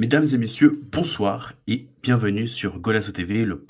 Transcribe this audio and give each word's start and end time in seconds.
Mesdames 0.00 0.24
et 0.32 0.38
messieurs, 0.38 0.80
bonsoir 0.92 1.52
et 1.66 1.90
bienvenue 2.02 2.48
sur 2.48 2.78
Golasso 2.78 3.12
TV, 3.12 3.44
le 3.44 3.66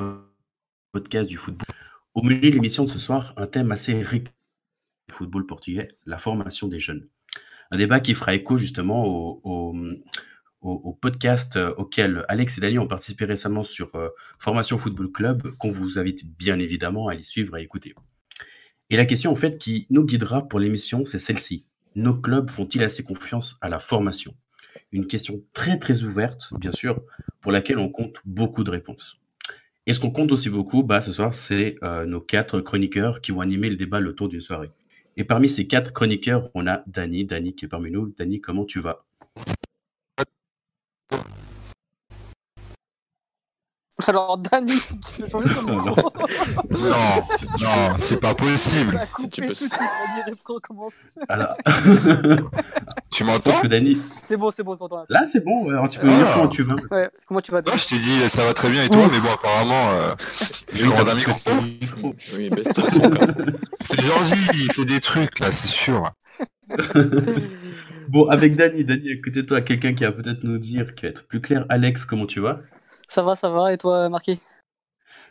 podcast 0.92 1.28
du 1.28 1.36
football. 1.36 1.66
Au 2.14 2.22
menu 2.22 2.38
de 2.38 2.54
l'émission 2.54 2.84
de 2.84 2.88
ce 2.88 3.00
soir, 3.00 3.34
un 3.36 3.48
thème 3.48 3.72
assez 3.72 4.00
riche 4.00 4.22
du 5.08 5.12
football 5.12 5.44
portugais, 5.44 5.88
la 6.06 6.18
formation 6.18 6.68
des 6.68 6.78
jeunes. 6.78 7.08
Un 7.72 7.78
débat 7.78 7.98
qui 7.98 8.14
fera 8.14 8.32
écho 8.32 8.58
justement 8.58 9.40
au, 9.42 9.74
podcast 11.00 11.58
auquel 11.76 12.24
Alex 12.28 12.58
et 12.58 12.60
Daniel 12.60 12.78
ont 12.78 12.86
participé 12.86 13.24
récemment 13.24 13.64
sur 13.64 13.96
euh, 13.96 14.10
Formation 14.38 14.78
Football 14.78 15.10
Club, 15.10 15.50
qu'on 15.56 15.70
vous 15.70 15.98
invite 15.98 16.24
bien 16.38 16.60
évidemment 16.60 17.08
à 17.08 17.14
aller 17.14 17.24
suivre 17.24 17.56
et 17.56 17.62
écouter. 17.62 17.92
Et 18.88 18.96
la 18.96 19.04
question 19.04 19.32
en 19.32 19.36
fait 19.36 19.58
qui 19.58 19.88
nous 19.90 20.04
guidera 20.04 20.46
pour 20.46 20.60
l'émission, 20.60 21.04
c'est 21.04 21.18
celle-ci. 21.18 21.66
Nos 21.96 22.14
clubs 22.14 22.50
font-ils 22.50 22.84
assez 22.84 23.02
confiance 23.02 23.56
à 23.60 23.68
la 23.68 23.80
formation? 23.80 24.32
Une 24.92 25.06
question 25.06 25.42
très 25.52 25.78
très 25.78 26.02
ouverte, 26.02 26.52
bien 26.58 26.72
sûr, 26.72 27.02
pour 27.40 27.52
laquelle 27.52 27.78
on 27.78 27.88
compte 27.88 28.16
beaucoup 28.24 28.64
de 28.64 28.70
réponses. 28.70 29.18
Et 29.86 29.92
ce 29.92 30.00
qu'on 30.00 30.10
compte 30.10 30.30
aussi 30.30 30.50
beaucoup, 30.50 30.82
bah, 30.82 31.00
ce 31.00 31.12
soir, 31.12 31.34
c'est 31.34 31.76
euh, 31.82 32.04
nos 32.04 32.20
quatre 32.20 32.60
chroniqueurs 32.60 33.20
qui 33.20 33.32
vont 33.32 33.40
animer 33.40 33.70
le 33.70 33.76
débat 33.76 34.00
le 34.00 34.14
tour 34.14 34.28
d'une 34.28 34.40
soirée. 34.40 34.70
Et 35.16 35.24
parmi 35.24 35.48
ces 35.48 35.66
quatre 35.66 35.92
chroniqueurs, 35.92 36.48
on 36.54 36.66
a 36.66 36.82
Dany. 36.86 37.24
Dany 37.24 37.54
qui 37.54 37.64
est 37.64 37.68
parmi 37.68 37.90
nous. 37.90 38.14
Dany, 38.16 38.40
comment 38.40 38.64
tu 38.64 38.80
vas? 38.80 39.04
Alors, 44.08 44.38
Dani, 44.38 44.74
tu 45.14 45.22
peux 45.22 45.28
changer 45.28 45.54
ton 45.54 45.62
micro 45.62 46.10
Non, 46.70 46.96
non, 47.60 47.96
c'est 47.96 48.20
pas 48.20 48.34
possible. 48.34 49.00
Si 49.16 49.28
tu 49.28 49.42
peux. 49.42 49.52
Alors... 51.28 51.56
tu 53.10 53.24
m'entends 53.24 53.60
que 53.60 53.66
Dani... 53.66 54.00
C'est 54.26 54.36
bon, 54.36 54.50
c'est 54.50 54.62
bon, 54.62 54.76
t'entends. 54.76 55.04
Là, 55.08 55.24
c'est 55.26 55.44
bon, 55.44 55.68
alors 55.68 55.88
tu 55.88 55.98
peux 55.98 56.08
venir 56.08 56.26
ah. 56.28 56.32
comment 56.34 56.48
tu 56.48 56.62
veux. 56.62 56.76
Ouais, 56.90 57.10
comment 57.26 57.40
tu 57.40 57.50
vas 57.52 57.60
Non, 57.62 57.76
je 57.76 57.88
t'ai 57.88 57.98
dit, 57.98 58.28
ça 58.28 58.44
va 58.44 58.54
très 58.54 58.70
bien 58.70 58.84
et 58.84 58.88
toi, 58.88 59.02
mais 59.10 59.20
bon, 59.20 59.32
apparemment, 59.32 59.90
euh, 59.90 60.14
je 60.72 60.84
lui 60.84 60.92
rends 60.92 61.06
un 61.06 61.14
micro. 61.14 62.14
Oui, 62.34 62.50
baisse 62.50 62.66
C'est 63.80 64.00
Georgie, 64.00 64.34
il 64.54 64.72
fait 64.72 64.84
des 64.84 65.00
trucs 65.00 65.38
là, 65.40 65.50
c'est 65.50 65.68
sûr. 65.68 66.10
bon, 68.08 68.28
avec 68.28 68.56
Dani, 68.56 68.84
Dani, 68.84 69.10
écoutez-toi, 69.10 69.60
quelqu'un 69.62 69.94
qui 69.94 70.04
va 70.04 70.12
peut-être 70.12 70.44
nous 70.44 70.58
dire, 70.58 70.94
qui 70.94 71.02
va 71.02 71.08
être 71.08 71.26
plus 71.26 71.40
clair. 71.40 71.66
Alex, 71.68 72.04
comment 72.04 72.26
tu 72.26 72.40
vas? 72.40 72.60
Ça 73.10 73.22
va, 73.22 73.36
ça 73.36 73.48
va. 73.48 73.72
Et 73.72 73.78
toi, 73.78 74.08
Marquis? 74.08 74.40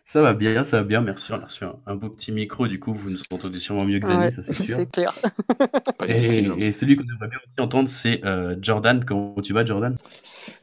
Ça 0.03 0.21
va 0.21 0.33
bien, 0.33 0.63
ça 0.63 0.77
va 0.77 0.83
bien. 0.83 1.01
Merci. 1.01 1.31
On 1.31 1.35
a 1.35 1.45
reçu 1.45 1.63
un, 1.85 1.95
beau 1.95 2.09
petit 2.09 2.31
micro. 2.31 2.67
Du 2.67 2.79
coup, 2.79 2.93
vous 2.93 3.09
nous 3.11 3.21
entendez 3.31 3.59
sûrement 3.59 3.85
mieux 3.85 3.99
que 3.99 4.07
Dani, 4.07 4.31
ça 4.31 4.43
c'est 4.43 4.53
sûr. 4.53 4.75
C'est 4.75 4.91
clair. 4.91 5.13
et, 6.07 6.71
celui 6.71 6.95
qu'on 6.95 7.03
aimerait 7.03 7.27
bien 7.27 7.39
aussi 7.45 7.59
entendre, 7.59 7.87
c'est 7.87 8.25
euh, 8.25 8.55
Jordan. 8.61 9.05
Comment 9.05 9.35
tu 9.41 9.53
vas, 9.53 9.63
Jordan? 9.63 9.95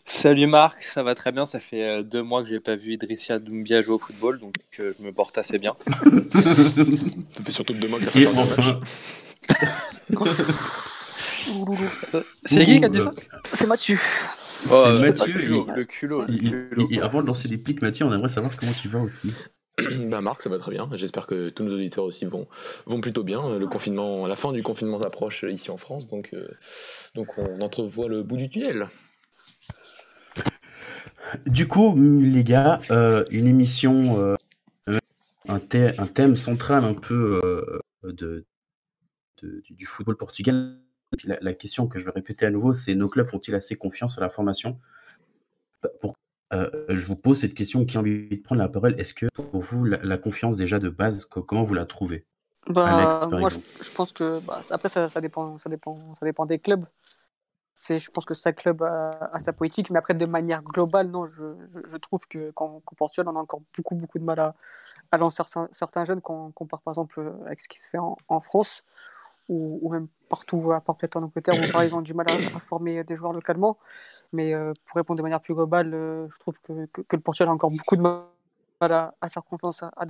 Salut 0.04 0.46
Marc, 0.46 0.82
ça 0.82 1.02
va 1.02 1.14
très 1.14 1.32
bien. 1.32 1.46
Ça 1.46 1.60
fait 1.60 1.84
euh, 1.84 2.02
deux 2.02 2.22
mois 2.22 2.42
que 2.42 2.48
je 2.48 2.54
n'ai 2.54 2.60
pas 2.60 2.76
vu 2.76 2.92
Idrissia 2.92 3.38
Doumbia 3.38 3.82
jouer 3.82 3.94
au 3.94 3.98
football, 3.98 4.40
donc 4.40 4.54
euh, 4.80 4.92
je 4.98 5.04
me 5.04 5.12
porte 5.12 5.38
assez 5.38 5.58
bien. 5.58 5.74
ça 6.32 7.44
fait 7.44 7.50
surtout 7.50 7.74
deux 7.74 7.88
mois 7.88 8.00
que 8.00 8.18
Et 8.18 8.26
enfin. 8.26 8.80
C'est 12.44 12.64
qui 12.64 12.78
qui 12.78 12.84
a 12.84 12.88
dit 12.88 13.00
ça? 13.00 13.10
C'est 13.52 13.66
Mathieu. 13.66 13.98
Oh, 14.70 14.86
Mathieu, 15.00 15.32
le 15.76 15.84
culot, 15.84 16.22
avant 17.02 17.22
de 17.22 17.26
lancer 17.26 17.48
les 17.48 17.58
pics, 17.58 17.82
Mathieu, 17.82 18.04
on 18.06 18.12
aimerait 18.12 18.28
savoir 18.28 18.56
comment 18.56 18.72
tu 18.72 18.88
vas 18.88 19.00
aussi. 19.00 19.32
bah 20.08 20.20
Marc, 20.20 20.42
ça 20.42 20.48
va 20.48 20.58
très 20.58 20.70
bien. 20.70 20.88
J'espère 20.94 21.26
que 21.26 21.50
tous 21.50 21.62
nos 21.62 21.74
auditeurs 21.74 22.04
aussi 22.04 22.24
vont, 22.24 22.48
vont 22.86 23.00
plutôt 23.00 23.24
bien. 23.24 23.58
Le 23.58 23.66
confinement, 23.66 24.26
la 24.26 24.36
fin 24.36 24.52
du 24.52 24.62
confinement 24.62 25.00
approche 25.00 25.44
ici 25.48 25.70
en 25.70 25.76
France, 25.76 26.06
donc, 26.06 26.30
euh, 26.32 26.48
donc 27.14 27.36
on 27.38 27.60
entrevoit 27.60 28.08
le 28.08 28.22
bout 28.22 28.36
du 28.36 28.48
tunnel. 28.48 28.88
Du 31.46 31.66
coup, 31.66 31.94
les 31.96 32.44
gars, 32.44 32.80
euh, 32.90 33.24
une 33.30 33.46
émission, 33.46 34.20
euh, 34.20 34.98
un, 35.48 35.56
un, 35.56 36.06
thème 36.06 36.36
central 36.36 36.84
un 36.84 36.94
peu 36.94 37.40
de, 38.04 38.46
du 39.42 39.86
football 39.86 40.16
portugais 40.16 40.52
la, 41.24 41.52
question 41.52 41.86
que 41.86 41.98
je 41.98 42.04
vais 42.04 42.10
répéter 42.10 42.46
à 42.46 42.50
nouveau, 42.50 42.72
c'est 42.72 42.94
nos 42.94 43.08
clubs 43.08 43.26
font-ils 43.26 43.54
assez 43.54 43.76
confiance 43.76 44.18
à 44.18 44.20
la 44.20 44.28
formation? 44.28 44.78
Bah, 45.82 45.90
pour, 46.00 46.14
euh, 46.52 46.70
Je 46.88 47.06
vous 47.06 47.16
pose 47.16 47.40
cette 47.40 47.54
question 47.54 47.84
qui 47.84 47.96
a 47.96 48.00
envie 48.00 48.28
de 48.28 48.42
prendre 48.42 48.60
la 48.60 48.68
parole? 48.68 48.98
Est-ce 49.00 49.14
que 49.14 49.26
pour 49.34 49.60
vous, 49.60 49.84
la, 49.84 50.18
confiance 50.18 50.56
déjà 50.56 50.78
de 50.78 50.88
base, 50.88 51.24
comment 51.24 51.62
vous 51.62 51.74
la 51.74 51.86
trouvez? 51.86 52.24
Bah, 52.68 53.28
Moi, 53.30 53.48
je, 53.48 53.90
pense 53.92 54.12
que 54.12 54.40
bah, 54.40 54.60
après, 54.70 54.88
ça, 54.88 55.08
dépend, 55.20 55.58
ça, 55.58 55.68
dépend, 55.68 56.14
ça 56.16 56.26
dépend 56.26 56.46
des 56.46 56.58
clubs. 56.58 56.84
Je 57.78 58.10
pense 58.10 58.24
que 58.24 58.32
chaque 58.32 58.56
club 58.56 58.82
a, 58.82 59.38
sa 59.38 59.52
politique, 59.52 59.90
mais 59.90 59.98
après, 59.98 60.14
de 60.14 60.26
manière 60.26 60.62
globale, 60.62 61.08
non, 61.08 61.26
je, 61.26 61.44
je, 61.66 61.96
trouve 61.98 62.20
que 62.28 62.50
qu'en 62.52 62.80
Portugal, 62.96 63.28
on 63.28 63.36
a 63.36 63.40
encore 63.40 63.60
beaucoup, 63.76 63.94
beaucoup 63.94 64.18
de 64.18 64.24
mal 64.24 64.40
à, 64.40 64.54
à 65.12 65.18
lancer 65.18 65.42
certains, 65.72 66.04
jeunes 66.06 66.22
quand 66.22 66.46
on 66.46 66.52
compare 66.52 66.80
par 66.80 66.92
exemple 66.92 67.34
avec 67.44 67.60
ce 67.60 67.68
qui 67.68 67.78
se 67.78 67.90
fait 67.90 67.98
en, 67.98 68.16
en 68.28 68.40
France 68.40 68.82
ou, 69.48 69.90
même 69.92 70.08
partout, 70.28 70.72
à 70.72 70.80
part 70.80 70.96
peut-être 70.96 71.16
en 71.16 71.22
Angleterre, 71.22 71.54
où 71.54 71.72
pareil, 71.72 71.90
ils 71.90 71.94
ont 71.94 72.02
du 72.02 72.14
mal 72.14 72.26
à, 72.28 72.60
former 72.60 73.04
des 73.04 73.16
joueurs 73.16 73.32
localement. 73.32 73.78
Mais 74.32 74.54
euh, 74.54 74.72
pour 74.86 74.96
répondre 74.96 75.18
de 75.18 75.22
manière 75.22 75.40
plus 75.40 75.54
globale, 75.54 75.94
euh, 75.94 76.26
je 76.32 76.38
trouve 76.38 76.58
que, 76.60 76.86
que, 76.86 77.16
le 77.16 77.20
Portugal 77.20 77.48
a 77.48 77.52
encore 77.52 77.70
beaucoup 77.70 77.96
de 77.96 78.02
mal 78.02 78.22
à, 78.80 79.28
faire 79.30 79.44
confiance 79.44 79.82
à, 79.82 79.92
à 79.96 80.06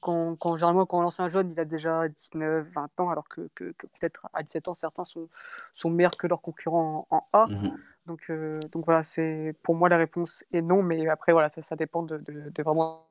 quand, 0.00 0.36
quand, 0.36 0.56
généralement, 0.56 0.86
quand 0.86 0.98
on 0.98 1.02
lance 1.02 1.18
un 1.18 1.28
jeune, 1.28 1.50
il 1.50 1.58
a 1.58 1.64
déjà 1.64 2.08
19, 2.08 2.68
20 2.74 3.00
ans, 3.00 3.10
alors 3.10 3.28
que, 3.28 3.48
que, 3.54 3.72
peut-être 3.72 4.28
à 4.32 4.42
17 4.42 4.68
ans, 4.68 4.74
certains 4.74 5.04
sont, 5.04 5.28
sont 5.74 5.90
meilleurs 5.90 6.16
que 6.16 6.26
leurs 6.26 6.42
concurrents 6.42 7.06
en, 7.10 7.24
A. 7.32 7.46
Mhm. 7.46 7.76
Donc, 8.06 8.26
euh, 8.30 8.60
donc 8.70 8.84
voilà, 8.84 9.02
c'est 9.02 9.56
pour 9.64 9.74
moi 9.74 9.88
la 9.88 9.96
réponse 9.96 10.44
est 10.52 10.62
non, 10.62 10.82
mais 10.82 11.08
après 11.08 11.32
voilà, 11.32 11.48
ça, 11.48 11.60
ça 11.62 11.74
dépend 11.74 12.04
de, 12.04 12.18
de, 12.18 12.62
vraiment 12.62 13.08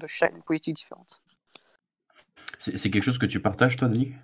de 0.00 0.06
chaque 0.06 0.42
politique 0.44 0.76
différente. 0.76 1.22
C'est 2.58 2.90
quelque 2.90 3.02
chose 3.02 3.18
que 3.18 3.26
tu 3.26 3.40
partages, 3.40 3.76
toi, 3.76 3.88
Denis? 3.88 4.14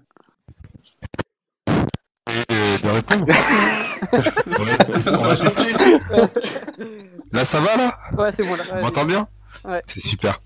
De 2.82 2.88
répondre. 2.88 3.26
on 5.06 5.24
va 5.24 5.36
tester. 5.36 5.74
Là, 7.32 7.44
ça 7.44 7.60
va, 7.60 7.76
là 7.76 7.98
Ouais, 8.16 8.32
c'est 8.32 8.42
bon. 8.42 8.54
Là, 8.54 8.64
on 8.72 8.82
m'entend 8.82 9.04
bien 9.04 9.28
Ouais. 9.64 9.82
C'est 9.86 10.00
super. 10.00 10.40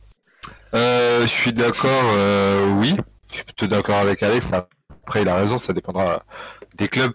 Euh, 0.75 1.23
je 1.23 1.27
suis 1.27 1.53
d'accord, 1.53 2.05
euh, 2.15 2.73
oui. 2.75 2.97
Je 3.31 3.37
suis 3.37 3.45
plutôt 3.45 3.67
d'accord 3.67 3.97
avec 3.97 4.23
Alex. 4.23 4.53
Après, 4.53 5.23
il 5.23 5.29
a 5.29 5.37
raison, 5.37 5.59
ça 5.59 5.73
dépendra 5.73 6.23
des 6.75 6.89
clubs. 6.89 7.13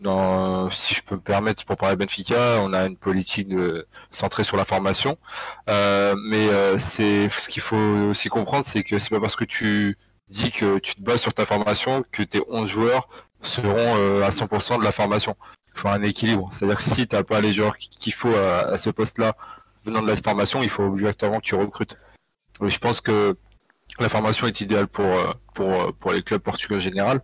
Dans, 0.00 0.68
si 0.70 0.94
je 0.94 1.02
peux 1.02 1.14
me 1.14 1.20
permettre, 1.20 1.64
pour 1.64 1.76
parler 1.76 1.94
Benfica, 1.94 2.58
on 2.60 2.72
a 2.72 2.86
une 2.86 2.96
politique 2.96 3.48
de, 3.48 3.86
centrée 4.10 4.42
sur 4.42 4.56
la 4.56 4.64
formation. 4.64 5.16
Euh, 5.68 6.16
mais 6.28 6.48
c'est 6.78 7.28
ce 7.28 7.48
qu'il 7.48 7.62
faut 7.62 7.76
aussi 7.76 8.28
comprendre, 8.28 8.64
c'est 8.64 8.82
que 8.82 8.98
c'est 8.98 9.10
pas 9.10 9.20
parce 9.20 9.36
que 9.36 9.44
tu 9.44 9.96
dis 10.32 10.50
que 10.50 10.78
tu 10.78 10.96
te 10.96 11.02
bases 11.02 11.20
sur 11.20 11.34
ta 11.34 11.46
formation 11.46 12.02
que 12.10 12.22
tes 12.22 12.40
11 12.48 12.68
joueurs 12.68 13.08
seront 13.42 13.96
euh, 13.96 14.22
à 14.22 14.30
100% 14.30 14.78
de 14.78 14.84
la 14.84 14.92
formation. 14.92 15.36
Il 15.74 15.80
faut 15.80 15.88
un 15.88 16.02
équilibre. 16.02 16.48
C'est-à-dire 16.52 16.78
que 16.78 16.82
si 16.82 17.06
tu 17.06 17.14
n'as 17.14 17.22
pas 17.22 17.40
les 17.40 17.52
joueurs 17.52 17.76
qu'il 17.76 18.12
faut 18.12 18.34
à, 18.34 18.76
ce 18.78 18.90
poste-là 18.90 19.34
venant 19.84 20.02
de 20.02 20.08
la 20.08 20.16
formation, 20.16 20.62
il 20.62 20.70
faut 20.70 20.84
obligatoirement 20.84 21.38
que 21.38 21.44
tu 21.44 21.54
recrutes. 21.54 21.96
Je 22.60 22.78
pense 22.78 23.00
que 23.00 23.36
la 23.98 24.08
formation 24.08 24.46
est 24.46 24.60
idéale 24.60 24.86
pour, 24.86 25.04
euh, 25.04 25.32
pour, 25.54 25.68
euh, 25.68 25.92
pour 25.92 26.12
les 26.12 26.22
clubs 26.22 26.40
portugais 26.40 26.76
en 26.76 26.80
général 26.80 27.22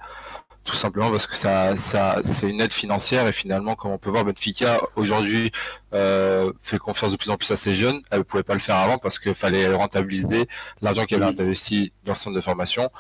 tout 0.69 0.77
simplement 0.77 1.11
parce 1.11 1.27
que 1.27 1.35
ça, 1.35 1.77
ça 1.77 2.19
c'est 2.23 2.49
une 2.49 2.61
aide 2.61 2.75
financière 2.75 3.27
et 3.27 3.33
finalement, 3.33 3.75
comme 3.75 3.91
on 3.91 3.99
peut 3.99 4.11
voir, 4.11 4.25
Benfica 4.25 4.79
aujourd'hui 4.97 5.51
euh, 5.95 6.53
fait 6.61 6.77
confiance 6.77 7.11
de 7.11 7.17
plus 7.17 7.31
en 7.31 7.39
plus 7.39 7.51
à 7.51 7.57
ses 7.57 7.73
jeunes. 7.73 8.03
Elle 8.11 8.19
ne 8.19 8.23
pouvait 8.23 8.43
pas 8.43 8.53
le 8.53 8.61
faire 8.61 8.77
avant 8.77 8.99
parce 8.99 9.19
qu'il 9.19 9.35
fallait 9.35 9.67
rentabiliser 9.75 10.47
l'argent 10.83 11.07
qu'elle 11.07 11.23
a 11.23 11.29
investi 11.29 11.93
dans 12.05 12.13
le 12.13 12.17
centre 12.17 12.37
de 12.37 12.41
formation. 12.43 12.91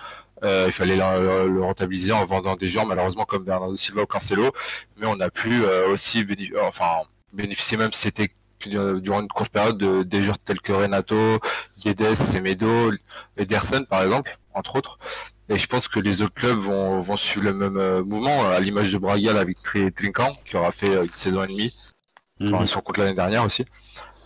Euh, 0.44 0.64
il 0.68 0.72
fallait 0.72 0.96
le, 0.96 1.60
rentabiliser 1.60 2.12
en 2.12 2.24
vendant 2.24 2.56
des 2.56 2.68
joueurs, 2.68 2.86
malheureusement 2.86 3.24
comme 3.26 3.44
Bernardo 3.44 3.76
Silva 3.76 4.02
ou 4.02 4.06
Cancelo, 4.06 4.50
mais 4.96 5.06
on 5.06 5.20
a 5.20 5.28
pu 5.28 5.64
euh, 5.64 5.90
aussi 5.90 6.26
enfin, 6.62 7.02
bénéficier 7.34 7.76
même 7.76 7.92
si 7.92 8.00
c'était 8.00 8.32
durant 8.66 9.20
une 9.20 9.28
courte 9.28 9.52
période 9.52 9.76
de, 9.76 10.02
des 10.04 10.22
joueurs 10.22 10.38
tels 10.38 10.60
que 10.60 10.72
Renato, 10.72 11.38
Guedes, 11.84 12.14
Semedo, 12.14 12.92
Ederson 13.36 13.84
par 13.84 14.02
exemple, 14.04 14.38
entre 14.54 14.76
autres. 14.76 14.98
Et 15.48 15.56
je 15.56 15.66
pense 15.66 15.88
que 15.88 15.98
les 15.98 16.20
autres 16.22 16.34
clubs 16.34 16.58
vont, 16.58 16.98
vont 16.98 17.16
suivre 17.16 17.46
le 17.46 17.54
même 17.54 17.78
euh, 17.78 18.04
mouvement, 18.04 18.50
à 18.50 18.60
l'image 18.60 18.92
de 18.92 18.98
Braga 18.98 19.38
avec 19.38 19.56
Trinkan, 19.62 20.36
qui 20.44 20.56
aura 20.56 20.72
fait 20.72 20.94
euh, 20.94 21.04
une 21.04 21.14
saison 21.14 21.44
et 21.44 21.48
demie, 21.48 21.74
enfin, 22.42 22.62
mm 22.62 22.82
compte 22.82 22.98
l'année 22.98 23.14
dernière 23.14 23.44
aussi. 23.44 23.64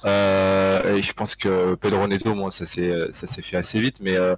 Euh, 0.05 0.97
et 0.97 1.03
je 1.03 1.13
pense 1.13 1.37
que 1.37 1.77
Pedro 1.77 2.09
Neto, 2.09 2.35
moi, 2.35 2.51
ça 2.51 2.67
s'est 2.67 3.13
ça 3.13 3.29
s'est 3.29 3.43
fait 3.43 3.57
assez 3.57 3.79
vite, 3.79 4.01
mais 4.03 4.17
euh, 4.17 4.35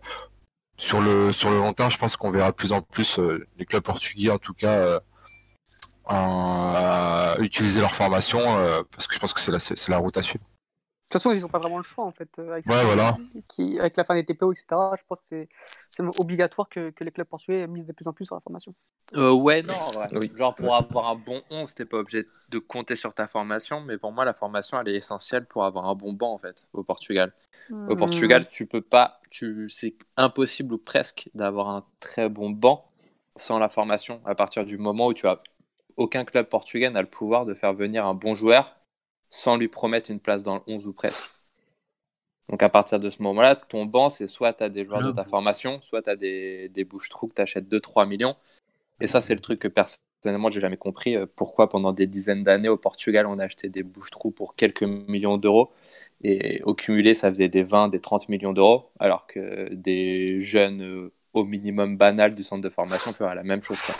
sur 0.76 1.00
le 1.00 1.32
sur 1.32 1.50
le 1.50 1.56
long 1.56 1.72
terme, 1.72 1.90
je 1.90 1.96
pense 1.96 2.16
qu'on 2.16 2.30
verra 2.30 2.50
de 2.50 2.56
plus 2.56 2.72
en 2.72 2.82
plus 2.82 3.18
les 3.58 3.64
clubs 3.64 3.82
portugais, 3.82 4.30
en 4.30 4.38
tout 4.38 4.52
cas, 4.52 5.00
utiliser 7.38 7.80
leur 7.80 7.94
formation, 7.94 8.40
parce 8.90 9.06
que 9.06 9.14
je 9.14 9.20
pense 9.20 9.32
que 9.32 9.40
c'est 9.40 9.52
la 9.52 9.58
c'est 9.58 9.88
la 9.88 9.98
route 9.98 10.16
à 10.18 10.22
suivre. 10.22 10.44
Façon, 11.14 11.32
ils 11.32 11.40
n'ont 11.42 11.48
pas 11.48 11.58
vraiment 11.58 11.78
le 11.78 11.82
choix 11.84 12.04
en 12.04 12.12
fait. 12.12 12.30
euh, 12.38 12.52
Avec, 12.52 12.66
Ouais, 12.68 12.84
voilà. 12.84 13.16
qui, 13.48 13.78
avec 13.78 13.96
la 13.96 14.04
fin 14.04 14.14
des 14.14 14.24
TPO, 14.24 14.52
etc. 14.52 14.96
Je 14.96 15.02
pense 15.08 15.20
que 15.20 15.46
c'est 15.90 16.02
obligatoire 16.18 16.68
que, 16.68 16.90
que 16.90 17.04
les 17.04 17.10
clubs 17.12 17.26
portugais 17.28 17.66
misent 17.66 17.86
de 17.86 17.92
plus 17.92 18.06
en 18.08 18.12
plus 18.12 18.26
sur 18.26 18.34
la 18.36 18.40
formation. 18.40 18.74
Euh, 19.14 19.32
ouais, 19.32 19.62
non. 19.62 19.74
Oui. 20.12 20.32
Genre, 20.34 20.54
pour 20.54 20.74
avoir 20.74 21.08
un 21.08 21.14
bon 21.14 21.42
11, 21.50 21.74
t'es 21.74 21.84
pas 21.84 21.98
obligé 21.98 22.26
de 22.48 22.58
compter 22.58 22.96
sur 22.96 23.14
ta 23.14 23.28
formation, 23.28 23.80
mais 23.80 23.98
pour 23.98 24.12
moi, 24.12 24.24
la 24.24 24.34
formation, 24.34 24.80
elle 24.80 24.88
est 24.88 24.96
essentielle 24.96 25.46
pour 25.46 25.64
avoir 25.64 25.86
un 25.86 25.94
bon 25.94 26.12
banc, 26.12 26.32
en 26.32 26.38
fait, 26.38 26.64
au 26.72 26.82
Portugal. 26.82 27.32
Au 27.86 27.96
Hmm. 27.96 27.96
Portugal, 27.96 28.48
tu 28.48 28.66
peux 28.66 28.82
pas, 28.82 29.20
tu, 29.30 29.68
c'est 29.70 29.96
impossible 30.16 30.74
ou 30.74 30.78
presque 30.78 31.30
d'avoir 31.34 31.68
un 31.70 31.84
très 32.00 32.28
bon 32.28 32.50
banc 32.50 32.84
sans 33.36 33.58
la 33.58 33.68
formation, 33.68 34.20
à 34.26 34.34
partir 34.34 34.64
du 34.64 34.78
moment 34.78 35.08
où 35.08 35.14
tu 35.14 35.26
as 35.26 35.42
aucun 35.96 36.24
club 36.24 36.48
portugais 36.48 36.90
n'a 36.90 37.02
le 37.02 37.08
pouvoir 37.10 37.46
de 37.46 37.54
faire 37.54 37.74
venir 37.74 38.06
un 38.06 38.14
bon 38.14 38.34
joueur 38.34 38.76
sans 39.34 39.58
lui 39.58 39.68
promettre 39.68 40.10
une 40.10 40.20
place 40.20 40.42
dans 40.44 40.56
le 40.56 40.62
11 40.66 40.86
ou 40.86 40.94
presque. 40.94 41.28
Donc 42.48 42.62
à 42.62 42.68
partir 42.68 43.00
de 43.00 43.08
ce 43.10 43.22
moment-là, 43.22 43.56
ton 43.56 43.86
banc, 43.86 44.10
c'est 44.10 44.28
soit 44.28 44.52
tu 44.52 44.62
as 44.64 44.68
des 44.68 44.84
joueurs 44.84 45.02
de 45.02 45.10
ta 45.10 45.24
formation, 45.24 45.80
soit 45.80 46.02
tu 46.02 46.10
as 46.10 46.16
des, 46.16 46.68
des 46.68 46.84
bouches-trous 46.84 47.28
que 47.28 47.34
tu 47.34 47.40
achètes 47.42 47.68
2-3 47.68 48.06
millions. 48.06 48.36
Et 49.00 49.08
ça, 49.08 49.20
c'est 49.22 49.34
le 49.34 49.40
truc 49.40 49.60
que 49.60 49.68
personnellement, 49.68 50.50
j'ai 50.50 50.60
jamais 50.60 50.76
compris. 50.78 51.16
euh, 51.16 51.26
Pourquoi 51.36 51.68
pendant 51.68 51.92
des 51.92 52.06
dizaines 52.06 52.44
d'années 52.44 52.68
au 52.68 52.78
Portugal, 52.78 53.26
on 53.26 53.38
a 53.38 53.44
acheté 53.44 53.68
des 53.70 53.82
bouches-trous 53.84 54.32
pour 54.32 54.56
quelques 54.56 54.84
millions 54.84 55.38
d'euros 55.38 55.72
et 56.22 56.62
au 56.64 56.74
cumulé, 56.74 57.14
ça 57.14 57.30
faisait 57.30 57.48
des 57.48 57.62
20, 57.64 57.88
des 57.88 58.00
30 58.00 58.28
millions 58.30 58.52
d'euros, 58.54 58.90
alors 59.00 59.26
que 59.26 59.72
des 59.74 60.40
jeunes 60.42 60.82
euh, 60.82 61.12
au 61.34 61.44
minimum 61.44 61.96
banal 61.98 62.34
du 62.36 62.44
centre 62.44 62.62
de 62.62 62.70
formation 62.70 63.12
feraient 63.14 63.34
la 63.36 63.44
même 63.44 63.62
chose. 63.62 63.82
quoi. 63.82 63.96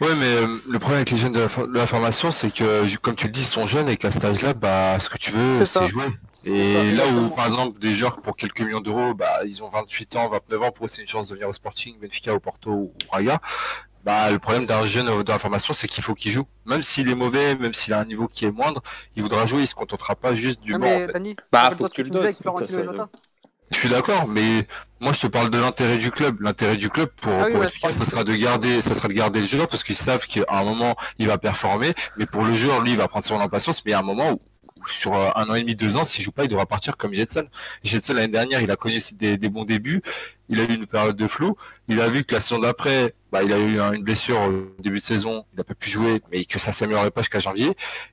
Ouais, 0.00 0.14
mais 0.14 0.26
euh, 0.26 0.46
le 0.68 0.78
problème 0.78 0.98
avec 0.98 1.10
les 1.10 1.16
jeunes 1.16 1.32
de 1.32 1.40
la, 1.40 1.48
for- 1.48 1.66
de 1.66 1.72
la 1.72 1.86
formation, 1.86 2.30
c'est 2.30 2.50
que, 2.50 2.96
comme 2.98 3.14
tu 3.16 3.26
le 3.26 3.32
dis, 3.32 3.40
ils 3.40 3.46
sont 3.46 3.64
jeunes 3.66 3.88
et 3.88 3.96
qu'à 3.96 4.10
cet 4.10 4.26
âge-là, 4.26 4.52
bah, 4.52 4.98
ce 5.00 5.08
que 5.08 5.16
tu 5.16 5.30
veux, 5.30 5.64
C'est 5.64 5.88
jouer. 5.88 6.04
C'est 6.34 6.50
Et 6.50 6.74
ça, 6.74 6.96
là 6.96 7.04
où, 7.08 7.30
par 7.30 7.46
exemple, 7.46 7.78
des 7.78 7.94
joueurs 7.94 8.20
pour 8.20 8.36
quelques 8.36 8.60
millions 8.60 8.82
d'euros, 8.82 9.14
bah, 9.14 9.38
ils 9.46 9.62
ont 9.62 9.70
28 9.70 10.14
ans, 10.16 10.28
29 10.28 10.62
ans, 10.62 10.70
pour 10.70 10.84
eux, 10.84 10.88
c'est 10.88 11.00
une 11.00 11.08
chance 11.08 11.28
de 11.30 11.34
venir 11.34 11.48
au 11.48 11.52
Sporting, 11.54 11.98
Benfica, 11.98 12.34
au 12.34 12.40
Porto 12.40 12.70
ou 12.70 12.92
Braga. 13.08 13.40
Bah, 14.04 14.30
le 14.30 14.38
problème 14.38 14.66
d'un 14.66 14.86
jeune 14.86 15.06
dans 15.24 15.32
la 15.32 15.38
formation, 15.38 15.74
c'est 15.74 15.88
qu'il 15.88 16.04
faut 16.04 16.14
qu'il 16.14 16.30
joue. 16.30 16.44
Même 16.66 16.82
s'il 16.82 17.08
est 17.08 17.14
mauvais, 17.16 17.56
même 17.56 17.74
s'il 17.74 17.92
a 17.94 17.98
un 18.00 18.04
niveau 18.04 18.28
qui 18.28 18.44
est 18.44 18.52
moindre, 18.52 18.82
il 19.16 19.22
voudra 19.22 19.46
jouer, 19.46 19.62
il 19.62 19.66
se 19.66 19.74
contentera 19.74 20.14
pas 20.14 20.34
juste 20.34 20.60
du 20.60 20.74
Ah, 20.74 20.78
banc, 20.78 20.86
mais 20.86 20.96
en 20.96 21.00
fait. 21.00 21.12
Dani, 21.12 21.36
Bah, 21.50 21.70
faut 21.76 21.88
que 21.88 21.92
tu 21.92 22.02
le 22.04 22.10
doses, 22.10 22.38
Je 23.72 23.78
suis 23.78 23.88
d'accord, 23.88 24.28
mais 24.28 24.66
moi 25.00 25.12
je 25.12 25.20
te 25.22 25.26
parle 25.26 25.50
de 25.50 25.58
l'intérêt 25.58 25.98
du 25.98 26.10
club. 26.10 26.40
L'intérêt 26.40 26.76
du 26.76 26.88
club 26.88 27.08
pour, 27.20 27.32
Ah 27.32 27.46
oui, 27.46 27.52
pour 27.52 27.62
être 27.64 27.70
efficace, 27.70 27.96
ça 27.96 28.04
sera 28.04 28.24
de 28.24 28.34
garder, 28.34 28.80
ça 28.80 28.94
sera 28.94 29.08
de 29.08 29.12
garder 29.12 29.40
le 29.40 29.46
joueur 29.46 29.68
parce 29.68 29.82
qu'ils 29.84 29.96
savent 29.96 30.24
qu'à 30.26 30.44
un 30.48 30.64
moment 30.64 30.96
il 31.18 31.26
va 31.26 31.36
performer, 31.38 31.92
mais 32.16 32.26
pour 32.26 32.44
le 32.44 32.54
joueur, 32.54 32.80
lui, 32.82 32.92
il 32.92 32.96
va 32.96 33.08
prendre 33.08 33.24
son 33.24 33.40
impatience, 33.40 33.84
mais 33.84 33.90
il 33.90 33.92
y 33.92 33.94
a 33.94 33.98
un 33.98 34.02
moment 34.02 34.30
où, 34.32 34.40
où 34.76 34.86
sur 34.86 35.14
euh, 35.14 35.30
un 35.34 35.50
an 35.50 35.54
et 35.54 35.62
demi, 35.62 35.74
deux 35.74 35.96
ans, 35.96 36.04
s'il 36.04 36.22
joue 36.24 36.32
pas, 36.32 36.44
il 36.44 36.48
devra 36.48 36.66
partir 36.66 36.96
comme 36.96 37.12
Jetson. 37.12 37.46
Jetson 37.82 38.14
l'année 38.14 38.28
dernière, 38.28 38.60
il 38.60 38.70
a 38.70 38.76
connu 38.76 38.98
des, 39.14 39.36
des 39.36 39.48
bons 39.48 39.64
débuts, 39.64 40.00
il 40.48 40.60
a 40.60 40.64
eu 40.64 40.74
une 40.74 40.86
période 40.86 41.16
de 41.16 41.26
flou, 41.26 41.56
il 41.88 42.00
a 42.00 42.08
vu 42.08 42.24
que 42.24 42.34
la 42.34 42.40
saison 42.40 42.60
d'après, 42.60 43.14
bah, 43.36 43.42
il 43.44 43.52
a 43.52 43.58
eu 43.58 43.78
un- 43.80 43.92
une 43.92 44.02
blessure 44.02 44.40
au 44.40 44.80
début 44.82 44.96
de 44.98 45.02
saison, 45.02 45.44
il 45.52 45.56
n'a 45.58 45.64
pas 45.64 45.74
pu 45.74 45.90
jouer, 45.90 46.22
mais 46.32 46.44
que 46.44 46.58
ça 46.58 46.72
s'améliorerait 46.72 47.10
pas 47.10 47.20
jusqu'à 47.22 47.38
janvier. 47.40 47.70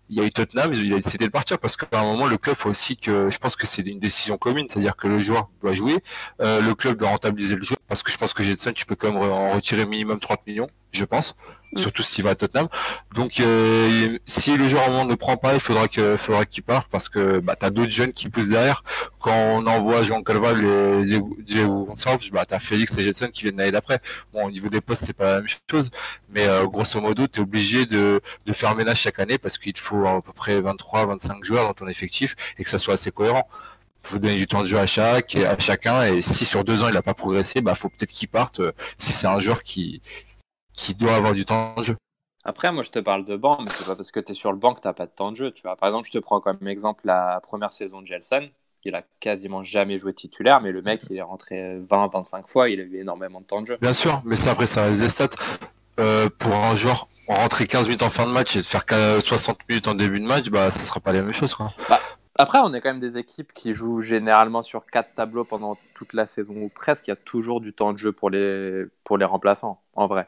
Il 0.10 0.18
y 0.18 0.22
a 0.22 0.26
eu 0.26 0.30
Tottenham, 0.30 0.74
il 0.74 0.94
a 0.94 0.98
décidé 0.98 1.26
de 1.26 1.32
partir 1.32 1.58
parce 1.60 1.78
qu'à 1.78 1.88
un 2.00 2.04
moment, 2.04 2.28
le 2.28 2.38
club 2.38 2.56
faut 2.56 2.70
aussi 2.70 2.98
que, 2.98 3.30
je 3.30 3.38
pense 3.38 3.56
que 3.56 3.66
c'est 3.66 3.84
une 3.88 4.00
décision 4.00 4.38
commune, 4.38 4.68
c'est-à-dire 4.70 4.96
que 4.96 5.08
le 5.08 5.20
joueur 5.20 5.50
doit 5.62 5.74
jouer, 5.74 5.98
euh, 6.42 6.62
le 6.62 6.76
club 6.76 6.98
doit 6.98 7.10
rentabiliser 7.10 7.56
le 7.56 7.64
joueur 7.64 7.80
parce 7.88 8.04
que 8.04 8.12
je 8.12 8.18
pense 8.18 8.34
que 8.34 8.44
Jetson, 8.44 8.72
tu 8.74 8.86
peux 8.86 8.96
quand 8.96 9.12
même 9.14 9.22
en 9.22 9.52
retirer 9.54 9.86
minimum 9.86 10.20
30 10.20 10.46
millions, 10.46 10.68
je 10.92 11.06
pense, 11.06 11.36
Mm. 11.74 11.78
surtout 11.80 12.04
s'il 12.04 12.24
va 12.24 12.32
à 12.32 12.36
Tottenham. 12.36 12.68
Donc, 13.16 13.40
euh, 13.40 14.18
si 14.28 14.56
le 14.58 14.68
joueur 14.68 14.84
à 14.84 14.88
un 14.88 14.90
moment 14.90 15.06
ne 15.06 15.16
prend 15.16 15.38
pas, 15.38 15.56
il 15.56 15.60
faudra 15.60 15.88
que, 15.88 16.18
faudra 16.18 16.46
qu'il 16.46 16.62
parte 16.64 16.88
parce 16.92 17.10
que 17.10 17.40
bah, 17.40 17.56
t'as 17.60 17.72
d'autres 17.72 17.90
jeunes 17.90 18.14
qui 18.14 18.30
poussent 18.30 18.50
derrière. 18.50 18.84
Quand 19.20 19.34
on 19.34 19.66
envoie 19.66 20.04
Jean 20.04 20.22
Calval 20.22 20.64
et 20.64 21.06
Diego 21.44 21.86
Gonçalves, 21.86 22.30
bah, 22.32 22.46
t'as 22.48 22.60
Félix 22.60 22.96
et 22.98 23.04
Jetson 23.04 23.30
qui 23.34 23.44
viennent 23.44 23.58
l'année 23.58 23.72
d'après. 23.72 24.00
Bon, 24.34 24.46
au 24.46 24.52
niveau 24.52 24.70
des 24.70 24.82
postes, 24.82 25.04
pas 25.14 25.26
la 25.26 25.36
même 25.42 25.48
chose, 25.70 25.92
mais 26.30 26.48
euh, 26.48 26.66
grosso 26.68 27.00
modo, 27.02 27.28
t'es 27.28 27.40
obligé 27.42 27.86
de, 27.86 28.22
de 28.46 28.54
faire 28.54 28.76
ménage 28.76 29.00
chaque 29.02 29.20
année 29.20 29.38
parce 29.38 29.58
qu'il 29.58 29.74
te 29.74 29.80
faut 29.80 30.06
à 30.06 30.22
peu 30.22 30.34
près 30.34 30.60
23, 30.62 31.06
25 31.08 31.44
joueurs 31.44 31.68
dans 31.68 31.74
ton 31.74 31.88
effectif 31.88 32.36
et 32.58 32.64
que 32.64 32.70
ça 32.70 32.80
soit 32.80 32.96
assez 32.96 33.12
cohérent. 33.12 33.48
Faut 34.04 34.20
donner 34.20 34.36
du 34.36 34.48
temps 34.48 34.62
de 34.62 34.66
jeu 34.68 34.78
à 34.80 34.86
chaque 34.86 35.36
à 35.36 35.58
chacun 35.60 36.04
et 36.04 36.22
si 36.22 36.46
sur 36.46 36.64
deux 36.66 36.84
ans 36.84 36.90
il 36.90 36.98
a 36.98 37.02
pas 37.02 37.14
progressé, 37.14 37.62
bah 37.62 37.76
faut 37.76 37.90
peut-être 37.90 38.12
qu'il 38.12 38.28
parte 38.28 38.60
euh, 38.60 38.72
si 38.98 39.14
c'est 39.14 39.28
un 39.28 39.40
joueur 39.40 39.64
qui 39.64 40.02
qui 40.74 40.96
doit 40.96 41.16
avoir 41.16 41.34
du 41.34 41.46
temps 41.46 41.74
de 41.78 41.84
jeu. 41.84 41.96
Après, 42.46 42.72
moi, 42.74 42.84
je 42.84 42.90
te 42.90 43.00
parle 43.00 43.24
de 43.24 43.38
banc, 43.38 43.60
mais 43.62 43.70
c'est 43.70 43.86
pas 43.88 43.96
parce 43.96 44.12
que 44.12 44.20
tu 44.20 44.34
es 44.34 44.36
sur 44.36 44.52
le 44.52 44.58
banc 44.58 44.74
que 44.74 44.82
tu 44.82 44.94
pas 44.94 45.06
de 45.06 45.12
temps 45.12 45.32
de 45.32 45.38
jeu. 45.38 45.52
Tu 45.52 45.62
vois. 45.62 45.78
Par 45.78 45.88
exemple, 45.88 46.08
je 46.08 46.12
te 46.12 46.18
prends 46.18 46.42
comme 46.42 46.68
exemple 46.68 47.04
la 47.06 47.40
première 47.42 47.72
saison 47.72 48.02
de 48.02 48.08
Gelson. 48.08 48.50
Il 48.86 48.96
a 48.96 49.04
quasiment 49.20 49.64
jamais 49.64 49.98
joué 49.98 50.14
titulaire, 50.14 50.62
mais 50.62 50.72
le 50.72 50.82
mec, 50.82 51.04
il 51.10 51.18
est 51.18 51.22
rentré 51.22 51.80
20-25 51.80 52.48
fois, 52.48 52.70
il 52.70 52.80
a 52.80 52.84
eu 52.84 52.98
énormément 52.98 53.42
de 53.42 53.46
temps 53.46 53.62
de 53.62 53.68
jeu. 53.68 53.80
Bien 53.82 53.94
sûr, 53.94 54.22
mais 54.26 54.36
ça 54.36 54.52
après 54.52 54.66
ça 54.68 54.86
reste 54.86 55.02
des 55.02 55.10
stats. 55.10 55.30
Euh, 56.00 56.30
pour 56.40 56.56
un 56.56 56.76
joueur 56.76 57.08
rentrer 57.28 57.68
15 57.68 57.86
minutes 57.88 58.02
en 58.04 58.10
fin 58.10 58.26
de 58.26 58.32
match 58.32 58.56
et 58.56 58.60
de 58.60 58.66
faire 58.66 58.86
qu'à 58.86 59.22
60 59.22 59.60
minutes 59.70 59.88
en 59.88 59.94
début 59.96 60.20
de 60.20 60.26
match, 60.26 60.50
bah 60.50 60.72
ça 60.72 60.80
sera 60.80 61.00
pas 61.00 61.14
la 61.14 61.22
même 61.22 61.34
chose 61.34 61.54
quoi. 61.56 61.74
Après, 62.36 62.60
on 62.60 62.74
est 62.74 62.82
quand 62.82 62.90
même 62.90 63.00
des 63.00 63.18
équipes 63.18 63.54
qui 63.54 63.74
jouent 63.74 64.02
généralement 64.02 64.64
sur 64.64 64.86
quatre 64.90 65.14
tableaux 65.14 65.46
pendant 65.46 65.78
toute 65.94 66.14
la 66.14 66.26
saison, 66.26 66.56
ou 66.64 66.70
presque. 66.70 67.08
Il 67.08 67.12
y 67.12 67.14
a 67.14 67.16
toujours 67.16 67.62
du 67.62 67.74
temps 67.74 67.94
de 67.94 67.98
jeu 68.00 68.12
pour 68.12 68.30
les, 68.30 68.86
pour 69.04 69.18
les 69.18 69.26
remplaçants, 69.26 69.82
en 69.94 70.08
vrai. 70.08 70.28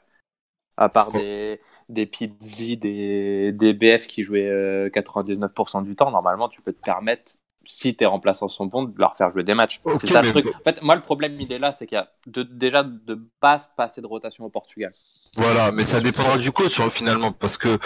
À 0.78 0.90
part 0.90 1.12
Oh. 1.13 1.13
des, 1.13 1.62
des 1.90 2.06
Pizzi, 2.08 2.78
des, 2.78 3.51
des 3.54 3.74
BF 3.74 4.08
qui 4.08 4.24
jouaient 4.24 4.50
euh, 4.50 4.90
99% 4.90 5.84
du 5.84 5.96
temps, 5.96 6.12
normalement, 6.12 6.50
tu 6.50 6.62
peux 6.62 6.74
te 6.74 6.81
permettre, 6.81 7.34
si 7.67 7.95
tes 7.95 8.06
remplaçants 8.06 8.47
sont 8.47 8.65
bons, 8.65 8.83
de 8.83 8.94
leur 8.97 9.15
faire 9.15 9.31
jouer 9.31 9.44
des 9.44 9.53
matchs. 9.53 9.79
C'est 10.01 10.07
ça 10.07 10.21
le 10.21 10.31
truc. 10.31 10.45
En 10.47 10.63
fait, 10.63 10.81
moi, 10.81 10.95
le 10.95 11.01
problème, 11.01 11.35
il 11.39 11.51
est 11.51 11.59
là, 11.59 11.71
c'est 11.73 11.88
qu'il 11.88 11.95
y 11.97 12.00
a 12.00 12.09
de- 12.27 12.44
déjà 12.44 12.83
de 12.83 13.19
base 13.41 13.69
pas 13.75 13.85
assez 13.85 14.01
de 14.01 14.07
rotation 14.07 14.45
au 14.45 14.50
Portugal. 14.50 14.94
Voilà, 15.38 15.71
mais 15.71 15.83
ça 15.83 16.00
dépendra 16.00 16.38
du 16.38 16.51
coach 16.51 16.79
hein, 16.79 16.89
finalement 16.89 17.31
parce 17.33 17.57
que 17.57 17.77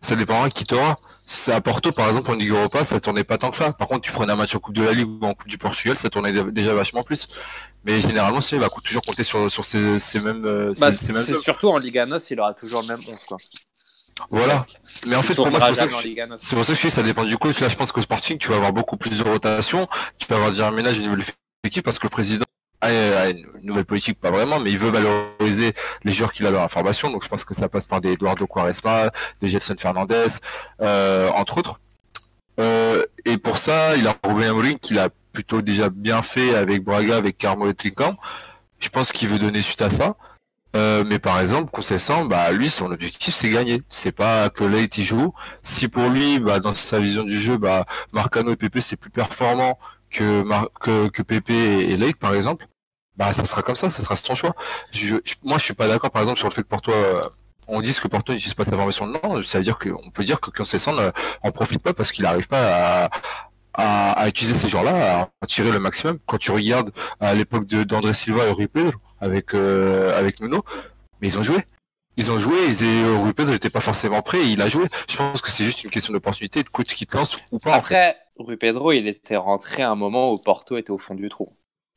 ça 0.00 0.14
dépendra 0.14 0.50
qui 0.50 0.64
t'aura. 0.66 0.98
À 1.48 1.60
Porto 1.60 1.92
par 1.92 2.08
exemple 2.08 2.30
en 2.30 2.34
Ligue 2.34 2.50
Europa, 2.50 2.84
ça 2.84 3.00
tournait 3.00 3.24
pas 3.24 3.36
tant 3.38 3.50
que 3.50 3.56
ça. 3.56 3.72
Par 3.72 3.86
contre, 3.88 4.00
tu 4.02 4.12
prenais 4.12 4.32
un 4.32 4.36
match 4.36 4.54
en 4.54 4.58
Coupe 4.60 4.74
de 4.74 4.82
la 4.82 4.92
Ligue 4.92 5.06
ou 5.08 5.24
en 5.24 5.34
Coupe 5.34 5.48
du 5.48 5.58
Portugal, 5.58 5.96
ça 5.96 6.08
tournait 6.10 6.32
dé- 6.32 6.52
déjà 6.52 6.74
vachement 6.74 7.02
plus. 7.02 7.28
Mais 7.84 8.00
généralement, 8.00 8.40
si, 8.40 8.54
il 8.56 8.60
va 8.60 8.68
toujours 8.82 9.02
compter 9.02 9.22
sur, 9.24 9.50
sur 9.50 9.64
ces, 9.64 9.98
ces 9.98 10.20
mêmes, 10.20 10.44
euh, 10.44 10.74
ces- 10.74 10.80
Bah, 10.80 10.92
ces 10.92 11.12
mêmes 11.12 11.22
c'est 11.24 11.36
surtout 11.38 11.68
en 11.68 11.78
Liga 11.78 12.04
NOS, 12.06 12.30
il 12.30 12.40
aura 12.40 12.52
toujours 12.54 12.80
le 12.82 12.88
même 12.88 13.00
11. 13.06 13.18
Quoi. 13.26 13.36
Voilà. 14.30 14.66
Mais 15.06 15.16
en 15.16 15.22
fait, 15.22 15.34
pour 15.34 15.50
moi, 15.50 15.60
c'est 15.60 15.66
pour 15.68 15.76
ça 15.76 15.86
que 15.86 15.92
je- 15.92 15.96
pour 16.56 16.64
ça 16.64 16.72
que 16.72 16.78
je 16.78 16.86
dis, 16.86 16.90
ça 16.90 17.02
dépend 17.02 17.24
du 17.24 17.36
coach. 17.38 17.60
Là, 17.60 17.68
je 17.68 17.76
pense 17.76 17.92
qu'au 17.92 18.02
Sporting, 18.02 18.38
tu 18.38 18.48
vas 18.48 18.56
avoir 18.56 18.72
beaucoup 18.72 18.96
plus 18.96 19.16
de 19.18 19.22
rotation. 19.22 19.88
Tu 20.18 20.26
peux 20.26 20.34
avoir 20.34 20.50
déjà 20.50 20.68
un 20.68 20.70
ménage 20.72 20.98
au 20.98 21.02
niveau 21.02 21.14
de 21.14 21.20
l'effectif 21.20 21.82
parce 21.82 21.98
que 21.98 22.06
le 22.06 22.10
président 22.10 22.44
a, 22.80 23.30
une 23.30 23.46
nouvelle 23.62 23.84
politique, 23.84 24.20
pas 24.20 24.30
vraiment, 24.30 24.60
mais 24.60 24.70
il 24.70 24.78
veut 24.78 24.90
valoriser 24.90 25.72
les 26.04 26.12
joueurs 26.12 26.32
qu'il 26.32 26.46
a 26.46 26.50
dans 26.50 26.60
la 26.60 26.68
formation. 26.68 27.10
Donc, 27.10 27.22
je 27.24 27.28
pense 27.28 27.44
que 27.44 27.54
ça 27.54 27.68
passe 27.68 27.86
par 27.86 28.00
des 28.00 28.12
Eduardo 28.12 28.46
Quaresma, 28.46 29.10
des 29.40 29.48
Gelson 29.48 29.74
Fernandez, 29.78 30.26
euh, 30.80 31.28
entre 31.30 31.58
autres. 31.58 31.80
Euh, 32.60 33.04
et 33.24 33.38
pour 33.38 33.58
ça, 33.58 33.96
il 33.96 34.06
a 34.06 34.14
Ruben 34.24 34.48
Amorim 34.48 34.78
qu'il 34.78 34.98
a 34.98 35.08
plutôt 35.32 35.62
déjà 35.62 35.90
bien 35.90 36.22
fait 36.22 36.54
avec 36.54 36.82
Braga, 36.82 37.16
avec 37.16 37.38
Carmo 37.38 37.68
et 37.68 37.74
Trincam. 37.74 38.16
Je 38.80 38.88
pense 38.88 39.12
qu'il 39.12 39.28
veut 39.28 39.38
donner 39.38 39.62
suite 39.62 39.82
à 39.82 39.90
ça. 39.90 40.16
Euh, 40.76 41.02
mais 41.06 41.18
par 41.18 41.40
exemple, 41.40 41.70
Concessant, 41.70 42.24
bah 42.26 42.52
lui, 42.52 42.68
son 42.70 42.90
objectif 42.92 43.34
c'est 43.34 43.50
gagner. 43.50 43.82
C'est 43.88 44.12
pas 44.12 44.50
que 44.50 44.64
Late 44.64 44.98
il 44.98 45.04
joue. 45.04 45.32
Si 45.62 45.88
pour 45.88 46.08
lui, 46.08 46.38
bah 46.40 46.60
dans 46.60 46.74
sa 46.74 47.00
vision 47.00 47.24
du 47.24 47.38
jeu, 47.40 47.56
bah 47.56 47.86
Marcano 48.12 48.52
et 48.52 48.56
Pepe 48.56 48.80
c'est 48.80 48.96
plus 49.00 49.10
performant 49.10 49.78
que 50.10 50.42
Mar 50.42 50.68
que, 50.80 51.08
que 51.08 51.22
Pepe 51.22 51.50
et, 51.50 51.96
Lake 51.96 52.18
par 52.18 52.34
exemple, 52.34 52.66
bah 53.16 53.32
ça 53.32 53.44
sera 53.46 53.62
comme 53.62 53.76
ça, 53.76 53.90
ça 53.90 54.02
sera 54.02 54.14
son 54.16 54.34
choix. 54.34 54.54
Je, 54.92 55.16
je- 55.24 55.34
moi, 55.42 55.58
je 55.58 55.64
suis 55.64 55.74
pas 55.74 55.88
d'accord 55.88 56.10
par 56.10 56.22
exemple 56.22 56.38
sur 56.38 56.48
le 56.48 56.54
fait 56.54 56.62
que 56.62 56.68
Porto 56.68 56.92
euh, 56.92 57.20
on 57.68 57.80
dise 57.80 58.00
que 58.00 58.08
Porto 58.08 58.32
n'utilise 58.32 58.54
pas 58.54 58.64
sa 58.64 58.76
formation. 58.76 59.06
Non, 59.06 59.42
ça 59.42 59.58
veut 59.58 59.64
dire 59.64 59.78
qu'on 59.78 60.10
peut 60.10 60.24
dire 60.24 60.40
que 60.40 60.50
Concessant 60.50 60.92
ne 60.92 61.10
en 61.42 61.50
profite 61.52 61.82
pas 61.82 61.92
parce 61.94 62.12
qu'il 62.12 62.24
n'arrive 62.24 62.48
pas 62.48 63.04
à, 63.06 63.10
à, 63.74 64.12
à 64.12 64.28
utiliser 64.28 64.54
ces 64.58 64.68
joueurs-là, 64.68 65.30
à 65.42 65.46
tirer 65.46 65.70
le 65.72 65.78
maximum. 65.78 66.18
Quand 66.26 66.38
tu 66.38 66.50
regardes 66.50 66.90
à 67.20 67.34
l'époque 67.34 67.66
de 67.66 67.84
d'André 67.84 68.14
Silva 68.14 68.46
et 68.46 68.50
Rui 68.52 68.68
Pedro 68.68 68.92
avec 69.20 69.54
euh, 69.54 70.18
avec 70.18 70.40
Nuno, 70.40 70.64
mais 71.20 71.28
ils 71.28 71.38
ont 71.38 71.42
joué. 71.42 71.58
Ils 72.16 72.32
ont 72.32 72.38
joué, 72.38 72.56
ils 72.66 72.82
et 72.82 73.16
Rui 73.16 73.32
Pedro 73.32 73.52
n'était 73.52 73.70
pas 73.70 73.80
forcément 73.80 74.22
prêt, 74.22 74.38
et 74.38 74.48
il 74.48 74.60
a 74.60 74.66
joué. 74.66 74.86
Je 75.08 75.16
pense 75.16 75.40
que 75.40 75.50
c'est 75.50 75.64
juste 75.64 75.84
une 75.84 75.90
question 75.90 76.12
d'opportunité, 76.12 76.64
de 76.64 76.68
coach 76.68 76.92
qui 76.94 77.06
te 77.06 77.16
lance 77.16 77.38
ou 77.52 77.60
pas. 77.60 77.70
en 77.70 77.80
fait. 77.80 77.94
Après, 77.94 78.16
Rui 78.36 78.56
Pedro, 78.56 78.90
il 78.90 79.06
était 79.06 79.36
rentré 79.36 79.82
à 79.82 79.90
un 79.90 79.94
moment 79.94 80.32
où 80.32 80.38
Porto 80.38 80.76
était 80.76 80.90
au 80.90 80.98
fond 80.98 81.14
du 81.14 81.28
trou. 81.28 81.48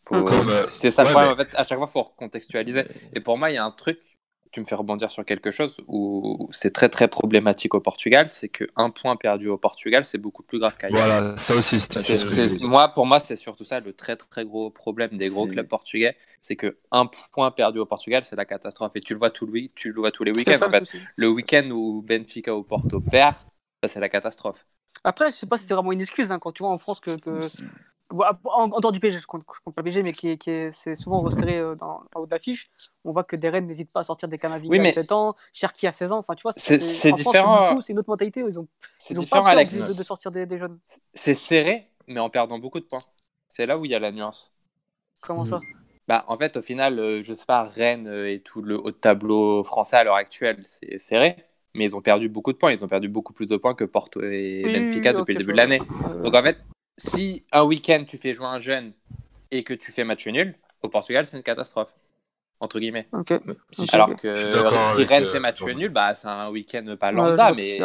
Comme, 0.05 0.49
euh, 0.49 0.65
C'est 0.67 0.91
ça 0.91 1.03
le 1.03 1.07
ouais, 1.07 1.13
problème. 1.13 1.33
En 1.33 1.37
fait, 1.37 1.55
à 1.55 1.63
chaque 1.63 1.77
fois, 1.77 1.87
il 1.89 1.91
faut 1.91 2.03
recontextualiser. 2.03 2.83
Et 3.13 3.21
pour 3.21 3.37
moi, 3.37 3.49
il 3.49 3.55
y 3.55 3.57
a 3.57 3.63
un 3.63 3.71
truc, 3.71 3.99
tu 4.51 4.59
me 4.59 4.65
fais 4.65 4.75
rebondir 4.75 5.09
sur 5.09 5.25
quelque 5.25 5.51
chose 5.51 5.79
où 5.87 6.47
c'est 6.51 6.73
très 6.73 6.89
très 6.89 7.07
problématique 7.07 7.73
au 7.73 7.79
Portugal, 7.79 8.27
c'est 8.31 8.49
qu'un 8.49 8.89
point 8.89 9.15
perdu 9.15 9.47
au 9.47 9.57
Portugal, 9.57 10.03
c'est 10.05 10.17
beaucoup 10.17 10.43
plus 10.43 10.59
grave 10.59 10.75
qu'ailleurs. 10.77 10.99
Voilà, 10.99 11.37
ça 11.37 11.55
aussi, 11.55 11.79
c'est 11.79 12.59
moi, 12.61 12.89
pour 12.89 13.05
moi, 13.05 13.19
c'est 13.19 13.35
surtout 13.35 13.63
ça 13.65 13.79
le 13.79 13.93
très 13.93 14.15
très 14.15 14.45
gros 14.45 14.69
problème 14.69 15.09
des 15.11 15.29
gros 15.29 15.47
clubs 15.47 15.67
portugais, 15.67 16.15
c'est 16.41 16.55
que 16.55 16.77
un 16.91 17.07
point 17.31 17.51
perdu 17.51 17.79
au 17.79 17.85
Portugal, 17.85 18.23
c'est 18.23 18.35
la 18.35 18.45
catastrophe. 18.45 18.95
Et 18.95 19.01
tu 19.01 19.13
le 19.13 19.19
vois 19.19 19.29
tout 19.29 19.45
le 19.45 19.51
week- 19.51 19.73
tu 19.75 19.91
le 19.91 19.99
vois 19.99 20.11
tous 20.11 20.23
les 20.23 20.31
week-ends. 20.31 20.59
En 20.61 20.65
le 20.65 20.71
fait, 20.71 20.85
souci. 20.85 20.99
le 21.17 21.27
week-end 21.29 21.69
où 21.71 22.01
Benfica 22.01 22.55
ou 22.55 22.63
Porto 22.63 22.99
perd, 22.99 23.35
ça 23.83 23.87
c'est 23.87 23.99
la 23.99 24.09
catastrophe. 24.09 24.65
Après, 25.03 25.31
je 25.31 25.35
sais 25.35 25.47
pas 25.47 25.57
si 25.57 25.65
c'est 25.65 25.73
vraiment 25.73 25.91
une 25.91 26.01
excuse 26.01 26.31
hein, 26.31 26.39
quand 26.39 26.51
tu 26.51 26.63
vois 26.63 26.71
en 26.71 26.77
France 26.77 26.99
que, 26.99 27.15
que, 27.17 27.47
en, 28.11 28.67
dehors 28.79 28.91
du 28.91 28.99
PSG, 28.99 29.19
je 29.19 29.27
compte, 29.27 29.43
je 29.53 29.59
compte 29.63 29.75
pas 29.75 29.81
le 29.81 29.85
PSG, 29.85 30.03
mais 30.03 30.13
qui, 30.13 30.37
qui 30.37 30.49
est, 30.49 30.95
souvent 30.95 31.21
resserré 31.21 31.57
euh, 31.57 31.75
dans, 31.75 32.03
en 32.13 32.19
haut 32.19 32.25
de 32.25 32.31
l'affiche, 32.31 32.69
on 33.05 33.11
voit 33.11 33.23
que 33.23 33.35
des 33.35 33.49
Rennes 33.49 33.67
n'hésitent 33.67 33.91
pas 33.91 34.01
à 34.01 34.03
sortir 34.03 34.29
des 34.29 34.37
Camavinga 34.37 34.69
oui, 34.69 34.79
mais... 34.79 34.89
à 34.89 34.93
7 34.93 35.11
ans, 35.11 35.35
Cherki 35.53 35.87
à 35.87 35.93
16 35.93 36.11
ans. 36.11 36.17
Enfin, 36.19 36.35
tu 36.35 36.43
vois, 36.43 36.53
c'est, 36.55 36.77
différent. 37.11 37.79
C'est 37.81 37.93
une 37.93 37.99
autre 37.99 38.09
mentalité. 38.09 38.43
Ils 38.47 38.59
ont, 38.59 38.67
c'est 38.97 39.13
ils 39.13 39.19
ont 39.19 39.23
pas. 39.23 39.55
De, 39.55 39.97
de, 39.97 40.03
sortir 40.03 40.31
des, 40.31 40.45
des 40.45 40.57
jeunes. 40.57 40.79
C'est 41.13 41.35
serré, 41.35 41.87
mais 42.07 42.19
en 42.19 42.29
perdant 42.29 42.59
beaucoup 42.59 42.79
de 42.79 42.85
points. 42.85 43.03
C'est 43.47 43.65
là 43.65 43.77
où 43.77 43.85
il 43.85 43.91
y 43.91 43.95
a 43.95 43.99
la 43.99 44.11
nuance. 44.11 44.51
Comment 45.21 45.45
ça? 45.45 45.59
Bah, 46.07 46.25
en 46.27 46.35
fait, 46.35 46.57
au 46.57 46.61
final, 46.61 46.99
euh, 46.99 47.23
je 47.23 47.33
sais 47.33 47.45
pas, 47.45 47.63
Rennes 47.63 48.07
et 48.25 48.39
tout 48.39 48.61
le 48.61 48.79
haut 48.79 48.91
de 48.91 48.95
tableau 48.95 49.63
français 49.63 49.97
à 49.97 50.03
l'heure 50.03 50.15
actuelle, 50.15 50.59
c'est 50.65 50.99
serré 50.99 51.45
mais 51.73 51.85
ils 51.85 51.95
ont 51.95 52.01
perdu 52.01 52.29
beaucoup 52.29 52.51
de 52.51 52.57
points. 52.57 52.71
Ils 52.71 52.83
ont 52.83 52.87
perdu 52.87 53.07
beaucoup 53.07 53.33
plus 53.33 53.47
de 53.47 53.57
points 53.57 53.73
que 53.73 53.85
Porto 53.85 54.21
et 54.21 54.63
Benfica 54.65 55.13
depuis 55.13 55.33
le 55.33 55.39
début 55.39 55.51
de 55.53 55.57
l'année. 55.57 55.79
Donc 56.23 56.35
en 56.35 56.43
fait, 56.43 56.57
si 57.01 57.43
un 57.51 57.63
week-end 57.63 58.03
tu 58.07 58.17
fais 58.17 58.33
jouer 58.33 58.45
un 58.45 58.59
jeune 58.59 58.93
et 59.49 59.63
que 59.63 59.73
tu 59.73 59.91
fais 59.91 60.03
match 60.03 60.27
nul, 60.27 60.55
au 60.81 60.89
Portugal, 60.89 61.25
c'est 61.25 61.37
une 61.37 61.43
catastrophe. 61.43 61.93
Entre 62.59 62.79
guillemets. 62.79 63.07
Alors 63.91 64.15
que 64.15 64.35
si 64.35 65.03
Rennes 65.05 65.25
fait 65.25 65.39
match 65.39 65.63
nul, 65.63 65.89
bah, 65.89 66.13
c'est 66.13 66.27
un 66.27 66.49
week-end 66.49 66.95
pas 66.99 67.11
lambda, 67.11 67.51
mais 67.55 67.79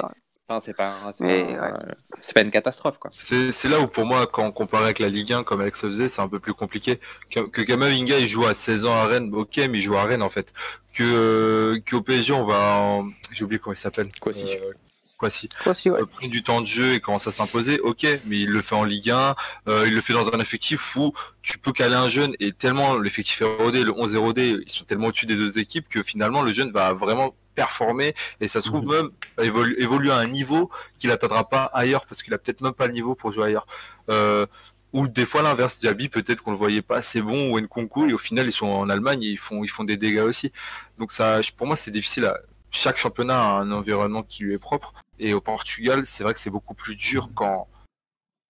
Enfin, 0.48 0.60
c'est 0.60 0.74
pas, 0.74 1.10
c'est 1.10 2.34
pas, 2.34 2.40
une 2.40 2.52
catastrophe. 2.52 2.98
quoi. 2.98 3.10
C'est 3.10 3.68
là 3.68 3.80
où, 3.80 3.88
pour 3.88 4.06
moi, 4.06 4.28
quand 4.28 4.44
on 4.44 4.52
compare 4.52 4.84
avec 4.84 5.00
la 5.00 5.08
Ligue 5.08 5.32
1, 5.32 5.42
comme 5.42 5.60
Alex 5.60 5.80
faisait, 5.80 6.06
c'est 6.06 6.22
un 6.22 6.28
peu 6.28 6.38
plus 6.38 6.54
compliqué. 6.54 7.00
Que, 7.32 7.40
que 7.40 7.62
Kamavinga, 7.62 8.16
il 8.20 8.28
joue 8.28 8.46
à 8.46 8.54
16 8.54 8.86
ans 8.86 8.94
à 8.94 9.06
Rennes, 9.06 9.30
ok, 9.34 9.56
mais 9.56 9.78
il 9.78 9.80
joue 9.80 9.96
à 9.96 10.04
Rennes, 10.04 10.22
en 10.22 10.28
fait. 10.28 10.52
Que 10.94 11.82
Qu'au 11.90 12.00
PSG, 12.00 12.32
on 12.32 12.44
va. 12.44 13.00
J'ai 13.32 13.44
oublié 13.44 13.58
comment 13.58 13.74
il 13.74 13.78
s'appelle. 13.78 14.08
Quoi 14.20 14.32
si 14.32 14.44
euh, 14.44 14.72
quoi 15.16 15.30
si 15.30 15.48
ouais. 15.90 16.00
euh, 16.00 16.28
du 16.28 16.42
temps 16.42 16.60
de 16.60 16.66
jeu 16.66 16.94
et 16.94 17.00
commence 17.00 17.26
à 17.26 17.30
s'imposer, 17.30 17.80
ok, 17.80 18.06
mais 18.26 18.40
il 18.40 18.50
le 18.50 18.62
fait 18.62 18.74
en 18.74 18.84
Ligue 18.84 19.10
1, 19.10 19.34
euh, 19.68 19.84
il 19.86 19.94
le 19.94 20.00
fait 20.00 20.12
dans 20.12 20.28
un 20.32 20.40
effectif 20.40 20.96
où 20.96 21.12
tu 21.42 21.58
peux 21.58 21.72
caler 21.72 21.94
un 21.94 22.08
jeune 22.08 22.34
et 22.40 22.52
tellement 22.52 22.98
l'effectif 22.98 23.42
est 23.42 23.56
rodé, 23.56 23.84
le 23.84 23.92
11 23.92 24.14
est 24.14 24.18
rodé, 24.18 24.56
ils 24.66 24.70
sont 24.70 24.84
tellement 24.84 25.08
au-dessus 25.08 25.26
des 25.26 25.36
deux 25.36 25.58
équipes 25.58 25.88
que 25.88 26.02
finalement 26.02 26.42
le 26.42 26.52
jeune 26.52 26.72
va 26.72 26.92
vraiment 26.92 27.34
performer 27.56 28.14
et 28.40 28.46
ça 28.46 28.60
se 28.60 28.68
trouve 28.68 28.84
mhm. 28.84 29.10
même 29.38 29.76
évoluer 29.78 30.12
à 30.12 30.18
un 30.18 30.28
niveau 30.28 30.70
qu'il 30.98 31.10
atteindra 31.10 31.48
pas 31.48 31.64
ailleurs 31.72 32.06
parce 32.06 32.22
qu'il 32.22 32.32
a 32.34 32.38
peut-être 32.38 32.60
même 32.60 32.74
pas 32.74 32.86
le 32.86 32.92
niveau 32.92 33.16
pour 33.16 33.32
jouer 33.32 33.46
ailleurs. 33.46 33.66
Euh, 34.10 34.46
ou 34.92 35.08
des 35.08 35.26
fois 35.26 35.42
l'inverse, 35.42 35.80
Diaby 35.80 36.08
peut-être 36.08 36.42
qu'on 36.42 36.52
le 36.52 36.56
voyait 36.56 36.82
pas 36.82 36.96
assez 36.96 37.20
bon 37.20 37.50
ou 37.50 37.60
Nkunku 37.60 38.08
et 38.08 38.12
au 38.12 38.18
final 38.18 38.46
ils 38.46 38.52
sont 38.52 38.66
en 38.66 38.88
Allemagne 38.88 39.22
et 39.24 39.28
ils 39.28 39.38
font 39.38 39.64
ils 39.64 39.68
font 39.68 39.84
des 39.84 39.96
dégâts 39.96 40.20
aussi. 40.20 40.52
Donc 40.98 41.10
ça, 41.10 41.40
pour 41.56 41.66
moi 41.66 41.76
c'est 41.76 41.90
difficile. 41.90 42.26
À... 42.26 42.38
Chaque 42.70 42.98
championnat 42.98 43.38
a 43.38 43.50
un 43.60 43.72
environnement 43.72 44.22
qui 44.22 44.44
lui 44.44 44.54
est 44.54 44.58
propre 44.58 44.92
et 45.18 45.34
au 45.34 45.40
Portugal 45.40 46.04
c'est 46.04 46.24
vrai 46.24 46.34
que 46.34 46.40
c'est 46.40 46.50
beaucoup 46.50 46.74
plus 46.74 46.96
dur 46.96 47.30
quand 47.34 47.68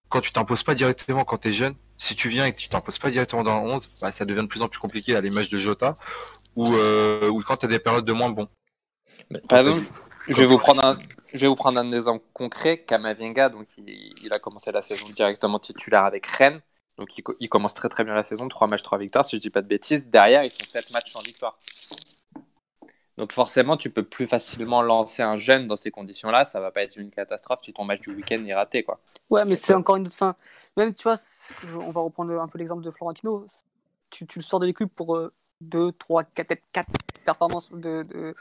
quand 0.09 0.21
tu 0.21 0.31
t'imposes 0.31 0.63
pas 0.63 0.75
directement 0.75 1.25
quand 1.25 1.39
tu 1.39 1.49
es 1.49 1.53
jeune. 1.53 1.75
Si 1.99 2.15
tu 2.15 2.29
viens 2.29 2.45
et 2.45 2.53
que 2.53 2.59
tu 2.59 2.69
t'imposes 2.69 2.99
pas 2.99 3.09
directement 3.09 3.43
dans 3.43 3.59
le 3.59 3.69
11, 3.71 3.89
bah, 4.01 4.11
ça 4.11 4.23
devient 4.23 4.41
de 4.41 4.47
plus 4.47 4.61
en 4.61 4.67
plus 4.67 4.79
compliqué 4.79 5.15
à 5.15 5.21
l'image 5.21 5.49
de 5.49 5.57
Jota 5.57 5.97
ou, 6.55 6.75
euh, 6.75 7.27
ou 7.29 7.41
quand 7.41 7.57
tu 7.57 7.65
as 7.65 7.69
des 7.69 7.79
périodes 7.79 8.05
de 8.05 8.13
moins 8.13 8.29
bons. 8.29 8.47
Par 9.49 9.59
exemple, 9.59 9.81
je 10.27 10.35
vais, 10.35 10.45
vous 10.45 10.57
prendre 10.57 10.83
un, 10.83 10.97
je 11.33 11.39
vais 11.39 11.47
vous 11.47 11.55
prendre 11.55 11.79
un 11.79 11.91
exemple 11.91 12.23
concret. 12.33 12.83
Kamavinga, 12.83 13.49
donc 13.49 13.67
il, 13.77 14.31
a 14.31 14.39
commencé 14.39 14.71
la 14.71 14.81
saison 14.81 15.07
directement 15.09 15.59
titulaire 15.59 16.03
avec 16.03 16.25
Rennes. 16.25 16.61
Donc 16.97 17.09
il, 17.39 17.49
commence 17.49 17.75
très 17.75 17.89
très 17.89 18.03
bien 18.03 18.15
la 18.15 18.23
saison, 18.23 18.47
3 18.47 18.67
matchs, 18.67 18.83
3 18.83 18.97
victoires, 18.97 19.25
si 19.25 19.35
je 19.35 19.41
dis 19.41 19.49
pas 19.51 19.61
de 19.61 19.67
bêtises. 19.67 20.07
Derrière, 20.07 20.43
ils 20.43 20.49
font 20.49 20.65
7 20.65 20.91
matchs 20.91 21.11
sans 21.11 21.21
victoire. 21.21 21.59
Donc 23.17 23.31
forcément, 23.31 23.77
tu 23.77 23.89
peux 23.89 24.03
plus 24.03 24.27
facilement 24.27 24.81
lancer 24.81 25.23
un 25.23 25.37
jeune 25.37 25.67
dans 25.67 25.75
ces 25.75 25.89
conditions-là. 25.89 26.45
Ça 26.45 26.59
va 26.59 26.71
pas 26.71 26.83
être 26.83 26.97
une 26.97 27.09
catastrophe 27.09 27.61
si 27.63 27.73
ton 27.73 27.83
match 27.83 28.01
du 28.01 28.11
week-end 28.11 28.43
est 28.45 28.53
raté. 28.53 28.83
Quoi. 28.83 28.99
Ouais, 29.29 29.43
mais 29.45 29.55
c'est 29.55 29.73
encore 29.73 29.95
une 29.95 30.05
autre 30.05 30.15
fin. 30.15 30.35
Même, 30.75 30.93
tu 30.93 31.03
vois, 31.03 31.15
on 31.79 31.91
va 31.91 32.01
reprendre 32.01 32.39
un 32.39 32.47
peu 32.47 32.59
l'exemple 32.59 32.83
de 32.83 32.91
Florentino. 32.91 33.45
Tu, 34.11 34.27
tu 34.27 34.39
le 34.39 34.43
sors 34.43 34.59
de 34.59 34.67
l'équipe 34.67 34.93
pour 34.95 35.17
euh, 35.17 35.33
2, 35.61 35.91
3, 35.93 36.23
4, 36.23 36.55
4 36.71 36.87
performances 37.25 37.71
de, 37.71 38.03
de, 38.03 38.35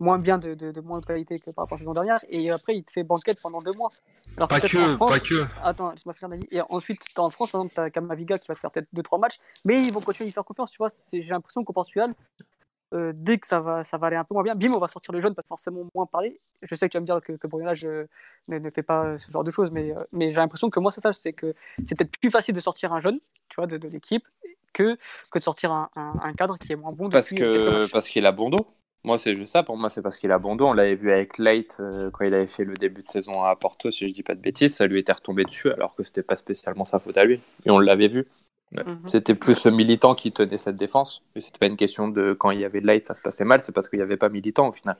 moins 0.00 0.18
bien, 0.18 0.38
de, 0.38 0.54
de, 0.54 0.72
de, 0.72 0.80
moins 0.80 1.00
de 1.00 1.06
qualité 1.06 1.38
que 1.38 1.50
par 1.50 1.64
rapport 1.64 1.76
à 1.76 1.78
la 1.78 1.80
saison 1.80 1.92
dernière. 1.92 2.24
Et 2.30 2.50
après, 2.50 2.76
il 2.76 2.82
te 2.82 2.90
fait 2.90 3.04
banquette 3.04 3.38
pendant 3.42 3.60
deux 3.60 3.72
mois. 3.72 3.90
Alors, 4.36 4.48
pas 4.48 4.60
que, 4.60 4.96
pas 4.96 5.20
que. 5.20 5.46
Attends, 5.62 5.92
laisse-moi 5.92 6.14
finir 6.14 6.38
Et 6.50 6.60
ensuite, 6.68 7.00
en 7.16 7.30
France, 7.30 7.50
par 7.50 7.60
exemple, 7.60 7.74
tu 7.74 7.80
as 7.80 7.90
Kamaviga 7.90 8.38
qui 8.38 8.48
va 8.48 8.54
te 8.54 8.60
faire 8.60 8.70
peut-être 8.70 8.88
2-3 8.94 9.20
matchs, 9.20 9.38
mais 9.66 9.80
ils 9.80 9.92
vont 9.92 10.00
continuer 10.00 10.28
à 10.28 10.30
y 10.30 10.32
faire 10.32 10.44
confiance. 10.44 10.70
Tu 10.70 10.78
vois, 10.78 10.88
j'ai 11.12 11.22
l'impression 11.22 11.62
qu'au 11.62 11.74
Portugal, 11.74 12.14
euh, 12.92 13.12
dès 13.14 13.38
que 13.38 13.46
ça 13.46 13.60
va, 13.60 13.82
ça 13.82 13.96
va 13.96 14.08
aller 14.08 14.16
un 14.16 14.24
peu 14.24 14.34
moins 14.34 14.42
bien, 14.42 14.54
bim, 14.54 14.72
on 14.74 14.78
va 14.78 14.88
sortir 14.88 15.12
le 15.12 15.20
jeune, 15.20 15.34
pas 15.34 15.42
forcément 15.46 15.88
moins 15.94 16.06
parler. 16.06 16.40
Je 16.62 16.74
sais 16.74 16.86
que 16.88 16.92
tu 16.92 16.96
vas 16.98 17.00
me 17.00 17.06
dire 17.06 17.20
que, 17.20 17.32
que 17.32 17.48
je, 17.74 18.06
ne, 18.48 18.58
ne, 18.58 18.70
fait 18.70 18.82
pas 18.82 19.18
ce 19.18 19.30
genre 19.30 19.44
de 19.44 19.50
choses, 19.50 19.70
mais, 19.70 19.92
euh, 19.92 20.04
mais 20.12 20.30
j'ai 20.30 20.36
l'impression 20.36 20.70
que 20.70 20.80
moi, 20.80 20.92
c'est 20.92 21.00
ça, 21.00 21.12
c'est 21.12 21.32
que 21.32 21.54
c'est 21.84 21.96
peut-être 21.96 22.16
plus 22.18 22.30
facile 22.30 22.54
de 22.54 22.60
sortir 22.60 22.92
un 22.92 23.00
jeune, 23.00 23.18
tu 23.48 23.56
vois, 23.56 23.66
de, 23.66 23.78
de 23.78 23.88
l'équipe, 23.88 24.24
que, 24.72 24.96
que 25.30 25.38
de 25.38 25.44
sortir 25.44 25.72
un, 25.72 25.88
un, 25.96 26.32
cadre 26.34 26.58
qui 26.58 26.72
est 26.72 26.76
moins 26.76 26.92
bon. 26.92 27.08
Parce 27.08 27.30
que 27.30 27.90
parce 27.90 28.08
qu'il 28.08 28.26
a 28.26 28.32
bon 28.32 28.50
dos. 28.50 28.66
Moi, 29.04 29.18
c'est 29.18 29.34
juste 29.34 29.52
ça. 29.52 29.62
Pour 29.62 29.76
moi, 29.76 29.90
c'est 29.90 30.00
parce 30.00 30.16
qu'il 30.16 30.32
a 30.32 30.38
bon 30.38 30.56
dos. 30.56 30.66
On 30.66 30.72
l'avait 30.72 30.94
vu 30.94 31.12
avec 31.12 31.36
Light 31.38 31.76
euh, 31.78 32.10
quand 32.10 32.24
il 32.24 32.32
avait 32.32 32.46
fait 32.46 32.64
le 32.64 32.72
début 32.72 33.02
de 33.02 33.08
saison 33.08 33.42
à 33.42 33.54
Porto, 33.54 33.90
si 33.90 34.08
je 34.08 34.14
dis 34.14 34.22
pas 34.22 34.34
de 34.34 34.40
bêtises. 34.40 34.74
Ça 34.74 34.86
lui 34.86 34.98
était 34.98 35.12
retombé 35.12 35.44
dessus, 35.44 35.70
alors 35.70 35.94
que 35.94 36.04
c'était 36.04 36.22
pas 36.22 36.36
spécialement 36.36 36.86
sa 36.86 36.98
faute 36.98 37.18
à 37.18 37.24
lui. 37.24 37.40
Et 37.66 37.70
on 37.70 37.78
l'avait 37.78 38.08
vu. 38.08 38.26
Mhm. 38.74 39.08
C'était 39.08 39.34
plus 39.34 39.66
militant 39.66 40.14
qui 40.14 40.32
tenait 40.32 40.58
cette 40.58 40.76
défense. 40.76 41.24
C'était 41.34 41.58
pas 41.58 41.66
une 41.66 41.76
question 41.76 42.08
de 42.08 42.32
quand 42.32 42.50
il 42.50 42.60
y 42.60 42.64
avait 42.64 42.80
Light, 42.80 43.06
ça 43.06 43.14
se 43.14 43.22
passait 43.22 43.44
mal. 43.44 43.60
C'est 43.60 43.72
parce 43.72 43.88
qu'il 43.88 43.98
n'y 43.98 44.04
avait 44.04 44.16
pas 44.16 44.28
militant 44.28 44.68
au 44.68 44.72
final. 44.72 44.96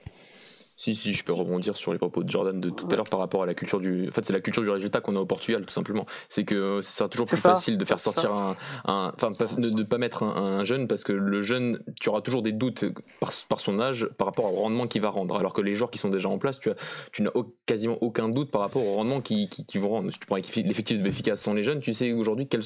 Si, 0.77 0.97
si, 0.97 1.13
je 1.13 1.23
peux 1.23 1.33
rebondir 1.33 1.77
sur 1.77 1.93
les 1.93 1.99
propos 1.99 2.25
de 2.25 2.29
Jordan 2.29 2.61
de 2.61 2.69
tout 2.69 2.89
à 2.91 2.97
l'heure 2.97 3.09
par 3.09 3.21
rapport 3.21 3.45
à 3.45 3.47
la 3.47 3.55
culture 3.55 3.79
du. 3.79 4.09
En 4.09 4.11
fait, 4.11 4.25
c'est 4.25 4.33
la 4.33 4.41
culture 4.41 4.63
du 4.63 4.71
résultat 4.71 5.01
qu'on 5.01 5.15
a 5.15 5.21
au 5.21 5.27
Portugal, 5.27 5.65
tout 5.65 5.73
simplement. 5.73 6.05
C'est 6.29 6.45
que 6.45 6.81
c'est 6.83 7.09
toujours 7.09 7.29
plus 7.29 7.37
facile 7.37 7.79
de 7.79 7.85
faire 7.85 8.01
sortir 8.01 8.33
un, 8.33 8.57
Enfin, 8.85 9.31
de 9.31 9.71
ne 9.71 9.85
pas 9.85 9.99
mettre 9.99 10.25
un, 10.25 10.65
jeune 10.65 10.89
parce 10.89 11.05
que 11.05 11.13
le 11.13 11.43
jeune, 11.43 11.81
tu 12.01 12.09
auras 12.09 12.23
toujours 12.23 12.43
des 12.43 12.51
doutes 12.51 12.85
par, 13.21 13.31
par 13.49 13.61
son 13.61 13.79
âge 13.79 14.09
par 14.19 14.27
rapport 14.27 14.47
au 14.47 14.57
rendement 14.57 14.89
qu'il 14.89 15.01
va 15.01 15.11
rendre. 15.11 15.37
Alors 15.37 15.53
que 15.53 15.61
les 15.61 15.75
joueurs 15.75 15.93
qui 15.93 15.99
sont 15.99 16.09
déjà 16.09 16.29
en 16.29 16.39
place, 16.39 16.59
tu, 16.59 16.71
as, 16.71 16.75
tu 17.13 17.23
n'as 17.23 17.31
quasiment 17.67 17.99
aucun 18.01 18.29
doute 18.29 18.51
par 18.51 18.61
rapport 18.61 18.85
au 18.85 18.95
rendement 18.95 19.21
qu'ils 19.21 19.49
qui, 19.49 19.79
vont 19.79 19.91
rendre. 19.91 20.13
Si 20.13 20.19
tu 20.19 20.27
prends 20.27 20.37
l'effectif 20.37 20.99
de 20.99 21.05
Béfica 21.05 21.37
sans 21.37 21.55
les 21.55 21.63
jeunes, 21.63 21.79
tu 21.79 21.93
sais 21.93 22.13
aujourd'hui 22.13 22.49
quel, 22.49 22.63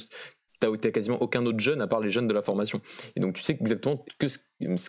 t'as 0.61 0.91
quasiment 0.91 1.21
aucun 1.21 1.45
autre 1.47 1.61
jeune 1.61 1.81
à 1.81 1.87
part 1.87 2.01
les 2.01 2.11
jeunes 2.11 2.29
de 2.29 2.35
la 2.35 2.43
formation. 2.43 2.81
Et 3.17 3.21
donc 3.21 3.35
tu 3.35 3.43
sais 3.43 3.57
exactement 3.61 4.05
que 4.19 4.29
ce, 4.29 4.39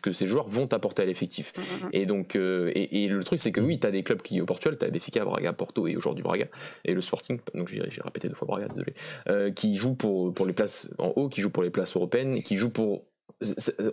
que 0.02 0.12
ces 0.12 0.26
joueurs 0.26 0.48
vont 0.48 0.72
apporter 0.74 1.04
à 1.04 1.06
l'effectif. 1.06 1.54
Mm, 1.56 1.62
mm, 1.62 1.64
mm. 1.64 1.90
Et 1.94 2.06
donc 2.06 2.36
euh, 2.36 2.72
et, 2.76 3.08
le 3.08 3.24
truc 3.24 3.40
c'est 3.40 3.52
que 3.52 3.62
oui, 3.62 3.80
tu 3.80 3.88
as 3.88 3.92
des 3.92 4.04
clubs 4.04 4.22
qui 4.22 4.42
au 4.42 4.46
Portugal, 4.46 4.78
tu 4.78 4.86
as 4.86 4.90
Benfica, 4.90 5.26
Braga, 5.26 5.54
Porto 5.54 5.88
et 5.88 5.96
aujourd'hui 5.96 6.24
Braga 6.24 6.48
et 6.86 6.94
le 6.94 7.02
Sporting, 7.02 7.40
donc 7.54 7.68
j'ai 7.68 7.82
répété 8.02 8.28
deux 8.28 8.36
fois 8.36 8.48
Braga, 8.48 8.68
désolé, 8.68 8.94
euh, 9.28 9.52
qui 9.52 9.76
jouent 9.76 9.96
pour 9.96 10.34
pour 10.34 10.46
les 10.46 10.54
places 10.54 10.90
en 10.98 11.14
haut, 11.16 11.30
qui 11.30 11.42
jouent 11.42 11.50
pour 11.50 11.64
les 11.64 11.70
places 11.70 11.96
européennes, 11.96 12.42
qui 12.42 12.58
jouent 12.58 12.72
pour 12.72 13.04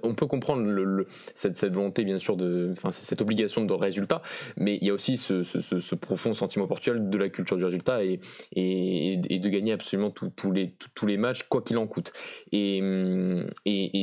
on 0.03 0.15
peut 0.15 0.27
comprendre 0.27 1.05
cette, 1.35 1.65
volonté, 1.67 2.05
bien 2.05 2.19
sûr, 2.19 2.37
enfin, 2.71 2.91
cette 2.91 3.23
obligation 3.23 3.65
de 3.65 3.73
résultat, 3.73 4.23
mais 4.57 4.77
il 4.81 4.87
y 4.87 4.91
a 4.91 4.95
aussi 4.95 5.17
ce, 5.17 5.95
profond 5.95 6.33
sentiment 6.33 6.67
portuel 6.67 7.09
de 7.09 7.19
la 7.19 7.29
culture 7.29 7.57
du 7.57 7.65
résultat 7.65 8.01
et, 8.05 8.19
de 8.57 9.49
gagner 9.49 9.73
absolument 9.73 10.11
tous 10.11 10.53
les, 10.53 11.17
matchs, 11.17 11.45
quoi 11.45 11.63
qu'il 11.63 11.79
en 11.79 11.87
coûte. 11.87 12.13
Et, 12.53 12.83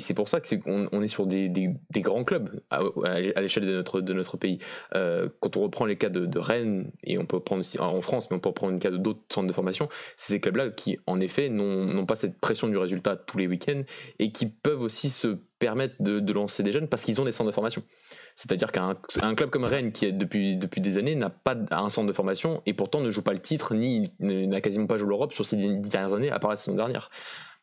c'est 0.02 0.14
pour 0.14 0.30
ça 0.30 0.40
que 0.40 1.04
est, 1.04 1.08
sur 1.08 1.26
des, 1.26 1.76
grands 1.98 2.24
clubs 2.24 2.50
à, 2.70 2.82
l'échelle 3.42 3.66
de 3.66 4.14
notre, 4.14 4.38
pays. 4.38 4.60
Euh, 4.96 5.30
quand 5.40 5.58
on 5.58 5.62
reprend 5.62 5.86
les 5.86 5.98
cas 5.98 6.10
de, 6.10 6.26
de, 6.26 6.40
Rennes, 6.40 6.92
et 7.04 7.18
on 7.18 7.26
peut 7.26 7.40
prendre 7.40 7.62
aussi 7.62 7.80
en 7.80 8.02
France, 8.02 8.30
mais 8.30 8.38
on 8.38 8.40
peut 8.40 8.52
prendre 8.52 8.74
le 8.74 8.80
cas 8.80 8.92
d'autres 8.92 9.22
centres 9.30 9.48
de 9.48 9.54
formation, 9.54 9.90
c'est 10.18 10.34
ces 10.34 10.40
clubs-là 10.40 10.70
qui, 10.70 10.98
en 11.08 11.20
effet, 11.20 11.50
n'ont 11.50 12.06
pas 12.06 12.16
cette 12.16 12.40
pression 12.40 12.68
du 12.68 12.78
résultat 12.78 13.16
tous 13.16 13.38
les 13.38 13.48
week-ends 13.48 13.84
et 14.20 14.32
qui 14.32 14.48
peuvent 14.48 14.82
aussi 14.82 15.10
se 15.10 15.23
permettent 15.60 16.02
de, 16.02 16.34
lancer 16.34 16.64
des 16.64 16.72
jeunes 16.72 16.88
parce 16.88 17.04
qu'ils 17.04 17.22
ont 17.22 17.26
des 17.26 17.32
centres 17.32 17.50
de 17.50 17.56
formation. 17.56 17.84
C'est-à-dire 18.36 18.72
qu'un 18.72 18.96
club 19.36 19.50
comme 19.50 19.64
Rennes, 19.66 19.92
qui 19.92 20.06
est 20.06 20.12
depuis, 20.12 20.58
depuis 20.58 20.82
des 20.82 20.98
années, 20.98 21.16
n'a 21.16 21.30
pas 21.30 21.56
un 21.72 21.90
centre 21.90 22.08
de 22.08 22.14
formation 22.14 22.62
et 22.66 22.74
pourtant 22.74 23.02
ne 23.02 23.10
joue 23.12 23.22
pas 23.22 23.34
le 23.34 23.42
titre, 23.42 23.74
ni 23.74 24.12
n'a 24.20 24.62
quasiment 24.62 24.88
pas 24.88 24.98
joué 24.98 25.10
l'Europe 25.10 25.34
sur 25.34 25.46
ces 25.46 25.56
dix 25.56 25.90
dernières 25.90 26.14
années, 26.14 26.32
à 26.32 26.40
part 26.40 26.50
la 26.50 26.58
saison 26.58 26.76
dernière. 26.76 27.10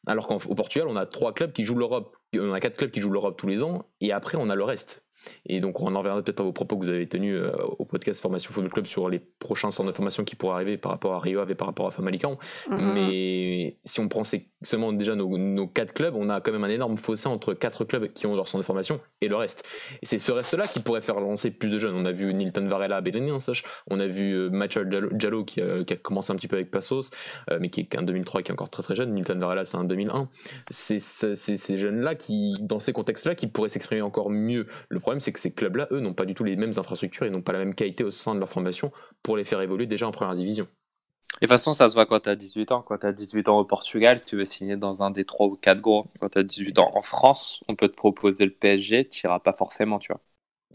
Alors 0.07 0.27
qu'au 0.27 0.39
Portugal, 0.55 0.89
on 0.89 0.97
a 0.97 1.07
trois 1.07 1.35
clubs 1.35 1.53
qui 1.53 1.65
jouent 1.65 1.77
l'Europe, 1.77 2.17
on 2.35 2.53
a 2.53 2.61
quatre 2.61 2.77
clubs 2.77 2.91
qui 2.91 3.01
jouent 3.01 3.11
l'Europe 3.11 3.37
tous 3.37 3.47
les 3.47 3.63
ans, 3.63 3.85
et 4.01 4.13
après 4.13 4.39
on 4.39 4.49
a 4.49 4.55
le 4.55 4.65
reste. 4.65 5.03
Et 5.47 5.61
donc, 5.61 5.81
on 5.81 5.95
en 5.95 5.99
reviendra 5.99 6.23
peut-être 6.23 6.41
à 6.41 6.43
vos 6.43 6.53
propos 6.53 6.77
que 6.77 6.85
vous 6.85 6.91
avez 6.91 7.07
tenus 7.09 7.37
euh, 7.37 7.53
au 7.79 7.85
podcast 7.85 8.21
Formation 8.21 8.53
Football 8.53 8.73
Club 8.73 8.87
sur 8.87 9.09
les 9.09 9.19
prochains 9.19 9.71
centres 9.71 9.89
de 9.89 9.95
formation 9.95 10.25
qui 10.25 10.37
pourraient 10.37 10.55
arriver 10.55 10.77
par 10.77 10.93
rapport 10.93 11.15
à 11.15 11.21
Rio 11.21 11.47
et 11.47 11.55
par 11.55 11.69
rapport 11.69 11.87
à 11.87 11.91
Famalicão. 11.91 12.39
Mm-hmm. 12.69 12.93
Mais 12.93 13.77
si 13.85 14.01
on 14.01 14.09
prend 14.09 14.23
seulement 14.63 14.93
déjà 14.93 15.15
nos, 15.15 15.67
quatre 15.67 15.93
clubs, 15.93 16.15
on 16.17 16.29
a 16.29 16.41
quand 16.41 16.53
même 16.53 16.65
un 16.65 16.69
énorme 16.69 16.97
fossé 16.97 17.29
entre 17.29 17.55
quatre 17.55 17.85
clubs 17.85 18.13
qui 18.13 18.27
ont 18.27 18.35
leur 18.35 18.49
centre 18.49 18.63
de 18.63 18.67
formation 18.67 19.01
et 19.21 19.29
le 19.29 19.37
reste. 19.37 19.67
Et 20.03 20.07
c'est 20.07 20.19
ce 20.19 20.33
reste-là 20.33 20.67
qui 20.67 20.81
pourrait 20.81 21.03
faire 21.03 21.21
lancer 21.21 21.51
plus 21.51 21.71
de 21.71 21.79
jeunes. 21.79 21.95
On 21.95 22.05
a 22.05 22.13
vu 22.13 22.33
Nilton 22.35 22.67
Varela 22.67 22.97
à 22.97 23.39
sache 23.39 23.65
on 23.89 24.01
a 24.01 24.07
vu 24.07 24.33
euh, 24.33 24.51
Machal 24.51 24.89
Diallo 25.13 25.45
qui 25.45 25.61
a, 25.61 25.85
qui 25.85 25.95
a, 25.95 25.97
commencé 25.97 26.33
un 26.33 26.37
petit 26.37 26.49
peu 26.49 26.57
avec 26.57 26.71
Passos, 26.71 27.11
euh, 27.51 27.59
mais 27.61 27.71
qui 27.71 27.81
est 27.81 27.97
un 27.97 28.03
2003 28.03 28.43
qui 28.43 28.51
est 28.51 28.53
encore 28.53 28.71
très 28.71 28.83
très 28.83 28.95
jeune. 28.95 29.15
Nilton 29.15 29.39
Varela, 29.39 29.65
c'est 29.65 29.77
un 29.77 29.85
2001. 29.85 30.29
C'est 30.69 30.99
ces 30.99 31.77
jeunes-là 31.77 32.15
qui, 32.15 32.55
dans 32.61 32.79
ces 32.79 32.93
contextes-là, 32.93 33.35
qui 33.35 33.47
pourraient 33.47 33.69
s'exprimer 33.69 34.03
encore 34.03 34.31
mieux. 34.31 34.67
Le 34.89 35.01
problème, 35.01 35.10
c'est 35.19 35.33
que 35.33 35.41
ces 35.41 35.51
clubs-là, 35.51 35.89
eux, 35.91 36.01
n'ont 36.01 36.15
pas 36.15 36.25
du 36.25 36.35
tout 36.35 36.45
les 36.45 36.57
mêmes 36.57 36.73
infrastructures 36.77 37.27
et 37.27 37.31
n'ont 37.31 37.43
pas 37.43 37.53
la 37.53 37.59
même 37.59 37.75
qualité 37.75 38.05
au 38.05 38.11
sein 38.11 38.35
de 38.35 38.39
leur 38.39 38.49
formation 38.49 38.93
pour 39.23 39.37
les 39.37 39.45
faire 39.45 39.61
évoluer 39.61 39.87
déjà 39.87 40.07
en 40.07 40.13
première 40.13 40.35
division. 40.37 40.65
de 40.65 41.39
toute 41.41 41.49
façon, 41.49 41.73
ça 41.73 41.89
se 41.89 41.95
voit 41.95 42.07
quand 42.07 42.21
tu 42.21 42.29
as 42.29 42.37
18 42.37 42.71
ans. 42.71 42.83
Quand 42.83 42.99
tu 42.99 43.07
as 43.07 43.13
18 43.13 43.49
ans 43.49 43.59
au 43.59 43.65
Portugal, 43.65 44.23
tu 44.25 44.37
veux 44.37 44.45
signer 44.45 44.77
dans 44.77 45.03
un 45.03 45.11
des 45.11 45.25
3 45.25 45.47
ou 45.47 45.57
4 45.57 45.81
gros. 45.81 46.07
Quand 46.21 46.29
tu 46.29 46.39
as 46.39 46.45
18 46.45 46.79
ans 46.79 46.93
en 46.95 47.03
France, 47.03 47.65
on 47.67 47.75
peut 47.75 47.89
te 47.89 47.97
proposer 47.97 48.45
le 48.45 48.53
PSG, 48.53 49.09
tu 49.09 49.27
n'iras 49.27 49.41
pas 49.41 49.55
forcément, 49.55 49.99
tu 49.99 50.13
vois. 50.13 50.21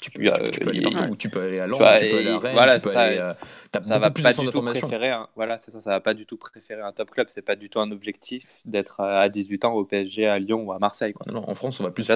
Tu 0.01 0.11
peux, 0.11 0.23
tu, 0.51 0.59
peux 0.59 0.69
aller 0.71 0.81
partout, 0.81 1.15
tu 1.15 1.29
peux 1.29 1.41
aller 1.41 1.59
à 1.59 1.67
Londres, 1.67 1.87
tu, 1.97 2.09
peux 2.09 2.17
aller 2.17 2.27
à 2.27 2.37
Rennes, 2.37 2.53
voilà, 2.53 2.77
tu 2.77 2.83
peux 2.83 2.89
ça, 2.89 3.03
aller, 3.03 3.31
ça 3.81 3.99
va 3.99 4.11
pas 4.11 4.33
du 4.33 4.47
tout 4.47 4.61
préférer 4.61 5.09
un, 5.09 5.27
voilà, 5.35 5.57
c'est 5.57 5.71
ça, 5.71 5.81
ça 5.81 5.91
va 5.91 5.99
pas 5.99 6.13
du 6.13 6.25
tout 6.25 6.37
préférer 6.37 6.81
un 6.81 6.91
top 6.91 7.11
club, 7.11 7.27
c'est 7.29 7.41
pas 7.41 7.55
du 7.55 7.69
tout 7.69 7.79
un 7.79 7.91
objectif 7.91 8.61
d'être 8.65 8.99
à 8.99 9.29
18 9.29 9.65
ans 9.65 9.73
au 9.73 9.85
PSG, 9.85 10.27
à 10.27 10.39
Lyon 10.39 10.63
ou 10.63 10.71
à 10.71 10.79
Marseille. 10.79 11.13
Quoi. 11.13 11.31
Non, 11.31 11.47
en 11.49 11.55
France, 11.55 11.79
on 11.79 11.83
va 11.83 11.91
plus 11.91 12.09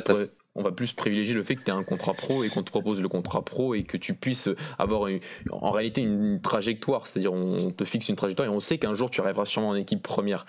on 0.56 0.64
va 0.64 0.72
plus 0.72 0.94
privilégier 0.94 1.36
le 1.36 1.44
fait 1.44 1.56
que 1.56 1.64
tu 1.64 1.72
aies 1.72 1.74
un 1.74 1.84
contrat 1.84 2.14
pro 2.14 2.44
et 2.44 2.50
qu'on 2.50 2.64
te 2.64 2.72
propose 2.72 3.02
le 3.02 3.08
contrat 3.08 3.44
pro 3.44 3.76
et 3.76 3.84
que 3.84 3.98
tu 3.98 4.14
puisses 4.14 4.50
avoir 4.78 5.10
en 5.52 5.72
réalité 5.72 6.02
une 6.02 6.42
trajectoire, 6.42 7.08
c'est-à-dire 7.08 7.34
on 7.34 7.58
te 7.72 7.86
fixe 7.86 8.10
une 8.10 8.16
trajectoire 8.16 8.48
et 8.48 8.52
on 8.52 8.60
sait 8.60 8.78
qu'un 8.78 8.94
jour 8.94 9.10
tu 9.10 9.22
arriveras 9.22 9.46
sûrement 9.46 9.70
en 9.70 9.76
équipe 9.76 10.02
première 10.02 10.46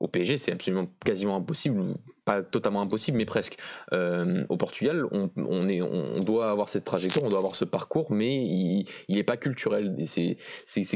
au 0.00 0.08
PSG, 0.08 0.36
c'est 0.36 0.52
absolument 0.52 0.86
quasiment 1.04 1.36
impossible, 1.36 1.94
pas 2.24 2.42
totalement 2.42 2.82
impossible, 2.82 3.18
mais 3.18 3.24
presque. 3.24 3.58
Euh, 3.92 4.44
au 4.48 4.56
Portugal, 4.56 5.04
on, 5.12 5.68
est, 5.68 5.82
on, 5.82 6.18
doit 6.20 6.50
avoir 6.50 6.68
cette 6.68 6.84
trajectoire, 6.84 7.26
on 7.26 7.28
doit 7.28 7.38
avoir 7.38 7.56
ce 7.56 7.64
parcours, 7.64 8.10
mais 8.10 8.44
il 8.44 8.86
n'est 9.08 9.24
pas 9.24 9.36
culturel. 9.36 9.94
C'est 10.06 10.36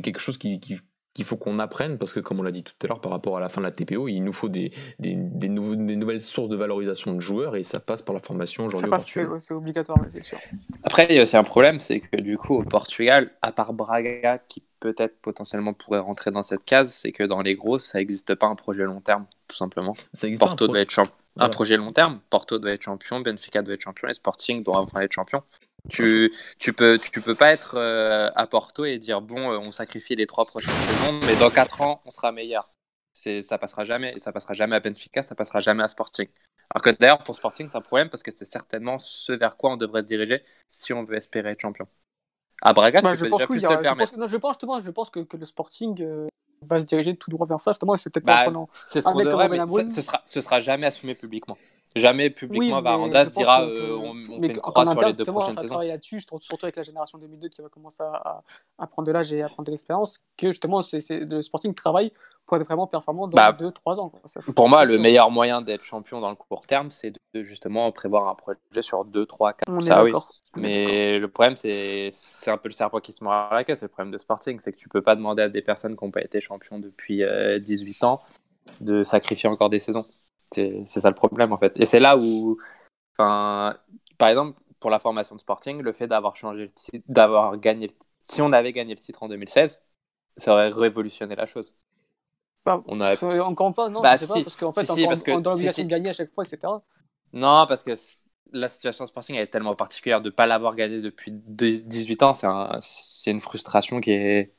quelque 0.01 0.21
chose 0.21 0.39
qui, 0.39 0.61
qu'il 1.15 1.25
faut 1.25 1.37
qu'on 1.37 1.59
apprenne, 1.59 1.99
parce 1.99 2.13
que 2.13 2.21
comme 2.21 2.39
on 2.41 2.43
l'a 2.43 2.53
dit 2.53 2.63
tout 2.63 2.75
à 2.85 2.87
l'heure, 2.87 3.01
par 3.01 3.11
rapport 3.11 3.37
à 3.37 3.41
la 3.41 3.49
fin 3.49 3.61
de 3.61 3.67
la 3.67 3.73
TPO, 3.73 4.09
il 4.09 4.21
nous 4.21 4.33
faut 4.33 4.49
des, 4.49 4.71
des, 4.99 5.15
des, 5.17 5.49
nouveaux, 5.49 5.75
des 5.75 5.97
nouvelles 5.97 6.23
sources 6.23 6.49
de 6.49 6.57
valorisation 6.57 7.15
de 7.15 7.21
joueurs, 7.21 7.57
et 7.57 7.65
ça 7.65 7.81
passe 7.81 8.03
par 8.03 8.15
la 8.15 8.21
formation 8.21 8.67
aujourd'hui. 8.67 8.91
c'est 9.39 9.55
obligatoire, 9.55 9.99
c'est 10.13 10.25
sûr. 10.25 10.39
Après, 10.85 11.07
il 11.11 11.17
y 11.17 11.19
a 11.19 11.23
aussi 11.23 11.37
un 11.37 11.45
problème, 11.45 11.81
c'est 11.81 12.01
que 12.01 12.21
du 12.21 12.37
coup, 12.37 12.55
au 12.55 12.63
Portugal, 12.63 13.31
à 13.43 13.53
part 13.53 13.73
Braga, 13.73 14.39
qui 14.49 14.63
peut-être 14.81 15.19
potentiellement 15.21 15.75
pourrait 15.75 15.99
rentrer 15.99 16.31
dans 16.31 16.43
cette 16.43 16.65
case, 16.65 16.93
c'est 16.93 17.13
que 17.13 17.25
dans 17.25 17.43
les 17.43 17.57
gros, 17.57 17.79
ça 17.79 17.99
n'existe 17.99 18.35
pas 18.35 18.47
un 18.47 18.55
projet 18.55 18.85
long 18.85 19.01
terme, 19.01 19.27
tout 19.49 19.57
simplement. 19.57 19.95
Porto 20.39 20.65
un 20.65 20.69
doit 20.69 20.81
être 20.81 20.91
champion. 20.91 21.15
Un 21.41 21.49
projet 21.49 21.77
long 21.77 21.93
terme, 21.93 22.21
Porto 22.31 22.59
doit 22.59 22.73
être 22.73 22.83
champion, 22.83 23.21
Benfica 23.21 23.63
doit 23.63 23.75
être 23.75 23.81
champion, 23.81 24.09
et 24.09 24.15
Sporting 24.15 24.63
doit 24.63 24.79
enfin 24.79 25.01
être 25.01 25.13
champion. 25.13 25.43
Tu, 25.89 26.33
tu, 26.59 26.73
peux, 26.73 26.99
tu 26.99 27.21
peux 27.21 27.35
pas 27.35 27.51
être 27.53 27.77
euh, 27.77 28.31
à 28.35 28.47
Porto 28.47 28.85
et 28.85 28.99
dire 28.99 29.21
bon, 29.21 29.51
euh, 29.51 29.59
on 29.59 29.73
sacrifie 29.73 30.17
les 30.17 30.27
trois 30.27 30.45
prochaines 30.45 30.75
saisons, 30.75 31.21
mais 31.27 31.37
dans 31.37 31.51
quatre 31.51 31.81
ans, 31.81 32.03
on 32.05 32.11
sera 32.11 32.31
meilleur. 32.31 32.71
C'est, 33.13 33.43
ça 33.43 33.59
passera 33.59 33.85
jamais, 33.85 34.15
et 34.17 34.21
ça 34.21 34.33
passera 34.33 34.55
jamais 34.55 34.77
à 34.77 34.81
Benfica, 34.81 35.23
ça 35.23 35.35
passera 35.35 35.61
jamais 35.61 35.83
à 35.83 35.89
Sporting. 35.89 36.29
Alors 36.75 36.83
que 36.83 36.91
d'ailleurs, 36.91 37.23
pour 37.23 37.37
Sporting, 37.37 37.69
c'est 37.69 37.79
un 37.79 37.81
problème 37.81 38.11
parce 38.11 38.23
que 38.23 38.31
c'est 38.31 38.45
certainement 38.45 38.99
ce 38.99 39.33
vers 39.33 39.57
quoi 39.57 39.73
on 39.73 39.77
devrait 39.77 40.03
se 40.03 40.07
diriger 40.07 40.45
si 40.69 40.93
on 40.93 41.05
veut 41.05 41.17
espérer 41.17 41.51
être 41.51 41.61
champion. 41.61 41.89
À 42.61 42.73
Braga, 42.73 43.01
bah, 43.01 43.13
tu 43.17 43.23
peux 43.23 43.31
déjà 43.31 43.47
plus 43.47 43.63
te 43.63 43.73
le 43.73 43.81
permettre. 43.81 44.13
Je 44.29 44.37
pense, 44.37 44.57
que, 44.57 44.67
je 44.83 44.91
pense 44.91 45.11
que, 45.11 45.21
que 45.21 45.37
le 45.37 45.47
Sporting 45.47 46.03
euh, 46.03 46.29
va 46.63 46.81
se 46.81 46.87
diriger 46.87 47.17
tout 47.17 47.31
droit 47.31 47.47
vers 47.47 47.61
ça. 47.61 47.73
Justement, 47.73 47.97
c'est 47.97 48.11
peut-être 48.11 48.27
bah, 48.27 48.51
pas 48.51 48.67
C'est 48.89 49.01
ce 49.01 49.07
qu'on 49.07 49.19
devrait, 49.19 49.49
mais 49.49 49.89
ce 49.89 50.03
sera, 50.03 50.23
ce 50.25 50.41
sera 50.41 50.61
jamais 50.61 50.87
assumé 50.87 51.15
publiquement. 51.15 51.57
Jamais 51.97 52.31
publiquement, 52.31 52.79
oui, 52.79 53.27
se 53.27 53.33
dira 53.33 53.63
euh, 53.63 53.97
on, 53.97 54.15
on 54.31 54.41
fait 54.41 54.49
une 54.49 54.59
croix 54.59 54.87
sur 54.87 55.01
les 55.01 55.13
deux 55.15 55.25
prochaines 55.25 55.59
saisons. 55.59 55.81
là-dessus, 55.81 56.21
surtout 56.21 56.67
avec 56.67 56.77
la 56.77 56.83
génération 56.83 57.19
2002 57.19 57.49
qui 57.49 57.63
va 57.63 57.69
commencer 57.69 58.03
à, 58.03 58.43
à 58.79 58.87
prendre 58.87 59.07
de 59.07 59.13
l'âge 59.13 59.33
et 59.33 59.43
à 59.43 59.49
prendre 59.49 59.67
de 59.67 59.71
l'expérience, 59.71 60.23
que 60.37 60.49
justement 60.49 60.83
c'est, 60.83 61.01
le 61.11 61.43
Sporting 61.43 61.75
travaille 61.75 62.13
pour 62.47 62.57
être 62.57 62.65
vraiment 62.65 62.87
performant 62.87 63.29
dans 63.29 63.37
2-3 63.37 63.73
bah, 63.85 63.93
ans. 63.99 64.13
pour 64.57 64.69
moi, 64.71 64.87
le 64.87 64.97
meilleur 64.99 65.31
moyen 65.31 65.61
d'être 65.61 65.83
champion 65.83 66.21
dans 66.21 66.31
le 66.31 66.37
court 66.37 66.67
terme, 66.67 66.91
c'est 66.91 67.13
de, 67.35 67.43
justement 67.43 67.93
prévoir 67.93 68.27
un 68.27 68.35
projet 68.35 68.57
sur 68.81 69.05
2, 69.05 69.27
3, 69.27 69.53
4 69.53 69.69
on 69.69 69.81
ça, 69.83 70.03
oui. 70.03 70.13
Mais 70.57 71.19
le 71.19 71.29
problème, 71.29 71.57
c'est, 71.57 72.09
c'est 72.13 72.51
un 72.51 72.57
peu 72.57 72.69
le 72.69 72.75
serpent 72.75 73.01
qui 73.01 73.13
se 73.13 73.23
mord 73.23 73.35
à 73.35 73.55
la 73.55 73.65
queue, 73.65 73.75
c'est 73.75 73.85
le 73.85 73.91
problème 73.91 74.13
de 74.13 74.19
Sporting, 74.19 74.59
c'est 74.61 74.73
que 74.73 74.79
tu 74.79 74.89
peux 74.89 75.03
pas 75.03 75.15
demander 75.15 75.43
à 75.43 75.49
des 75.51 75.61
personnes 75.61 75.95
qui 75.95 76.05
n'ont 76.05 76.11
pas 76.11 76.23
été 76.23 76.41
champions 76.41 76.79
depuis 76.79 77.23
18 77.61 78.03
euh, 78.03 78.07
ans 78.07 78.21
de 78.81 79.03
sacrifier 79.03 79.49
encore 79.49 79.69
des 79.69 79.79
saisons. 79.79 80.07
C'est 80.53 80.87
ça 80.87 81.09
le 81.09 81.15
problème 81.15 81.53
en 81.53 81.59
fait. 81.59 81.73
Et 81.77 81.85
c'est 81.85 82.01
là 82.01 82.17
où, 82.17 82.59
par 83.17 84.29
exemple, 84.29 84.61
pour 84.81 84.91
la 84.91 84.99
formation 84.99 85.35
de 85.35 85.41
Sporting, 85.41 85.81
le 85.83 85.93
fait 85.93 86.07
d'avoir 86.07 86.37
changé 86.37 86.63
le 86.63 86.73
titre, 86.73 87.05
d'avoir 87.09 87.59
gagné, 87.59 87.91
si 88.29 88.43
on 88.43 88.53
avait 88.53 88.73
gagné 88.73 88.95
le 88.95 89.01
titre 89.01 89.23
en 89.23 89.29
2016, 89.29 89.83
ça 90.37 90.53
aurait 90.53 90.69
révolutionné 90.69 91.35
la 91.35 91.47
chose. 91.47 91.75
Bah, 92.65 92.83
on 92.87 93.01
a... 93.01 93.17
Encore 93.43 93.75
pas, 93.75 93.89
non, 93.89 94.03
bah, 94.03 94.17
si. 94.17 94.29
pas, 94.29 94.43
parce 94.43 94.57
qu'en 94.57 94.73
fait, 94.73 94.85
si, 94.85 95.07
parce 95.07 95.23
que, 95.23 95.31
on 95.33 95.41
a 95.41 95.51
l'obligation 95.51 95.85
de 95.85 95.89
gagner 95.89 96.11
à 96.11 96.13
chaque 96.13 96.33
fois, 96.33 96.45
etc. 96.45 96.73
Non, 97.33 97.67
parce 97.67 97.83
que 97.83 97.93
la 98.53 98.69
situation 98.69 99.07
Sporting 99.07 99.37
est 99.37 99.49
tellement 99.49 99.75
particulière 99.75 100.21
de 100.21 100.29
ne 100.29 100.35
pas 100.35 100.47
l'avoir 100.47 100.75
gagné 100.75 101.01
depuis 101.01 101.33
18 101.33 102.23
ans, 102.23 102.35
c'est 102.35 102.47
un, 102.47 102.77
une 103.27 103.41
frustration 103.41 104.01
qui 104.01 104.13
est. 104.13 104.55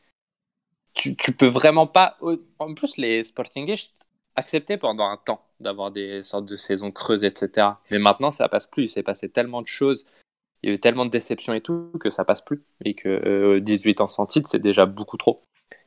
Tu, 0.93 1.15
tu 1.15 1.32
peux 1.34 1.47
vraiment 1.47 1.88
pas. 1.88 2.17
En 2.58 2.73
plus, 2.73 2.97
les 2.97 3.23
Sportingistes 3.23 4.10
accepté 4.36 4.78
pendant 4.78 5.06
un 5.06 5.17
temps 5.17 5.49
d'avoir 5.60 5.91
des 5.91 6.24
sortes 6.24 6.45
de 6.45 6.56
saisons 6.56 6.91
creuses, 6.91 7.24
etc. 7.24 7.67
Mais 7.91 8.00
maintenant, 8.00 8.32
ça 8.32 8.48
passe 8.50 8.67
plus. 8.67 8.84
Il 8.84 8.89
s'est 8.89 9.04
passé 9.04 9.30
tellement 9.30 9.62
de 9.62 9.67
choses, 9.67 10.06
il 10.62 10.69
y 10.69 10.72
a 10.72 10.76
eu 10.76 10.80
tellement 10.80 11.06
de 11.06 11.12
déceptions 11.12 11.54
et 11.54 11.62
tout, 11.62 11.91
que 12.00 12.10
ça 12.10 12.26
passe 12.26 12.41
plus. 12.41 12.63
Et 12.84 12.93
que 12.93 13.60
18 13.60 14.00
euh, 14.00 14.04
ans 14.04 14.08
sans 14.08 14.26
titre, 14.26 14.50
c'est 14.50 14.60
déjà 14.60 14.86
beaucoup 14.86 15.17
trop. 15.17 15.41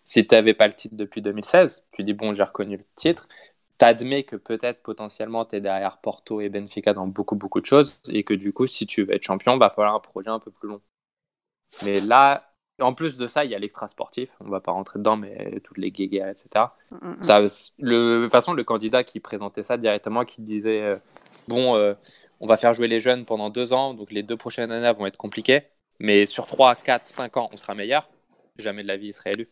Si 0.04 0.26
tu 0.26 0.35
n'avais 0.35 0.54
pas 0.54 0.66
le 0.66 0.72
titre 0.72 0.96
depuis 0.96 1.22
2016, 1.22 1.87
tu 1.92 2.02
dis, 2.02 2.14
bon, 2.14 2.32
j'ai 2.32 2.42
reconnu 2.42 2.78
le 2.78 2.85
titre. 2.94 3.28
Tu 3.78 3.85
admets 3.85 4.24
que 4.24 4.37
peut-être 4.37 4.82
potentiellement 4.82 5.44
tu 5.44 5.56
es 5.56 5.61
derrière 5.61 5.98
Porto 5.98 6.40
et 6.40 6.48
Benfica 6.48 6.94
dans 6.94 7.06
beaucoup, 7.06 7.37
beaucoup 7.37 7.61
de 7.61 7.66
choses. 7.66 8.00
Et 8.08 8.24
que 8.24 8.35
du 8.35 8.52
coup, 8.52 8.66
si 8.66 8.87
tu 8.87 9.04
veux 9.04 9.14
être 9.14 9.24
champion, 9.24 9.58
va 9.58 9.70
falloir 9.70 9.94
un 9.94 10.00
projet 10.00 10.30
un 10.30 10.40
peu 10.40 10.50
plus 10.50 10.68
long. 10.68 10.80
Mais 11.85 12.00
là, 12.00 12.51
en 12.80 12.94
plus 12.94 13.16
de 13.16 13.26
ça, 13.26 13.44
il 13.44 13.50
y 13.50 13.54
a 13.54 13.58
l'extra 13.58 13.88
sportif. 13.88 14.30
On 14.40 14.48
va 14.48 14.61
pas 14.61 14.72
rentrer 14.72 14.98
dedans, 14.98 15.16
mais 15.16 15.61
toutes 15.61 15.78
les 15.78 15.90
guéguerres, 15.90 16.28
etc. 16.28 16.66
Mm, 16.90 16.96
mm, 16.96 17.11
mm. 17.11 17.22
Ça, 17.22 17.40
le, 17.78 18.18
de 18.18 18.22
toute 18.22 18.32
façon, 18.32 18.52
le 18.52 18.64
candidat 18.64 19.04
qui 19.04 19.20
présentait 19.20 19.62
ça 19.62 19.76
directement, 19.76 20.24
qui 20.24 20.42
disait 20.42 20.82
euh, 20.82 20.96
bon, 21.48 21.76
euh, 21.76 21.94
on 22.40 22.46
va 22.46 22.56
faire 22.56 22.72
jouer 22.72 22.88
les 22.88 23.00
jeunes 23.00 23.24
pendant 23.24 23.50
deux 23.50 23.72
ans, 23.72 23.94
donc 23.94 24.11
les 24.11 24.22
deux 24.22 24.37
prochaines 24.37 24.70
années 24.70 24.92
vont 24.98 25.06
être 25.06 25.16
compliquées, 25.16 25.62
mais 26.00 26.26
sur 26.26 26.46
trois, 26.46 26.74
quatre, 26.74 27.06
cinq 27.06 27.37
ans, 27.37 27.48
on 27.52 27.56
sera 27.56 27.74
meilleur. 27.74 28.06
Jamais 28.58 28.82
de 28.82 28.88
la 28.88 28.96
vie, 28.96 29.08
il 29.08 29.14
serait 29.14 29.32
élu. 29.32 29.48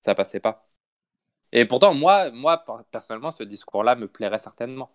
Ça 0.00 0.14
passait 0.14 0.40
pas. 0.40 0.68
Et 1.52 1.64
pourtant, 1.66 1.94
moi, 1.94 2.30
moi 2.30 2.64
personnellement, 2.90 3.30
ce 3.30 3.44
discours-là 3.44 3.94
me 3.94 4.08
plairait 4.08 4.38
certainement. 4.38 4.90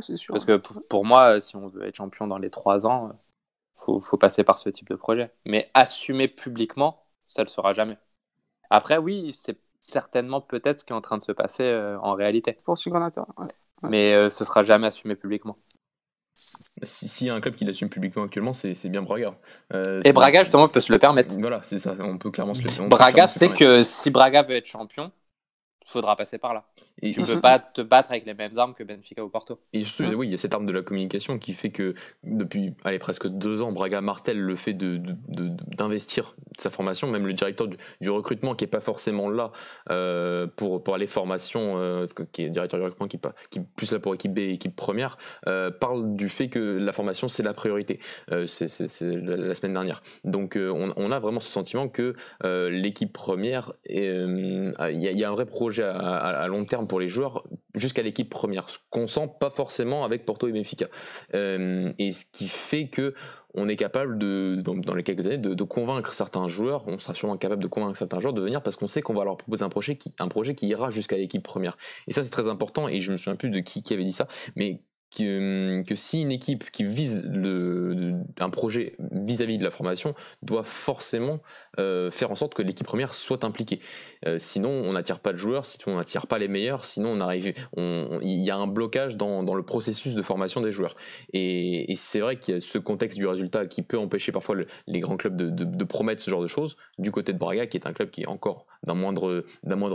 c'est 0.00 0.16
sûr. 0.16 0.32
Parce 0.32 0.44
que 0.44 0.56
pour 0.88 1.04
moi, 1.04 1.40
si 1.40 1.56
on 1.56 1.68
veut 1.68 1.86
être 1.86 1.96
champion 1.96 2.26
dans 2.26 2.38
les 2.38 2.50
trois 2.50 2.86
ans, 2.86 3.12
faut, 3.84 4.00
faut 4.00 4.16
passer 4.16 4.44
par 4.44 4.58
ce 4.58 4.68
type 4.68 4.88
de 4.88 4.96
projet. 4.96 5.30
Mais 5.44 5.70
assumer 5.74 6.28
publiquement, 6.28 7.04
ça 7.28 7.42
ne 7.42 7.46
le 7.46 7.50
sera 7.50 7.72
jamais. 7.72 7.98
Après, 8.70 8.98
oui, 8.98 9.34
c'est 9.36 9.58
certainement 9.80 10.40
peut-être 10.40 10.80
ce 10.80 10.84
qui 10.84 10.92
est 10.92 10.96
en 10.96 11.00
train 11.00 11.18
de 11.18 11.22
se 11.22 11.32
passer 11.32 11.64
euh, 11.64 11.98
en 12.00 12.14
réalité. 12.14 12.56
Pour 12.64 12.78
ce 12.78 12.88
ouais. 12.88 13.48
Mais 13.82 14.14
euh, 14.14 14.30
ce 14.30 14.44
sera 14.44 14.62
jamais 14.62 14.86
assumé 14.86 15.14
publiquement. 15.14 15.56
S'il 16.82 17.28
y 17.28 17.30
a 17.30 17.34
un 17.34 17.40
club 17.40 17.54
qui 17.54 17.64
l'assume 17.64 17.88
publiquement 17.88 18.24
actuellement, 18.24 18.52
c'est 18.52 18.88
bien 18.88 19.02
Braga. 19.02 19.36
Euh, 19.72 20.00
Et 20.04 20.12
Braga, 20.12 20.42
justement, 20.42 20.68
peut 20.68 20.80
se 20.80 20.92
le 20.92 20.98
permettre. 20.98 21.36
Voilà, 21.38 21.62
c'est 21.62 21.78
ça, 21.78 21.94
on 22.00 22.18
peut 22.18 22.30
clairement 22.30 22.54
se 22.54 22.62
le 22.62 22.88
Braga 22.88 23.28
sait 23.28 23.50
que 23.50 23.84
si 23.84 24.10
Braga 24.10 24.42
veut 24.42 24.56
être 24.56 24.66
champion, 24.66 25.12
il 25.86 25.90
faudra 25.90 26.16
passer 26.16 26.38
par 26.38 26.54
là. 26.54 26.64
Et 27.02 27.10
tu 27.10 27.20
ne 27.20 27.26
peux 27.26 27.40
pas 27.40 27.58
te 27.58 27.80
battre 27.80 28.12
avec 28.12 28.24
les 28.24 28.34
mêmes 28.34 28.56
armes 28.56 28.74
que 28.74 28.84
Benfica 28.84 29.24
ou 29.24 29.28
Porto. 29.28 29.58
Et 29.72 29.84
surtout, 29.84 30.14
oui, 30.14 30.28
il 30.28 30.30
y 30.30 30.34
a 30.34 30.38
cette 30.38 30.54
arme 30.54 30.66
de 30.66 30.72
la 30.72 30.82
communication 30.82 31.38
qui 31.38 31.52
fait 31.52 31.70
que 31.70 31.94
depuis 32.22 32.72
allez, 32.84 33.00
presque 33.00 33.26
deux 33.26 33.62
ans, 33.62 33.72
Braga 33.72 34.00
martèle 34.00 34.40
le 34.40 34.54
fait 34.54 34.74
d'investir 34.74 36.34
de, 36.36 36.44
de, 36.52 36.60
sa 36.60 36.70
formation, 36.70 37.08
même 37.08 37.26
le 37.26 37.32
directeur 37.32 37.66
du, 38.00 38.10
recrutement 38.10 38.54
qui 38.54 38.64
n'est 38.64 38.70
pas 38.70 38.80
forcément 38.80 39.28
là 39.28 39.50
euh, 39.90 40.46
pour, 40.46 40.84
pour 40.84 40.94
aller 40.94 41.08
formation, 41.08 41.78
euh, 41.78 42.06
qui 42.32 42.44
est 42.44 42.50
directeur 42.50 42.78
du 42.78 42.84
recrutement 42.84 43.08
qui, 43.08 43.18
qui 43.50 43.58
est 43.58 43.64
plus 43.74 43.90
là 43.90 43.98
pour 43.98 44.14
équipe 44.14 44.32
B 44.32 44.38
et 44.38 44.50
équipe 44.52 44.76
première, 44.76 45.18
euh, 45.48 45.72
parle 45.72 46.14
du 46.14 46.28
fait 46.28 46.48
que 46.48 46.58
la 46.58 46.92
formation 46.92 47.26
c'est 47.26 47.42
la 47.42 47.54
priorité. 47.54 47.98
c'est 48.46 48.80
la, 49.00 49.54
semaine 49.54 49.74
dernière. 49.74 50.00
Donc 50.22 50.56
on, 50.56 51.10
a 51.10 51.18
vraiment 51.18 51.40
ce 51.40 51.50
sentiment 51.50 51.88
que 51.88 52.14
l'équipe 52.70 53.12
première, 53.12 53.72
il 53.86 54.72
y, 54.90 55.18
y, 55.18 55.24
a 55.24 55.28
un 55.28 55.32
vrai 55.32 55.46
projet 55.46 55.82
à, 55.82 55.98
à 55.98 56.46
long 56.46 56.64
terme 56.64 56.83
pour 56.86 57.00
les 57.00 57.08
joueurs 57.08 57.44
jusqu'à 57.74 58.02
l'équipe 58.02 58.30
première, 58.30 58.68
ce 58.68 58.78
qu'on 58.90 59.06
sent 59.06 59.30
pas 59.40 59.50
forcément 59.50 60.04
avec 60.04 60.24
Porto 60.24 60.48
et 60.48 60.52
Benfica. 60.52 60.86
Euh, 61.34 61.92
et 61.98 62.12
ce 62.12 62.24
qui 62.24 62.48
fait 62.48 62.88
que 62.88 63.14
on 63.54 63.68
est 63.68 63.76
capable 63.76 64.18
de, 64.18 64.60
dans, 64.64 64.94
les 64.94 65.04
quelques 65.04 65.26
années, 65.28 65.38
de, 65.38 65.64
convaincre 65.64 66.12
certains 66.12 66.48
joueurs, 66.48 66.88
on 66.88 66.98
sera 66.98 67.14
sûrement 67.14 67.36
capable 67.36 67.62
de 67.62 67.68
convaincre 67.68 67.96
certains 67.96 68.18
joueurs 68.18 68.32
de 68.32 68.42
venir 68.42 68.62
parce 68.62 68.74
qu'on 68.74 68.88
sait 68.88 69.00
qu'on 69.00 69.14
va 69.14 69.22
leur 69.24 69.36
proposer 69.36 69.64
un 69.64 69.68
projet 69.68 69.96
qui, 69.96 70.12
un 70.18 70.26
projet 70.26 70.56
qui 70.56 70.66
ira 70.66 70.90
jusqu'à 70.90 71.16
l'équipe 71.16 71.42
première. 71.42 71.76
Et 72.08 72.12
ça, 72.12 72.24
c'est 72.24 72.30
très 72.30 72.48
important, 72.48 72.88
et 72.88 73.00
je 73.00 73.12
me 73.12 73.16
souviens 73.16 73.36
plus 73.36 73.50
de 73.50 73.60
qui, 73.60 73.82
qui 73.84 73.94
avait 73.94 74.04
dit 74.04 74.12
ça, 74.12 74.26
mais 74.56 74.80
que, 75.16 75.82
que, 75.82 75.94
si 75.94 76.22
une 76.22 76.32
équipe 76.32 76.70
qui 76.70 76.84
vise 76.84 77.22
un 78.38 78.50
projet 78.50 78.96
vis-à-vis 79.12 79.58
de 79.58 79.64
la 79.64 79.70
formation 79.70 80.14
doit 80.42 80.64
forcément 80.64 81.40
euh, 81.78 82.10
faire 82.10 82.30
en 82.30 82.36
sorte 82.36 82.54
que 82.54 82.62
l'équipe 82.62 82.86
première 82.86 83.14
soit 83.14 83.44
impliquée. 83.44 83.80
Euh, 84.26 84.38
sinon, 84.38 84.70
on 84.70 84.92
n'attire 84.92 85.20
pas 85.20 85.32
de 85.32 85.38
joueurs, 85.38 85.66
sinon 85.66 85.94
on 85.94 85.98
n'attire 85.98 86.26
pas 86.26 86.38
les 86.38 86.48
meilleurs, 86.48 86.84
sinon 86.84 87.10
on 87.10 87.20
arrive, 87.20 87.54
il 87.76 88.40
y 88.40 88.50
a 88.50 88.56
un 88.56 88.66
blocage 88.66 89.16
dans, 89.16 89.42
le 89.54 89.62
processus 89.62 90.14
de 90.14 90.22
formation 90.22 90.60
des 90.60 90.72
joueurs. 90.72 90.96
Et, 91.32 91.92
c'est 91.96 92.20
vrai 92.20 92.38
qu'il 92.38 92.54
y 92.54 92.56
a 92.56 92.60
ce 92.60 92.78
contexte 92.78 93.18
du 93.18 93.26
résultat 93.26 93.66
qui 93.66 93.82
peut 93.82 93.98
empêcher 93.98 94.32
parfois 94.32 94.56
les 94.86 95.00
grands 95.00 95.16
clubs 95.16 95.36
de, 95.36 95.84
promettre 95.84 96.22
ce 96.22 96.30
genre 96.30 96.42
de 96.42 96.46
choses. 96.46 96.76
Du 96.98 97.10
côté 97.10 97.32
de 97.32 97.38
Braga, 97.38 97.66
qui 97.66 97.76
est 97.76 97.86
un 97.86 97.92
club 97.92 98.10
qui 98.10 98.22
est 98.22 98.28
encore 98.28 98.66
d'un 98.84 98.94
moindre, 98.94 99.44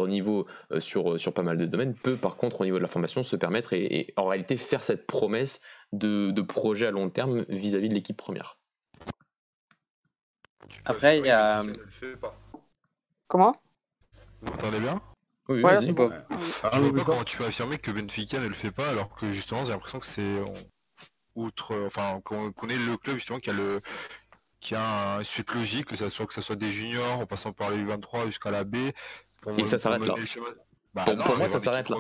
niveau 0.08 0.48
euh, 0.72 0.80
sur, 0.80 1.34
pas 1.34 1.44
mal 1.44 1.58
de 1.58 1.66
domaines, 1.66 1.94
peut 1.94 2.16
par 2.16 2.38
contre 2.38 2.62
au 2.62 2.66
niveau 2.66 2.78
de 2.78 2.82
la 2.82 2.88
formation 2.88 3.24
se 3.24 3.36
permettre 3.36 3.74
et, 3.74 4.00
et 4.00 4.08
en 4.18 4.26
réalité 4.26 4.58
faire 4.58 4.84
cette 4.84 5.06
promesse 5.10 5.60
de, 5.92 6.32
de 6.32 6.42
projet 6.42 6.88
à 6.88 6.92
long 6.92 7.10
terme 7.10 7.46
vis-à-vis 7.50 7.90
de 7.90 7.94
l'équipe 7.94 8.18
première. 8.18 8.58
Après, 10.86 11.20
il 11.20 11.26
y 11.26 11.30
a. 11.30 11.64
Comment? 13.28 13.56
Vous 14.42 14.52
entendez 14.52 14.80
bien? 14.80 15.02
Oui, 15.50 15.64
Ouais, 15.64 15.78
c'est 15.82 15.94
bon. 15.94 16.10
Je 16.74 16.80
vois 16.80 16.94
pas 16.94 17.04
comment 17.04 17.24
tu 17.24 17.38
peux 17.38 17.46
affirmer 17.46 17.78
que 17.78 17.92
Benfica 17.92 18.40
ne 18.40 18.48
le 18.48 18.54
fait 18.54 18.72
pas 18.72 18.90
alors 18.90 19.14
que 19.16 19.34
justement 19.34 19.66
j'ai 19.66 19.72
l'impression 19.72 20.00
que 20.00 20.06
c'est 20.06 20.42
outre 21.36 21.76
enfin 21.86 22.22
qu'on 22.24 22.70
est 22.70 22.78
le 22.78 22.98
club 22.98 23.16
justement 23.18 23.40
qui 23.40 23.50
a 23.50 23.54
le 23.54 23.80
qui 24.60 24.76
a 24.76 25.18
une 25.18 25.24
suite 25.24 25.54
logique 25.54 25.86
que 25.86 25.96
ça 25.96 26.10
soit 26.10 26.28
que 26.28 26.34
ça 26.34 26.42
soit 26.42 26.56
des 26.56 26.70
juniors 26.70 27.20
en 27.20 27.26
passant 27.26 27.52
par 27.52 27.72
les 27.72 27.78
U23 27.78 28.26
jusqu'à 28.28 28.52
la 28.52 28.64
B 28.64 28.76
pour 29.42 29.58
Et 29.58 29.66
ça 29.66 29.78
s'arrête 29.78 30.06
là. 30.06 30.16
chemin. 30.26 30.48
Bah 30.94 31.06
Pour- 31.06 31.16
non, 31.16 31.24
pour 31.24 31.38
moi, 31.38 31.50
ça 31.50 31.60
s'arrête 31.60 31.90
là. 31.90 31.98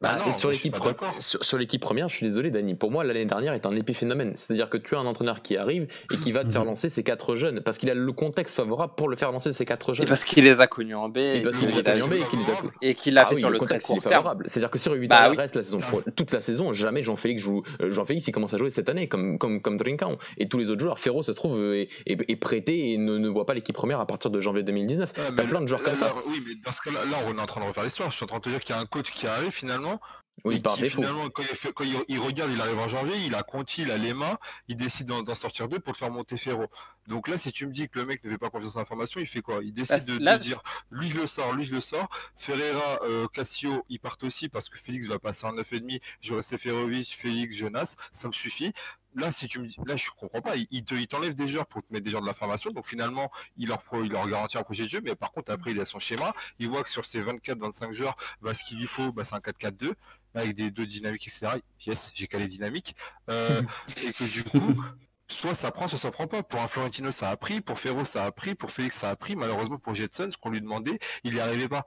Bah, 0.00 0.12
et 0.24 0.28
non, 0.28 0.32
sur 0.32 0.50
l'équipe 0.50 0.76
pre- 0.76 0.94
sur, 1.20 1.44
sur 1.44 1.58
l'équipe 1.58 1.82
première, 1.82 2.08
je 2.08 2.14
suis 2.14 2.24
désolé, 2.26 2.50
Dani. 2.52 2.76
Pour 2.76 2.92
moi, 2.92 3.02
l'année 3.02 3.24
dernière 3.24 3.52
est 3.54 3.66
un 3.66 3.74
épiphénomène. 3.74 4.32
C'est-à-dire 4.36 4.70
que 4.70 4.76
tu 4.76 4.94
as 4.94 4.98
un 5.00 5.06
entraîneur 5.06 5.42
qui 5.42 5.56
arrive 5.56 5.88
et 6.12 6.16
qui 6.18 6.30
va 6.30 6.44
te 6.44 6.50
faire 6.50 6.64
lancer 6.64 6.88
ces 6.88 7.02
quatre 7.02 7.34
jeunes 7.34 7.62
parce 7.62 7.78
qu'il 7.78 7.90
a 7.90 7.94
le 7.94 8.12
contexte 8.12 8.54
favorable 8.54 8.92
pour 8.96 9.08
le 9.08 9.16
faire 9.16 9.32
lancer 9.32 9.52
ces 9.52 9.64
quatre 9.64 9.90
Et 9.90 9.94
jeunes. 9.94 10.06
parce 10.06 10.22
qu'il 10.22 10.44
les 10.44 10.60
a 10.60 10.68
connus 10.68 10.94
en 10.94 11.08
B 11.08 11.16
Et 11.18 11.36
et 11.38 11.42
parce 11.42 11.58
qu'il 11.58 11.68
les 11.68 11.78
a 11.78 11.82
connus 11.82 12.02
en 12.02 12.06
B 12.08 12.12
et 12.12 12.24
qu'il 12.28 12.38
les 12.38 12.50
a- 12.50 13.10
et 13.10 13.10
l'a 13.10 13.22
Ah 13.22 13.26
fait 13.26 13.34
oui, 13.34 13.40
sur 13.40 13.48
le 13.50 13.54
le 13.54 13.58
très 13.58 13.66
contexte 13.66 13.88
il 13.88 13.92
court 13.94 13.96
est 13.98 14.08
terme. 14.08 14.12
favorable. 14.22 14.44
C'est-à-dire 14.46 14.70
que 14.70 14.78
si 14.78 14.88
Bah 15.08 15.30
oui. 15.30 15.36
reste 15.36 15.56
la 15.56 15.62
saison 15.64 15.80
toute 16.14 16.30
la 16.30 16.40
saison, 16.40 16.72
jamais 16.72 17.02
Jean-Félix 17.02 17.42
joue. 17.42 17.62
euh, 17.82 17.90
Jean-Félix 17.90 18.28
il 18.28 18.32
commence 18.32 18.54
à 18.54 18.58
jouer 18.58 18.70
cette 18.70 18.88
année 18.88 19.08
comme 19.08 19.36
comme 19.38 19.60
comme 19.60 19.78
Trincão 19.78 20.16
et 20.36 20.48
tous 20.48 20.58
les 20.58 20.70
autres 20.70 20.80
joueurs. 20.80 21.00
Ferro 21.00 21.22
ça 21.22 21.32
se 21.32 21.36
trouve 21.36 21.58
euh, 21.58 21.74
est, 21.74 21.88
est- 22.06 22.30
est 22.30 22.36
prêté 22.36 22.92
et 22.92 22.98
ne, 22.98 23.18
ne 23.18 23.28
voit 23.28 23.46
pas 23.46 23.54
l'équipe 23.54 23.74
première 23.74 23.98
à 23.98 24.06
partir 24.06 24.30
de 24.30 24.40
janvier 24.40 24.62
2019. 24.62 25.12
Ouais, 25.16 25.24
T'as 25.36 25.42
plein 25.44 25.60
de 25.60 25.66
joueurs 25.66 25.82
comme 25.82 25.96
ça. 25.96 26.14
oui, 26.28 26.40
mais 26.46 26.54
dans 26.64 26.70
ce 26.72 26.82
cas-là, 26.82 27.00
là, 27.10 27.16
on 27.26 27.36
est 27.36 27.40
en 27.40 27.46
train 27.46 27.60
de 27.62 27.66
refaire 27.66 27.82
l'histoire. 27.82 28.12
Je 28.12 28.16
suis 28.16 28.24
en 28.24 28.28
train 28.28 28.38
de 28.38 28.44
te 28.44 28.48
dire 28.48 28.60
qu'il 28.60 28.76
y 28.76 28.78
a 28.78 28.80
un 28.80 28.86
coach 28.86 29.10
qui 29.12 29.26
arrive 29.26 29.50
finalement. 29.50 29.87
¿no? 29.88 30.00
Oui, 30.44 30.56
et 30.56 30.60
par 30.60 30.74
qui, 30.74 30.82
défaut. 30.82 31.02
finalement, 31.02 31.28
quand, 31.30 31.42
il, 31.42 31.48
fait- 31.56 31.72
quand 31.72 31.84
il, 31.84 31.96
il 32.08 32.18
regarde, 32.18 32.50
il 32.52 32.60
arrive 32.60 32.78
en 32.78 32.88
janvier, 32.88 33.16
il 33.26 33.34
a 33.34 33.42
Conti, 33.42 33.82
il 33.82 33.90
a 33.90 33.98
Lema, 33.98 34.38
il 34.68 34.76
décide 34.76 35.06
d'en 35.08 35.34
sortir 35.34 35.68
deux 35.68 35.80
pour 35.80 35.92
le 35.92 35.98
faire 35.98 36.10
monter 36.10 36.36
Ferro. 36.36 36.66
Donc 37.06 37.26
là, 37.28 37.38
si 37.38 37.50
tu 37.52 37.66
me 37.66 37.72
dis 37.72 37.88
que 37.88 37.98
le 37.98 38.04
mec 38.06 38.22
ne 38.24 38.30
fait 38.30 38.38
pas 38.38 38.50
confiance 38.50 38.76
en 38.76 38.80
l'information, 38.80 39.20
il 39.20 39.26
fait 39.26 39.40
quoi? 39.40 39.60
Il 39.62 39.72
décide 39.72 40.04
de, 40.06 40.18
là- 40.18 40.36
de 40.38 40.42
dire 40.42 40.62
lui 40.90 41.08
je 41.08 41.16
le 41.20 41.26
sors, 41.26 41.52
lui 41.54 41.64
je 41.64 41.74
le 41.74 41.80
sors. 41.80 42.08
Ferreira, 42.36 42.98
euh, 43.02 43.26
Cassio, 43.32 43.84
ils 43.88 43.98
partent 43.98 44.24
aussi 44.24 44.48
parce 44.48 44.68
que 44.68 44.78
Félix 44.78 45.06
va 45.06 45.18
passer 45.18 45.46
en 45.46 45.52
9,5. 45.54 46.00
Je 46.20 46.34
reste 46.34 46.50
Seferovic, 46.50 47.08
Félix, 47.16 47.56
Jonas, 47.56 47.96
ça 48.12 48.28
me 48.28 48.32
suffit. 48.32 48.72
Là, 49.14 49.32
si 49.32 49.48
tu 49.48 49.58
me 49.58 49.66
dis, 49.66 49.74
là, 49.86 49.96
je 49.96 50.10
comprends 50.10 50.42
pas. 50.42 50.54
Il, 50.56 50.66
il 50.70 50.84
te, 50.84 50.94
il 50.94 51.08
t'enlève 51.08 51.34
des 51.34 51.48
joueurs 51.48 51.66
pour 51.66 51.82
te 51.82 51.92
mettre 51.92 52.04
des 52.04 52.10
joueurs 52.10 52.22
de 52.22 52.26
la 52.26 52.34
formation. 52.34 52.70
Donc 52.70 52.86
finalement, 52.86 53.30
il 53.56 53.68
leur, 53.68 53.82
pro- 53.82 54.04
il 54.04 54.12
leur 54.12 54.28
garantit 54.28 54.58
un 54.58 54.62
projet 54.62 54.84
de 54.84 54.88
jeu. 54.90 55.00
Mais 55.02 55.14
par 55.16 55.32
contre, 55.32 55.50
après, 55.50 55.72
il 55.72 55.80
a 55.80 55.86
son 55.86 55.98
schéma. 55.98 56.34
Il 56.58 56.68
voit 56.68 56.84
que 56.84 56.90
sur 56.90 57.04
ses 57.06 57.22
24-25 57.22 57.92
joueurs, 57.92 58.16
bah, 58.42 58.52
ce 58.54 58.62
qu'il 58.64 58.78
lui 58.78 58.86
faut, 58.86 59.10
bah, 59.10 59.24
c'est 59.24 59.34
un 59.34 59.38
4-4-2 59.40 59.94
avec 60.34 60.54
des 60.54 60.70
deux 60.70 60.86
dynamiques, 60.86 61.26
etc. 61.26 61.60
Yes, 61.86 62.12
j'ai 62.14 62.26
calé 62.26 62.46
dynamique. 62.46 62.94
Euh, 63.30 63.62
et 64.04 64.12
que 64.12 64.24
du 64.24 64.44
coup, 64.44 64.82
soit 65.28 65.54
ça 65.54 65.70
prend, 65.70 65.88
soit 65.88 65.98
ça 65.98 66.10
prend 66.10 66.26
pas. 66.26 66.42
Pour 66.42 66.60
un 66.60 66.68
Florentino, 66.68 67.12
ça 67.12 67.30
a 67.30 67.36
pris. 67.36 67.60
Pour 67.60 67.78
Ferro, 67.78 68.04
ça 68.04 68.24
a 68.24 68.32
pris. 68.32 68.54
Pour 68.54 68.70
Félix, 68.70 68.96
ça 68.96 69.10
a 69.10 69.16
pris. 69.16 69.36
Malheureusement, 69.36 69.78
pour 69.78 69.94
Jetson, 69.94 70.28
ce 70.30 70.36
qu'on 70.36 70.50
lui 70.50 70.60
demandait, 70.60 70.98
il 71.24 71.34
n'y 71.34 71.40
arrivait 71.40 71.68
pas. 71.68 71.84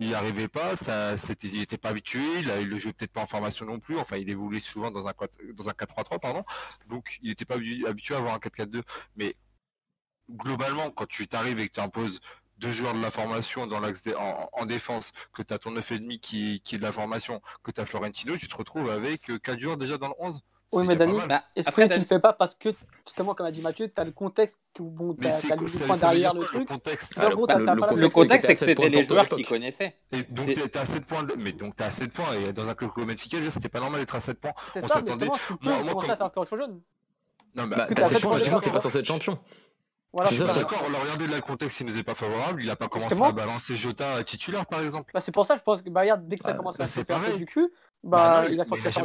Il 0.00 0.08
n'y 0.08 0.14
arrivait 0.14 0.48
pas, 0.48 0.74
ça, 0.74 1.16
c'était, 1.16 1.46
il 1.46 1.60
n'était 1.60 1.78
pas 1.78 1.90
habitué, 1.90 2.18
il, 2.40 2.52
il 2.60 2.68
le 2.68 2.78
jouait 2.80 2.92
peut-être 2.92 3.12
pas 3.12 3.20
en 3.20 3.26
formation 3.26 3.64
non 3.64 3.78
plus, 3.78 3.96
enfin 3.96 4.16
il 4.16 4.28
évoluait 4.28 4.58
souvent 4.58 4.90
dans 4.90 5.06
un, 5.06 5.12
dans 5.54 5.68
un 5.68 5.72
4-3-3, 5.72 6.18
pardon, 6.18 6.42
donc 6.88 7.18
il 7.22 7.28
n'était 7.28 7.44
pas 7.44 7.56
habi- 7.58 7.86
habitué 7.86 8.16
à 8.16 8.18
avoir 8.18 8.34
un 8.34 8.38
4-4-2. 8.38 8.82
Mais 9.14 9.36
globalement, 10.30 10.90
quand 10.90 11.06
tu 11.06 11.28
t'arrives 11.28 11.60
et 11.60 11.68
que 11.68 11.74
tu 11.74 11.80
imposes 11.80 12.20
deux 12.58 12.72
joueurs 12.72 12.94
de 12.94 13.00
la 13.00 13.10
formation 13.10 13.66
dans 13.66 13.80
l'axe 13.80 14.08
en, 14.18 14.48
en 14.52 14.66
défense, 14.66 15.12
que 15.32 15.42
tu 15.42 15.52
as 15.54 15.58
ton 15.58 15.70
9,5 15.72 16.18
qui, 16.20 16.60
qui 16.64 16.74
est 16.76 16.78
de 16.78 16.82
la 16.84 16.92
formation, 16.92 17.40
que 17.62 17.70
tu 17.70 17.80
as 17.80 17.86
Florentino, 17.86 18.36
tu 18.36 18.48
te 18.48 18.56
retrouves 18.56 18.90
avec 18.90 19.30
euh, 19.30 19.38
quatre 19.38 19.58
joueurs 19.60 19.76
déjà 19.76 19.98
dans 19.98 20.08
le 20.08 20.14
11. 20.18 20.40
Oui, 20.72 20.84
mais 20.88 20.96
Dani. 20.96 21.18
Bah, 21.28 21.44
Est-ce 21.54 21.68
après, 21.68 21.82
que 21.82 21.86
tu 21.88 21.90
Dan- 21.90 22.00
le 22.00 22.06
fais 22.06 22.18
pas 22.18 22.32
parce 22.32 22.56
que, 22.56 22.70
justement, 23.06 23.32
comme 23.34 23.46
a 23.46 23.52
dit 23.52 23.60
Mathieu, 23.60 23.88
tu 23.88 24.00
as 24.00 24.02
le 24.02 24.10
contexte, 24.10 24.58
bon, 24.80 25.14
tu 25.14 25.24
as, 25.24 25.40
le 25.54 25.86
point 25.86 25.96
derrière 25.96 26.34
le 26.34 26.40
truc. 26.44 26.66
contexte 26.66 27.14
t'as- 27.14 27.28
le- 27.28 27.36
contexte, 27.36 27.60
Le 27.60 27.96
même 27.96 28.10
contexte, 28.10 28.46
c'est 28.48 28.54
que 28.54 28.58
c'était 28.64 28.88
les 28.88 29.04
joueurs 29.04 29.28
qui 29.28 29.44
connaissaient. 29.44 29.94
Et 30.10 30.24
donc 30.24 30.46
t'es 30.52 30.76
à 30.76 30.84
7 30.84 31.06
points, 31.06 31.24
mais 31.38 31.52
donc 31.52 31.76
t'es 31.76 31.84
à 31.84 31.90
7 31.90 32.12
points, 32.12 32.32
et 32.34 32.52
dans 32.52 32.68
un 32.68 32.74
club 32.74 32.90
comme 32.90 33.04
Benfica, 33.06 33.36
c'était 33.50 33.68
pas 33.68 33.78
normal 33.78 34.00
d'être 34.00 34.16
à 34.16 34.20
7 34.20 34.40
points. 34.40 34.52
C'est 34.72 34.82
on 34.82 34.88
ça, 34.88 35.00
mais 35.00 35.06
s'attendait- 35.06 35.26
comment 35.26 35.38
tu 35.46 35.56
peux 35.58 35.64
moi- 35.68 35.74
moi, 35.74 35.88
commencer 35.90 36.06
comme- 36.08 36.14
à 36.14 36.16
faire 36.16 36.32
quelque 36.32 36.48
chose 36.48 36.58
jeune 36.58 36.80
Non, 37.54 37.66
mais 37.68 37.76
Bah, 37.76 37.86
t'as 37.88 38.04
sept 38.06 38.14
sept 38.14 38.22
points 38.22 38.60
tu 38.60 38.70
pas 38.70 38.80
censé 38.80 38.98
être 38.98 39.04
champion. 39.04 39.38
Voilà, 40.14 40.30
ça, 40.30 40.46
ça. 40.46 40.52
D'accord, 40.54 40.84
alors 40.86 41.02
regardez 41.02 41.26
là 41.26 41.36
le 41.36 41.42
contexte 41.42 41.80
il 41.80 41.86
nous 41.86 41.98
est 41.98 42.04
pas 42.04 42.14
favorable, 42.14 42.62
il 42.62 42.70
a 42.70 42.76
pas 42.76 42.86
commencé 42.86 43.20
à 43.20 43.32
balancer 43.32 43.74
Jota 43.74 44.22
titulaire 44.22 44.64
par 44.64 44.80
exemple. 44.80 45.10
Bah, 45.12 45.20
c'est 45.20 45.32
pour 45.32 45.44
ça, 45.44 45.56
je 45.56 45.62
pense 45.62 45.82
que 45.82 45.90
bah, 45.90 46.02
regarde, 46.02 46.28
dès 46.28 46.36
que 46.36 46.44
ça 46.44 46.52
Bah, 46.52 46.58
commence 46.58 46.78
bah, 46.78 46.84
à 46.84 46.86
se 46.86 46.92
c'est 46.94 47.04
faire 47.04 47.20
pareil. 47.20 47.36
du 47.36 47.46
cul, 47.46 47.68
Bah 48.04 48.42
bah, 48.42 48.42
non, 48.48 48.54
il 48.54 48.60
a 48.60 48.64
sorti 48.64 48.84
sa. 48.92 49.02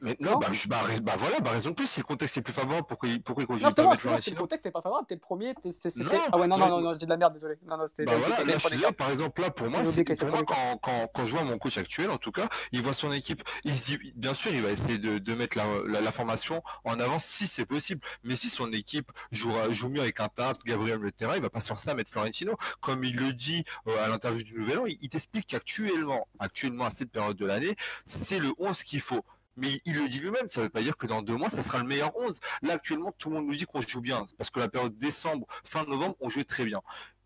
Mais 0.00 0.16
non, 0.20 0.32
Non. 0.32 0.38
bah, 0.38 0.48
je- 0.52 0.68
bah, 0.68 0.82
bah 1.02 1.14
voilà, 1.18 1.40
bah 1.40 1.50
raison 1.50 1.70
de 1.70 1.74
plus, 1.74 1.86
si 1.86 2.00
le 2.00 2.04
contexte 2.04 2.36
est 2.36 2.42
plus 2.42 2.52
favorable, 2.52 2.86
pourquoi 2.86 3.08
il, 3.08 3.22
pourquoi 3.22 3.44
il 3.44 3.46
Non, 3.46 3.52
continue 3.54 3.74
pas 3.74 3.82
mettre 3.90 3.96
tu 4.02 4.08
vois, 4.08 4.20
si 4.20 4.30
le 4.30 4.36
Florentino 4.36 4.40
contexte 4.40 4.64
n'est 4.66 4.70
pas 4.70 4.80
favorable, 4.82 5.06
t'es 5.06 5.14
le 5.14 5.20
premier, 5.20 5.54
t'es, 5.54 5.72
c'est, 5.72 5.96
Non, 5.96 6.10
Ah 6.32 6.38
ouais, 6.38 6.46
non, 6.46 6.58
non, 6.58 6.64
ouais. 6.64 6.70
non, 6.70 6.80
non, 6.82 6.94
j'ai 6.94 7.06
de 7.06 7.10
la 7.10 7.16
merde, 7.16 7.32
désolé. 7.34 7.54
Non, 7.66 7.76
non, 7.78 7.86
c'était. 7.86 8.04
Bah 8.04 8.12
voilà, 8.18 8.44
là, 8.44 8.58
je 8.58 8.80
là, 8.80 8.92
par 8.92 9.10
exemple, 9.10 9.40
là, 9.40 9.50
pour 9.50 9.70
moi, 9.70 9.84
c'est, 9.84 10.04
pour 10.04 10.28
moi 10.28 10.42
quand, 10.44 10.78
quand, 10.82 11.08
quand 11.14 11.24
je 11.24 11.32
vois 11.32 11.44
mon 11.44 11.58
coach 11.58 11.78
actuel, 11.78 12.10
en 12.10 12.18
tout 12.18 12.32
cas, 12.32 12.48
il 12.72 12.82
voit 12.82 12.92
son 12.92 13.10
équipe, 13.12 13.42
il 13.64 13.72
bien 14.16 14.34
sûr, 14.34 14.52
il 14.52 14.62
va 14.62 14.70
essayer 14.70 14.98
de, 14.98 15.18
de 15.18 15.34
mettre 15.34 15.56
la, 15.56 15.64
la, 15.86 16.00
la 16.00 16.12
formation 16.12 16.62
en 16.84 16.98
avant 17.00 17.18
si 17.18 17.46
c'est 17.46 17.66
possible. 17.66 18.00
Mais 18.24 18.36
si 18.36 18.48
son 18.48 18.72
équipe 18.72 19.10
jouera, 19.32 19.70
joue 19.72 19.88
mieux 19.88 20.00
avec 20.00 20.20
un 20.20 20.28
Tap, 20.28 20.58
Gabriel 20.64 20.98
le 20.98 21.12
terrain, 21.12 21.36
il 21.36 21.42
va 21.42 21.50
pas 21.50 21.60
se 21.60 21.68
forcer 21.68 21.90
à 21.90 21.94
mettre 21.94 22.10
Florentino. 22.10 22.56
Comme 22.80 23.04
il 23.04 23.16
le 23.16 23.32
dit 23.32 23.64
euh, 23.88 24.04
à 24.04 24.08
l'interview 24.08 24.42
du 24.42 24.54
Nouvel 24.58 24.78
An, 24.80 24.86
il, 24.86 24.98
il 25.00 25.08
t'explique 25.08 25.46
qu'actuellement, 25.46 26.26
actuellement, 26.38 26.84
à 26.84 26.90
cette 26.90 27.10
période 27.10 27.36
de 27.36 27.46
l'année, 27.46 27.76
c'est 28.04 28.38
le 28.38 28.52
11 28.58 28.82
qu'il 28.82 29.00
faut. 29.00 29.24
Mais 29.56 29.80
il 29.84 29.96
le 29.96 30.08
dit 30.08 30.20
lui-même, 30.20 30.48
ça 30.48 30.60
veut 30.60 30.68
pas 30.68 30.82
dire 30.82 30.96
que 30.96 31.06
dans 31.06 31.22
deux 31.22 31.36
mois, 31.36 31.48
ça 31.48 31.62
sera 31.62 31.78
le 31.78 31.84
meilleur 31.84 32.16
11. 32.16 32.40
Là, 32.62 32.74
actuellement, 32.74 33.12
tout 33.18 33.30
le 33.30 33.36
monde 33.36 33.46
nous 33.46 33.56
dit 33.56 33.64
qu'on 33.64 33.80
joue 33.80 34.00
bien. 34.00 34.26
Parce 34.36 34.50
que 34.50 34.60
la 34.60 34.68
période 34.68 34.96
décembre, 34.96 35.46
fin 35.64 35.84
novembre, 35.84 36.16
on 36.20 36.28
jouait 36.28 36.44
très 36.44 36.64
bien. 36.64 36.80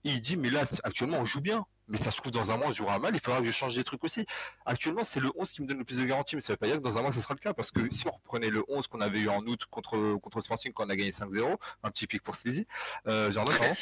Il 0.04 0.20
dit, 0.22 0.36
mais 0.36 0.50
là, 0.50 0.62
actuellement, 0.84 1.18
on 1.18 1.24
joue 1.24 1.40
bien. 1.40 1.66
Mais 1.88 1.96
ça 1.96 2.12
se 2.12 2.18
trouve, 2.18 2.30
dans 2.30 2.52
un 2.52 2.56
mois, 2.56 2.68
on 2.68 2.72
jouera 2.72 3.00
mal. 3.00 3.14
Il 3.14 3.20
faudra 3.20 3.40
que 3.40 3.46
je 3.46 3.50
change 3.50 3.74
des 3.74 3.82
trucs 3.82 4.04
aussi. 4.04 4.24
Actuellement, 4.64 5.02
c'est 5.02 5.18
le 5.18 5.32
11 5.34 5.50
qui 5.50 5.62
me 5.62 5.66
donne 5.66 5.78
le 5.78 5.84
plus 5.84 5.98
de 5.98 6.04
garantie. 6.04 6.36
Mais 6.36 6.40
ça 6.40 6.52
veut 6.52 6.56
pas 6.56 6.66
dire 6.66 6.76
que 6.76 6.82
dans 6.82 6.96
un 6.98 7.02
mois, 7.02 7.10
ça 7.10 7.20
sera 7.20 7.34
le 7.34 7.40
cas. 7.40 7.52
Parce 7.52 7.72
que 7.72 7.80
si 7.90 8.06
on 8.06 8.12
reprenait 8.12 8.48
le 8.48 8.64
11 8.68 8.86
qu'on 8.86 9.00
avait 9.00 9.18
eu 9.18 9.28
en 9.28 9.40
août 9.40 9.64
contre, 9.68 10.16
contre 10.18 10.40
Sporting 10.40 10.72
quand 10.72 10.86
on 10.86 10.90
a 10.90 10.96
gagné 10.96 11.10
5-0, 11.10 11.56
un 11.82 11.90
petit 11.90 12.06
pic 12.06 12.22
pour 12.22 12.36
Sleazy, 12.36 12.64
euh, 13.08 13.32
Jordan, 13.32 13.56
pardon, 13.58 13.74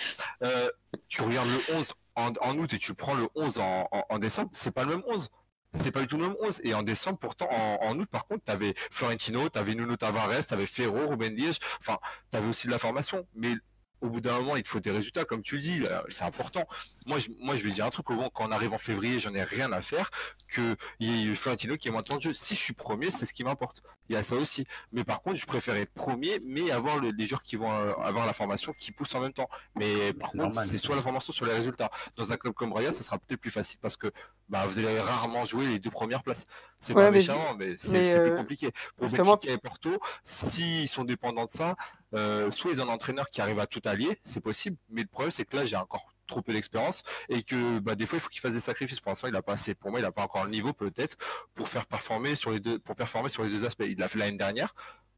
euh, 0.44 0.70
tu 1.08 1.20
regardes 1.20 1.48
le 1.48 1.74
11 1.74 1.92
en, 2.16 2.58
août 2.58 2.72
et 2.72 2.78
tu 2.78 2.94
prends 2.94 3.14
le 3.14 3.28
11 3.34 3.58
en, 3.58 3.88
en, 3.92 4.04
en 4.08 4.18
décembre, 4.18 4.48
c'est 4.52 4.72
pas 4.72 4.84
le 4.84 4.96
même 4.96 5.04
11. 5.06 5.30
C'est 5.74 5.90
pas 5.92 6.00
du 6.00 6.06
tout 6.06 6.16
le 6.16 6.28
même 6.28 6.36
11. 6.40 6.60
Et 6.64 6.74
en 6.74 6.82
décembre, 6.82 7.18
pourtant, 7.18 7.48
en, 7.50 7.78
en 7.82 7.98
août, 7.98 8.08
par 8.10 8.26
contre, 8.26 8.44
t'avais 8.44 8.74
Florentino, 8.90 9.48
t'avais 9.48 9.74
Nuno 9.74 9.96
Tavares, 9.96 10.46
t'avais 10.46 10.66
Ferro, 10.66 11.06
Ruben. 11.08 11.36
Enfin, 11.80 11.98
t'avais 12.30 12.48
aussi 12.48 12.66
de 12.66 12.72
la 12.72 12.78
formation. 12.78 13.26
Mais 13.34 13.52
au 14.00 14.08
bout 14.08 14.20
d'un 14.20 14.38
moment, 14.38 14.56
il 14.56 14.62
te 14.62 14.68
faut 14.68 14.78
des 14.78 14.92
résultats, 14.92 15.24
comme 15.24 15.42
tu 15.42 15.56
le 15.56 15.60
dis, 15.60 15.80
là, 15.80 16.04
c'est 16.08 16.22
important. 16.22 16.64
Moi 17.06 17.18
je, 17.18 17.30
moi, 17.40 17.56
je 17.56 17.64
vais 17.64 17.70
dire 17.72 17.84
un 17.84 17.90
truc, 17.90 18.06
quand 18.06 18.30
on 18.38 18.52
arrive 18.52 18.72
en 18.72 18.78
février, 18.78 19.18
j'en 19.18 19.34
ai 19.34 19.42
rien 19.42 19.72
à 19.72 19.82
faire, 19.82 20.08
que 20.54 20.76
y 21.00 21.28
ait 21.30 21.34
Florentino 21.34 21.76
qui 21.76 21.88
est 21.88 21.90
maintenant 21.90 22.16
de 22.16 22.22
jeu. 22.22 22.32
Si 22.34 22.54
je 22.54 22.60
suis 22.60 22.74
premier, 22.74 23.10
c'est 23.10 23.26
ce 23.26 23.34
qui 23.34 23.42
m'importe. 23.42 23.82
Il 24.08 24.14
y 24.14 24.16
a 24.16 24.22
ça 24.22 24.36
aussi. 24.36 24.66
Mais 24.92 25.02
par 25.02 25.20
contre, 25.20 25.36
je 25.36 25.46
préfère 25.46 25.74
être 25.76 25.92
premier, 25.92 26.40
mais 26.44 26.70
avoir 26.70 26.98
le- 26.98 27.10
les 27.10 27.26
joueurs 27.26 27.42
qui 27.42 27.56
vont 27.56 27.72
euh, 27.72 27.92
avoir 27.94 28.24
la 28.24 28.32
formation 28.32 28.72
qui 28.72 28.92
poussent 28.92 29.16
en 29.16 29.20
même 29.20 29.32
temps. 29.32 29.48
Mais 29.74 30.12
par 30.14 30.30
contre, 30.30 30.54
c'est 30.70 30.78
soit 30.78 30.94
la 30.96 31.02
formation, 31.02 31.32
soit 31.32 31.48
les 31.48 31.54
résultats. 31.54 31.90
Dans 32.16 32.30
un 32.30 32.36
club 32.36 32.54
comme 32.54 32.72
Raya, 32.72 32.92
ça 32.92 33.02
sera 33.02 33.18
peut-être 33.18 33.40
plus 33.40 33.50
facile 33.50 33.80
parce 33.82 33.96
que 33.96 34.12
bah, 34.48 34.66
vous 34.66 34.78
allez 34.78 34.98
rarement 34.98 35.44
jouer 35.44 35.66
les 35.66 35.78
deux 35.78 35.90
premières 35.90 36.22
places. 36.22 36.44
C'est 36.80 36.94
Ouais, 36.94 37.04
pas 37.04 37.10
mais- 37.10 37.18
méchant, 37.18 37.56
mais 37.58 37.74
c'est 37.78 38.00
plus 38.20 38.30
euh, 38.32 38.36
compliqué. 38.36 38.70
Pour 38.96 39.08
justement- 39.08 39.34
Benfica 39.34 39.52
et 39.52 39.58
Porto, 39.58 39.98
s'ils 40.24 40.88
sont 40.88 41.04
dépendants 41.04 41.44
de 41.44 41.50
ça, 41.50 41.76
euh, 42.14 42.50
soit 42.50 42.70
ils 42.72 42.80
ont 42.80 42.84
un 42.88 42.94
entraîneur 42.94 43.28
qui 43.30 43.40
arrive 43.40 43.58
à 43.58 43.66
tout 43.66 43.82
allier, 43.84 44.18
c'est 44.24 44.40
possible, 44.40 44.76
mais 44.88 45.02
le 45.02 45.08
problème 45.08 45.30
c'est 45.30 45.44
que 45.44 45.56
là 45.56 45.66
j'ai 45.66 45.76
encore 45.76 46.08
trop 46.26 46.42
peu 46.42 46.52
d'expérience 46.52 47.02
et 47.28 47.42
que 47.42 47.78
bah, 47.78 47.94
des 47.94 48.06
fois 48.06 48.18
il 48.18 48.20
faut 48.20 48.28
qu'il 48.28 48.40
fasse 48.40 48.52
des 48.52 48.60
sacrifices. 48.60 49.00
Pour 49.00 49.10
l'instant, 49.10 49.28
il 49.28 49.36
a 49.36 49.42
pas 49.42 49.54
assez. 49.54 49.74
Pour 49.74 49.90
moi, 49.90 49.98
il 50.00 50.04
a 50.06 50.12
pas 50.12 50.22
encore 50.22 50.44
le 50.44 50.50
niveau 50.50 50.72
peut-être 50.72 51.16
pour 51.54 51.68
faire 51.68 51.86
performer 51.86 52.34
sur 52.34 52.50
les 52.50 52.60
deux, 52.60 52.78
pour 52.78 52.94
performer 52.96 53.28
sur 53.30 53.42
les 53.44 53.50
deux 53.50 53.64
aspects. 53.64 53.84
Il 53.86 53.98
l'a 53.98 54.08
fait 54.08 54.18
l'année 54.18 54.36
dernière, 54.36 54.74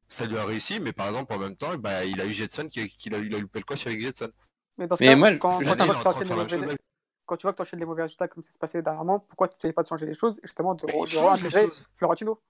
ça 0.08 0.24
lui 0.26 0.38
a 0.38 0.44
réussi, 0.44 0.80
mais 0.80 0.92
par 0.92 1.08
exemple 1.08 1.32
en 1.32 1.38
même 1.38 1.56
temps, 1.56 1.76
bah, 1.78 2.04
il 2.04 2.20
a 2.20 2.26
eu 2.26 2.32
Jetson 2.32 2.68
qui, 2.68 2.88
qui 2.88 3.12
a, 3.14 3.18
il 3.18 3.34
a 3.34 3.38
eu 3.38 3.48
le 3.52 3.60
coach 3.62 3.86
avec 3.86 4.00
Jetson. 4.00 4.30
Mais 4.78 4.86
dans 4.86 4.96
ce 4.96 5.02
Mais 5.02 5.10
cas, 5.10 5.16
moi, 5.16 5.32
je- 5.32 5.38
quand, 5.38 5.50
je- 5.60 5.64
quand 5.68 6.80
Quand 7.30 7.36
tu 7.36 7.46
vois 7.46 7.52
que 7.52 7.58
tu 7.58 7.62
enchaînes 7.62 7.78
les 7.78 7.86
mauvais 7.86 8.02
résultats 8.02 8.26
comme 8.26 8.42
ça 8.42 8.50
se 8.50 8.58
passait 8.58 8.82
dernièrement, 8.82 9.20
pourquoi 9.20 9.46
tu 9.46 9.54
n'essayes 9.54 9.72
pas 9.72 9.84
de 9.84 9.86
changer 9.86 10.04
les 10.04 10.14
choses 10.14 10.38
et 10.38 10.48
justement 10.48 10.74
de, 10.74 10.84
Mais 10.84 10.92
de 10.92 11.16
réintégrer. 11.16 11.68
Florentino? 11.94 12.40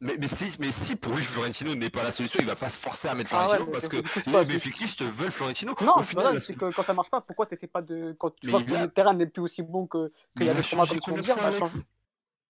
Mais, 0.00 0.18
mais, 0.20 0.28
si, 0.28 0.54
mais 0.60 0.70
si 0.70 0.96
pour 0.96 1.14
lui 1.14 1.24
Florentino 1.24 1.74
n'est 1.74 1.88
pas 1.88 2.02
la 2.02 2.10
solution, 2.10 2.38
il 2.42 2.46
va 2.46 2.54
pas 2.54 2.68
se 2.68 2.76
forcer 2.76 3.08
à 3.08 3.14
mettre 3.14 3.34
ah 3.34 3.48
Florentino 3.48 3.72
parce 3.72 3.88
que 3.88 3.96
les 3.96 4.44
Benfica 4.44 4.84
te 4.84 5.04
veulent 5.04 5.30
Florentino. 5.30 5.72
Non, 5.80 5.94
Au 5.96 6.02
final, 6.02 6.42
c'est 6.42 6.52
que 6.52 6.70
quand 6.74 6.82
ça 6.82 6.92
marche 6.92 7.08
pas, 7.08 7.22
pourquoi 7.22 7.46
tu 7.46 7.68
pas 7.68 7.80
de. 7.80 8.14
Quand 8.18 8.28
tu 8.38 8.50
vois 8.50 8.62
que 8.62 8.70
le 8.70 8.88
terrain 8.88 9.14
n'est 9.14 9.26
plus 9.26 9.40
aussi 9.40 9.62
bon 9.62 9.86
qu'il 9.86 10.10
que 10.36 10.44
y 10.44 10.50
a 10.50 10.52
des 10.52 10.62
formats 10.62 10.84
comme 10.86 11.14
tu 11.14 11.22
dire, 11.22 11.36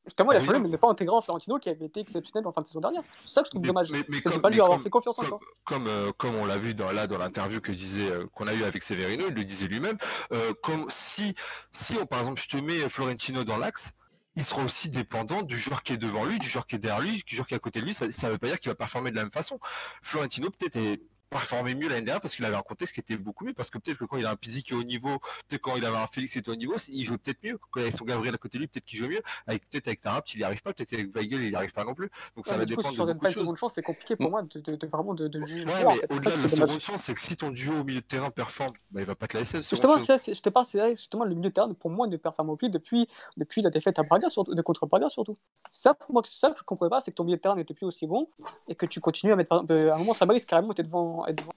Justement, 0.09 0.33
il 0.33 0.37
a 0.37 0.41
changé, 0.41 0.59
mais 0.59 0.69
il 0.69 0.71
n'est 0.71 0.79
pas 0.79 0.89
intégré 0.89 1.15
en 1.15 1.21
Florentino 1.21 1.59
qui 1.59 1.69
avait 1.69 1.85
été 1.85 2.01
exceptionnel 2.01 2.47
en 2.47 2.53
fin 2.53 2.63
de 2.63 2.67
saison 2.67 2.81
dernière. 2.81 3.03
C'est 3.25 3.35
ça 3.35 3.43
que 3.43 3.47
je 3.47 3.51
trouve 3.51 3.63
dommage. 3.63 3.91
Mais, 3.91 4.03
mais 4.09 4.21
comme, 4.23 4.41
pas 4.41 4.49
lui 4.49 4.61
avoir 4.61 4.81
fait 4.81 4.89
confiance 4.89 5.19
encore. 5.19 5.41
Comme, 5.65 5.87
euh, 5.87 6.11
comme 6.17 6.35
on 6.35 6.47
l'a 6.47 6.57
vu 6.57 6.75
dans, 6.75 6.91
là 6.91 7.07
dans 7.07 7.19
l'interview 7.19 7.61
que 7.61 7.73
disait 7.73 8.11
euh, 8.11 8.27
qu'on 8.33 8.47
a 8.47 8.55
eu 8.55 8.65
avec 8.65 8.83
Severino, 8.83 9.27
il 9.29 9.35
le 9.35 9.45
disait 9.45 9.67
lui-même. 9.67 9.99
Euh, 10.33 10.55
comme 10.63 10.87
si, 10.89 11.35
si 11.73 11.95
on, 12.01 12.07
par 12.07 12.21
exemple, 12.21 12.41
je 12.41 12.49
te 12.49 12.57
mets 12.57 12.89
Florentino 12.89 13.45
dans 13.45 13.59
l'axe, 13.59 13.93
il 14.35 14.45
sera 14.45 14.63
aussi 14.63 14.89
dépendant 14.89 15.43
du 15.43 15.59
joueur 15.59 15.83
qui 15.83 15.93
est 15.93 15.99
devant 15.99 16.25
lui, 16.25 16.39
du 16.39 16.49
joueur 16.49 16.67
qui 16.67 16.77
est 16.77 16.79
derrière 16.79 17.03
lui, 17.03 17.23
du 17.27 17.35
joueur 17.35 17.47
qui 17.47 17.55
est 17.55 17.57
à 17.57 17.61
côté 17.61 17.81
de 17.81 17.85
lui. 17.85 17.93
Ça 17.93 18.07
ne 18.07 18.33
veut 18.33 18.39
pas 18.39 18.47
dire 18.47 18.59
qu'il 18.59 18.71
va 18.71 18.77
performer 18.77 19.11
de 19.11 19.17
la 19.17 19.23
même 19.23 19.33
façon. 19.33 19.59
Florentino 20.03 20.49
peut-être 20.51 20.77
est 20.77 21.03
performé 21.31 21.75
mieux 21.75 21.89
l'année 21.89 22.03
dernière 22.03 22.21
parce 22.21 22.35
qu'il 22.35 22.45
avait 22.45 22.57
un 22.57 22.63
contexte 22.63 22.95
qui 22.95 23.01
était 23.01 23.17
beaucoup 23.17 23.45
mieux. 23.45 23.55
Parce 23.55 23.71
que 23.71 23.79
peut-être 23.79 23.99
que 23.99 24.05
quand 24.05 24.17
il 24.17 24.27
a 24.27 24.33
un 24.33 24.37
physique 24.43 24.67
qui 24.67 24.73
est 24.73 24.77
au 24.77 24.83
niveau, 24.83 25.19
peut-être 25.49 25.63
quand 25.63 25.77
il 25.77 25.85
avait 25.85 25.97
un 25.97 26.07
Félix 26.07 26.33
qui 26.33 26.39
était 26.39 26.51
au 26.51 26.57
niveau, 26.57 26.77
il 26.89 27.05
joue 27.05 27.19
peut-être 27.19 27.43
mieux. 27.43 27.59
Quand 27.71 27.81
il 27.81 27.83
avait 27.83 27.97
son 27.97 28.05
Gabriel 28.05 28.35
à 28.35 28.39
côté 28.39 28.59
de 28.59 28.63
lui, 28.63 28.69
peut-être 28.69 28.85
qu'il 28.85 28.99
joue 28.99 29.09
mieux. 29.09 29.23
Avec, 29.47 29.69
peut-être 29.69 29.89
avec 29.89 30.01
Tarap, 30.01 30.29
il 30.35 30.39
n'y 30.39 30.45
arrive 30.45 30.63
pas. 30.63 30.73
Peut-être 30.73 30.93
avec 30.93 31.15
Weigel, 31.15 31.43
il 31.43 31.51
n'y 31.51 31.55
arrive 31.55 31.73
pas 31.73 31.85
non 31.85 31.95
plus. 31.95 32.11
Donc 32.37 32.47
ça 32.47 32.57
va 32.57 32.65
dépendre 32.65 33.07
de 33.07 33.13
beaucoup 33.13 33.27
de 33.27 33.31
choses. 33.31 33.59
chance, 33.59 33.75
c'est 33.75 33.83
compliqué 33.83 34.17
pour 34.17 34.31
moi 34.31 34.43
de, 34.43 34.61
de, 34.61 34.87
vraiment 34.87 35.15
de, 35.15 35.29
de 35.29 35.45
juger. 35.45 35.65
Ouais, 35.65 35.85
mais 35.85 36.17
au-delà 36.17 36.37
de 36.37 36.43
la 36.43 36.49
seconde 36.49 36.81
chance, 36.81 37.03
c'est 37.03 37.15
que 37.15 37.21
si 37.21 37.37
ton 37.37 37.51
duo 37.51 37.81
au 37.81 37.85
milieu 37.85 38.01
de 38.01 38.07
terrain 38.07 38.31
performe, 38.31 38.73
bah, 38.91 39.01
il 39.01 39.07
va 39.07 39.15
pas 39.15 39.27
te 39.27 39.37
laisser. 39.37 39.59
Justement, 39.59 39.99
je 39.99 40.41
te 40.41 40.49
parle, 40.49 40.67
c'est 40.67 40.91
justement 40.91 41.25
le 41.25 41.35
milieu 41.35 41.51
de 41.51 41.55
terrain 41.55 41.73
pour 41.75 41.91
moi 41.91 42.07
ne 42.07 42.17
performe 42.17 42.57
plus 42.57 42.71
depuis, 42.71 43.09
depuis 43.37 43.63
la 43.63 43.71
défaite 43.71 43.99
à 43.99 44.03
Braga, 44.03 44.29
surtout, 44.29 44.55
de 44.55 44.63
contre 44.63 44.87
Braga 44.87 45.09
surtout. 45.09 45.37
Ça, 45.71 45.95
pour 45.95 46.13
moi, 46.13 46.23
ça 46.25 46.51
que 46.51 46.59
je 46.59 46.65
comprenais 46.65 46.91
pas, 46.91 47.01
c'est 47.01 47.11
que 47.11 47.17
ton 47.17 47.25
milieu 47.25 47.37
de 47.37 47.43
terrain 47.43 47.57
n'était 47.57 47.75
plus 47.75 47.87
aussi 47.87 48.07
bon 48.07 48.29
et 48.69 48.75
que 48.75 48.87
tu 48.87 49.01
continues 49.01 49.33
à 49.33 49.37
mettre. 49.37 49.53
À 49.53 49.61
un 49.61 49.99
moment, 49.99 50.15
Samaris 50.15 50.45
carrément 50.47 50.73
était 50.73 50.83
devant, 50.83 51.18
devant 51.33 51.53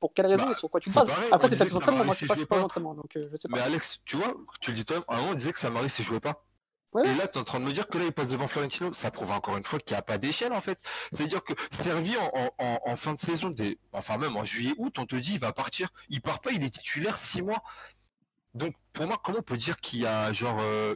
pour 0.00 0.12
quelle 0.12 0.26
raison 0.26 0.46
bah, 0.46 0.52
et 0.52 0.58
sur 0.58 0.68
quoi 0.68 0.80
tu 0.80 0.90
bases 0.90 1.08
Après, 1.30 1.48
c'est 1.48 1.56
peut-être 1.56 1.76
entraînements, 1.76 2.04
moi 2.04 2.14
je 2.14 2.26
suis 2.26 2.46
pas 2.46 2.58
donc 2.58 3.16
euh, 3.16 3.28
je 3.30 3.36
sais 3.36 3.48
pas. 3.48 3.56
Mais 3.56 3.62
Alex, 3.62 4.00
tu 4.04 4.16
vois, 4.16 4.34
tu 4.60 4.70
le 4.70 4.76
dis 4.76 4.84
toi-même, 4.84 5.04
à 5.08 5.14
un 5.14 5.18
moment 5.18 5.30
on 5.30 5.34
disait 5.34 5.52
que 5.52 5.58
Samaris 5.58 5.94
ne 5.98 6.04
jouait 6.04 6.20
pas. 6.20 6.44
Et 7.02 7.14
là, 7.14 7.26
tu 7.26 7.38
es 7.38 7.40
en 7.40 7.44
train 7.44 7.58
de 7.58 7.64
me 7.64 7.72
dire 7.72 7.88
que 7.88 7.98
là, 7.98 8.04
il 8.04 8.12
passe 8.12 8.30
devant 8.30 8.46
Florentino. 8.46 8.92
Ça 8.92 9.10
prouve 9.10 9.32
encore 9.32 9.56
une 9.56 9.64
fois 9.64 9.80
qu'il 9.80 9.96
n'y 9.96 9.98
a 9.98 10.02
pas 10.02 10.16
d'échelle, 10.16 10.52
en 10.52 10.60
fait. 10.60 10.78
C'est-à-dire 11.10 11.42
que 11.42 11.52
Servi 11.72 12.16
en, 12.16 12.52
en, 12.58 12.80
en, 12.86 12.94
fin 12.94 13.14
de 13.14 13.18
saison, 13.18 13.50
des... 13.50 13.78
enfin 13.92 14.16
même 14.16 14.36
en 14.36 14.44
juillet-août, 14.44 14.96
on 15.00 15.04
te 15.04 15.16
dit 15.16 15.34
il 15.34 15.40
va 15.40 15.52
partir. 15.52 15.88
Il 16.08 16.20
part 16.20 16.40
pas, 16.40 16.52
il 16.52 16.62
est 16.62 16.70
titulaire 16.70 17.16
six 17.16 17.42
mois. 17.42 17.64
Donc, 18.54 18.76
pour 18.92 19.08
moi, 19.08 19.20
comment 19.22 19.38
on 19.40 19.42
peut 19.42 19.56
dire 19.56 19.76
qu'il 19.78 20.00
y 20.00 20.06
a 20.06 20.32
genre 20.32 20.60
euh, 20.60 20.94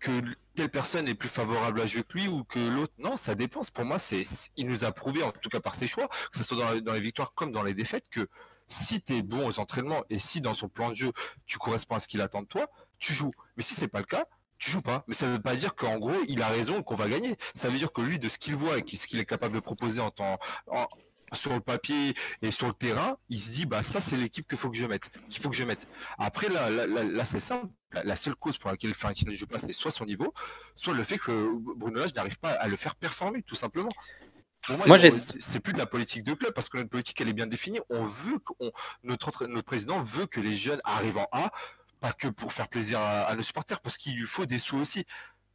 que 0.00 0.22
personne 0.66 1.06
est 1.06 1.14
plus 1.14 1.28
favorable 1.28 1.80
à 1.80 1.86
jouer 1.86 2.02
que 2.02 2.18
lui 2.18 2.28
ou 2.28 2.42
que 2.44 2.58
l'autre 2.58 2.94
Non, 2.98 3.16
ça 3.16 3.34
dépend. 3.34 3.60
Pour 3.72 3.84
moi, 3.84 3.98
c'est 3.98 4.22
il 4.56 4.66
nous 4.66 4.84
a 4.84 4.92
prouvé, 4.92 5.22
en 5.22 5.30
tout 5.30 5.48
cas 5.48 5.60
par 5.60 5.74
ses 5.74 5.86
choix, 5.86 6.08
que 6.32 6.38
ce 6.38 6.44
soit 6.44 6.80
dans, 6.80 6.92
les 6.92 7.00
victoires 7.00 7.34
comme 7.34 7.52
dans 7.52 7.62
les 7.62 7.74
défaites, 7.74 8.08
que 8.10 8.28
si 8.66 9.00
tu 9.00 9.16
es 9.16 9.22
bon 9.22 9.46
aux 9.46 9.60
entraînements 9.60 10.02
et 10.10 10.18
si 10.18 10.40
dans 10.40 10.54
son 10.54 10.68
plan 10.68 10.90
de 10.90 10.94
jeu 10.94 11.12
tu 11.46 11.58
corresponds 11.58 11.96
à 11.96 12.00
ce 12.00 12.08
qu'il 12.08 12.20
attend 12.20 12.42
de 12.42 12.48
toi, 12.48 12.68
tu 12.98 13.14
joues. 13.14 13.30
Mais 13.56 13.62
si 13.62 13.74
c'est 13.74 13.88
pas 13.88 14.00
le 14.00 14.04
cas, 14.06 14.24
tu 14.58 14.70
joues 14.70 14.82
pas. 14.82 15.04
Mais 15.06 15.14
ça 15.14 15.26
veut 15.26 15.40
pas 15.40 15.54
dire 15.54 15.74
qu'en 15.74 15.98
gros, 15.98 16.16
il 16.28 16.42
a 16.42 16.48
raison 16.48 16.82
qu'on 16.82 16.96
va 16.96 17.08
gagner. 17.08 17.36
Ça 17.54 17.68
veut 17.68 17.78
dire 17.78 17.92
que 17.92 18.00
lui, 18.00 18.18
de 18.18 18.28
ce 18.28 18.38
qu'il 18.38 18.56
voit 18.56 18.78
et 18.78 18.84
ce 18.96 19.06
qu'il 19.06 19.20
est 19.20 19.24
capable 19.24 19.54
de 19.54 19.60
proposer 19.60 20.00
en 20.00 20.10
temps, 20.10 20.38
sur 21.32 21.52
le 21.52 21.60
papier 21.60 22.14
et 22.42 22.50
sur 22.50 22.66
le 22.68 22.72
terrain, 22.72 23.16
il 23.28 23.38
se 23.38 23.50
dit 23.52 23.66
bah 23.66 23.82
ça 23.82 24.00
c'est 24.00 24.16
l'équipe 24.16 24.46
qu'il 24.46 24.58
faut 24.58 24.70
que 24.70 24.76
je 24.76 24.86
mette, 24.86 25.10
qu'il 25.28 25.42
faut 25.42 25.50
que 25.50 25.56
je 25.56 25.64
mette. 25.64 25.86
Après 26.18 26.48
là, 26.48 26.70
là, 26.70 27.24
c'est 27.24 27.40
simple. 27.40 27.68
La, 27.92 28.16
seule 28.16 28.36
cause 28.36 28.58
pour 28.58 28.70
laquelle 28.70 28.92
Florentino 28.92 29.32
ne 29.32 29.36
joue 29.36 29.46
pas, 29.46 29.58
c'est 29.58 29.72
soit 29.72 29.90
son 29.90 30.04
niveau, 30.04 30.34
soit 30.76 30.92
le 30.92 31.02
fait 31.02 31.16
que 31.16 31.50
Bruno 31.76 32.00
Lage 32.00 32.12
n'arrive 32.14 32.38
pas 32.38 32.50
à 32.50 32.68
le 32.68 32.76
faire 32.76 32.94
performer, 32.96 33.42
tout 33.42 33.54
simplement. 33.54 33.88
Pour 34.66 34.86
moi, 34.86 34.98
c'est 34.98 35.60
plus 35.60 35.72
de 35.72 35.78
la 35.78 35.86
politique 35.86 36.22
de 36.22 36.34
club 36.34 36.52
parce 36.52 36.68
que 36.68 36.76
notre 36.76 36.90
politique 36.90 37.18
elle 37.20 37.28
est 37.30 37.32
bien 37.32 37.46
définie. 37.46 37.80
On 37.88 38.04
veut 38.04 38.38
qu'on 38.40 38.70
notre 39.02 39.46
notre 39.46 39.64
président 39.64 40.00
veut 40.00 40.26
que 40.26 40.40
les 40.40 40.54
jeunes 40.56 40.80
arrivent 40.84 41.18
en 41.18 41.28
A, 41.32 41.50
pas 42.00 42.12
que 42.12 42.28
pour 42.28 42.52
faire 42.52 42.68
plaisir 42.68 43.00
à, 43.00 43.34
nos 43.34 43.42
supporters, 43.42 43.80
parce 43.80 43.96
qu'il 43.96 44.16
lui 44.16 44.26
faut 44.26 44.44
des 44.44 44.58
sous 44.58 44.76
aussi. 44.76 45.06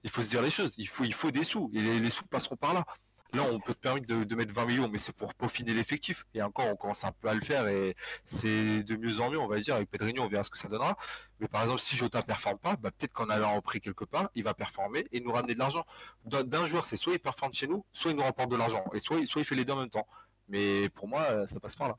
Il 0.03 0.09
faut 0.09 0.23
se 0.23 0.29
dire 0.29 0.41
les 0.41 0.49
choses. 0.49 0.73
Il 0.77 0.87
faut 0.87 1.03
il 1.03 1.13
faut 1.13 1.29
des 1.29 1.43
sous 1.43 1.69
et 1.73 1.79
les 1.79 2.09
sous 2.09 2.25
passeront 2.25 2.55
par 2.55 2.73
là. 2.73 2.85
Là, 3.33 3.41
on 3.51 3.59
peut 3.59 3.73
se 3.73 3.79
permettre 3.79 4.05
de, 4.05 4.35
mettre 4.35 4.53
20 4.53 4.65
millions, 4.65 4.89
mais 4.89 4.99
c'est 4.99 5.15
pour 5.15 5.33
peaufiner 5.33 5.73
l'effectif. 5.73 6.25
Et 6.35 6.41
encore, 6.43 6.67
on 6.67 6.75
commence 6.75 7.03
un 7.03 7.11
peu 7.11 7.29
à 7.29 7.33
le 7.33 7.41
faire 7.41 7.67
et 7.67 7.95
c'est 8.25 8.83
de 8.83 8.95
mieux 8.95 9.21
en 9.21 9.31
mieux, 9.31 9.39
on 9.39 9.47
va 9.47 9.59
dire. 9.59 9.75
Avec 9.75 9.89
Pedrinho, 9.89 10.21
on 10.21 10.27
verra 10.27 10.43
ce 10.43 10.51
que 10.51 10.57
ça 10.57 10.67
donnera. 10.67 10.95
Mais 11.39 11.47
par 11.47 11.63
exemple, 11.63 11.81
si 11.81 11.95
Jota 11.95 12.21
performe 12.21 12.59
pas, 12.59 12.75
bah, 12.75 12.91
peut-être 12.91 13.11
qu'en 13.11 13.29
allant 13.29 13.53
en 13.53 13.61
prix 13.61 13.81
quelque 13.81 14.05
part, 14.05 14.29
il 14.35 14.43
va 14.43 14.53
performer 14.53 15.05
et 15.11 15.19
nous 15.19 15.31
ramener 15.31 15.55
de 15.55 15.59
l'argent. 15.59 15.83
D'un 16.25 16.65
joueur, 16.67 16.85
c'est 16.85 16.95
soit 16.95 17.13
il 17.13 17.19
performe 17.19 17.53
chez 17.53 17.65
nous, 17.65 17.83
soit 17.91 18.11
il 18.11 18.17
nous 18.17 18.23
rapporte 18.23 18.51
de 18.51 18.55
l'argent. 18.55 18.83
Et 18.93 18.99
soit, 18.99 19.17
il 19.19 19.45
fait 19.45 19.55
les 19.55 19.65
deux 19.65 19.73
en 19.73 19.79
même 19.79 19.89
temps. 19.89 20.07
Mais 20.47 20.89
pour 20.89 21.07
moi, 21.07 21.47
ça 21.47 21.59
passe 21.59 21.75
par 21.75 21.87
là. 21.87 21.97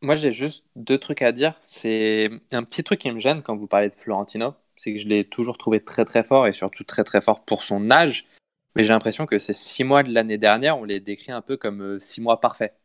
Moi, 0.00 0.14
j'ai 0.14 0.30
juste 0.30 0.64
deux 0.76 0.98
trucs 0.98 1.22
à 1.22 1.32
dire. 1.32 1.54
C'est 1.60 2.30
un 2.52 2.62
petit 2.62 2.84
truc 2.84 3.00
qui 3.00 3.10
me 3.10 3.18
gêne 3.18 3.42
quand 3.42 3.56
vous 3.56 3.66
parlez 3.66 3.88
de 3.88 3.94
Florentino. 3.94 4.54
C'est 4.76 4.92
que 4.92 5.00
je 5.00 5.08
l'ai 5.08 5.24
toujours 5.24 5.58
trouvé 5.58 5.82
très 5.82 6.04
très 6.04 6.22
fort 6.22 6.46
et 6.46 6.52
surtout 6.52 6.84
très 6.84 7.02
très 7.02 7.20
fort 7.20 7.44
pour 7.44 7.64
son 7.64 7.90
âge. 7.90 8.26
Mais 8.76 8.84
j'ai 8.84 8.92
l'impression 8.92 9.24
que 9.24 9.38
ces 9.38 9.54
six 9.54 9.84
mois 9.84 10.02
de 10.02 10.12
l'année 10.12 10.36
dernière, 10.36 10.78
on 10.78 10.84
les 10.84 11.00
décrit 11.00 11.32
un 11.32 11.40
peu 11.40 11.56
comme 11.56 11.80
euh, 11.80 11.98
six 11.98 12.20
mois 12.20 12.42
parfaits. 12.42 12.78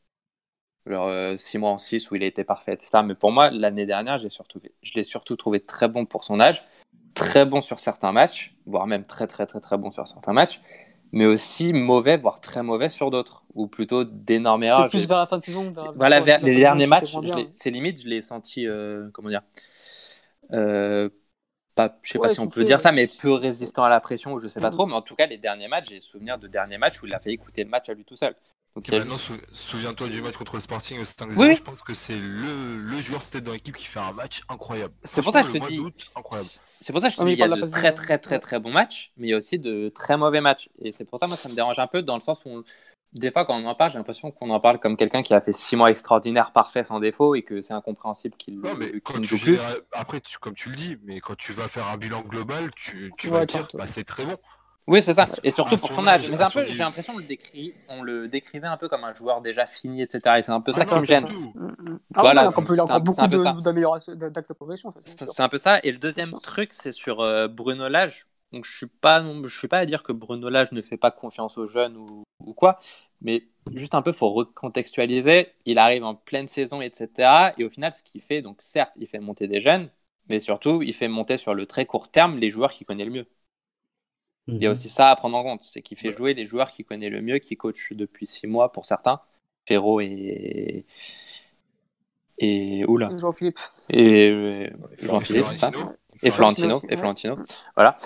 Genre 0.86 1.08
euh, 1.08 1.36
six 1.36 1.58
mois 1.58 1.70
en 1.70 1.78
six 1.78 2.10
où 2.10 2.16
il 2.16 2.24
a 2.24 2.26
été 2.26 2.46
parfait, 2.46 2.74
etc. 2.74 3.04
Mais 3.06 3.14
pour 3.14 3.32
moi, 3.32 3.52
l'année 3.52 3.86
dernière, 3.86 4.18
je 4.18 4.24
l'ai 4.96 5.04
surtout 5.04 5.36
trouvé 5.36 5.60
très 5.60 5.90
bon 5.90 6.06
pour 6.06 6.24
son 6.24 6.40
âge, 6.40 6.64
très 7.14 7.46
bon 7.46 7.60
sur 7.60 7.80
certains 7.80 8.14
matchs, 8.14 8.56
voire 8.66 8.88
même 8.88 9.06
très 9.06 9.28
très 9.28 9.46
très 9.46 9.60
très 9.60 9.78
bon 9.78 9.92
sur 9.92 10.08
certains 10.08 10.32
matchs, 10.32 10.62
mais 11.12 11.26
aussi 11.26 11.74
mauvais, 11.74 12.18
voire 12.18 12.40
très 12.40 12.64
mauvais 12.64 12.90
sur 12.90 13.12
d'autres, 13.12 13.44
ou 13.54 13.68
plutôt 13.68 14.06
d'énormes 14.06 14.64
erreurs. 14.64 14.90
Plus 14.90 15.08
vers 15.10 15.20
la 15.20 15.28
fin 15.28 15.40
de 15.40 15.44
saison. 15.44 15.74
voilà, 15.98 16.22
les 16.40 16.56
derniers 16.56 16.88
matchs, 16.88 17.16
c'est 17.52 17.70
limite, 17.70 18.02
je 18.02 18.08
l'ai 18.08 18.22
senti, 18.22 18.66
euh, 18.66 19.10
comment 19.12 19.30
dire, 19.30 19.44
pas, 21.76 21.98
je 22.02 22.12
sais 22.12 22.20
pas 22.20 22.34
si 22.34 22.40
on 22.40 22.48
peut 22.48 22.64
dire 22.64 22.82
ça, 22.82 22.92
mais 22.92 23.08
peu 23.08 23.32
résistant 23.32 23.84
à 23.84 23.90
la 23.90 24.00
pression, 24.00 24.34
ou 24.34 24.40
je 24.40 24.48
sais 24.48 24.60
pas 24.60 24.70
mm. 24.70 24.74
trop. 24.74 24.86
Mais 24.86 24.94
en 24.94 25.02
tout 25.02 25.16
cas, 25.16 25.26
les 25.26 25.38
derniers 25.38 25.68
matchs, 25.68 25.90
j'ai 25.90 26.02
souvenir 26.02 26.38
de 26.38 26.48
derniers 26.48 26.78
matchs 26.78 27.02
où 27.02 27.08
il 27.08 27.14
a 27.14 27.20
fait 27.20 27.32
écouter 27.32 27.64
le 27.64 27.70
match 27.70 27.90
à 27.90 27.94
lui 27.94 28.04
tout 28.04 28.16
seul. 28.16 28.36
Donc, 28.76 28.86
souviens-toi 29.52 30.08
du 30.08 30.22
match 30.22 30.38
contre 30.38 30.56
le 30.56 30.62
Sporting 30.62 31.02
au 31.02 31.04
5 31.04 31.32
oui. 31.36 31.56
Je 31.58 31.62
pense 31.62 31.82
que 31.82 31.94
c'est 31.94 32.18
le, 32.18 32.78
le, 32.78 33.02
joueur 33.02 33.22
peut-être 33.22 33.44
dans 33.44 33.52
l'équipe 33.52 33.76
qui 33.76 33.86
fait 33.86 34.00
un 34.00 34.14
match 34.14 34.44
incroyable. 34.48 34.94
C'est 35.04 35.22
pour 35.22 35.34
ça 35.34 35.42
que 35.42 35.48
je 35.50 35.60
te 35.60 35.68
dis. 35.68 35.82
C'est 36.80 36.94
pour 36.94 37.02
ça 37.02 37.10
que 37.10 37.14
je 37.14 37.20
te 37.20 37.24
dis, 37.26 37.34
il 37.34 37.38
y 37.38 37.44
a 37.44 37.50
de 37.50 37.70
très 37.70 37.94
très 37.94 38.18
très 38.18 38.40
très 38.40 38.60
bons 38.60 38.72
matchs, 38.72 39.12
mais 39.18 39.28
il 39.28 39.30
y 39.32 39.34
a 39.34 39.38
aussi 39.38 39.60
de 39.60 39.90
très 39.90 40.16
mauvais 40.16 40.40
matchs. 40.40 40.70
Et 40.82 40.94
c'est 40.94 41.04
pour 41.04 41.20
ça, 41.20 41.28
moi, 41.28 41.36
ça 41.36 41.50
me 41.50 41.54
dérange 41.54 41.80
un 41.80 41.88
peu 41.88 42.02
dans 42.02 42.16
le 42.16 42.22
sens 42.22 42.44
où 42.46 42.64
des 43.14 43.32
fois, 43.32 43.46
quand 43.46 43.56
on 43.56 43.66
en 43.66 43.76
parle, 43.76 43.92
j'ai 43.92 43.98
l'impression 43.98 44.32
qu'on 44.32 44.50
en 44.50 44.60
parle 44.60 44.80
comme 44.80 44.96
quelqu'un 44.96 45.22
qui 45.22 45.34
a 45.34 45.42
fait 45.42 45.52
six 45.52 45.76
mois 45.76 45.90
extraordinaires, 45.90 46.52
parfaits, 46.52 46.86
sans 46.86 47.00
défaut, 47.00 47.36
et 47.36 47.42
que 47.42 47.62
c'est 47.62 47.74
incompréhensible 47.74 48.36
qu'il 48.38 48.60
Non, 48.60 48.76
mais 48.78 49.00
quand 49.02 49.20
tu 49.22 49.58
après, 49.92 50.22
comme 50.40 50.54
tu 50.54 50.70
le 50.70 50.76
dis, 50.76 50.98
mais 51.04 51.20
quand 51.20 51.36
tu 51.36 51.52
vas 51.52 51.68
faire 51.68 51.88
un 51.88 51.98
bilan 51.98 52.22
global, 52.22 52.72
tu, 52.76 53.12
tu 53.18 53.28
vas 53.28 53.46
dire, 53.46 53.68
bah, 53.74 53.88
c'est 53.88 54.06
très 54.06 54.26
bon. 54.26 54.38
Oui, 54.88 55.04
c'est 55.04 55.14
ça, 55.14 55.26
et 55.44 55.52
surtout 55.52 55.78
pour 55.78 55.92
son 55.94 56.08
âge. 56.08 56.30
Mais 56.30 56.42
un 56.42 56.50
peu, 56.50 56.66
j'ai 56.66 56.80
l'impression 56.80 57.14
qu'on 57.14 57.22
on 57.90 58.02
le 58.02 58.28
décrivait 58.28 58.68
un 58.68 58.78
peu 58.78 58.90
comme 58.90 59.04
un 59.04 59.14
joueur 59.14 59.42
déjà 59.42 59.68
fini, 59.68 60.02
etc. 60.02 60.38
Et 60.40 60.42
c'est 60.42 60.52
un 60.52 60.60
peu 60.60 60.72
ça 60.72 60.86
qui 60.86 60.96
me 60.96 61.04
gêne. 61.04 61.26
voilà, 62.16 62.42
il 62.42 62.46
y 62.46 62.80
a 62.80 62.84
encore 62.84 63.00
beaucoup 63.02 63.62
d'améliorations, 63.62 64.16
d'axes 64.16 64.50
de 64.50 64.54
progression. 64.54 64.92
C'est 65.00 65.40
un 65.40 65.50
peu 65.50 65.58
ça. 65.58 65.80
Et 65.84 65.92
le 65.92 65.98
deuxième 65.98 66.34
truc, 66.42 66.74
c'est 66.74 66.92
sur 66.92 67.22
euh, 67.22 67.48
Bruno 67.48 67.88
Lage. 67.90 68.28
Donc 68.52 68.66
je 68.66 68.76
suis 68.76 68.88
pas, 68.88 69.24
je 69.46 69.58
suis 69.58 69.68
pas 69.68 69.80
à 69.80 69.86
dire 69.86 70.04
que 70.04 70.12
Bruno 70.12 70.50
Lage 70.50 70.72
ne 70.72 70.82
fait 70.82 70.98
pas 70.98 71.12
confiance 71.12 71.58
aux 71.58 71.68
jeunes 71.68 71.98
ou, 71.98 72.24
ou 72.46 72.54
quoi, 72.54 72.80
mais 73.22 73.48
juste 73.74 73.96
un 73.96 74.02
peu, 74.02 74.12
faut 74.12 74.32
recontextualiser. 74.32 75.50
Il 75.66 75.78
arrive 75.78 76.04
en 76.04 76.16
pleine 76.16 76.48
saison, 76.48 76.82
etc. 76.82 77.54
Et 77.58 77.64
au 77.64 77.70
final, 77.70 77.94
ce 77.94 78.04
qu'il 78.04 78.22
fait, 78.22 78.42
donc 78.42 78.62
certes, 78.62 78.94
il 78.98 79.08
fait 79.08 79.20
monter 79.20 79.48
des 79.48 79.60
jeunes, 79.60 79.90
mais 80.28 80.40
surtout, 80.40 80.82
il 80.82 80.94
fait 80.94 81.08
monter 81.08 81.38
sur 81.38 81.54
le 81.54 81.66
très 81.66 81.86
court 81.86 82.10
terme 82.10 82.38
les 82.40 82.50
joueurs 82.50 82.72
qu'il 82.72 82.86
connaît 82.86 83.06
le 83.06 83.12
mieux. 83.12 83.28
Il 84.48 84.62
y 84.62 84.66
a 84.66 84.70
mhm. 84.70 84.74
aussi 84.74 84.90
ça 84.90 85.12
à 85.12 85.16
prendre 85.16 85.38
en 85.38 85.44
compte, 85.44 85.64
c'est 85.64 85.82
qu'il 85.82 85.98
fait 85.98 86.12
jouer 86.12 86.34
les 86.34 86.46
joueurs 86.46 86.72
qu'il 86.72 86.84
connaît 86.84 87.10
le 87.10 87.22
mieux, 87.22 87.38
qui 87.38 87.56
coach 87.56 87.94
depuis 87.94 88.26
six 88.26 88.48
mois 88.48 88.72
pour 88.72 88.86
certains, 88.86 89.22
Ferro 89.68 90.02
et 90.02 90.86
et 92.42 92.84
oula. 92.86 93.16
Jean-Philippe. 93.18 93.60
Et 93.92 94.32
euh, 94.32 94.70
Jean-Philippe, 95.00 95.46
ça. 95.48 95.72
Et 96.24 96.32
Florentino, 96.32 96.80
et 96.90 96.98
Florentino. 96.98 97.38
Voilà. 97.76 97.98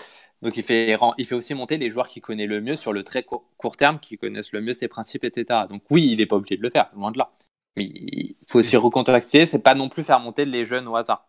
Donc 0.41 0.57
il 0.57 0.63
fait, 0.63 0.97
il 1.17 1.25
fait 1.25 1.35
aussi 1.35 1.53
monter 1.53 1.77
les 1.77 1.89
joueurs 1.89 2.07
qui 2.09 2.21
connaissent 2.21 2.47
le 2.49 2.61
mieux 2.61 2.75
sur 2.75 2.93
le 2.93 3.03
très 3.03 3.23
court, 3.23 3.45
terme, 3.77 3.99
qui 3.99 4.17
connaissent 4.17 4.51
le 4.51 4.61
mieux 4.61 4.73
ses 4.73 4.87
principes, 4.87 5.23
etc. 5.23 5.61
Donc 5.69 5.83
oui, 5.89 6.07
il 6.11 6.17
n'est 6.19 6.25
pas 6.25 6.35
obligé 6.35 6.57
de 6.57 6.61
le 6.61 6.69
faire, 6.69 6.91
loin 6.95 7.11
de 7.11 7.17
là. 7.17 7.31
Mais 7.77 7.85
il 7.85 8.37
faut 8.47 8.59
aussi 8.59 8.77
recontextualiser, 8.77 9.45
c'est 9.47 9.59
pas 9.63 9.75
non 9.75 9.89
plus 9.89 10.03
faire 10.03 10.19
monter 10.19 10.45
les 10.45 10.65
jeunes 10.65 10.87
au 10.87 10.95
hasard. 10.95 11.27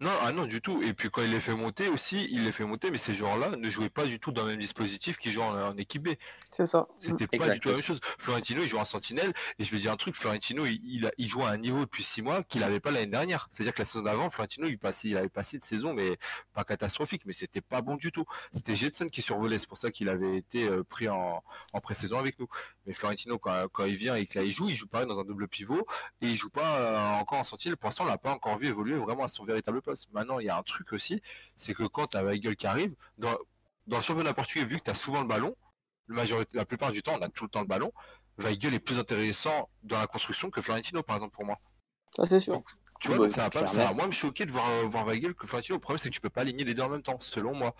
Non, 0.00 0.10
ah 0.22 0.32
non, 0.32 0.46
du 0.46 0.62
tout. 0.62 0.82
Et 0.82 0.94
puis 0.94 1.10
quand 1.10 1.20
il 1.20 1.30
les 1.30 1.40
fait 1.40 1.54
monter 1.54 1.88
aussi, 1.88 2.26
il 2.30 2.44
les 2.44 2.52
fait 2.52 2.64
monter, 2.64 2.90
mais 2.90 2.96
ces 2.96 3.12
joueurs-là 3.12 3.56
ne 3.56 3.68
jouaient 3.68 3.90
pas 3.90 4.06
du 4.06 4.18
tout 4.18 4.32
dans 4.32 4.44
le 4.44 4.52
même 4.52 4.58
dispositif 4.60 5.18
qu'ils 5.18 5.32
jouent 5.32 5.42
en, 5.42 5.76
équipe 5.76 6.04
B. 6.04 6.14
C'est 6.50 6.66
ça. 6.66 6.88
C'était 6.98 7.26
pas 7.26 7.50
du 7.50 7.60
tout 7.60 7.68
la 7.68 7.74
même 7.74 7.84
chose. 7.84 8.00
Florentino, 8.18 8.62
il 8.62 8.68
joue 8.68 8.78
en 8.78 8.86
sentinelle, 8.86 9.34
et 9.58 9.64
je 9.64 9.70
vais 9.70 9.78
dire 9.78 9.92
un 9.92 9.96
truc, 9.96 10.16
Florentino, 10.16 10.64
il, 10.64 11.10
joue 11.18 11.42
à 11.42 11.50
un 11.50 11.58
niveau 11.58 11.80
depuis 11.80 12.02
six 12.02 12.22
mois 12.22 12.42
qu'il 12.42 12.62
n'avait 12.62 12.80
pas 12.80 12.90
l'année 12.90 13.08
dernière. 13.08 13.46
C'est-à-dire 13.50 13.74
que 13.74 13.80
la 13.80 13.84
saison 13.84 14.02
d'avant, 14.02 14.30
Florentino, 14.30 14.68
il, 14.68 14.78
passait, 14.78 15.08
il 15.08 15.18
avait 15.18 15.28
passé 15.28 15.58
de 15.58 15.64
saison, 15.64 15.92
mais 15.92 16.18
pas 16.54 16.64
catastrophique, 16.64 17.26
mais 17.26 17.34
c'était 17.34 17.60
pas 17.60 17.82
bon 17.82 17.96
du 17.96 18.10
tout. 18.10 18.24
C'était 18.54 18.76
Jetson 18.76 19.06
qui 19.06 19.20
survolait, 19.20 19.58
c'est 19.58 19.68
pour 19.68 19.78
ça 19.78 19.90
qu'il 19.90 20.08
avait 20.08 20.38
été 20.38 20.66
euh, 20.66 20.82
pris 20.82 21.10
en, 21.10 21.44
en 21.74 21.80
pré-saison 21.80 22.18
avec 22.18 22.38
nous. 22.38 22.48
Mais 22.86 22.94
Florentino, 22.94 23.38
quand, 23.38 23.66
quand 23.70 23.84
il 23.84 23.96
vient 23.96 24.14
et 24.14 24.24
qu'il 24.24 24.50
joue, 24.50 24.70
il 24.70 24.74
joue 24.74 24.88
pareil 24.88 25.06
dans 25.06 25.20
un 25.20 25.24
double 25.24 25.46
pivot, 25.46 25.86
et 26.22 26.26
il 26.26 26.36
joue 26.36 26.48
pas 26.50 26.80
euh, 26.80 27.20
encore 27.20 27.40
en 27.40 27.44
sentinelle. 27.44 27.76
Pour 27.76 27.88
l'instant, 27.88 28.04
on 28.04 28.08
l'a 28.08 28.16
pas 28.16 28.32
encore 28.32 28.56
vu 28.56 28.68
évoluer 28.68 28.96
vraiment 28.96 29.24
à 29.24 29.28
son 29.28 29.44
véritable 29.44 29.82
Maintenant, 30.12 30.38
il 30.38 30.46
y 30.46 30.50
a 30.50 30.56
un 30.56 30.62
truc 30.62 30.92
aussi, 30.92 31.22
c'est 31.56 31.74
que 31.74 31.84
quand 31.84 32.08
tu 32.08 32.16
as 32.16 32.22
Weigel 32.22 32.56
qui 32.56 32.66
arrive, 32.66 32.94
dans, 33.18 33.36
dans 33.86 33.98
le 33.98 34.02
championnat 34.02 34.34
portugais, 34.34 34.64
vu 34.64 34.76
que 34.78 34.84
tu 34.84 34.90
as 34.90 34.94
souvent 34.94 35.20
le 35.20 35.28
ballon, 35.28 35.56
la, 36.08 36.16
majorité, 36.16 36.56
la 36.56 36.64
plupart 36.64 36.92
du 36.92 37.02
temps, 37.02 37.16
on 37.18 37.22
a 37.22 37.28
tout 37.28 37.44
le 37.44 37.50
temps 37.50 37.60
le 37.60 37.66
ballon, 37.66 37.92
Weigel 38.38 38.74
est 38.74 38.80
plus 38.80 38.98
intéressant 38.98 39.68
dans 39.82 39.98
la 39.98 40.06
construction 40.06 40.50
que 40.50 40.60
Florentino, 40.60 41.02
par 41.02 41.16
exemple, 41.16 41.34
pour 41.34 41.44
moi. 41.44 41.58
Ça, 42.14 42.26
c'est 42.26 42.40
sûr. 42.40 42.62
tu 43.00 43.08
vois, 43.08 43.30
ça 43.30 43.44
va, 43.44 43.50
pas, 43.50 43.66
ça 43.66 43.92
moi 43.92 44.06
me 44.06 44.12
choquer 44.12 44.46
de 44.46 44.50
voir, 44.50 44.66
voir 44.86 45.04
Weigel 45.04 45.34
que 45.34 45.46
Florentino. 45.46 45.76
Le 45.76 45.80
problème, 45.80 45.98
c'est 45.98 46.08
que 46.08 46.14
tu 46.14 46.20
peux 46.20 46.30
pas 46.30 46.40
aligner 46.42 46.64
les 46.64 46.74
deux 46.74 46.82
en 46.82 46.88
même 46.88 47.02
temps, 47.02 47.18
selon 47.20 47.54
moi. 47.54 47.74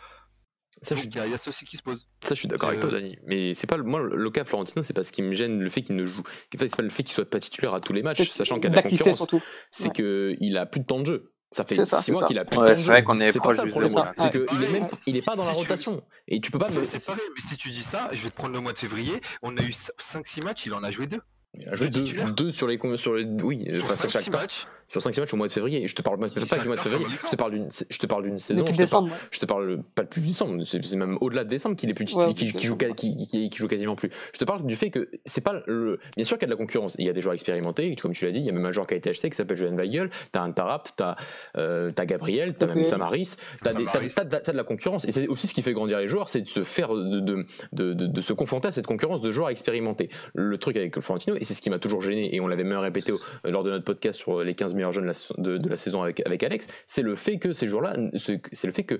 Ça, 0.82 0.94
je... 0.94 1.02
il 1.04 1.14
y 1.14 1.18
a 1.18 1.36
ça 1.36 1.50
aussi 1.50 1.64
qui 1.64 1.76
se 1.76 1.82
pose. 1.82 2.06
Ça, 2.22 2.34
je 2.34 2.40
suis 2.40 2.48
d'accord 2.48 2.68
avec 2.68 2.80
toi, 2.80 2.90
Dani. 2.90 3.18
Mais 3.26 3.54
c'est 3.54 3.66
pas 3.66 3.76
le... 3.76 3.82
moi 3.82 4.00
le 4.00 4.30
cas 4.30 4.44
Florentino, 4.44 4.82
c'est 4.82 4.92
parce 4.92 5.10
qu'il 5.10 5.24
me 5.24 5.34
gêne 5.34 5.60
le 5.60 5.68
fait 5.68 5.82
qu'il 5.82 5.96
ne 5.96 6.04
joue. 6.04 6.22
Enfin, 6.54 6.66
c'est 6.68 6.76
pas 6.76 6.82
le 6.82 6.90
fait 6.90 7.02
qu'il 7.02 7.12
soit 7.12 7.28
pas 7.28 7.40
titulaire 7.40 7.74
à 7.74 7.80
tous 7.80 7.92
les 7.92 8.02
matchs, 8.02 8.28
sachant 8.30 8.58
a 8.58 8.68
la 8.68 8.82
concurrence. 8.82 9.26
C'est 9.70 9.98
ouais. 9.98 10.36
qu'il 10.36 10.58
a 10.58 10.66
plus 10.66 10.80
de 10.80 10.86
temps 10.86 11.00
de 11.00 11.06
jeu. 11.06 11.32
Ça 11.52 11.64
fait 11.64 11.84
6 11.84 12.12
mois 12.12 12.26
qu'il 12.26 12.38
a 12.38 12.44
plus 12.44 12.58
de 12.58 12.64
temps. 12.64 12.74
C'est 12.76 12.82
vrai 12.82 13.02
qu'on 13.02 13.20
est 13.20 13.36
proche 13.36 13.60
du 13.60 13.70
problème. 13.70 13.90
C'est 14.16 14.30
qu'il 14.30 14.62
est 14.62 14.68
même, 14.68 14.88
il 15.06 15.16
est 15.16 15.22
pas 15.22 15.34
dans 15.34 15.44
la 15.44 15.52
rotation. 15.52 16.02
Et 16.28 16.40
tu 16.40 16.50
peux 16.50 16.58
pas. 16.58 16.70
C'est 16.70 17.04
pareil, 17.04 17.22
mais 17.34 17.40
si 17.48 17.56
tu 17.56 17.70
dis 17.70 17.82
ça, 17.82 18.08
je 18.12 18.22
vais 18.22 18.30
te 18.30 18.36
prendre 18.36 18.54
le 18.54 18.60
mois 18.60 18.72
de 18.72 18.78
février. 18.78 19.20
On 19.42 19.56
a 19.56 19.62
eu 19.62 19.70
5-6 19.70 20.44
matchs, 20.44 20.66
il 20.66 20.74
en 20.74 20.84
a 20.84 20.90
joué 20.90 21.06
2. 21.06 21.20
Il 21.58 21.68
a 21.68 21.74
joué 21.74 21.90
2 21.90 22.52
sur 22.52 22.68
les 22.68 22.78
sur 22.96 23.14
les 23.14 23.24
oui, 23.24 23.66
sur 23.74 23.90
5 23.90 24.30
matchs 24.30 24.66
sur 24.90 25.00
5 25.00 25.16
matchs 25.18 25.32
au 25.32 25.36
mois 25.36 25.46
de 25.46 25.52
février. 25.52 25.86
Je 25.86 25.94
te 25.94 26.02
parle 26.02 26.18
pas 26.18 26.58
du 26.58 26.66
mois 26.66 26.76
de 26.76 26.80
février, 26.80 27.06
je 27.08 27.30
te 27.30 27.36
parle 27.36 27.52
d'une, 27.52 27.68
je 27.70 27.98
te 27.98 28.06
parle 28.06 28.24
d'une 28.24 28.38
saison. 28.38 28.66
Je 28.66 28.72
te, 28.72 28.90
parle, 28.90 29.10
je 29.30 29.38
te 29.38 29.46
parle 29.46 29.82
pas 29.94 30.02
plus 30.02 30.20
décembre, 30.20 30.64
c'est, 30.64 30.96
même 30.96 31.16
au-delà 31.20 31.44
de 31.44 31.48
décembre 31.48 31.76
qu'il 31.76 31.88
est 31.90 31.94
plus, 31.94 32.12
ouais, 32.14 32.34
qui, 32.34 32.52
qui, 32.52 32.66
joue, 32.66 32.76
qui, 32.76 33.16
qui, 33.16 33.50
joue 33.54 33.68
quasiment 33.68 33.94
plus. 33.94 34.10
Je 34.32 34.38
te 34.38 34.44
parle 34.44 34.66
du 34.66 34.74
fait 34.74 34.90
que 34.90 35.08
c'est 35.24 35.42
pas 35.42 35.62
le, 35.66 36.00
bien 36.16 36.24
sûr 36.24 36.38
qu'il 36.38 36.48
y 36.48 36.50
a 36.50 36.52
de 36.52 36.58
la 36.58 36.58
concurrence. 36.58 36.96
Il 36.98 37.06
y 37.06 37.08
a 37.08 37.12
des 37.12 37.20
joueurs 37.20 37.34
expérimentés, 37.34 37.94
comme 37.94 38.12
tu 38.12 38.24
l'as 38.24 38.32
dit, 38.32 38.40
il 38.40 38.46
y 38.46 38.50
a 38.50 38.52
même 38.52 38.66
un 38.66 38.72
joueur 38.72 38.88
qui 38.88 38.94
a 38.94 38.96
été 38.96 39.10
acheté 39.10 39.30
qui 39.30 39.36
s'appelle 39.36 39.56
Johan 39.56 39.76
Weigel. 39.76 40.10
T'as 40.32 40.42
un 40.42 40.50
Tarapt, 40.50 40.94
t'as, 40.96 41.14
euh, 41.56 41.92
t'as 41.92 42.04
Gabriel, 42.04 42.54
t'as 42.54 42.66
même 42.66 42.82
Samaris, 42.82 43.36
t'as, 43.62 43.74
des, 43.74 43.84
t'as, 43.84 44.24
t'as, 44.24 44.52
de 44.52 44.56
la 44.56 44.64
concurrence. 44.64 45.04
Et 45.04 45.12
c'est 45.12 45.28
aussi 45.28 45.46
ce 45.46 45.54
qui 45.54 45.62
fait 45.62 45.72
grandir 45.72 46.00
les 46.00 46.08
joueurs, 46.08 46.28
c'est 46.28 46.40
de 46.40 46.48
se 46.48 46.64
faire, 46.64 46.92
de, 46.92 47.20
de, 47.20 47.46
de, 47.72 47.92
de, 47.94 48.20
se 48.20 48.32
confronter 48.32 48.68
à 48.68 48.72
cette 48.72 48.88
concurrence 48.88 49.20
de 49.20 49.30
joueurs 49.30 49.50
expérimentés. 49.50 50.10
Le 50.34 50.58
truc 50.58 50.76
avec 50.76 50.98
Florentino, 50.98 51.36
et 51.36 51.44
c'est 51.44 51.54
ce 51.54 51.62
qui 51.62 51.70
m'a 51.70 51.78
toujours 51.78 52.00
gêné, 52.00 52.34
et 52.34 52.40
on 52.40 52.48
l'avait 52.48 52.64
même 52.64 52.78
répété 52.78 53.12
lors 53.44 53.62
de 53.62 53.70
notre 53.70 53.84
podcast 53.84 54.18
sur 54.18 54.42
les 54.42 54.54
15 54.54 54.74
meilleurs 54.80 54.92
jeunes 54.92 55.12
de, 55.38 55.68
la 55.68 55.76
saison 55.76 56.02
avec, 56.02 56.26
avec 56.26 56.42
Alex, 56.42 56.66
c'est 56.86 57.02
le 57.02 57.14
fait 57.16 57.38
que 57.38 57.52
ces 57.52 57.66
jours-là, 57.66 57.96
c'est 58.14 58.64
le 58.64 58.72
fait 58.72 58.84
que 58.84 58.98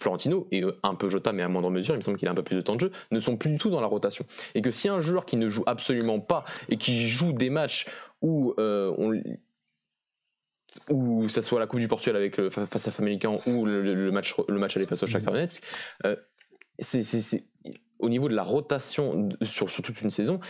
Florentino 0.00 0.48
et 0.52 0.62
un 0.82 0.94
peu 0.94 1.08
Jota, 1.08 1.32
mais 1.32 1.42
à 1.42 1.48
moindre 1.48 1.70
mesure, 1.70 1.94
il 1.94 1.98
me 1.98 2.02
semble 2.02 2.16
qu'il 2.16 2.28
a 2.28 2.30
un 2.30 2.34
peu 2.34 2.42
plus 2.42 2.56
de 2.56 2.60
temps 2.60 2.76
de 2.76 2.80
jeu, 2.80 2.92
ne 3.10 3.18
sont 3.18 3.36
plus 3.36 3.50
du 3.50 3.58
tout 3.58 3.70
dans 3.70 3.80
la 3.80 3.86
rotation. 3.86 4.24
Et 4.54 4.62
que 4.62 4.70
si 4.70 4.88
un 4.88 5.00
joueur 5.00 5.24
qui 5.24 5.36
ne 5.36 5.48
joue 5.48 5.64
absolument 5.66 6.20
pas 6.20 6.44
et 6.68 6.76
qui 6.76 7.08
joue 7.08 7.32
des 7.32 7.50
matchs 7.50 7.86
où 8.22 8.54
euh, 8.58 9.22
ça 11.28 11.42
soit 11.42 11.60
la 11.60 11.66
Coupe 11.66 11.80
du 11.80 11.88
Portugal 11.88 12.16
avec 12.16 12.40
face 12.50 12.88
à 12.88 12.90
Famelican 12.90 13.34
ou 13.46 13.66
le, 13.66 14.10
match 14.10 14.34
le 14.48 14.58
match 14.58 14.76
à 14.76 14.86
face 14.86 15.02
au 15.02 15.06
Shakhtar 15.06 15.32
Donetsk, 15.32 15.62
euh, 16.04 16.16
c'est 16.78 17.44
au 17.98 18.08
niveau 18.08 18.28
de 18.28 18.34
la 18.34 18.42
rotation 18.42 19.28
sur, 19.42 19.70
sur 19.70 19.82
toute 19.82 20.00
une 20.02 20.10
saison, 20.10 20.40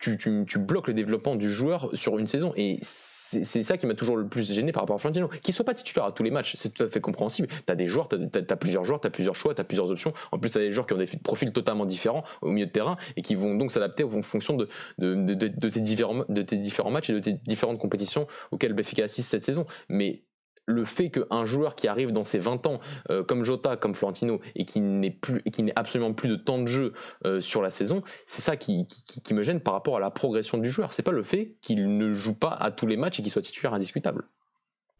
tu, 0.00 0.16
tu, 0.16 0.58
bloques 0.58 0.88
le 0.88 0.94
développement 0.94 1.36
du 1.36 1.50
joueur 1.50 1.90
sur 1.94 2.18
une 2.18 2.26
saison 2.26 2.52
et 2.56 2.78
c'est 2.82 3.62
ça 3.62 3.76
qui 3.76 3.86
m'a 3.86 3.94
toujours 3.94 4.16
le 4.16 4.26
plus 4.26 4.50
gêné 4.52 4.72
par 4.72 4.82
rapport 4.82 4.96
à 4.96 4.98
Florentino. 4.98 5.28
Qu'il 5.42 5.52
soit 5.52 5.64
pas 5.64 5.74
titulaire 5.74 6.06
à 6.06 6.12
tous 6.12 6.22
les 6.22 6.30
matchs, 6.30 6.54
c'est 6.56 6.72
tout 6.72 6.82
à 6.82 6.88
fait 6.88 7.00
compréhensible. 7.00 7.48
Tu 7.48 7.72
as 7.72 7.76
des 7.76 7.86
joueurs, 7.86 8.08
tu 8.08 8.16
as, 8.16 8.56
plusieurs 8.56 8.84
joueurs, 8.84 9.00
tu 9.00 9.06
as 9.06 9.10
plusieurs 9.10 9.34
choix, 9.34 9.54
tu 9.54 9.60
as 9.60 9.64
plusieurs 9.64 9.90
options. 9.90 10.14
En 10.32 10.38
plus, 10.38 10.50
tu 10.50 10.58
as 10.58 10.62
des 10.62 10.70
joueurs 10.70 10.86
qui 10.86 10.94
ont 10.94 10.98
des 10.98 11.06
profils 11.22 11.52
totalement 11.52 11.84
différents 11.84 12.24
au 12.40 12.48
milieu 12.48 12.66
de 12.66 12.70
terrain 12.70 12.96
et 13.16 13.22
qui 13.22 13.34
vont 13.34 13.54
donc 13.54 13.70
s'adapter 13.70 14.04
en 14.04 14.22
fonction 14.22 14.56
de, 14.56 14.68
de, 14.98 15.34
de, 15.34 15.68
tes 15.68 15.80
différents, 15.80 16.24
de 16.28 16.42
tes 16.42 16.56
différents 16.56 16.90
matchs 16.90 17.10
et 17.10 17.12
de 17.12 17.20
tes 17.20 17.34
différentes 17.34 17.78
compétitions 17.78 18.26
auxquelles 18.50 18.72
Benfica 18.72 19.04
assiste 19.04 19.28
cette 19.28 19.44
saison. 19.44 19.66
Mais 19.90 20.22
le 20.68 20.84
fait 20.84 21.10
qu'un 21.10 21.44
joueur 21.44 21.74
qui 21.74 21.88
arrive 21.88 22.12
dans 22.12 22.24
ses 22.24 22.38
20 22.38 22.66
ans, 22.66 22.78
euh, 23.10 23.24
comme 23.24 23.42
Jota, 23.42 23.76
comme 23.76 23.94
Florentino, 23.94 24.40
et 24.54 24.64
qui 24.64 24.80
n'est 24.80 25.10
plus, 25.10 25.42
qui 25.42 25.62
n'ait 25.62 25.72
absolument 25.76 26.12
plus 26.12 26.28
de 26.28 26.36
temps 26.36 26.58
de 26.58 26.66
jeu 26.66 26.92
euh, 27.24 27.40
sur 27.40 27.62
la 27.62 27.70
saison, 27.70 28.02
c'est 28.26 28.42
ça 28.42 28.56
qui, 28.56 28.86
qui, 28.86 29.34
me 29.34 29.42
gêne 29.42 29.60
par 29.60 29.74
rapport 29.74 29.96
à 29.96 30.00
la 30.00 30.10
progression 30.10 30.58
du 30.58 30.70
joueur. 30.70 30.92
C'est 30.92 31.02
pas 31.02 31.12
le 31.12 31.22
fait 31.22 31.56
qu'il 31.62 31.96
ne 31.96 32.12
joue 32.12 32.34
pas 32.34 32.50
à 32.50 32.70
tous 32.70 32.86
les 32.86 32.96
matchs 32.96 33.18
et 33.18 33.22
qu'il 33.22 33.32
soit 33.32 33.42
titulaire 33.42 33.72
indiscutable. 33.72 34.28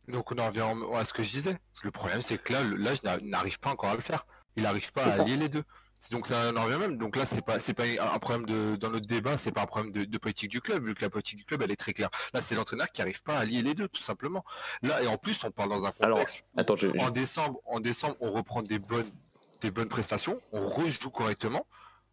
Donc 0.08 0.32
on 0.32 0.38
en 0.38 0.46
revient 0.46 0.64
à 0.96 1.04
ce 1.04 1.12
que 1.12 1.22
je 1.22 1.30
disais. 1.30 1.56
Le 1.84 1.90
problème, 1.90 2.22
c'est 2.22 2.38
que 2.38 2.54
là, 2.54 2.60
là, 2.64 2.94
je 2.94 3.26
n'arrive 3.28 3.60
pas 3.60 3.70
encore 3.70 3.90
à 3.90 3.94
le 3.94 4.00
faire. 4.00 4.26
Il 4.56 4.62
n'arrive 4.62 4.90
pas 4.92 5.04
à 5.04 5.20
allier 5.20 5.36
les 5.36 5.50
deux. 5.50 5.64
Donc 6.12 6.26
ça 6.26 6.52
en 6.54 6.64
revient 6.64 6.78
même. 6.78 6.96
Donc 6.96 7.16
là, 7.16 7.26
c'est 7.26 7.42
pas 7.42 7.58
c'est 7.58 7.74
pas 7.74 7.84
un 7.84 8.18
problème 8.18 8.46
de 8.46 8.76
dans 8.76 8.90
notre 8.90 9.06
débat, 9.06 9.36
c'est 9.36 9.52
pas 9.52 9.62
un 9.62 9.66
problème 9.66 9.92
de, 9.92 10.18
politique 10.18 10.50
du 10.50 10.60
club, 10.60 10.84
vu 10.84 10.94
que 10.94 11.02
la 11.02 11.10
politique 11.10 11.38
du 11.38 11.44
club 11.44 11.62
elle 11.62 11.70
est 11.70 11.76
très 11.76 11.92
claire. 11.92 12.10
Là, 12.32 12.40
c'est 12.40 12.54
l'entraîneur 12.54 12.90
qui 12.90 13.02
arrive 13.02 13.22
pas 13.22 13.38
à 13.38 13.44
lier 13.44 13.62
les 13.62 13.74
deux, 13.74 13.88
tout 13.88 14.02
simplement. 14.02 14.44
Là, 14.82 15.02
et 15.02 15.06
en 15.06 15.16
plus, 15.16 15.42
on 15.44 15.50
parle 15.50 15.70
dans 15.70 15.86
un 15.86 15.90
contexte. 15.90 16.44
attends, 16.56 16.76
En 16.98 17.10
décembre, 17.10 17.60
en 17.66 17.80
décembre, 17.80 18.16
on 18.20 18.30
reprend 18.30 18.62
des 18.62 18.78
bonnes 18.78 19.10
des 19.60 19.70
bonnes 19.72 19.88
prestations, 19.88 20.40
on 20.52 20.60
rejoue 20.60 21.10
correctement 21.10 21.66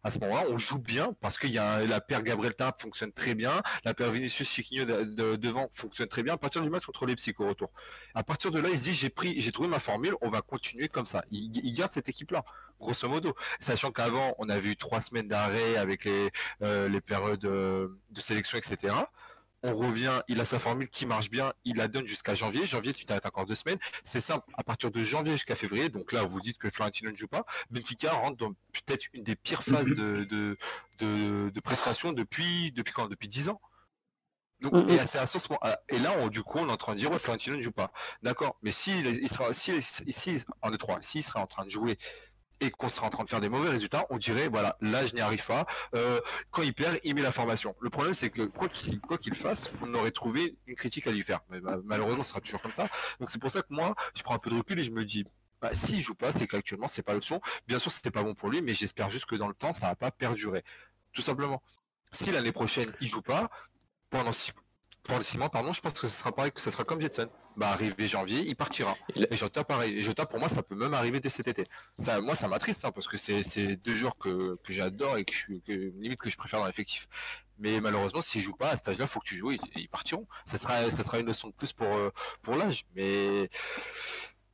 à 0.06 0.10
ce 0.10 0.20
moment-là, 0.20 0.44
on 0.50 0.56
joue 0.56 0.78
bien 0.78 1.14
parce 1.20 1.36
que 1.36 1.48
y 1.48 1.58
a 1.58 1.80
la 1.84 2.00
paire 2.00 2.22
Gabriel 2.22 2.54
Tarap 2.54 2.80
fonctionne 2.80 3.12
très 3.12 3.34
bien, 3.34 3.60
la 3.84 3.92
paire 3.92 4.12
Vinicius 4.12 4.48
Chiquinho 4.48 4.84
devant 4.84 5.68
fonctionne 5.72 6.06
très 6.06 6.22
bien. 6.22 6.34
À 6.34 6.36
partir 6.36 6.62
du 6.62 6.70
match 6.70 6.86
contre 6.86 7.06
les 7.06 7.16
au 7.38 7.48
retour, 7.48 7.72
à 8.14 8.22
partir 8.22 8.52
de 8.52 8.60
là, 8.60 8.68
il 8.70 8.78
se 8.78 8.84
dit 8.84 8.94
j'ai 8.94 9.10
pris, 9.10 9.40
j'ai 9.40 9.50
trouvé 9.50 9.68
ma 9.68 9.80
formule, 9.80 10.14
on 10.20 10.28
va 10.28 10.42
continuer 10.42 10.86
comme 10.86 11.06
ça. 11.06 11.24
Il, 11.32 11.74
garde 11.74 11.90
cette 11.90 12.08
équipe-là, 12.08 12.44
grosso 12.80 13.08
modo, 13.08 13.34
sachant 13.58 13.90
qu'avant 13.90 14.30
on 14.38 14.48
avait 14.48 14.70
eu 14.70 14.76
trois 14.76 15.00
semaines 15.00 15.26
d'arrêt 15.26 15.76
avec 15.76 16.04
les 16.04 16.30
euh, 16.62 17.00
périodes 17.08 17.40
de, 17.40 17.98
de 18.10 18.20
sélection, 18.20 18.58
etc 18.58 18.94
on 19.66 19.74
revient, 19.74 20.20
il 20.28 20.40
a 20.40 20.44
sa 20.44 20.58
formule 20.58 20.88
qui 20.88 21.06
marche 21.06 21.30
bien, 21.30 21.52
il 21.64 21.76
la 21.76 21.88
donne 21.88 22.06
jusqu'à 22.06 22.34
janvier. 22.34 22.66
Janvier, 22.66 22.94
tu 22.94 23.04
t'arrêtes 23.04 23.26
encore 23.26 23.46
deux 23.46 23.54
semaines. 23.54 23.78
C'est 24.04 24.20
simple, 24.20 24.46
à 24.54 24.62
partir 24.62 24.90
de 24.90 25.02
janvier 25.02 25.32
jusqu'à 25.32 25.56
février, 25.56 25.88
donc 25.88 26.12
là, 26.12 26.22
vous 26.22 26.40
dites 26.40 26.58
que 26.58 26.70
Florentino 26.70 27.10
ne 27.10 27.16
joue 27.16 27.28
pas, 27.28 27.44
Benfica 27.70 28.12
rentre 28.12 28.36
dans 28.36 28.52
peut-être 28.72 29.06
une 29.12 29.24
des 29.24 29.36
pires 29.36 29.62
phases 29.62 29.88
de, 29.88 30.24
de, 30.24 30.56
de, 31.50 31.60
prestation 31.60 32.12
depuis, 32.12 32.72
depuis 32.72 32.92
quand? 32.92 33.08
Depuis 33.08 33.28
dix 33.28 33.48
ans? 33.48 33.60
Donc, 34.60 34.72
et, 34.88 34.98
à 34.98 35.06
ce 35.06 35.48
moment, 35.50 35.60
et 35.90 35.98
là, 35.98 36.16
on, 36.20 36.28
du 36.28 36.42
coup, 36.42 36.58
on 36.58 36.68
est 36.68 36.72
en 36.72 36.76
train 36.78 36.94
de 36.94 36.98
dire, 37.00 37.10
ouais, 37.10 37.18
Florentino 37.18 37.56
ne 37.56 37.62
joue 37.62 37.72
pas. 37.72 37.92
D'accord, 38.22 38.56
mais 38.62 38.72
s'il 38.72 39.06
il 39.06 39.28
sera, 39.28 39.52
si, 39.52 39.82
si, 39.82 40.44
en 40.62 40.70
trois, 40.72 41.02
s'il 41.02 41.22
sera 41.22 41.40
en 41.40 41.46
train 41.46 41.66
de 41.66 41.70
jouer 41.70 41.98
et 42.60 42.70
qu'on 42.70 42.88
sera 42.88 43.06
en 43.06 43.10
train 43.10 43.24
de 43.24 43.28
faire 43.28 43.40
des 43.40 43.48
mauvais 43.48 43.68
résultats, 43.68 44.06
on 44.10 44.18
dirait 44.18 44.48
voilà, 44.48 44.76
là 44.80 45.06
je 45.06 45.14
n'y 45.14 45.20
arrive 45.20 45.44
pas. 45.44 45.66
Euh, 45.94 46.20
quand 46.50 46.62
il 46.62 46.74
perd, 46.74 46.98
il 47.04 47.14
met 47.14 47.22
la 47.22 47.30
formation. 47.30 47.74
Le 47.80 47.90
problème 47.90 48.14
c'est 48.14 48.30
que 48.30 48.42
quoi 48.42 48.68
qu'il 48.68 49.00
quoi 49.00 49.18
qu'il 49.18 49.34
fasse, 49.34 49.70
on 49.82 49.94
aurait 49.94 50.10
trouvé 50.10 50.56
une 50.66 50.74
critique 50.74 51.06
à 51.06 51.12
lui 51.12 51.22
faire. 51.22 51.40
Mais 51.50 51.60
bah, 51.60 51.78
malheureusement, 51.84 52.22
ce 52.22 52.30
sera 52.30 52.40
toujours 52.40 52.62
comme 52.62 52.72
ça. 52.72 52.88
Donc 53.20 53.30
c'est 53.30 53.40
pour 53.40 53.50
ça 53.50 53.62
que 53.62 53.72
moi, 53.72 53.94
je 54.14 54.22
prends 54.22 54.34
un 54.34 54.38
peu 54.38 54.50
de 54.50 54.56
recul 54.56 54.78
et 54.80 54.84
je 54.84 54.90
me 54.90 55.04
dis 55.04 55.24
bah, 55.60 55.70
s'il 55.72 56.00
joue 56.00 56.14
pas, 56.14 56.32
c'est 56.32 56.46
qu'actuellement 56.46 56.86
c'est 56.86 57.02
pas 57.02 57.14
l'option. 57.14 57.40
Bien 57.66 57.78
sûr, 57.78 57.90
c'était 57.92 58.10
pas 58.10 58.22
bon 58.22 58.34
pour 58.34 58.48
lui, 58.50 58.62
mais 58.62 58.74
j'espère 58.74 59.08
juste 59.08 59.26
que 59.26 59.36
dans 59.36 59.48
le 59.48 59.54
temps, 59.54 59.72
ça 59.72 59.88
va 59.88 59.96
pas 59.96 60.10
perdurer. 60.10 60.64
Tout 61.12 61.22
simplement. 61.22 61.62
Si 62.12 62.30
l'année 62.30 62.52
prochaine 62.52 62.92
il 63.00 63.08
joue 63.08 63.22
pas, 63.22 63.50
pendant 64.10 64.32
six, 64.32 64.52
pour 65.02 65.16
le 65.16 65.22
ciment, 65.22 65.48
pardon, 65.48 65.72
je 65.72 65.80
pense 65.80 65.92
que 65.92 66.08
ce 66.08 66.18
sera 66.18 66.32
pareil, 66.32 66.52
que 66.52 66.60
ce 66.60 66.70
sera 66.70 66.84
comme 66.84 67.00
Jetson. 67.00 67.28
Bah, 67.56 67.70
arrivé 67.70 68.06
janvier, 68.06 68.40
il 68.46 68.54
partira. 68.54 68.94
Et 69.14 69.34
Jota, 69.36 69.64
pareil. 69.64 69.96
Et 69.98 70.02
Jota, 70.02 70.26
pour 70.26 70.38
moi, 70.38 70.48
ça 70.48 70.62
peut 70.62 70.74
même 70.74 70.92
arriver 70.92 71.20
dès 71.20 71.30
cet 71.30 71.48
été. 71.48 71.64
Ça, 71.98 72.20
moi, 72.20 72.34
ça 72.34 72.48
m'attriste, 72.48 72.84
hein, 72.84 72.92
parce 72.92 73.08
que 73.08 73.16
c'est 73.16 73.76
deux 73.76 73.96
joueurs 73.96 74.18
que, 74.18 74.56
que 74.62 74.72
j'adore 74.74 75.16
et 75.16 75.24
que, 75.24 75.32
je, 75.34 75.72
limite 75.72 76.20
que 76.20 76.28
je 76.28 76.36
préfère 76.36 76.60
dans 76.60 76.66
l'effectif. 76.66 77.08
Mais 77.58 77.80
malheureusement, 77.80 78.20
s'ils 78.20 78.42
jouent 78.42 78.56
pas 78.56 78.70
à 78.72 78.76
cet 78.76 78.88
âge-là, 78.88 79.04
il 79.04 79.08
faut 79.08 79.20
que 79.20 79.26
tu 79.26 79.36
joues, 79.36 79.52
ils, 79.52 79.60
ils 79.76 79.88
partiront. 79.88 80.26
Ça 80.44 80.58
sera, 80.58 80.90
ça 80.90 81.02
sera 81.02 81.18
une 81.18 81.26
leçon 81.26 81.48
de 81.48 81.54
plus 81.54 81.72
pour, 81.72 81.86
euh, 81.86 82.10
pour 82.42 82.56
l'âge. 82.56 82.84
Mais 82.94 83.48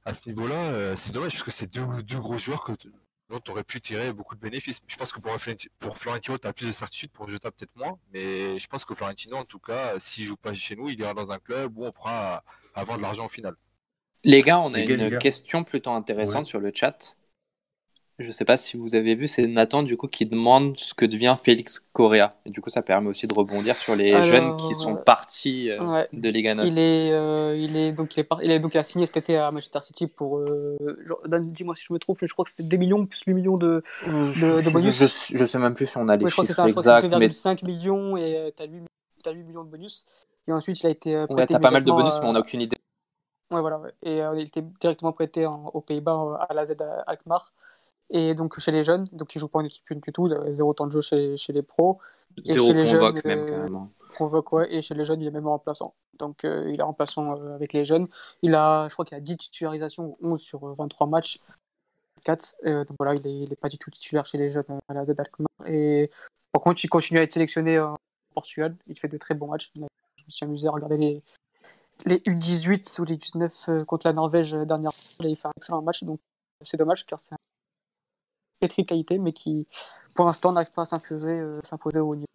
à 0.04 0.14
ce 0.14 0.28
niveau-là, 0.28 0.54
euh, 0.54 0.94
c'est 0.96 1.10
dommage, 1.10 1.32
parce 1.32 1.44
que 1.44 1.50
c'est 1.50 1.72
deux, 1.72 1.84
deux 2.04 2.18
gros 2.18 2.38
joueurs 2.38 2.62
que 2.62 2.72
tu 2.72 3.50
aurais 3.50 3.64
pu 3.64 3.80
tirer 3.80 4.12
beaucoup 4.12 4.36
de 4.36 4.40
bénéfices. 4.40 4.80
Je 4.86 4.96
pense 4.96 5.12
que 5.12 5.18
pour, 5.18 5.36
pour 5.80 5.98
Florentino, 5.98 6.38
tu 6.38 6.46
as 6.46 6.52
plus 6.52 6.66
de 6.68 6.72
certitude, 6.72 7.10
pour 7.10 7.28
Jota 7.28 7.50
peut-être 7.50 7.74
moins, 7.74 7.98
mais 8.12 8.58
je 8.60 8.66
pense 8.68 8.84
que 8.84 8.94
Florentino, 8.94 9.38
en 9.38 9.44
tout 9.44 9.58
cas, 9.58 9.98
s'il 9.98 10.24
joue 10.24 10.36
pas 10.36 10.54
chez 10.54 10.76
nous, 10.76 10.88
il 10.88 11.00
ira 11.00 11.14
dans 11.14 11.32
un 11.32 11.40
club 11.40 11.76
où 11.76 11.84
on 11.84 11.90
pourra 11.90 12.44
avoir 12.74 12.98
de 12.98 13.02
l'argent 13.02 13.26
au 13.26 13.28
final. 13.28 13.54
Les 14.24 14.40
gars, 14.40 14.60
on 14.60 14.72
a 14.72 14.78
une 14.78 15.18
question 15.18 15.64
plutôt 15.64 15.90
intéressante 15.90 16.46
sur 16.46 16.60
le 16.60 16.70
chat. 16.74 17.16
je 18.20 18.30
sais 18.30 18.44
pas 18.44 18.56
si 18.56 18.76
vous 18.76 18.94
avez 18.94 19.16
vu, 19.16 19.26
c'est 19.26 19.48
Nathan 19.48 19.82
du 19.82 19.96
coup 19.96 20.06
qui 20.06 20.26
demande 20.26 20.78
ce 20.78 20.94
que 20.94 21.04
devient 21.04 21.34
Félix 21.42 21.80
Correa. 21.80 22.28
Et 22.46 22.50
du 22.50 22.60
coup, 22.60 22.70
ça 22.70 22.82
permet 22.82 23.10
aussi 23.10 23.26
de 23.26 23.34
rebondir 23.34 23.74
sur 23.74 23.96
les 23.96 24.22
jeunes 24.22 24.56
qui 24.58 24.74
sont 24.74 24.94
partis 24.94 25.70
euh, 25.70 26.04
de 26.12 26.28
Liga 26.28 26.52
Il 26.52 26.78
est, 26.78 27.10
euh, 27.10 27.56
il 27.56 27.76
est 27.76 27.90
donc 27.90 28.16
il 28.16 28.20
est, 28.20 28.28
il 28.44 28.52
est 28.52 28.60
donc 28.60 28.74
il 28.74 28.78
a 28.78 28.84
signé 28.84 29.06
cet 29.06 29.16
été 29.16 29.36
à 29.36 29.50
Manchester 29.50 29.80
City 29.82 30.06
pour. 30.06 30.38
Euh, 30.38 30.76
dis-moi 31.40 31.74
si 31.74 31.84
je 31.88 31.92
me 31.92 31.98
trompe, 31.98 32.18
je 32.22 32.32
crois 32.32 32.44
que 32.44 32.52
c'était 32.52 32.62
2 32.62 32.76
millions 32.76 33.04
plus 33.06 33.22
8 33.26 33.34
millions 33.34 33.56
de, 33.56 33.82
de, 34.06 34.72
bonus. 34.72 34.98
Je, 34.98 35.36
je, 35.36 35.44
sais 35.44 35.58
même 35.58 35.74
plus 35.74 35.86
si 35.86 35.96
on 35.96 36.06
a 36.06 36.16
les 36.16 36.28
chiffres 36.28 36.42
exacts. 36.42 36.68
Je 36.68 36.72
crois 36.74 37.00
que 37.00 37.30
c'est 37.32 37.54
2,5 37.56 37.66
millions 37.66 38.16
et 38.16 38.52
tu 38.56 38.62
as, 38.62 39.32
8 39.32 39.44
millions 39.44 39.64
de 39.64 39.70
bonus. 39.70 40.06
Et 40.48 40.52
ensuite, 40.52 40.80
il 40.80 40.86
a 40.86 40.90
été. 40.90 41.16
Ouais, 41.30 41.46
t'as 41.46 41.58
pas 41.58 41.70
mal 41.70 41.84
de 41.84 41.92
bonus, 41.92 42.14
mais 42.20 42.26
on 42.26 42.32
n'a 42.32 42.40
aucune 42.40 42.60
idée. 42.60 42.76
Ouais, 43.50 43.60
voilà. 43.60 43.80
Et 44.02 44.18
il 44.18 44.46
était 44.46 44.62
directement 44.80 45.12
prêté 45.12 45.46
aux 45.46 45.80
Pays-Bas 45.80 46.46
à 46.48 46.54
la 46.54 46.64
Z 46.64 46.76
Alkmaar. 47.06 47.52
Et 48.14 48.34
donc 48.34 48.58
chez 48.60 48.72
les 48.72 48.84
jeunes, 48.84 49.06
donc 49.12 49.34
il 49.34 49.38
joue 49.38 49.48
pas 49.48 49.58
en 49.58 49.64
équipe 49.64 49.90
du 49.90 50.12
tout, 50.12 50.30
zéro 50.50 50.74
temps 50.74 50.86
de 50.86 50.92
jeu 50.92 51.00
chez, 51.00 51.36
chez 51.38 51.54
les 51.54 51.62
pros. 51.62 51.98
Et 52.44 52.52
zéro 52.52 52.66
chez 52.66 52.74
les 52.74 52.84
convoque 52.84 53.16
jeunes, 53.16 53.24
même 53.24 53.38
euh, 53.40 53.48
carrément. 53.48 53.90
Convoque, 54.18 54.52
ouais, 54.52 54.74
et 54.74 54.82
chez 54.82 54.94
les 54.94 55.06
jeunes, 55.06 55.22
il 55.22 55.26
est 55.26 55.30
même 55.30 55.48
remplaçant. 55.48 55.94
Donc 56.18 56.44
euh, 56.44 56.70
il 56.70 56.78
est 56.78 56.82
remplaçant 56.82 57.38
euh, 57.38 57.54
avec 57.54 57.72
les 57.72 57.86
jeunes. 57.86 58.08
Il 58.42 58.54
a, 58.54 58.86
je 58.88 58.92
crois 58.92 59.06
qu'il 59.06 59.16
a 59.16 59.20
10 59.20 59.38
titularisations, 59.38 60.18
11 60.22 60.38
sur 60.38 60.60
23 60.74 61.06
matchs. 61.06 61.40
4. 62.24 62.54
donc 62.86 62.96
voilà, 63.00 63.14
il 63.14 63.22
n'est 63.22 63.44
est 63.44 63.56
pas 63.56 63.68
du 63.68 63.78
tout 63.78 63.90
titulaire 63.90 64.24
chez 64.26 64.38
les 64.38 64.50
jeunes 64.50 64.64
à 64.86 64.94
la 64.94 65.04
Z 65.04 65.14
Et 65.66 66.08
par 66.52 66.62
contre, 66.62 66.84
il 66.84 66.88
continue 66.88 67.18
à 67.18 67.22
être 67.22 67.32
sélectionné 67.32 67.80
en 67.80 67.98
Portugal. 68.34 68.76
Il 68.86 68.96
fait 68.96 69.08
de 69.08 69.16
très 69.16 69.34
bons 69.34 69.48
matchs. 69.48 69.72
Suis 70.32 70.44
amusé 70.44 70.68
à 70.68 70.70
regarder 70.70 70.96
les, 70.96 71.22
les 72.06 72.18
U18 72.18 73.00
ou 73.00 73.04
les 73.04 73.16
19 73.16 73.84
contre 73.86 74.06
la 74.06 74.12
Norvège 74.12 74.52
dernière. 74.52 74.90
Il 75.20 75.36
fait 75.36 75.48
un 75.48 75.52
excellent 75.56 75.82
match. 75.82 76.04
Donc 76.04 76.20
c'est 76.64 76.76
dommage 76.76 77.06
car 77.06 77.20
c'est 77.20 77.34
un 77.34 78.68
très 78.68 78.84
qualité, 78.84 79.18
mais 79.18 79.32
qui, 79.32 79.66
pour 80.14 80.26
l'instant, 80.26 80.52
n'arrive 80.52 80.72
pas 80.72 80.82
à 80.82 80.86
s'imposer, 80.86 81.38
euh, 81.38 81.60
au 81.82 81.88
haut 82.00 82.14
niveau. 82.14 82.26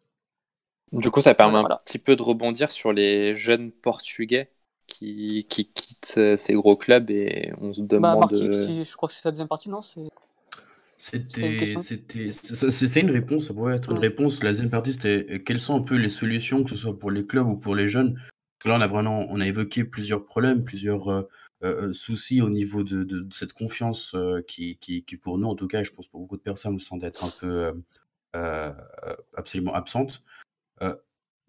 Du 0.91 1.11
coup, 1.11 1.21
ça 1.21 1.33
permet 1.33 1.57
un 1.57 1.77
petit 1.83 1.99
peu 1.99 2.15
de 2.15 2.21
rebondir 2.21 2.71
sur 2.71 2.93
les 2.93 3.35
jeunes 3.35 3.71
Portugais 3.71 4.51
qui, 4.87 5.45
qui 5.49 5.65
quittent 5.65 6.15
euh, 6.17 6.37
ces 6.37 6.53
gros 6.53 6.77
clubs 6.77 7.09
et 7.11 7.51
on 7.59 7.73
se 7.73 7.81
bah, 7.81 7.87
demande. 7.87 8.19
Bah, 8.19 8.27
je 8.31 8.95
crois 8.95 9.09
que 9.09 9.15
c'est 9.15 9.25
la 9.25 9.31
deuxième 9.31 9.49
partie, 9.49 9.69
non 9.69 9.81
C'était, 10.97 11.75
c'était, 11.79 12.31
c'est 12.31 13.01
une 13.01 13.11
réponse, 13.11 13.47
ça 13.47 13.53
pourrait 13.53 13.75
être 13.75 13.91
une 13.91 13.99
réponse. 13.99 14.41
La 14.43 14.49
deuxième 14.49 14.71
partie, 14.71 14.93
c'était 14.93 15.43
quelles 15.45 15.59
sont 15.59 15.75
un 15.75 15.83
peu 15.83 15.95
les 15.95 16.09
solutions, 16.09 16.63
que 16.63 16.71
ce 16.71 16.75
soit 16.75 16.97
pour 16.97 17.11
les 17.11 17.25
clubs 17.25 17.47
ou 17.47 17.55
pour 17.55 17.75
les 17.75 17.87
jeunes? 17.87 18.15
Parce 18.15 18.63
que 18.63 18.69
là, 18.69 18.77
on 18.77 18.81
a 18.81 18.87
vraiment, 18.87 19.27
on 19.29 19.39
a 19.39 19.45
évoqué 19.45 19.83
plusieurs 19.83 20.25
problèmes, 20.25 20.63
plusieurs 20.63 21.07
euh, 21.09 21.21
euh, 21.63 21.91
souci 21.91 22.41
au 22.41 22.49
niveau 22.49 22.83
de, 22.83 23.03
de, 23.03 23.27
cette 23.31 23.53
confiance 23.53 24.13
euh, 24.13 24.43
qui, 24.47 24.77
qui, 24.77 25.03
qui, 25.03 25.17
pour 25.17 25.39
nous, 25.39 25.47
en 25.47 25.55
tout 25.55 25.67
cas, 25.67 25.81
je 25.81 25.91
pense 25.91 26.07
pour 26.07 26.19
beaucoup 26.21 26.37
de 26.37 26.41
personnes, 26.41 26.73
me 26.75 26.79
semble 26.79 27.03
être 27.05 27.23
un 27.23 27.31
peu 27.39 27.73
euh, 28.35 28.73
absolument 29.35 29.73
absente. 29.73 30.23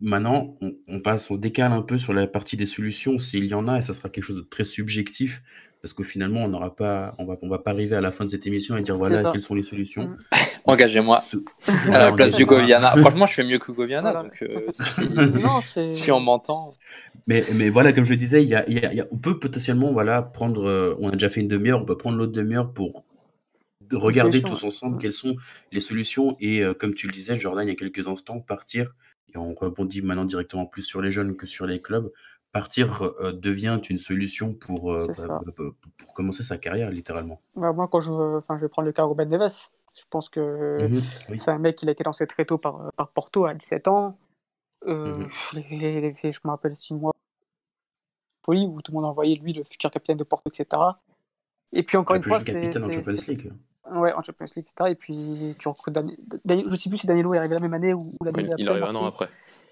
maintenant, 0.00 0.56
on, 0.62 0.76
on, 0.88 1.00
passe, 1.00 1.30
on 1.30 1.34
se 1.34 1.40
décale 1.40 1.72
un 1.72 1.82
peu 1.82 1.98
sur 1.98 2.14
la 2.14 2.26
partie 2.26 2.56
des 2.56 2.64
solutions, 2.66 3.18
s'il 3.18 3.44
y 3.46 3.54
en 3.54 3.68
a, 3.68 3.78
et 3.78 3.82
ça 3.82 3.92
sera 3.92 4.08
quelque 4.08 4.24
chose 4.24 4.36
de 4.36 4.42
très 4.42 4.64
subjectif, 4.64 5.42
parce 5.80 5.94
que 5.94 6.02
finalement, 6.02 6.44
on 6.44 6.48
n'aura 6.48 6.74
pas, 6.74 7.12
on 7.18 7.24
va, 7.24 7.36
on 7.42 7.48
va 7.48 7.58
pas 7.58 7.70
arriver 7.70 7.94
à 7.94 8.00
la 8.00 8.10
fin 8.10 8.24
de 8.24 8.30
cette 8.30 8.46
émission 8.46 8.76
et 8.76 8.82
dire 8.82 8.96
voilà 8.96 9.30
quelles 9.30 9.40
sont 9.40 9.54
les 9.54 9.62
solutions. 9.62 10.08
Mmh. 10.08 10.18
Engagez-moi 10.64 11.22
à 11.92 11.98
la 11.98 12.12
place 12.12 12.36
d'Hugo 12.36 12.60
Viana. 12.60 12.88
Franchement, 12.96 13.26
je 13.26 13.34
fais 13.34 13.44
mieux 13.44 13.58
que 13.58 13.70
Hugo 13.70 13.84
Viana, 13.84 14.12
donc 14.12 14.44
si, 15.62 15.86
si, 15.86 16.10
on 16.10 16.20
m'entend. 16.20 16.74
Mais, 17.26 17.44
mais 17.54 17.68
voilà, 17.68 17.92
comme 17.92 18.04
je 18.04 18.14
disais, 18.14 18.42
il 18.42 18.48
y 18.48 18.54
a, 18.54 18.68
y 18.68 19.00
a, 19.00 19.06
on 19.10 19.16
peut 19.16 19.38
potentiellement 19.38 19.92
voilà, 19.92 20.22
prendre, 20.22 20.68
euh, 20.68 20.96
on 20.98 21.08
a 21.08 21.12
déjà 21.12 21.28
fait 21.28 21.40
une 21.40 21.48
demi-heure, 21.48 21.80
on 21.80 21.84
peut 21.84 21.96
prendre 21.96 22.16
l'autre 22.16 22.32
demi-heure 22.32 22.72
pour 22.72 23.04
regarder 23.92 24.42
tous 24.42 24.64
ensemble 24.64 24.98
quelles 24.98 25.12
sont 25.12 25.36
les 25.72 25.80
solutions. 25.80 26.36
Et 26.40 26.62
euh, 26.62 26.74
comme 26.74 26.94
tu 26.94 27.06
le 27.06 27.12
disais, 27.12 27.36
Jordan, 27.36 27.66
il 27.66 27.70
y 27.70 27.72
a 27.72 27.76
quelques 27.76 28.06
instants, 28.08 28.40
partir, 28.40 28.94
et 29.32 29.38
on 29.38 29.54
rebondit 29.54 30.02
maintenant 30.02 30.24
directement 30.24 30.66
plus 30.66 30.82
sur 30.82 31.02
les 31.02 31.12
jeunes 31.12 31.36
que 31.36 31.46
sur 31.46 31.66
les 31.66 31.80
clubs, 31.80 32.10
partir 32.58 33.02
euh, 33.04 33.32
devient 33.32 33.80
une 33.88 33.98
solution 33.98 34.52
pour, 34.52 34.96
bah, 34.96 35.04
bah, 35.28 35.64
pour, 35.96 36.14
commencer 36.14 36.42
sa 36.42 36.58
carrière, 36.58 36.90
littéralement. 36.90 37.38
Bah, 37.54 37.72
moi, 37.72 37.86
quand 37.86 38.00
je, 38.00 38.10
enfin, 38.10 38.56
je 38.56 38.62
vais 38.62 38.68
prendre 38.68 38.86
le 38.86 38.92
cas 38.92 39.04
Ruben 39.04 39.28
Neves, 39.28 39.70
je 39.94 40.02
pense 40.10 40.28
que 40.28 40.86
mmh 40.88 41.36
c'est 41.36 41.50
un 41.50 41.58
mec 41.58 41.76
qui 41.76 41.88
a 41.88 41.92
été 41.92 42.02
lancé 42.04 42.26
très 42.26 42.44
tôt 42.44 42.58
par, 42.58 42.92
par 42.96 43.08
Porto 43.10 43.44
à 43.44 43.54
17 43.54 43.88
ans. 43.88 44.18
Euh, 44.86 45.14
mmh 45.14 45.28
je 45.54 46.40
me 46.44 46.50
rappelle 46.50 46.74
six 46.74 46.94
mois 46.94 47.12
folie 48.44 48.66
où 48.66 48.80
tout 48.80 48.92
le 48.92 48.96
monde 48.96 49.04
a 49.04 49.08
envoyé 49.08 49.36
lui 49.36 49.52
le 49.52 49.62
futur 49.62 49.90
capitaine 49.90 50.16
de 50.16 50.24
Porto, 50.24 50.50
etc. 50.50 50.82
Et 51.72 51.82
puis 51.82 51.96
encore 51.96 52.16
une 52.16 52.22
fois, 52.22 52.40
c'est. 52.40 52.52
capitaine 52.52 52.84
en 52.84 52.90
Champions 52.90 53.22
League. 53.28 53.52
Ouais, 53.92 54.12
en 54.12 54.22
Champions 54.22 54.46
League, 54.56 54.66
etc. 54.66 54.90
Et 54.90 54.94
puis 54.94 55.54
tu 55.60 55.68
recrutes 55.68 55.94
Daniel. 55.94 56.16
Je 56.70 56.76
sais 56.76 56.88
plus 56.88 56.98
si 56.98 57.06
Danilo 57.06 57.34
est 57.34 57.38
arrivé 57.38 57.54
la 57.54 57.60
même 57.60 57.74
année 57.74 57.94
ou, 57.94 58.16
l'année 58.24 58.50
après. 58.50 58.62
Il 58.62 58.68
arrive 58.68 58.84
un 58.84 58.94
an 58.94 59.06
après. 59.06 59.28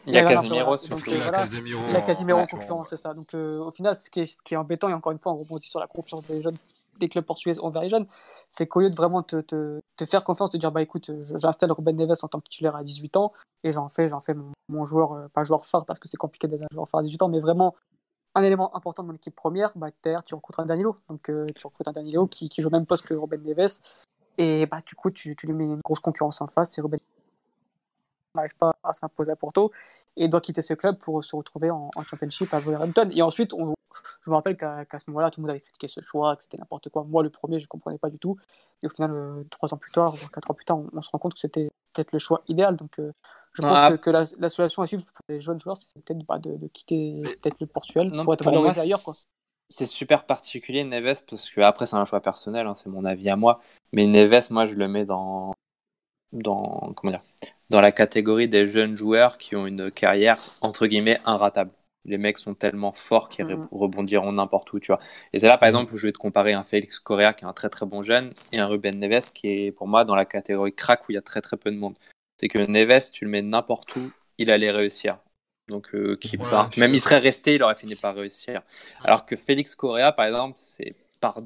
Il 0.06 0.14
y 0.14 0.18
a 0.18 0.24
Casemiro, 0.24 0.76
donc, 0.76 1.02
il 1.08 1.20
a 1.20 1.30
Casemiro, 1.30 1.80
il 1.90 1.96
a 1.96 2.00
Casemiro 2.00 2.38
en 2.38 2.46
concurrence, 2.46 2.90
c'est 2.90 2.96
ça. 2.96 3.12
Donc 3.12 3.34
euh, 3.34 3.58
au 3.58 3.70
final, 3.72 3.94
ce 3.96 4.08
qui, 4.08 4.20
est, 4.20 4.26
ce 4.26 4.42
qui 4.42 4.54
est 4.54 4.56
embêtant, 4.56 4.88
et 4.88 4.94
encore 4.94 5.12
une 5.12 5.18
fois, 5.18 5.32
on 5.32 5.36
rebondit 5.36 5.68
sur 5.68 5.80
la 5.80 5.88
confiance 5.88 6.24
des 6.24 6.42
jeunes, 6.42 6.56
des 7.00 7.08
clubs 7.08 7.24
portugais 7.24 7.58
envers 7.58 7.82
les 7.82 7.88
jeunes, 7.88 8.06
c'est 8.48 8.66
qu'au 8.66 8.80
lieu 8.80 8.90
de 8.90 8.96
vraiment 8.96 9.22
te, 9.22 9.40
te, 9.40 9.80
te, 9.96 10.04
faire 10.04 10.22
confiance, 10.22 10.50
te 10.50 10.56
dire 10.56 10.70
bah 10.70 10.82
écoute, 10.82 11.10
j'installe 11.20 11.72
Ruben 11.72 11.96
Neves 11.96 12.14
en 12.22 12.28
tant 12.28 12.38
que 12.38 12.48
titulaire 12.48 12.76
à 12.76 12.84
18 12.84 13.16
ans 13.16 13.32
et 13.64 13.72
j'en 13.72 13.88
fais, 13.88 14.08
j'en 14.08 14.20
fais 14.20 14.34
mon, 14.34 14.52
mon 14.68 14.84
joueur, 14.84 15.12
euh, 15.12 15.28
pas 15.28 15.42
joueur 15.42 15.66
phare 15.66 15.84
parce 15.84 15.98
que 15.98 16.08
c'est 16.08 16.16
compliqué 16.16 16.46
d'être 16.46 16.62
un 16.62 16.72
joueur 16.72 16.88
phare 16.88 17.00
à 17.00 17.02
18 17.02 17.22
ans, 17.22 17.28
mais 17.28 17.40
vraiment 17.40 17.74
un 18.36 18.42
élément 18.42 18.76
important 18.76 19.02
de 19.02 19.08
mon 19.08 19.14
équipe 19.14 19.34
première, 19.34 19.72
bah, 19.76 19.88
derrière, 20.02 20.22
tu 20.22 20.34
rencontres 20.34 20.60
un 20.60 20.66
Danilo. 20.66 20.94
Donc, 21.08 21.30
euh, 21.30 21.46
tu 21.56 21.66
rencontres 21.66 21.88
un 21.88 21.92
Danilo 21.94 22.26
qui, 22.26 22.50
qui, 22.50 22.60
joue 22.60 22.68
au 22.68 22.70
même 22.70 22.84
poste 22.84 23.06
que 23.06 23.14
Robin 23.14 23.38
Neves. 23.38 23.78
Et 24.36 24.66
bah, 24.66 24.82
du 24.84 24.94
coup, 24.94 25.10
tu, 25.10 25.34
tu 25.34 25.46
lui 25.46 25.54
mets 25.54 25.64
une 25.64 25.80
grosse 25.80 26.00
concurrence 26.00 26.42
en 26.42 26.46
face. 26.46 26.76
Et 26.76 26.82
Robin 26.82 26.98
n'arrive 28.36 28.56
pas 28.56 28.74
à 28.82 28.92
s'imposer 28.92 29.32
à 29.32 29.36
Porto 29.36 29.72
et 30.16 30.28
doit 30.28 30.40
quitter 30.40 30.62
ce 30.62 30.74
club 30.74 30.98
pour 30.98 31.22
se 31.24 31.34
retrouver 31.34 31.70
en, 31.70 31.90
Championship 32.08 32.52
à 32.54 32.60
Wolverhampton. 32.60 33.10
Et 33.12 33.22
ensuite, 33.22 33.52
on, 33.52 33.74
je 34.24 34.30
me 34.30 34.34
rappelle 34.34 34.56
qu'à 34.56 34.86
ce 34.98 35.04
moment-là, 35.08 35.30
tout 35.30 35.40
le 35.40 35.42
monde 35.42 35.50
avait 35.50 35.60
critiqué 35.60 35.88
ce 35.88 36.00
choix, 36.00 36.36
que 36.36 36.42
c'était 36.42 36.58
n'importe 36.58 36.88
quoi. 36.88 37.04
Moi, 37.04 37.22
le 37.22 37.30
premier, 37.30 37.58
je 37.58 37.64
ne 37.64 37.68
comprenais 37.68 37.98
pas 37.98 38.10
du 38.10 38.18
tout. 38.18 38.36
Et 38.82 38.86
au 38.86 38.90
final, 38.90 39.10
euh, 39.12 39.44
trois 39.50 39.72
ans 39.74 39.76
plus 39.76 39.90
tard, 39.90 40.12
voire 40.12 40.30
quatre 40.30 40.50
ans 40.50 40.54
plus 40.54 40.64
tard, 40.64 40.78
on, 40.92 41.02
se 41.02 41.10
rend 41.10 41.18
compte 41.18 41.34
que 41.34 41.40
c'était 41.40 41.70
peut-être 41.92 42.12
le 42.12 42.18
choix 42.18 42.40
idéal. 42.48 42.76
Donc, 42.76 42.98
euh, 42.98 43.12
je 43.54 43.62
pense 43.62 43.78
ah. 43.80 43.96
que, 43.96 44.10
la, 44.10 44.48
solution 44.48 44.82
à 44.82 44.86
suivre 44.86 45.04
pour 45.04 45.24
les 45.28 45.40
jeunes 45.40 45.60
joueurs, 45.60 45.76
c'est 45.76 46.00
peut-être 46.02 46.24
bah, 46.26 46.38
de, 46.38 46.66
quitter 46.68 47.22
peut-être 47.22 47.60
le 47.60 47.66
Portugal 47.66 48.12
pour 48.24 48.34
être 48.34 48.44
valorisé 48.44 48.80
ailleurs. 48.80 49.00
C'est 49.68 49.86
super 49.86 50.26
particulier 50.26 50.84
Neves 50.84 51.22
parce 51.28 51.50
que 51.50 51.60
après 51.60 51.86
c'est 51.86 51.96
un 51.96 52.04
choix 52.04 52.20
personnel, 52.20 52.68
hein, 52.68 52.74
c'est 52.74 52.88
mon 52.88 53.04
avis 53.04 53.28
à 53.28 53.34
moi. 53.34 53.60
Mais 53.92 54.06
Neves, 54.06 54.46
moi 54.50 54.66
je 54.66 54.74
le 54.74 54.86
mets 54.86 55.04
dans 55.04 55.54
dans 56.32 56.92
comment 56.94 57.10
dire 57.10 57.22
dans 57.70 57.80
la 57.80 57.92
catégorie 57.92 58.48
des 58.48 58.70
jeunes 58.70 58.96
joueurs 58.96 59.38
qui 59.38 59.56
ont 59.56 59.66
une 59.66 59.90
carrière 59.90 60.38
entre 60.60 60.86
guillemets 60.86 61.20
inratable. 61.24 61.72
Les 62.04 62.18
mecs 62.18 62.38
sont 62.38 62.54
tellement 62.54 62.92
forts 62.92 63.28
qu'ils 63.28 63.46
mm. 63.46 63.68
rebondiront 63.72 64.30
n'importe 64.30 64.72
où, 64.72 64.78
tu 64.78 64.88
vois. 64.88 65.00
Et 65.32 65.40
c'est 65.40 65.48
là, 65.48 65.58
par 65.58 65.66
exemple, 65.66 65.92
où 65.92 65.96
je 65.96 66.06
vais 66.06 66.12
te 66.12 66.18
comparer 66.18 66.52
un 66.52 66.62
Félix 66.62 67.00
Correa 67.00 67.32
qui 67.32 67.44
est 67.44 67.48
un 67.48 67.52
très 67.52 67.68
très 67.68 67.84
bon 67.84 68.02
jeune 68.02 68.30
et 68.52 68.58
un 68.58 68.66
Ruben 68.66 68.98
Neves 69.00 69.32
qui 69.32 69.48
est 69.48 69.72
pour 69.72 69.88
moi 69.88 70.04
dans 70.04 70.14
la 70.14 70.24
catégorie 70.24 70.72
crack 70.72 71.08
où 71.08 71.12
il 71.12 71.14
y 71.16 71.18
a 71.18 71.22
très 71.22 71.40
très 71.40 71.56
peu 71.56 71.70
de 71.70 71.76
monde 71.76 71.96
c'est 72.36 72.48
que 72.48 72.58
Neves, 72.58 73.10
tu 73.10 73.24
le 73.24 73.30
mets 73.30 73.42
n'importe 73.42 73.96
où, 73.96 74.12
il 74.38 74.50
allait 74.50 74.70
réussir. 74.70 75.18
Donc, 75.68 75.94
euh, 75.94 76.16
qui 76.16 76.36
part. 76.36 76.70
Même 76.76 76.94
il 76.94 77.00
serait 77.00 77.18
resté, 77.18 77.56
il 77.56 77.62
aurait 77.62 77.74
fini 77.74 77.96
par 77.96 78.14
réussir. 78.14 78.62
Alors 79.02 79.26
que 79.26 79.34
Félix 79.36 79.74
Correa, 79.74 80.12
par 80.12 80.26
exemple, 80.26 80.54
c'est 80.56 80.94
par. 81.20 81.38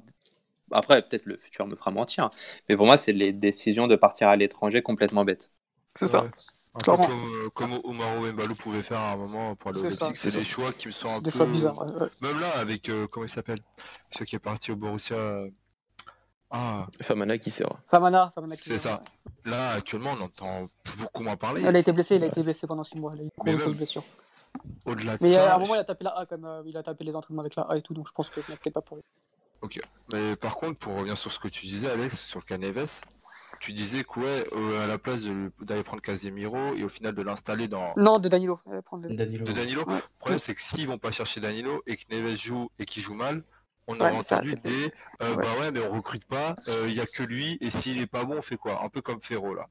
Après, 0.73 1.01
peut-être 1.03 1.27
le 1.27 1.37
futur 1.37 1.66
me 1.66 1.75
fera 1.75 1.91
mentir, 1.91 2.29
mais 2.68 2.77
pour 2.77 2.87
moi, 2.87 2.97
c'est 2.97 3.12
les 3.12 3.33
décisions 3.33 3.89
de 3.89 3.97
partir 3.97 4.29
à 4.29 4.37
l'étranger 4.37 4.83
complètement 4.83 5.25
bêtes. 5.25 5.51
C'est 5.95 6.07
ça. 6.07 6.26
comme, 6.84 7.01
euh, 7.01 7.51
comme 7.55 7.72
Omaro 7.84 8.26
Mbalo 8.32 8.55
pouvait 8.55 8.82
faire 8.82 9.01
à 9.01 9.12
un 9.12 9.16
moment 9.16 9.57
pour 9.57 9.72
le 9.72 9.91
c'est 10.14 10.34
des 10.34 10.45
choix 10.45 10.72
qui 10.72 10.88
me 10.88 10.93
sont 10.93 11.11
un 11.11 11.20
des 11.20 11.30
peu. 11.30 11.38
choix 11.38 11.47
bizarres. 11.47 11.82
Même 12.22 12.38
là, 12.41 12.59
avec. 12.59 12.88
Euh, 12.88 13.07
comment 13.11 13.26
il 13.26 13.30
s'appelle? 13.30 13.61
Celui 14.11 14.26
qui 14.26 14.36
est 14.36 14.41
parti 14.41 14.72
au 14.72 14.76
Borussia. 14.76 15.45
Ah. 16.53 16.86
Famana 17.01 17.38
qui 17.38 17.51
sert. 17.51 17.68
Famana, 17.88 18.32
Famana 18.34 18.57
C'est 18.59 18.78
ça. 18.78 19.01
Là, 19.45 19.72
actuellement, 19.72 20.14
on 20.18 20.24
entend 20.24 20.68
beaucoup 20.99 21.22
moins 21.22 21.36
parler. 21.36 21.62
Il 21.62 21.76
a 21.76 21.78
été 21.78 21.93
blessé, 21.93 22.16
il 22.16 22.24
a 22.24 22.26
été 22.26 22.43
blessé 22.43 22.66
pendant 22.66 22.82
6 22.82 22.99
mois. 22.99 23.12
Il 23.14 23.20
a 23.20 23.24
eu 23.24 23.30
une 23.47 23.57
grosse 23.57 23.76
blessure. 23.76 24.05
Au-delà 24.84 25.16
de 25.16 25.22
mais 25.22 25.34
ça. 25.34 25.53
à 25.53 25.57
un 25.57 25.59
moment, 25.61 25.76
il 25.76 25.80
a 25.80 25.84
tapé 25.84 26.05
la 26.05 26.18
A 26.18 26.26
quand 26.26 26.38
même. 26.38 26.62
Il 26.66 26.76
a 26.76 26.82
tapé 26.82 27.05
les 27.05 27.14
entraînements 27.14 27.43
avec 27.43 27.55
la 27.55 27.62
A 27.62 27.76
et 27.76 27.82
tout, 27.82 27.95
donc 27.95 28.09
je 28.09 28.12
pense 28.12 28.30
n'y 28.36 28.43
a 28.43 28.57
peut-être 28.57 28.74
pas 28.74 28.80
pour 28.80 28.97
lui. 28.97 29.05
Ok. 29.62 29.80
Mais 30.12 30.34
par 30.36 30.57
contre, 30.57 30.78
pour 30.78 30.95
revenir 30.97 31.16
sur 31.16 31.30
ce 31.30 31.38
que 31.38 31.47
tu 31.49 31.66
disais, 31.66 31.88
Alex, 31.88 32.18
sur 32.18 32.45
Caneves, 32.45 33.03
tu 33.61 33.73
disais 33.73 34.05
que 34.05 34.19
ouais, 34.19 34.45
euh, 34.53 34.83
à 34.83 34.87
la 34.87 34.99
place 34.99 35.23
d'aller 35.61 35.83
prendre 35.83 36.01
Casemiro 36.01 36.75
et 36.75 36.83
au 36.83 36.89
final 36.89 37.15
de 37.15 37.23
l'installer 37.23 37.69
dans. 37.69 37.93
Non, 37.97 38.19
de 38.19 38.29
Danilo. 38.29 38.59
Prendre 38.87 39.07
de... 39.07 39.15
Danilo. 39.15 39.45
De 39.45 39.53
Danilo. 39.53 39.85
Le 39.87 40.01
problème, 40.19 40.39
c'est 40.39 40.55
que 40.55 40.63
s'ils 40.63 40.87
vont 40.87 40.99
pas 40.99 41.11
chercher 41.11 41.41
Danilo 41.41 41.83
et 41.87 41.97
que 41.97 42.03
Neves 42.11 42.37
joue 42.37 42.71
et 42.79 42.87
qu'il 42.87 43.03
joue 43.03 43.15
mal, 43.15 43.45
on 43.87 44.01
a 44.01 44.13
entendu 44.13 44.55
des 44.55 44.93
euh, 45.23 45.35
bah 45.37 45.49
ouais 45.61 45.73
mais 45.73 45.81
on 45.81 45.91
recrute 45.91 46.25
pas, 46.25 46.55
euh, 46.69 46.87
il 46.89 46.95
y 46.95 47.01
a 47.01 47.07
que 47.07 47.23
lui 47.23 47.59
et 47.61 47.71
s'il 47.71 48.01
est 48.01 48.07
pas 48.07 48.25
bon 48.25 48.39
on 48.39 48.43
fait 48.43 48.57
quoi? 48.57 48.85
Un 48.85 48.89
peu 48.89 49.01
comme 49.01 49.21
Ferro 49.21 49.55
là. 49.55 49.69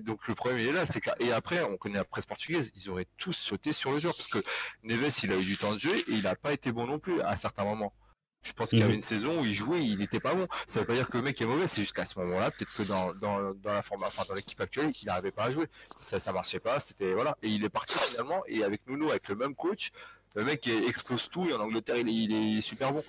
donc 0.00 0.28
le 0.28 0.34
problème 0.34 0.60
il 0.60 0.68
est 0.68 0.72
là, 0.72 0.86
c'est 0.86 1.00
que 1.00 1.10
et 1.18 1.32
après 1.32 1.62
on 1.64 1.76
connaît 1.76 1.98
la 1.98 2.04
presse 2.04 2.26
portugaise, 2.26 2.70
ils 2.76 2.88
auraient 2.90 3.08
tous 3.18 3.32
sauté 3.32 3.72
sur 3.72 3.90
le 3.90 3.98
joueur 3.98 4.14
parce 4.16 4.28
que 4.28 4.38
Neves 4.84 5.18
il 5.24 5.32
a 5.32 5.36
eu 5.36 5.44
du 5.44 5.58
temps 5.58 5.72
de 5.72 5.78
jeu 5.78 5.96
et 5.96 6.04
il 6.08 6.22
n'a 6.22 6.36
pas 6.36 6.52
été 6.52 6.70
bon 6.70 6.86
non 6.86 6.98
plus 6.98 7.20
à 7.22 7.34
certains 7.34 7.64
moments. 7.64 7.92
Je 8.44 8.52
pense 8.52 8.70
qu'il 8.70 8.78
y 8.78 8.82
avait 8.82 8.92
mhm. 8.92 8.98
une 8.98 9.02
saison 9.02 9.40
où 9.40 9.44
il 9.44 9.54
jouait, 9.54 9.82
il 9.82 9.98
n'était 9.98 10.20
pas 10.20 10.34
bon. 10.34 10.46
Ça 10.66 10.80
veut 10.80 10.86
pas 10.86 10.94
dire 10.94 11.08
que 11.08 11.16
le 11.16 11.22
mec 11.22 11.40
est 11.40 11.46
mauvais, 11.46 11.66
c'est 11.66 11.80
juste 11.80 11.94
qu'à 11.94 12.04
ce 12.04 12.18
moment-là, 12.20 12.50
peut-être 12.50 12.72
que 12.74 12.82
dans, 12.82 13.14
dans, 13.14 13.54
dans 13.54 13.72
la 13.72 13.78
enfin, 13.78 14.22
dans 14.28 14.34
l'équipe 14.34 14.60
actuelle, 14.60 14.92
il 15.00 15.06
n'arrivait 15.06 15.32
pas 15.32 15.44
à 15.44 15.50
jouer. 15.50 15.66
Ça, 15.98 16.18
ça 16.18 16.32
marchait 16.32 16.60
pas, 16.60 16.78
c'était 16.78 17.14
voilà. 17.14 17.36
Et 17.42 17.48
il 17.48 17.64
est 17.64 17.70
parti 17.70 17.98
finalement, 17.98 18.42
et 18.46 18.62
avec 18.62 18.86
Nuno, 18.86 19.10
avec 19.10 19.28
le 19.28 19.34
même 19.36 19.54
coach, 19.54 19.92
le 20.36 20.44
mec 20.44 20.66
explose 20.66 21.28
tout, 21.30 21.48
et 21.48 21.54
en 21.54 21.60
Angleterre, 21.60 21.96
il 21.96 22.08
est, 22.08 22.12
il 22.12 22.58
est 22.58 22.60
super 22.60 22.92
bon. 22.92 23.02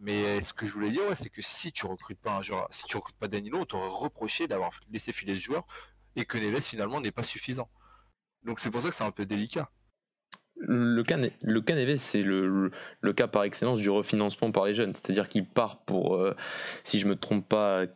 Mais 0.00 0.42
ce 0.42 0.52
que 0.52 0.66
je 0.66 0.72
voulais 0.72 0.90
dire, 0.90 1.02
c'est 1.14 1.30
que 1.30 1.40
si 1.40 1.72
tu 1.72 1.86
recrutes 1.86 2.20
pas 2.20 2.32
un 2.32 2.42
joueur, 2.42 2.68
si 2.70 2.84
tu 2.84 2.96
recrutes 2.96 3.16
pas 3.16 3.28
Danilo, 3.28 3.60
on 3.60 3.64
t'aurait 3.64 3.88
reproché 3.88 4.46
d'avoir 4.46 4.70
laissé 4.90 5.12
filer 5.12 5.34
ce 5.36 5.40
joueur 5.40 5.64
et 6.16 6.24
que 6.24 6.36
Neves 6.36 6.60
finalement 6.60 7.00
n'est 7.00 7.12
pas 7.12 7.22
suffisant. 7.22 7.70
Donc 8.42 8.60
c'est 8.60 8.70
pour 8.70 8.82
ça 8.82 8.88
que 8.90 8.94
c'est 8.94 9.04
un 9.04 9.10
peu 9.10 9.24
délicat. 9.24 9.70
Le 10.56 11.02
cas, 11.02 11.18
le 11.42 11.60
cas 11.60 11.74
Neves, 11.74 11.96
c'est 11.96 12.22
le, 12.22 12.70
le, 13.00 13.12
cas 13.12 13.26
par 13.26 13.42
excellence 13.44 13.78
du 13.78 13.90
refinancement 13.90 14.50
par 14.52 14.64
les 14.66 14.74
jeunes. 14.74 14.94
C'est-à-dire 14.94 15.28
qu'il 15.28 15.44
part 15.44 15.78
pour, 15.78 16.14
euh, 16.14 16.34
si 16.84 17.00
je 17.00 17.06
me 17.06 17.16
trompe 17.16 17.48
pas, 17.48 17.86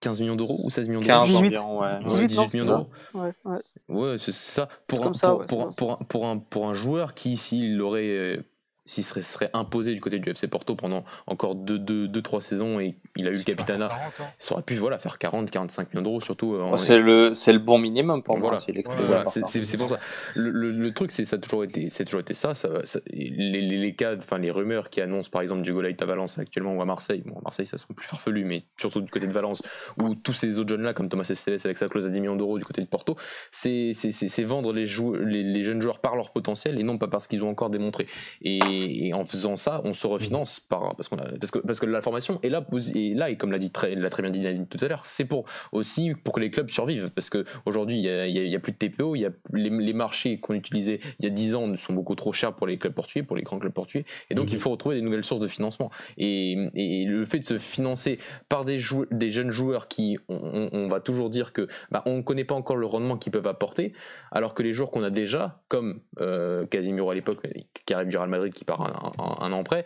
15 0.00 0.20
millions 0.20 0.36
d'euros 0.36 0.60
ou 0.64 0.70
16 0.70 0.88
millions 0.88 1.00
d'euros 1.00 1.24
18, 1.26 1.58
ouais. 1.58 2.26
18, 2.26 2.54
millions 2.54 2.66
d'euros. 2.66 2.86
Ouais, 3.14 3.32
ouais. 3.44 3.58
ouais 3.88 4.16
c'est 4.18 4.32
ça. 4.32 4.68
Pour 4.86 5.04
un, 5.04 5.12
pour, 5.12 5.46
pour, 5.46 5.74
pour, 5.74 5.92
un, 5.92 5.96
pour, 5.96 6.26
un, 6.26 6.38
pour 6.38 6.68
un 6.68 6.74
joueur 6.74 7.14
qui, 7.14 7.36
s'il 7.36 7.80
aurait 7.82 8.08
euh, 8.08 8.42
s'il 8.90 9.04
serait, 9.04 9.22
serait, 9.22 9.50
imposé 9.52 9.94
du 9.94 10.00
côté 10.00 10.18
du 10.18 10.28
FC 10.28 10.48
Porto 10.48 10.74
pendant 10.74 11.04
encore 11.26 11.54
2-3 11.54 11.78
deux, 11.78 12.08
deux, 12.08 12.22
trois 12.22 12.40
saisons 12.40 12.80
et 12.80 12.96
il 13.16 13.28
a 13.28 13.30
eu 13.30 13.36
le 13.36 13.42
capitana, 13.44 13.86
hein. 13.86 14.24
il 14.40 14.52
aurait 14.52 14.62
pu 14.62 14.74
voilà, 14.74 14.98
faire 14.98 15.16
40-45 15.16 15.86
millions 15.90 16.02
d'euros 16.02 16.20
surtout. 16.20 16.54
Euh, 16.54 16.76
c'est 16.76 16.98
le, 16.98 17.30
le 17.30 17.58
bon 17.58 17.78
minimum 17.78 18.22
pour 18.22 18.36
moi. 18.36 18.56
Voilà, 18.98 19.26
c'est 19.26 19.76
pour 19.76 19.88
ça. 19.88 20.00
Le, 20.34 20.50
le, 20.50 20.92
truc, 20.92 21.12
c'est 21.12 21.24
ça 21.24 21.36
a 21.36 21.38
toujours 21.38 21.62
été, 21.62 21.88
c'est 21.88 22.04
toujours 22.04 22.20
été 22.20 22.34
ça. 22.34 22.54
ça, 22.54 22.68
les, 23.12 23.60
les, 23.60 23.94
cas, 23.94 24.16
enfin 24.16 24.38
les 24.38 24.50
rumeurs 24.50 24.90
qui 24.90 25.00
annoncent 25.00 25.30
par 25.30 25.42
exemple 25.42 25.62
Diego 25.62 25.80
à 25.80 26.04
Valence 26.04 26.38
actuellement 26.38 26.74
ou 26.74 26.82
à 26.82 26.84
Marseille. 26.84 27.22
Bon, 27.24 27.38
à 27.38 27.42
Marseille, 27.42 27.66
ça 27.66 27.78
sont 27.78 27.94
plus 27.94 28.06
farfelu, 28.06 28.44
mais 28.44 28.64
surtout 28.76 29.00
du 29.00 29.10
côté 29.10 29.28
de 29.28 29.32
Valence 29.32 29.70
ou 29.98 30.16
tous 30.16 30.32
ces 30.32 30.58
autres 30.58 30.70
jeunes 30.70 30.82
là 30.82 30.94
comme 30.94 31.08
Thomas 31.08 31.28
Esteves 31.30 31.60
avec 31.64 31.78
sa 31.78 31.88
clause 31.88 32.06
à 32.06 32.08
10 32.08 32.20
millions 32.20 32.36
d'euros 32.36 32.58
du 32.58 32.64
côté 32.64 32.80
de 32.80 32.86
Porto, 32.86 33.16
c'est 33.50 33.92
vendre 34.44 34.72
les, 34.72 34.86
les, 34.86 35.42
les, 35.42 35.62
jeunes 35.62 35.80
joueurs 35.80 36.00
par 36.00 36.16
leur 36.16 36.32
potentiel 36.32 36.80
et 36.80 36.82
non 36.82 36.98
pas 36.98 37.06
parce 37.06 37.28
qu'ils 37.28 37.44
ont 37.44 37.50
encore 37.50 37.70
démontré. 37.70 38.06
Et 38.42 38.79
et, 38.80 39.14
en 39.14 39.24
faisant 39.24 39.56
ça, 39.56 39.80
on 39.84 39.92
se 39.92 40.06
refinance 40.06 40.60
par, 40.60 40.94
parce, 40.96 41.08
qu'on 41.08 41.18
a, 41.18 41.26
parce, 41.38 41.50
que, 41.50 41.58
parce 41.58 41.80
que 41.80 41.86
la 41.86 42.00
formation 42.00 42.38
est 42.42 42.48
là, 42.48 42.64
et 42.94 43.14
là 43.14 43.30
et 43.30 43.36
comme 43.36 43.52
l'a 43.52 43.58
dit 43.58 43.70
très, 43.70 43.94
l'a 43.94 44.10
très 44.10 44.22
bien 44.22 44.30
dit 44.30 44.66
tout 44.68 44.78
à 44.80 44.88
l'heure, 44.88 45.06
c'est 45.06 45.24
pour 45.24 45.44
aussi 45.72 46.12
pour 46.24 46.34
que 46.34 46.40
les 46.40 46.50
clubs 46.50 46.68
survivent. 46.68 47.10
Parce 47.14 47.30
qu'aujourd'hui, 47.30 47.96
il 47.96 48.02
n'y 48.02 48.08
a, 48.08 48.26
y 48.26 48.56
a, 48.56 48.60
plus 48.60 48.72
de 48.72 48.78
TPO, 48.78 49.16
y 49.16 49.26
a, 49.26 49.30
les, 49.52 49.70
les 49.70 49.92
marchés 49.92 50.38
qu'on 50.38 50.54
utilisait 50.54 51.00
il 51.18 51.24
y 51.24 51.28
a 51.28 51.30
10 51.30 51.54
ans 51.54 51.76
sont 51.76 51.92
beaucoup 51.92 52.14
trop 52.14 52.32
chers 52.32 52.54
pour 52.54 52.66
les 52.66 52.78
clubs 52.78 52.92
portugais, 52.92 53.22
pour 53.22 53.36
les 53.36 53.42
grands 53.42 53.58
clubs 53.58 53.72
portugais. 53.72 54.04
Et 54.30 54.34
donc, 54.34 54.50
il 54.50 54.54
mhm. 54.54 54.60
faut 54.60 54.70
retrouver 54.70 54.96
des 54.96 55.02
nouvelles 55.02 55.24
sources 55.24 55.40
de 55.40 55.48
financement. 55.48 55.90
Et, 56.18 56.56
et 56.74 57.04
le 57.04 57.24
fait 57.24 57.38
de 57.38 57.44
se 57.44 57.58
financer 57.58 58.18
par 58.48 58.64
des, 58.64 58.78
des 59.10 59.30
jeunes 59.30 59.50
joueurs 59.50 59.88
qui, 59.88 60.18
on, 60.28 60.88
va 60.88 61.00
toujours 61.00 61.30
dire 61.30 61.52
que 61.52 61.68
bah, 61.90 62.02
on 62.06 62.18
ne 62.18 62.22
connaît 62.22 62.44
pas 62.44 62.54
encore 62.54 62.76
le 62.76 62.86
rendement 62.86 63.16
qu'ils 63.16 63.32
peuvent 63.32 63.46
apporter, 63.46 63.92
alors 64.30 64.54
que 64.54 64.62
les 64.62 64.72
joueurs 64.72 64.90
qu'on 64.90 65.02
a 65.02 65.10
déjà, 65.10 65.60
comme 65.68 66.00
euh, 66.20 66.66
Casimiro 66.66 67.10
à 67.10 67.14
l'époque, 67.14 67.46
qui 67.86 67.94
arrive 67.94 68.08
du 68.08 68.16
Real 68.16 68.28
Madrid, 68.28 68.52
qui 68.52 68.64
un, 68.78 69.52
an 69.52 69.62
près. 69.64 69.84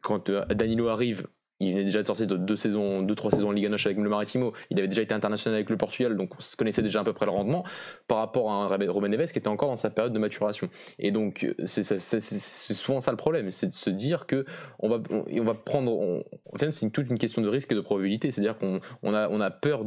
Quand 0.00 0.28
euh, 0.28 0.44
Danilo 0.46 0.88
arrive, 0.88 1.26
il 1.60 1.72
venait 1.72 1.84
déjà 1.84 2.02
de 2.02 2.06
sortir 2.06 2.26
de 2.26 2.36
deux 2.36 2.56
saisons, 2.56 3.02
deux 3.02 3.14
trois 3.14 3.30
saisons 3.30 3.48
en 3.48 3.52
Liga 3.52 3.68
Noche 3.68 3.86
avec 3.86 3.98
le 3.98 4.08
Maritimo. 4.08 4.52
Il 4.70 4.78
avait 4.78 4.86
déjà 4.86 5.02
été 5.02 5.12
international 5.14 5.56
avec 5.56 5.70
le 5.70 5.76
Portugal, 5.76 6.16
donc 6.16 6.36
on 6.36 6.40
se 6.40 6.56
connaissait 6.56 6.82
déjà 6.82 7.00
à 7.00 7.04
peu 7.04 7.12
près 7.12 7.26
le 7.26 7.32
rendement 7.32 7.64
par 8.06 8.18
rapport 8.18 8.50
à 8.50 8.54
un 8.54 8.90
Robin 8.90 9.08
Neves 9.08 9.32
qui 9.32 9.38
était 9.38 9.48
encore 9.48 9.68
dans 9.68 9.76
sa 9.76 9.90
période 9.90 10.12
de 10.12 10.18
maturation. 10.18 10.68
Et 10.98 11.10
donc 11.10 11.46
c'est 11.64 11.82
souvent 11.98 13.00
ça 13.00 13.10
le 13.10 13.16
problème, 13.16 13.50
c'est 13.50 13.66
de 13.66 13.72
se 13.72 13.90
dire 13.90 14.26
que 14.26 14.44
on 14.78 14.88
va 14.88 15.00
on, 15.10 15.44
va 15.44 15.54
prendre, 15.54 16.22
en 16.52 16.58
fait 16.58 16.70
c'est 16.70 16.90
toute 16.90 17.08
une 17.10 17.18
question 17.18 17.42
de 17.42 17.48
risque 17.48 17.72
et 17.72 17.74
de 17.74 17.80
probabilité, 17.80 18.30
c'est-à-dire 18.30 18.56
qu'on 18.56 18.80
on 19.02 19.14
a 19.14 19.28
on 19.28 19.40
a 19.40 19.50
peur 19.50 19.84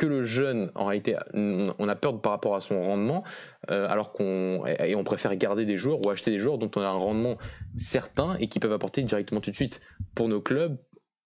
que 0.00 0.06
le 0.06 0.24
jeune, 0.24 0.72
en 0.74 0.86
réalité, 0.86 1.14
on 1.34 1.88
a 1.88 1.94
peur 1.94 2.18
par 2.22 2.32
rapport 2.32 2.56
à 2.56 2.62
son 2.62 2.82
rendement, 2.82 3.22
euh, 3.70 3.86
alors 3.86 4.12
qu'on 4.12 4.64
et 4.66 4.96
on 4.96 5.04
préfère 5.04 5.36
garder 5.36 5.66
des 5.66 5.76
joueurs 5.76 5.98
ou 6.04 6.08
acheter 6.08 6.30
des 6.30 6.38
joueurs 6.38 6.56
dont 6.56 6.70
on 6.74 6.80
a 6.80 6.86
un 6.86 6.92
rendement 6.92 7.36
certain 7.76 8.34
et 8.40 8.48
qui 8.48 8.60
peuvent 8.60 8.72
apporter 8.72 9.02
directement 9.02 9.42
tout 9.42 9.50
de 9.50 9.56
suite 9.56 9.82
pour 10.14 10.28
nos 10.28 10.40
clubs 10.40 10.78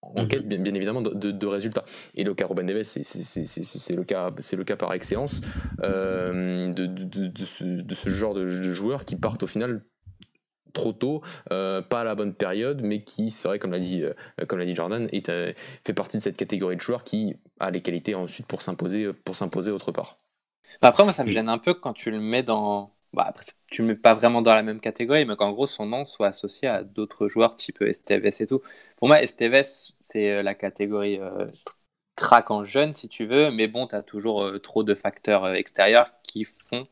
en 0.02 0.22
mhm. 0.22 0.28
quête 0.28 0.48
bien, 0.48 0.74
évidemment 0.74 1.02
de, 1.02 1.46
résultats. 1.46 1.84
Et 2.16 2.24
le 2.24 2.34
cas 2.34 2.46
Robin 2.46 2.64
Neves, 2.64 2.82
c'est 2.82 3.94
le 3.94 4.02
cas, 4.02 4.32
c'est 4.40 4.56
le 4.56 4.64
cas 4.64 4.76
par 4.76 4.92
excellence 4.92 5.40
euh, 5.84 6.72
de, 6.72 7.44
ce, 7.44 8.10
genre 8.10 8.34
de, 8.34 8.46
joueurs 8.72 9.04
qui 9.04 9.14
partent 9.14 9.44
au 9.44 9.46
final 9.46 9.84
trop 10.74 10.92
tôt, 10.92 11.22
euh, 11.50 11.80
pas 11.80 12.02
à 12.02 12.04
la 12.04 12.14
bonne 12.14 12.34
période, 12.34 12.82
mais 12.82 13.02
qui, 13.02 13.30
c'est 13.30 13.48
vrai, 13.48 13.58
comme 13.58 13.72
l'a 13.72 13.78
dit, 13.78 14.02
euh, 14.02 14.12
comme 14.46 14.58
l'a 14.58 14.66
dit 14.66 14.74
Jordan, 14.74 15.08
est, 15.12 15.30
euh, 15.30 15.54
fait 15.86 15.94
partie 15.94 16.18
de 16.18 16.22
cette 16.22 16.36
catégorie 16.36 16.76
de 16.76 16.82
joueurs 16.82 17.04
qui 17.04 17.36
a 17.60 17.70
les 17.70 17.80
qualités 17.80 18.14
ensuite 18.14 18.46
pour 18.46 18.60
s'imposer, 18.60 19.12
pour 19.24 19.34
s'imposer 19.34 19.70
autre 19.70 19.92
part. 19.92 20.18
Bah, 20.82 20.88
après, 20.88 21.04
moi, 21.04 21.12
ça 21.12 21.24
me 21.24 21.30
gêne 21.30 21.48
un 21.48 21.58
peu 21.58 21.72
quand 21.72 21.94
tu 21.94 22.10
le 22.10 22.20
mets 22.20 22.42
dans. 22.42 22.92
Bah, 23.14 23.24
après, 23.28 23.44
tu 23.70 23.82
le 23.82 23.88
mets 23.88 23.94
pas 23.94 24.12
vraiment 24.12 24.42
dans 24.42 24.54
la 24.54 24.62
même 24.62 24.80
catégorie, 24.80 25.24
mais 25.24 25.36
qu'en 25.36 25.52
gros, 25.52 25.66
son 25.66 25.86
nom 25.86 26.04
soit 26.04 26.26
associé 26.26 26.68
à 26.68 26.82
d'autres 26.82 27.28
joueurs 27.28 27.54
type 27.56 27.80
Esteves 27.80 28.26
et 28.26 28.46
tout. 28.46 28.60
Pour 28.96 29.08
moi, 29.08 29.22
Esteves, 29.22 29.94
c'est 30.00 30.42
la 30.42 30.54
catégorie 30.54 31.20
crack 32.16 32.50
en 32.50 32.64
jeune, 32.64 32.92
si 32.92 33.08
tu 33.08 33.24
veux, 33.26 33.50
mais 33.52 33.68
bon, 33.68 33.86
tu 33.86 33.94
as 33.94 34.02
toujours 34.02 34.60
trop 34.62 34.82
de 34.82 34.94
facteurs 34.94 35.54
extérieurs 35.54 36.10
qui 36.24 36.44
font 36.44 36.86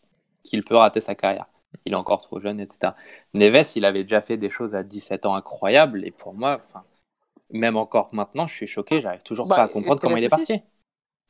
qu'il 0.44 0.64
peut 0.64 0.76
rater 0.76 1.00
sa 1.00 1.14
carrière 1.16 1.46
il 1.84 1.92
est 1.92 1.96
encore 1.96 2.20
trop 2.20 2.40
jeune, 2.40 2.60
etc. 2.60 2.92
Neves, 3.34 3.72
il 3.76 3.84
avait 3.84 4.02
déjà 4.02 4.20
fait 4.20 4.36
des 4.36 4.50
choses 4.50 4.74
à 4.74 4.82
17 4.82 5.26
ans 5.26 5.34
incroyables, 5.34 6.04
et 6.04 6.10
pour 6.10 6.34
moi, 6.34 6.56
enfin, 6.56 6.84
même 7.50 7.76
encore 7.76 8.08
maintenant, 8.12 8.46
je 8.46 8.54
suis 8.54 8.66
choqué, 8.66 9.00
j'arrive 9.00 9.22
toujours 9.22 9.46
bah, 9.46 9.56
pas 9.56 9.62
à 9.64 9.68
comprendre 9.68 10.00
comment 10.00 10.16
il 10.16 10.24
est 10.24 10.28
parti. 10.28 10.62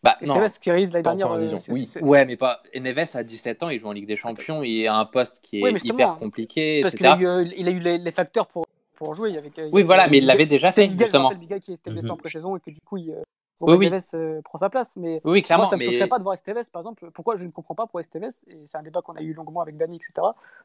Bah, 0.03 0.17
non, 0.23 0.35
Neves 0.35 0.59
qui 0.59 0.71
réalise 0.71 0.93
la 0.93 1.01
dernière. 1.01 1.31
Euh, 1.31 1.59
oui. 1.69 1.89
Ouais, 2.01 2.25
mais 2.25 2.37
pas. 2.37 2.61
Neves 2.75 3.11
à 3.15 3.23
17 3.23 3.63
ans, 3.63 3.69
il 3.69 3.79
joue 3.79 3.87
en 3.87 3.93
Ligue 3.93 4.09
des 4.09 4.17
Champions, 4.17 4.63
il 4.63 4.87
a 4.89 4.97
un 4.97 5.05
poste 5.05 5.41
qui 5.41 5.63
est 5.65 5.85
hyper 5.85 6.19
compliqué, 6.19 6.81
parce 6.83 6.95
qu'il 6.95 7.07
a, 7.07 7.17
eu, 7.17 7.53
il 7.57 7.69
a 7.69 7.71
eu 7.71 7.79
les, 7.79 8.11
facteurs 8.11 8.49
pour, 8.49 8.67
pour 8.97 9.15
jouer. 9.15 9.37
Avec, 9.37 9.57
euh, 9.61 9.71
oui, 9.73 9.83
voilà, 9.83 10.09
mais 10.09 10.19
il 10.19 10.27
l'avait 10.27 10.47
déjà 10.47 10.73
fait, 10.73 10.91
justement. 10.91 11.31
C'est 11.31 11.39
Miguel 11.39 11.61
qui 11.61 11.73
était 11.73 11.91
blessé 11.91 12.11
en 12.11 12.17
pré-saison 12.17 12.57
et 12.57 12.61
que 12.61 12.71
du 12.71 12.81
coup, 12.81 12.97
il, 12.97 13.15
oui, 13.63 13.77
oui. 13.77 14.01
Euh, 14.15 14.43
prend 14.43 14.59
sa 14.59 14.69
place. 14.69 14.97
Mais 14.97 15.21
oui, 15.25 15.43
clairement, 15.43 15.65
moi, 15.65 15.71
ça 15.71 15.77
ne 15.77 15.83
me 15.83 15.87
choquerait 15.87 16.09
pas 16.09 16.19
de 16.19 16.23
voir 16.23 16.35
Esteves, 16.35 16.71
par 16.71 16.81
exemple. 16.81 17.11
Pourquoi 17.13 17.37
je 17.37 17.47
ne 17.47 17.51
comprends 17.51 17.75
pas 17.75 17.87
pour 17.87 18.01
Esteves, 18.01 18.25
et 18.49 18.63
c'est 18.65 18.77
un 18.77 18.83
débat 18.83 19.03
qu'on 19.03 19.15
a 19.15 19.23
eu 19.23 19.33
longuement 19.33 19.61
avec 19.61 19.77
Dani, 19.77 19.97
etc., 19.97 20.13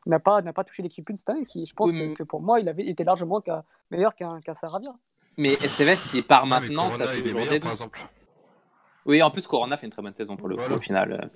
n'a 0.06 0.20
pas, 0.20 0.42
pas 0.42 0.64
touché 0.64 0.84
l'équipe 0.84 1.08
une 1.10 1.16
cette 1.16 1.30
année. 1.30 1.46
Qui, 1.46 1.66
je 1.66 1.74
pense 1.74 1.92
que, 1.92 2.24
pour 2.24 2.42
moi, 2.42 2.60
il 2.60 2.68
avait 2.68 2.88
été 2.88 3.04
largement 3.04 3.42
meilleur 3.92 4.16
qu'un 4.16 4.42
qu 4.42 4.52
Saravia. 4.54 4.94
Mais 5.38 5.54
Esteves, 5.54 5.98
s'il 5.98 6.24
part 6.24 6.46
maintenant, 6.46 6.90
tu 6.96 7.04
as 7.04 7.08
toujours 7.08 7.42
des. 7.48 7.62
Oui, 9.06 9.24
en 9.24 9.32
plus, 9.32 9.48
Corona 9.48 9.78
fait 9.78 9.86
une 9.86 9.92
très 9.92 10.02
bonne 10.02 10.14
saison 10.14 10.36
pour 10.36 10.50
le 10.50 10.58
coup, 10.58 10.74
au 10.74 10.80
final. 10.80 11.30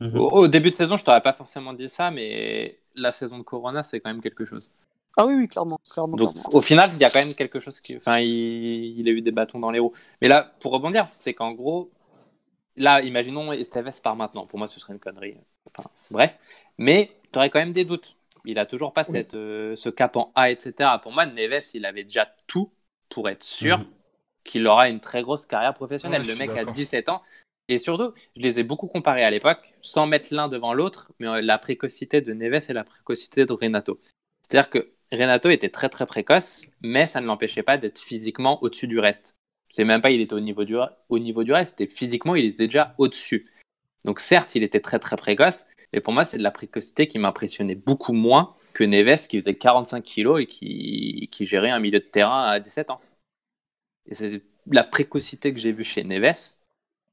Mhm. 0.00 0.18
Au, 0.18 0.48
début 0.48 0.70
de 0.70 0.74
saison, 0.74 0.96
je 0.96 1.04
t'aurais 1.04 1.22
pas 1.22 1.32
forcément 1.32 1.72
dit 1.72 1.88
ça, 1.88 2.10
mais 2.10 2.80
la 2.96 3.12
saison 3.12 3.38
de 3.38 3.44
Corona, 3.44 3.84
c'est 3.84 4.00
quand 4.00 4.10
même 4.10 4.20
quelque 4.20 4.44
chose. 4.44 4.72
Ah 5.16 5.26
oui, 5.26 5.34
oui, 5.34 5.48
clairement. 5.48 5.80
clairement 5.90 6.16
Donc 6.16 6.54
au 6.54 6.60
final, 6.60 6.90
il 6.94 7.00
y 7.00 7.04
a 7.04 7.10
quand 7.10 7.20
même 7.20 7.34
quelque 7.34 7.60
chose 7.60 7.80
qui. 7.80 7.96
Enfin, 7.96 8.18
il, 8.18 9.06
a 9.06 9.10
eu 9.10 9.20
des 9.20 9.30
bâtons 9.30 9.58
dans 9.58 9.70
les 9.70 9.78
roues. 9.78 9.92
Mais 10.20 10.28
là, 10.28 10.50
pour 10.60 10.72
rebondir, 10.72 11.06
c'est 11.18 11.34
qu'en 11.34 11.52
gros, 11.52 11.90
là, 12.76 13.02
imaginons 13.02 13.52
Esteves 13.52 14.00
part 14.02 14.16
maintenant. 14.16 14.46
Pour 14.46 14.58
moi, 14.58 14.68
ce 14.68 14.80
serait 14.80 14.94
une 14.94 14.98
connerie. 14.98 15.36
Enfin, 15.76 15.88
bref. 16.10 16.38
Mais 16.78 17.10
tu 17.30 17.38
aurais 17.38 17.50
quand 17.50 17.58
même 17.58 17.72
des 17.72 17.84
doutes. 17.84 18.14
Il 18.44 18.58
a 18.58 18.66
toujours 18.66 18.92
pas 18.92 19.04
cette, 19.04 19.34
euh, 19.34 19.76
ce 19.76 19.88
cap 19.88 20.16
en 20.16 20.32
A, 20.34 20.50
etc. 20.50 20.90
Pour 21.02 21.12
moi, 21.12 21.26
Neves, 21.26 21.70
il 21.74 21.86
avait 21.86 22.04
déjà 22.04 22.28
tout 22.48 22.72
pour 23.08 23.28
être 23.28 23.44
sûr 23.44 23.78
mhm. 23.78 23.86
qu'il 24.44 24.66
aura 24.66 24.88
une 24.88 24.98
très 24.98 25.22
grosse 25.22 25.46
carrière 25.46 25.74
professionnelle. 25.74 26.26
le 26.26 26.34
mec 26.36 26.50
a 26.50 26.64
17 26.64 27.08
ans. 27.08 27.22
Et 27.68 27.78
surtout, 27.78 28.12
je 28.36 28.42
les 28.42 28.58
ai 28.58 28.64
beaucoup 28.64 28.88
comparés 28.88 29.22
à 29.22 29.30
l'époque, 29.30 29.74
sans 29.80 30.06
mettre 30.06 30.34
l'un 30.34 30.48
devant 30.48 30.74
l'autre, 30.74 31.12
mais 31.20 31.28
euh, 31.28 31.40
la 31.40 31.58
précocité 31.58 32.20
de 32.20 32.32
Neves 32.32 32.66
et 32.68 32.72
la 32.72 32.82
précocité 32.82 33.46
de 33.46 33.52
Renato. 33.52 34.00
C'est-à-dire 34.42 34.68
que 34.68 34.92
Renato 35.12 35.50
était 35.50 35.68
très 35.68 35.88
très 35.88 36.06
précoce, 36.06 36.66
mais 36.80 37.06
ça 37.06 37.20
ne 37.20 37.26
l'empêchait 37.26 37.62
pas 37.62 37.76
d'être 37.76 37.98
physiquement 37.98 38.62
au-dessus 38.62 38.86
du 38.86 38.98
reste. 38.98 39.34
C'est 39.70 39.84
même 39.84 40.00
pas 40.00 40.10
il 40.10 40.20
était 40.20 40.34
au 40.34 40.40
niveau 40.40 40.64
du, 40.64 40.76
au 41.08 41.18
niveau 41.18 41.44
du 41.44 41.52
reste, 41.52 41.80
et 41.80 41.86
physiquement 41.86 42.34
il 42.34 42.46
était 42.46 42.66
déjà 42.66 42.94
au-dessus. 42.98 43.50
Donc 44.04 44.20
certes, 44.20 44.54
il 44.54 44.62
était 44.62 44.80
très 44.80 44.98
très 44.98 45.16
précoce, 45.16 45.66
mais 45.92 46.00
pour 46.00 46.12
moi 46.12 46.24
c'est 46.24 46.38
de 46.38 46.42
la 46.42 46.50
précocité 46.50 47.06
qui 47.08 47.18
m'impressionnait 47.18 47.74
beaucoup 47.74 48.12
moins 48.12 48.54
que 48.72 48.84
Neves 48.84 49.26
qui 49.28 49.38
faisait 49.38 49.54
45 49.54 50.02
kilos 50.02 50.40
et 50.40 50.46
qui, 50.46 51.28
gérait 51.40 51.70
un 51.70 51.80
milieu 51.80 51.98
de 51.98 52.04
terrain 52.04 52.44
à 52.44 52.60
17 52.60 52.90
ans. 52.90 53.00
Et 54.06 54.14
c'est 54.14 54.42
la 54.66 54.84
précocité 54.84 55.52
que 55.52 55.60
j'ai 55.60 55.72
vue 55.72 55.84
chez 55.84 56.04
Neves, 56.04 56.58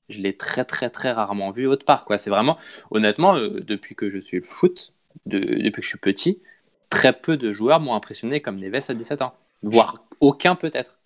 je 0.08 0.20
l'ai 0.20 0.36
très 0.36 0.66
très 0.66 0.90
très 0.90 1.12
rarement 1.12 1.52
vu 1.52 1.68
autre 1.68 1.86
part. 1.86 2.06
C'est 2.18 2.30
vraiment, 2.30 2.58
honnêtement, 2.92 3.36
euh, 3.36 3.60
depuis 3.62 3.96
que 3.96 4.10
je 4.10 4.20
suis 4.20 4.38
le 4.38 4.44
foot, 4.44 4.94
depuis 5.26 5.72
que 5.72 5.82
je 5.82 5.88
suis 5.88 6.00
petit, 6.00 6.42
très 6.90 7.14
peu 7.14 7.38
de 7.38 7.52
joueurs 7.52 7.80
m'ont 7.80 7.94
impressionné 7.94 8.42
comme 8.42 8.58
Neves 8.58 8.86
à 8.90 8.94
17 8.94 9.22
ans. 9.22 9.36
Voire 9.62 10.04
aucun 10.20 10.56
peut-être. 10.56 11.00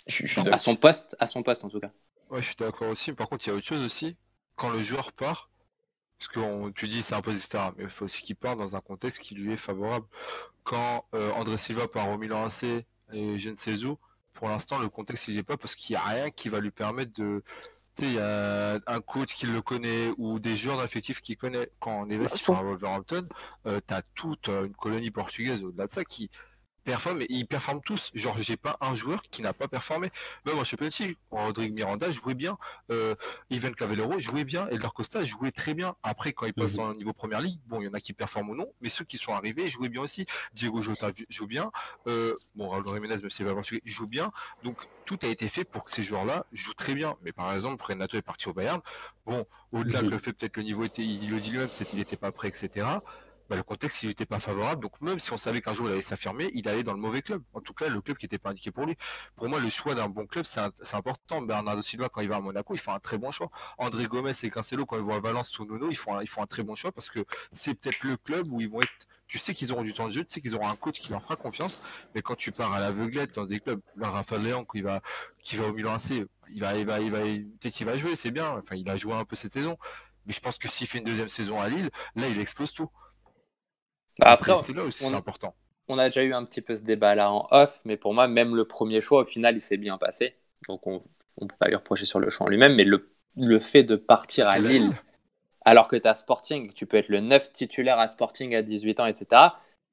à 0.51 0.57
son 0.57 0.75
poste, 0.75 1.15
à 1.19 1.27
son 1.27 1.43
poste 1.43 1.63
en 1.63 1.69
tout 1.69 1.79
cas. 1.79 1.91
Ouais, 2.29 2.41
je 2.41 2.47
suis 2.47 2.55
d'accord 2.55 2.89
aussi. 2.89 3.13
Par 3.13 3.27
contre, 3.27 3.45
il 3.47 3.49
y 3.49 3.53
a 3.53 3.55
autre 3.55 3.65
chose 3.65 3.83
aussi. 3.83 4.15
Quand 4.55 4.69
le 4.69 4.81
joueur 4.81 5.11
part, 5.11 5.49
parce 6.19 6.27
que 6.29 6.69
tu 6.71 6.87
dis 6.87 7.01
c'est 7.01 7.15
un 7.15 7.21
poste, 7.21 7.45
etc. 7.45 7.71
Mais 7.77 7.83
il 7.83 7.89
faut 7.89 8.05
aussi 8.05 8.21
qu'il 8.23 8.35
parte 8.35 8.57
dans 8.57 8.75
un 8.75 8.81
contexte 8.81 9.19
qui 9.19 9.35
lui 9.35 9.53
est 9.53 9.57
favorable. 9.57 10.05
Quand 10.63 11.05
euh, 11.13 11.31
André 11.33 11.57
Silva 11.57 11.87
part 11.87 12.09
au 12.09 12.17
Milan 12.17 12.45
AC 12.45 12.63
et 13.11 13.39
je 13.39 13.49
ne 13.49 13.55
sais 13.55 13.83
où, 13.83 13.97
pour 14.33 14.49
l'instant, 14.49 14.79
le 14.79 14.89
contexte, 14.89 15.27
il 15.27 15.37
est 15.37 15.43
pas 15.43 15.57
parce 15.57 15.75
qu'il 15.75 15.95
n'y 15.95 16.01
a 16.01 16.05
rien 16.05 16.29
qui 16.31 16.49
va 16.49 16.59
lui 16.59 16.71
permettre 16.71 17.13
de. 17.13 17.43
Tu 17.95 18.05
sais, 18.05 18.11
il 18.11 18.15
y 18.15 18.19
a 18.19 18.79
un 18.87 19.01
coach 19.01 19.33
qui 19.35 19.45
le 19.45 19.61
connaît 19.61 20.11
ou 20.17 20.39
des 20.39 20.55
joueurs 20.55 20.81
d'effectifs 20.81 21.21
qui 21.21 21.35
connaît. 21.35 21.69
Quand 21.79 22.01
on 22.01 22.09
investit 22.09 22.37
bah, 22.37 22.43
sur 22.43 22.57
un 22.57 22.63
Wolverhampton, 22.63 23.27
euh, 23.67 23.79
tu 23.87 23.93
as 23.93 24.01
toute 24.15 24.47
une 24.47 24.73
colonie 24.73 25.11
portugaise 25.11 25.63
au-delà 25.63 25.85
de 25.85 25.91
ça 25.91 26.03
qui, 26.03 26.31
performent 26.83 27.21
et 27.21 27.27
ils 27.29 27.45
performent 27.47 27.81
tous. 27.81 28.11
Genre, 28.13 28.35
j'ai 28.41 28.57
pas 28.57 28.77
un 28.81 28.95
joueur 28.95 29.21
qui 29.23 29.41
n'a 29.41 29.53
pas 29.53 29.67
performé. 29.67 30.11
Même 30.45 30.57
en 30.57 30.63
Champions 30.63 30.89
Rodrigue 31.31 31.73
Miranda 31.73 32.11
jouait 32.11 32.35
bien, 32.35 32.57
euh, 32.91 33.15
Ivan 33.49 33.71
Cavallero 33.71 34.19
jouait 34.19 34.43
bien, 34.43 34.67
Elder 34.67 34.87
Costa 34.93 35.23
jouait 35.23 35.51
très 35.51 35.73
bien. 35.73 35.95
Après, 36.03 36.33
quand 36.33 36.45
il 36.45 36.53
passe 36.53 36.77
en 36.77 36.89
mhm. 36.89 36.97
niveau 36.97 37.13
première 37.13 37.41
ligue, 37.41 37.59
bon, 37.67 37.81
il 37.81 37.85
y 37.85 37.87
en 37.87 37.93
a 37.93 37.99
qui 37.99 38.13
performent 38.13 38.51
ou 38.51 38.55
non, 38.55 38.71
mais 38.81 38.89
ceux 38.89 39.05
qui 39.05 39.17
sont 39.17 39.33
arrivés 39.33 39.67
jouaient 39.67 39.89
bien 39.89 40.01
aussi. 40.01 40.25
Diego 40.53 40.81
Jota 40.81 41.11
joue 41.29 41.47
bien, 41.47 41.71
euh, 42.07 42.35
bon, 42.55 42.69
Raul 42.69 42.85
Jiménez, 42.85 43.21
même 43.21 43.31
s'il 43.31 43.45
va 43.45 43.53
joue 43.85 44.07
bien. 44.07 44.31
Donc, 44.63 44.77
tout 45.05 45.19
a 45.23 45.27
été 45.27 45.47
fait 45.47 45.63
pour 45.63 45.83
que 45.83 45.91
ces 45.91 46.03
joueurs-là 46.03 46.45
jouent 46.51 46.73
très 46.73 46.93
bien. 46.93 47.15
Mais 47.21 47.31
par 47.31 47.53
exemple, 47.53 47.83
Renato 47.83 48.17
est 48.17 48.21
parti 48.21 48.49
au 48.49 48.53
Bayern. 48.53 48.81
Bon, 49.25 49.45
au-delà 49.71 50.01
mhm. 50.01 50.07
que 50.07 50.11
le 50.11 50.17
fait 50.17 50.33
peut-être 50.33 50.57
le 50.57 50.63
niveau 50.63 50.83
était, 50.83 51.03
il 51.03 51.29
le 51.29 51.39
dit 51.39 51.51
lui-même, 51.51 51.69
c'est 51.71 51.85
qu'il 51.85 51.99
n'était 51.99 52.17
pas 52.17 52.31
prêt, 52.31 52.49
etc. 52.49 52.85
Bah, 53.49 53.55
le 53.55 53.63
contexte 53.63 54.03
il 54.03 54.09
n'était 54.09 54.25
pas 54.25 54.39
favorable. 54.39 54.81
Donc 54.81 55.01
même 55.01 55.19
si 55.19 55.31
on 55.33 55.37
savait 55.37 55.61
qu'un 55.61 55.73
jour 55.73 55.87
il 55.87 55.93
allait 55.93 56.01
s'affirmer, 56.01 56.49
il 56.53 56.67
allait 56.67 56.83
dans 56.83 56.93
le 56.93 56.99
mauvais 56.99 57.21
club. 57.21 57.43
En 57.53 57.61
tout 57.61 57.73
cas, 57.73 57.89
le 57.89 58.01
club 58.01 58.17
qui 58.17 58.25
n'était 58.25 58.37
pas 58.37 58.51
indiqué 58.51 58.71
pour 58.71 58.85
lui. 58.85 58.95
Pour 59.35 59.49
moi, 59.49 59.59
le 59.59 59.69
choix 59.69 59.95
d'un 59.95 60.07
bon 60.07 60.25
club, 60.25 60.45
c'est 60.45 60.95
important. 60.95 61.41
Bernardo 61.41 61.81
Silva, 61.81 62.09
quand 62.09 62.21
il 62.21 62.29
va 62.29 62.37
à 62.37 62.41
Monaco, 62.41 62.73
il 62.73 62.79
fait 62.79 62.91
un 62.91 62.99
très 62.99 63.17
bon 63.17 63.31
choix. 63.31 63.49
André 63.77 64.05
Gomez 64.05 64.31
et 64.43 64.49
Cancelo, 64.49 64.85
quand 64.85 64.97
ils 64.97 65.03
vont 65.03 65.15
à 65.15 65.19
Valence 65.19 65.57
ou 65.59 65.65
Nuno, 65.65 65.89
ils 65.89 65.97
font 65.97 66.17
un, 66.17 66.45
très 66.47 66.63
bon 66.63 66.75
choix 66.75 66.91
parce 66.91 67.09
que 67.09 67.19
c'est 67.51 67.73
peut-être 67.75 68.03
le 68.03 68.17
club 68.17 68.45
où 68.51 68.61
ils 68.61 68.69
vont 68.69 68.81
être. 68.81 68.91
Tu 69.27 69.39
sais 69.39 69.53
qu'ils 69.53 69.71
auront 69.71 69.83
du 69.83 69.93
temps 69.93 70.07
de 70.07 70.11
jeu, 70.11 70.23
tu 70.23 70.33
sais 70.33 70.41
qu'ils 70.41 70.55
auront 70.55 70.67
un 70.67 70.75
coach 70.75 70.99
qui 70.99 71.11
leur 71.11 71.21
fera 71.21 71.35
confiance. 71.35 71.81
Mais 72.13 72.21
quand 72.21 72.35
tu 72.35 72.51
pars 72.51 72.71
à 72.73 72.79
l'aveuglette 72.79 73.35
dans 73.35 73.45
des 73.45 73.59
clubs, 73.59 73.81
là, 73.95 74.09
Rafael 74.09 74.41
Léon, 74.41 74.65
qui 74.65 74.81
va, 74.81 75.01
qui 75.39 75.55
va 75.55 75.67
au 75.67 75.73
Milan 75.73 75.93
AC, 75.93 76.25
il 76.51 76.59
va, 76.59 76.77
il 76.77 76.85
va, 76.85 76.99
il 76.99 77.11
va, 77.11 77.19
peut-être 77.21 77.73
qu'il 77.73 77.85
va 77.85 77.97
jouer, 77.97 78.15
c'est 78.15 78.31
bien. 78.31 78.51
Enfin, 78.51 78.75
il 78.75 78.89
a 78.89 78.97
joué 78.97 79.13
un 79.13 79.25
peu 79.25 79.35
cette 79.35 79.53
saison. 79.53 79.77
Mais 80.25 80.33
je 80.33 80.39
pense 80.39 80.57
que 80.57 80.67
s'il 80.67 80.87
fait 80.87 80.99
une 80.99 81.05
deuxième 81.05 81.29
saison 81.29 81.59
à 81.59 81.67
Lille, 81.67 81.89
là, 82.15 82.27
il 82.27 82.39
explose 82.39 82.73
tout. 82.73 82.89
Bah, 84.19 84.27
après, 84.31 84.55
c'est 84.57 84.73
là 84.73 84.83
aussi, 84.83 85.05
c'est 85.05 85.15
important. 85.15 85.55
On 85.87 85.97
a 85.97 86.09
déjà 86.09 86.23
eu 86.23 86.33
un 86.33 86.43
petit 86.45 86.61
peu 86.61 86.75
ce 86.75 86.81
débat 86.81 87.15
là 87.15 87.31
en 87.31 87.47
off, 87.51 87.81
mais 87.85 87.97
pour 87.97 88.13
moi, 88.13 88.27
même 88.27 88.55
le 88.55 88.65
premier 88.65 89.01
choix, 89.01 89.21
au 89.21 89.25
final, 89.25 89.57
il 89.57 89.61
s'est 89.61 89.77
bien 89.77 89.97
passé. 89.97 90.35
Donc, 90.67 90.87
on 90.87 91.03
ne 91.41 91.47
peut 91.47 91.55
pas 91.59 91.67
lui 91.67 91.75
reprocher 91.75 92.05
sur 92.05 92.19
le 92.19 92.29
choix 92.29 92.47
en 92.47 92.49
lui-même, 92.49 92.75
mais 92.75 92.85
le, 92.85 93.11
le, 93.35 93.59
fait 93.59 93.83
de 93.83 93.95
partir 93.95 94.47
à 94.47 94.59
Lille, 94.59 94.91
alors 95.65 95.87
que 95.87 95.95
tu 95.95 96.07
as 96.07 96.15
Sporting, 96.15 96.71
tu 96.73 96.85
peux 96.85 96.97
être 96.97 97.09
le 97.09 97.19
neuf 97.19 97.51
titulaire 97.51 97.99
à 97.99 98.07
Sporting 98.07 98.55
à 98.55 98.61
18 98.61 98.99
ans, 99.01 99.05
etc., 99.05 99.41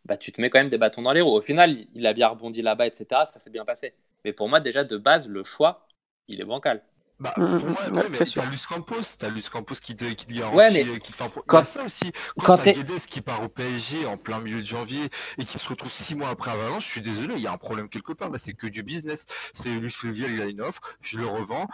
bah, 0.06 0.16
tu 0.16 0.32
te 0.32 0.40
mets 0.40 0.48
quand 0.48 0.58
même 0.58 0.68
des 0.68 0.78
bâtons 0.78 1.02
dans 1.02 1.12
les 1.12 1.20
roues. 1.20 1.36
Au 1.36 1.42
final, 1.42 1.76
il 1.94 2.06
a 2.06 2.12
bien 2.12 2.28
rebondi 2.28 2.62
là-bas, 2.62 2.86
etc., 2.86 3.22
ça 3.26 3.40
s'est 3.40 3.50
bien 3.50 3.64
passé. 3.64 3.94
Mais 4.24 4.32
pour 4.32 4.48
moi, 4.48 4.60
déjà, 4.60 4.84
de 4.84 4.96
base, 4.96 5.28
le 5.28 5.44
choix, 5.44 5.86
il 6.28 6.40
est 6.40 6.44
bancal. 6.44 6.82
Bah, 7.20 7.34
mm, 7.36 7.58
pour 7.58 7.68
mm, 7.68 7.72
moi, 7.72 8.02
ouais, 8.02 8.08
mais 8.10 8.18
t'as 8.18 8.46
Luce 8.46 8.66
Campos, 8.66 9.02
t'as 9.18 9.28
Luce 9.28 9.50
Campos 9.50 9.74
qui 9.74 9.94
te, 9.94 10.06
qui 10.06 10.24
te 10.24 10.32
garantit, 10.32 10.56
ouais, 10.56 10.70
mais 10.72 10.98
qui 10.98 11.12
te 11.12 11.16
fait 11.16 11.30
quand, 11.46 11.64
ça 11.64 11.84
aussi. 11.84 12.12
Quand, 12.38 12.56
quand 12.56 12.62
t'as 12.62 12.72
Guedes 12.72 12.98
qui 13.08 13.20
part 13.20 13.42
au 13.42 13.48
PSG 13.48 14.06
en 14.06 14.16
plein 14.16 14.40
milieu 14.40 14.60
de 14.60 14.66
janvier 14.66 15.10
et 15.36 15.44
qui 15.44 15.58
se 15.58 15.68
retrouve 15.68 15.92
six 15.92 16.14
mois 16.14 16.30
après 16.30 16.50
à 16.50 16.56
Valence, 16.56 16.84
je 16.84 16.88
suis 16.88 17.02
désolé, 17.02 17.34
il 17.36 17.42
y 17.42 17.46
a 17.46 17.52
un 17.52 17.58
problème 17.58 17.90
quelque 17.90 18.14
part. 18.14 18.30
Là, 18.30 18.38
c'est 18.38 18.54
que 18.54 18.66
du 18.66 18.82
business. 18.82 19.26
C'est 19.52 19.68
Luce 19.68 19.96
Fulviel, 19.96 20.32
il 20.32 20.40
a 20.40 20.46
une 20.46 20.62
offre, 20.62 20.80
je 21.02 21.18
le 21.18 21.26
revends. 21.26 21.66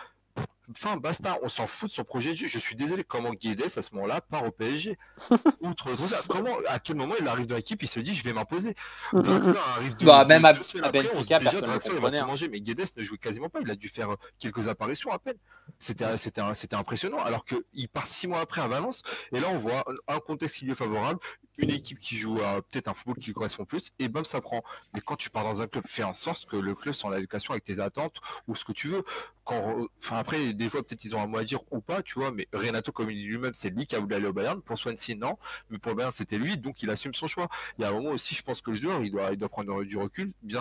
Enfin, 0.70 0.96
basta, 0.96 1.38
on 1.42 1.48
s'en 1.48 1.66
fout 1.66 1.88
de 1.88 1.94
son 1.94 2.04
projet 2.04 2.30
de 2.30 2.36
jeu. 2.36 2.48
Je 2.48 2.58
suis 2.58 2.74
désolé, 2.74 3.04
comment 3.04 3.30
Guedes, 3.30 3.62
à 3.76 3.82
ce 3.82 3.94
moment-là, 3.94 4.20
part 4.20 4.44
au 4.44 4.50
PSG 4.50 4.98
Outre 5.60 5.90
comment, 6.28 6.56
à 6.68 6.78
quel 6.78 6.96
moment 6.96 7.14
il 7.20 7.28
arrive 7.28 7.46
dans 7.46 7.56
l'équipe, 7.56 7.82
il 7.82 7.88
se 7.88 8.00
dit, 8.00 8.14
je 8.14 8.24
vais 8.24 8.32
m'imposer. 8.32 8.74
Mm, 9.12 9.20
Draxler 9.20 9.60
arrive 9.76 9.96
de, 9.98 10.04
bah, 10.04 10.24
même 10.24 10.44
à, 10.44 10.48
après, 10.48 11.10
on 11.14 11.22
se 11.22 11.28
dit 11.28 11.44
déjà, 11.44 11.60
Draxler, 11.60 12.00
va 12.00 12.10
tout 12.10 12.26
manger, 12.26 12.48
mais 12.48 12.60
Guedes 12.60 12.84
ne 12.96 13.02
jouait 13.02 13.18
quasiment 13.18 13.48
pas. 13.48 13.60
Il 13.60 13.70
a 13.70 13.76
dû 13.76 13.88
faire 13.88 14.10
euh, 14.10 14.16
quelques 14.38 14.68
apparitions 14.68 15.12
à 15.12 15.18
peine. 15.18 15.36
C'était, 15.78 16.16
c'était, 16.16 16.42
c'était 16.54 16.76
impressionnant. 16.76 17.18
Alors 17.18 17.44
qu'il 17.44 17.88
part 17.88 18.06
six 18.06 18.26
mois 18.26 18.40
après 18.40 18.60
à 18.60 18.68
Valence, 18.68 19.02
et 19.32 19.40
là, 19.40 19.48
on 19.52 19.56
voit 19.56 19.84
un 20.08 20.18
contexte 20.18 20.56
qui 20.56 20.64
lui 20.64 20.72
est 20.72 20.76
favorable, 20.76 21.20
une 21.58 21.70
équipe 21.70 21.98
qui 21.98 22.16
joue 22.16 22.40
à 22.42 22.62
peut-être 22.62 22.88
un 22.88 22.94
football 22.94 23.16
qui 23.16 23.26
lui 23.26 23.34
correspond 23.34 23.64
plus, 23.64 23.92
et 23.98 24.08
bam, 24.08 24.24
ça 24.24 24.40
prend. 24.40 24.62
Mais 24.94 25.00
quand 25.00 25.16
tu 25.16 25.30
pars 25.30 25.44
dans 25.44 25.62
un 25.62 25.66
club, 25.66 25.84
fais 25.86 26.02
en 26.02 26.12
sorte 26.12 26.46
que 26.46 26.56
le 26.56 26.74
club 26.74 26.94
soit 26.94 27.10
en 27.10 27.12
adéquation 27.12 27.52
avec 27.52 27.64
tes 27.64 27.80
attentes 27.80 28.20
ou 28.46 28.54
ce 28.54 28.64
que 28.64 28.72
tu 28.72 28.88
veux. 28.88 29.04
Quand, 29.44 29.86
enfin, 29.98 30.16
après, 30.16 30.52
des 30.54 30.68
fois, 30.68 30.82
peut-être 30.82 31.04
ils 31.04 31.14
ont 31.14 31.20
un 31.20 31.26
mot 31.26 31.38
à 31.38 31.44
dire 31.44 31.60
ou 31.70 31.80
pas, 31.80 32.02
tu 32.02 32.18
vois, 32.18 32.32
mais 32.32 32.48
Renato, 32.52 32.90
comme 32.90 33.10
il 33.10 33.16
dit 33.16 33.26
lui-même, 33.26 33.54
c'est 33.54 33.70
lui 33.70 33.86
qui 33.86 33.94
a 33.94 34.00
voulu 34.00 34.14
aller 34.14 34.26
au 34.26 34.32
Bayern. 34.32 34.60
Pour 34.60 34.76
Swansea, 34.76 35.14
non. 35.14 35.38
Mais 35.70 35.78
pour 35.78 35.92
le 35.92 35.96
Bayern, 35.96 36.12
c'était 36.12 36.38
lui, 36.38 36.56
donc 36.56 36.82
il 36.82 36.90
assume 36.90 37.14
son 37.14 37.28
choix. 37.28 37.48
Il 37.78 37.82
y 37.82 37.84
a 37.84 37.90
un 37.90 37.92
moment 37.92 38.10
aussi, 38.10 38.34
je 38.34 38.42
pense 38.42 38.60
que 38.60 38.72
le 38.72 38.80
joueur, 38.80 39.02
il 39.02 39.12
doit, 39.12 39.30
il 39.32 39.38
doit 39.38 39.48
prendre 39.48 39.84
du 39.84 39.96
recul, 39.96 40.32
bien, 40.42 40.60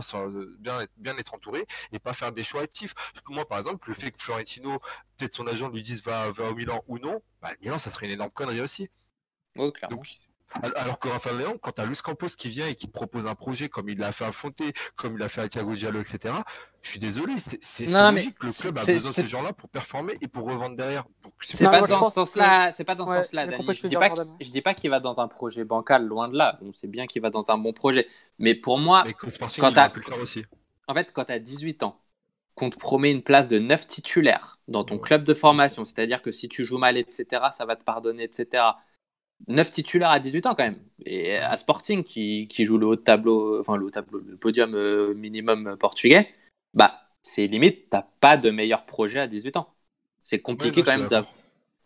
bien, 0.59 0.85
bien 0.97 1.17
être 1.17 1.33
entouré 1.33 1.65
et 1.91 1.99
pas 1.99 2.13
faire 2.13 2.31
des 2.31 2.43
choix 2.43 2.61
actifs. 2.61 2.93
Moi, 3.27 3.47
par 3.47 3.57
exemple, 3.57 3.89
le 3.89 3.95
fait 3.95 4.11
que 4.11 4.21
Florentino, 4.21 4.79
peut-être 5.17 5.33
son 5.33 5.47
agent 5.47 5.69
lui 5.69 5.81
dise 5.81 6.03
va, 6.03 6.29
va 6.29 6.51
au 6.51 6.55
Milan 6.55 6.83
ou 6.87 6.99
non, 6.99 7.21
bah, 7.41 7.51
Milan, 7.61 7.79
ça 7.79 7.89
serait 7.89 8.05
une 8.05 8.13
énorme 8.13 8.31
connerie 8.31 8.61
aussi. 8.61 8.89
Oui, 9.55 9.73
clairement. 9.73 10.01
Alors 10.61 10.99
que 10.99 11.09
Rafael 11.09 11.37
Léon, 11.37 11.57
quand 11.59 11.73
tu 11.73 11.81
as 11.81 11.85
Luis 11.85 11.97
Campos 12.01 12.27
qui 12.37 12.49
vient 12.49 12.67
et 12.67 12.75
qui 12.75 12.87
propose 12.87 13.27
un 13.27 13.35
projet 13.35 13.67
comme 13.67 13.89
il 13.89 13.97
l'a 13.97 14.11
fait 14.11 14.25
à 14.25 14.31
Fonte, 14.31 14.61
comme 14.95 15.15
il 15.15 15.19
l'a 15.19 15.27
fait 15.27 15.41
à 15.41 15.49
Thiago 15.49 15.75
Diallo, 15.75 15.99
etc., 15.99 16.33
je 16.81 16.91
suis 16.91 16.99
désolé, 16.99 17.33
c'est 17.39 17.85
logique. 17.85 18.41
Le 18.41 18.51
club 18.51 18.77
a 18.77 18.85
besoin 18.85 19.09
de 19.09 19.15
ces 19.15 19.25
gens-là 19.25 19.53
pour 19.53 19.69
performer 19.69 20.17
et 20.21 20.27
pour 20.27 20.45
revendre 20.45 20.75
derrière. 20.75 21.03
C'est 21.39 21.65
pas, 21.65 21.81
dans 21.81 22.03
ce 22.03 22.11
sens-là, 22.11 22.71
c'est 22.71 22.83
pas 22.83 22.95
dans 22.95 23.07
ce 23.07 23.13
sens-là, 23.13 23.47
Je, 23.49 23.87
dis 23.87 23.95
pas, 23.95 24.13
je 24.39 24.49
dis 24.49 24.61
pas 24.61 24.73
qu'il 24.73 24.89
va 24.89 24.99
dans 24.99 25.19
un 25.19 25.27
projet 25.27 25.65
bancal, 25.65 26.05
loin 26.05 26.29
de 26.29 26.37
là. 26.37 26.57
On 26.61 26.71
sait 26.71 26.87
bien 26.87 27.07
qu'il 27.07 27.21
va 27.21 27.31
dans 27.31 27.51
un 27.51 27.57
bon 27.57 27.73
projet. 27.73 28.07
Mais 28.39 28.55
pour 28.55 28.77
moi, 28.77 29.03
quand 29.59 29.71
tu 29.71 29.79
as... 29.79 29.91
En 30.87 30.93
fait, 30.93 31.11
quand 31.11 31.25
tu 31.25 31.31
as 31.31 31.39
18 31.39 31.83
ans, 31.83 31.99
qu'on 32.53 32.69
te 32.69 32.77
promet 32.77 33.11
une 33.11 33.23
place 33.23 33.49
de 33.49 33.59
9 33.59 33.87
titulaires 33.87 34.59
dans 34.67 34.85
ton 34.85 34.99
club 34.99 35.23
de 35.23 35.33
formation, 35.33 35.83
c'est-à-dire 35.83 36.21
que 36.21 36.31
si 36.31 36.47
tu 36.47 36.65
joues 36.65 36.77
mal, 36.77 36.97
etc., 36.97 37.25
ça 37.51 37.65
va 37.65 37.75
te 37.75 37.83
pardonner, 37.83 38.23
etc 38.23 38.63
9 39.47 39.71
titulaires 39.71 40.09
à 40.09 40.19
18 40.19 40.45
ans 40.45 40.55
quand 40.55 40.63
même. 40.63 40.79
Et 41.05 41.37
à 41.37 41.55
Sporting, 41.57 42.03
qui, 42.03 42.47
qui 42.47 42.65
joue 42.65 42.77
le 42.77 42.87
haut 42.87 42.95
tableau, 42.95 43.59
enfin 43.59 43.77
le 43.77 43.85
haut 43.85 43.89
tableau, 43.89 44.19
le 44.19 44.37
podium 44.37 44.73
euh, 44.75 45.13
minimum 45.13 45.77
portugais, 45.79 46.29
bah 46.73 47.01
c'est 47.21 47.47
limite, 47.47 47.89
t'as 47.89 48.05
pas 48.19 48.37
de 48.37 48.49
meilleur 48.51 48.85
projet 48.85 49.19
à 49.19 49.27
18 49.27 49.57
ans. 49.57 49.69
C'est 50.23 50.39
compliqué 50.39 50.83
quand 50.83 50.97
même. 50.97 51.25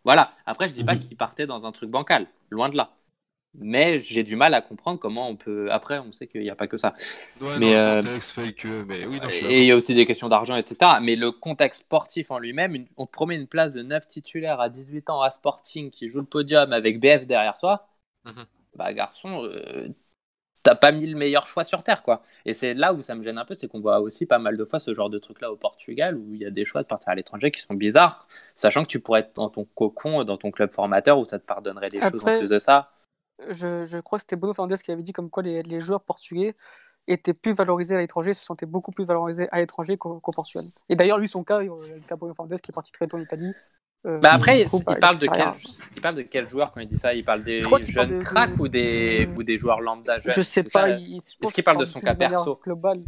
Voilà. 0.05 0.33
Après, 0.45 0.67
je 0.67 0.73
dis 0.73 0.83
pas 0.83 0.95
mhm. 0.95 0.99
qu'il 0.99 1.17
partait 1.17 1.45
dans 1.45 1.65
un 1.65 1.71
truc 1.71 1.89
bancal, 1.89 2.27
loin 2.49 2.69
de 2.69 2.77
là 2.77 2.98
mais 3.55 3.99
j'ai 3.99 4.23
du 4.23 4.35
mal 4.35 4.53
à 4.53 4.61
comprendre 4.61 4.99
comment 4.99 5.27
on 5.27 5.35
peut. 5.35 5.71
Après, 5.71 5.99
on 5.99 6.11
sait 6.11 6.27
qu'il 6.27 6.41
n'y 6.41 6.49
a 6.49 6.55
pas 6.55 6.67
que 6.67 6.77
ça. 6.77 6.93
mais, 7.59 7.75
euh, 7.75 8.01
et 9.49 9.61
il 9.61 9.65
y 9.65 9.71
a 9.71 9.75
aussi 9.75 9.95
des 9.95 10.05
questions 10.05 10.29
d'argent, 10.29 10.55
etc. 10.55 10.99
Mais 11.01 11.15
le 11.15 11.31
contexte 11.31 11.81
sportif 11.81 12.31
en 12.31 12.39
lui-même, 12.39 12.85
on 12.97 13.05
te 13.05 13.11
promet 13.11 13.35
une 13.35 13.47
place 13.47 13.73
de 13.73 13.81
9 13.81 14.07
titulaires 14.07 14.59
à 14.59 14.69
18 14.69 15.09
ans 15.09 15.21
à 15.21 15.31
Sporting 15.31 15.89
qui 15.89 16.09
joue 16.09 16.19
le 16.19 16.25
podium 16.25 16.73
avec 16.73 16.99
BF 16.99 17.25
derrière 17.25 17.57
toi. 17.57 17.87
Mhm. 18.25 18.45
Bah, 18.75 18.93
garçon, 18.93 19.43
euh, 19.43 19.87
t'as 20.61 20.75
pas 20.75 20.91
mis 20.91 21.07
le 21.07 21.17
meilleur 21.17 21.47
choix 21.47 21.63
sur 21.63 21.83
terre, 21.83 22.03
quoi. 22.03 22.21
Et 22.45 22.53
c'est 22.53 22.75
là 22.75 22.93
où 22.93 23.01
ça 23.01 23.15
me 23.15 23.23
gêne 23.23 23.39
un 23.39 23.45
peu, 23.45 23.55
c'est 23.55 23.67
qu'on 23.67 23.79
voit 23.79 23.99
aussi 23.99 24.27
pas 24.27 24.37
mal 24.39 24.57
de 24.57 24.63
fois 24.63 24.79
ce 24.79 24.93
genre 24.93 25.09
de 25.09 25.17
truc-là 25.17 25.51
au 25.51 25.55
Portugal 25.55 26.15
où 26.17 26.35
il 26.35 26.41
y 26.41 26.45
a 26.45 26.51
des 26.51 26.65
choix 26.65 26.83
de 26.83 26.87
partir 26.87 27.09
à 27.09 27.15
l'étranger 27.15 27.49
qui 27.49 27.61
sont 27.61 27.73
bizarres, 27.73 28.27
sachant 28.53 28.83
que 28.83 28.89
tu 28.89 28.99
pourrais 28.99 29.21
être 29.21 29.35
dans 29.35 29.49
ton 29.49 29.65
cocon, 29.65 30.23
dans 30.23 30.37
ton 30.37 30.51
club 30.51 30.71
formateur 30.71 31.17
où 31.17 31.25
ça 31.25 31.39
te 31.39 31.45
pardonnerait 31.45 31.89
des 31.89 31.99
choses 31.99 32.23
en 32.23 32.37
plus 32.37 32.49
de 32.49 32.59
ça 32.59 32.91
je, 33.49 33.85
je 33.85 33.97
crois 33.99 34.17
que 34.17 34.21
c'était 34.21 34.35
Bruno 34.35 34.53
Fernandes 34.53 34.77
qui 34.77 34.91
avait 34.91 35.03
dit 35.03 35.13
comme 35.13 35.29
quoi 35.29 35.43
les, 35.43 35.63
les 35.63 35.79
joueurs 35.79 36.01
portugais 36.01 36.55
étaient 37.07 37.33
plus 37.33 37.53
valorisés 37.53 37.95
à 37.95 37.99
l'étranger, 37.99 38.33
se 38.33 38.45
sentaient 38.45 38.65
beaucoup 38.65 38.91
plus 38.91 39.05
valorisés 39.05 39.47
à 39.51 39.59
l'étranger 39.59 39.97
qu'au 39.97 40.19
Portugal. 40.19 40.65
Et 40.89 40.95
d'ailleurs, 40.95 41.17
lui, 41.17 41.27
son 41.27 41.43
cas, 41.43 41.59
le 41.61 42.01
cas 42.07 42.15
Bruno 42.15 42.33
Fernandes 42.33 42.59
qui 42.61 42.71
est 42.71 42.73
parti 42.73 42.91
très 42.91 43.07
tôt 43.07 43.17
en 43.17 43.21
Italie. 43.21 43.51
Euh, 44.05 44.19
bah 44.19 44.31
après, 44.31 44.61
il, 44.61 44.99
parle 44.99 45.17
de 45.17 45.27
quel, 45.27 45.51
il 45.95 46.01
parle 46.01 46.15
de 46.15 46.21
quel 46.21 46.47
joueur 46.47 46.71
quand 46.71 46.79
il 46.79 46.87
dit 46.87 46.97
ça? 46.97 47.13
Il 47.13 47.25
parle 47.25 47.43
des 47.43 47.61
jeunes 47.61 48.19
cracks 48.19 48.57
ou, 48.57 48.69
des, 48.69 49.27
ou 49.35 49.43
des 49.43 49.57
joueurs 49.57 49.81
lambda 49.81 50.19
jeunes? 50.19 50.33
Je 50.35 50.41
sais 50.41 50.63
pas. 50.63 50.89
Est-ce 50.89 51.53
qu'il 51.53 51.63
parle 51.63 51.79
de 51.79 51.85
son 51.85 51.99
cas 51.99 52.15
perso? 52.15 52.59
global 52.63 53.03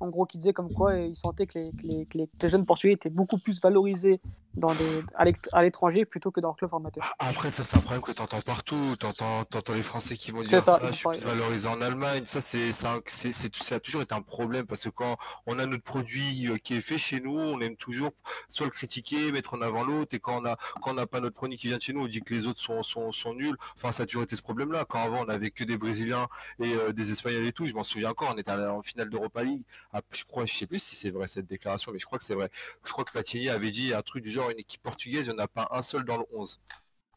en 0.00 0.08
gros, 0.08 0.26
qui 0.26 0.38
disait 0.38 0.52
comme 0.52 0.72
quoi 0.72 0.96
il 0.96 1.16
sentait 1.16 1.46
que 1.46 1.58
les, 1.58 2.06
que 2.06 2.18
les, 2.18 2.28
jeunes 2.48 2.66
portugais 2.66 2.94
étaient 2.94 3.10
beaucoup 3.10 3.38
plus 3.38 3.60
valorisés 3.60 4.20
dans 4.56 4.74
à 5.14 5.62
l'étranger 5.62 6.04
plutôt 6.04 6.30
que 6.30 6.40
dans 6.40 6.50
le 6.50 6.54
club 6.54 6.70
formateur. 6.70 7.04
Ah, 7.18 7.28
après, 7.28 7.50
ça, 7.50 7.64
c'est 7.64 7.76
un 7.76 7.80
problème 7.80 8.02
que 8.02 8.12
tu 8.12 8.22
entends 8.22 8.40
partout. 8.40 8.96
Tu 8.98 9.06
entends, 9.06 9.44
les 9.74 9.82
Français 9.82 10.16
qui 10.16 10.30
vont 10.30 10.42
dire 10.42 10.62
ça, 10.62 10.80
je 10.84 10.92
suis 10.92 11.08
plus 11.08 11.24
valorisé 11.24 11.68
en 11.68 11.80
Allemagne. 11.80 12.24
Ça, 12.24 12.40
c'est, 12.40 12.72
ça, 12.72 13.00
ça 13.06 13.74
a 13.74 13.80
toujours 13.80 14.02
été 14.02 14.14
un 14.14 14.22
problème 14.22 14.66
parce 14.66 14.84
que 14.84 14.90
quand 14.90 15.16
on 15.46 15.58
a 15.58 15.66
notre 15.66 15.82
produit 15.82 16.48
euh, 16.48 16.58
qui 16.58 16.74
est 16.74 16.80
fait 16.80 16.98
chez 16.98 17.20
nous, 17.20 17.36
on 17.36 17.60
aime 17.60 17.76
toujours 17.76 18.12
soit 18.48 18.66
le 18.66 18.72
critiquer, 18.72 19.32
mettre 19.32 19.54
en 19.54 19.62
avant 19.62 19.84
l'autre. 19.84 20.14
Et 20.14 20.20
quand 20.20 20.42
on 20.42 20.46
a, 20.46 20.56
quand 20.82 20.94
n'a 20.94 21.06
pas 21.06 21.20
notre 21.20 21.34
produit 21.34 21.56
qui 21.56 21.68
vient 21.68 21.78
de 21.78 21.82
chez 21.82 21.92
nous, 21.92 22.02
on 22.02 22.06
dit 22.06 22.20
que 22.20 22.34
les 22.34 22.46
autres 22.46 22.60
sont, 22.60 22.82
sont, 22.82 23.12
sont 23.12 23.34
nuls. 23.34 23.56
Enfin, 23.76 23.92
ça 23.92 24.04
a 24.04 24.06
toujours 24.06 24.22
été 24.22 24.36
ce 24.36 24.42
problème-là. 24.42 24.84
Quand 24.84 25.02
avant, 25.02 25.24
on 25.24 25.28
avait 25.28 25.50
que 25.50 25.64
des 25.64 25.76
Brésiliens 25.76 26.28
et 26.60 26.74
euh, 26.74 26.92
des 26.92 27.12
Espagnols 27.12 27.46
et 27.46 27.52
tout, 27.52 27.66
je 27.66 27.74
m'en 27.74 27.84
souviens 27.84 28.10
encore, 28.10 28.32
on 28.34 28.38
était 28.38 28.50
en 28.50 28.82
finale 28.82 29.10
d'Europa 29.10 29.42
League. 29.42 29.64
Ah, 29.92 30.00
je 30.12 30.24
crois, 30.24 30.44
je 30.44 30.52
sais 30.52 30.66
plus 30.66 30.78
si 30.78 30.96
c'est 30.96 31.10
vrai 31.10 31.26
cette 31.26 31.46
déclaration, 31.46 31.92
mais 31.92 31.98
je 31.98 32.06
crois 32.06 32.18
que 32.18 32.24
c'est 32.24 32.34
vrai. 32.34 32.50
Je 32.84 32.92
crois 32.92 33.04
que 33.04 33.12
Platini 33.12 33.48
avait 33.48 33.70
dit 33.70 33.94
un 33.94 34.02
truc 34.02 34.22
du 34.22 34.30
genre 34.30 34.43
une 34.50 34.58
équipe 34.58 34.82
portugaise, 34.82 35.26
il 35.26 35.30
n'y 35.30 35.40
en 35.40 35.44
a 35.44 35.48
pas 35.48 35.68
un 35.70 35.82
seul 35.82 36.04
dans 36.04 36.16
le 36.16 36.24
11. 36.32 36.60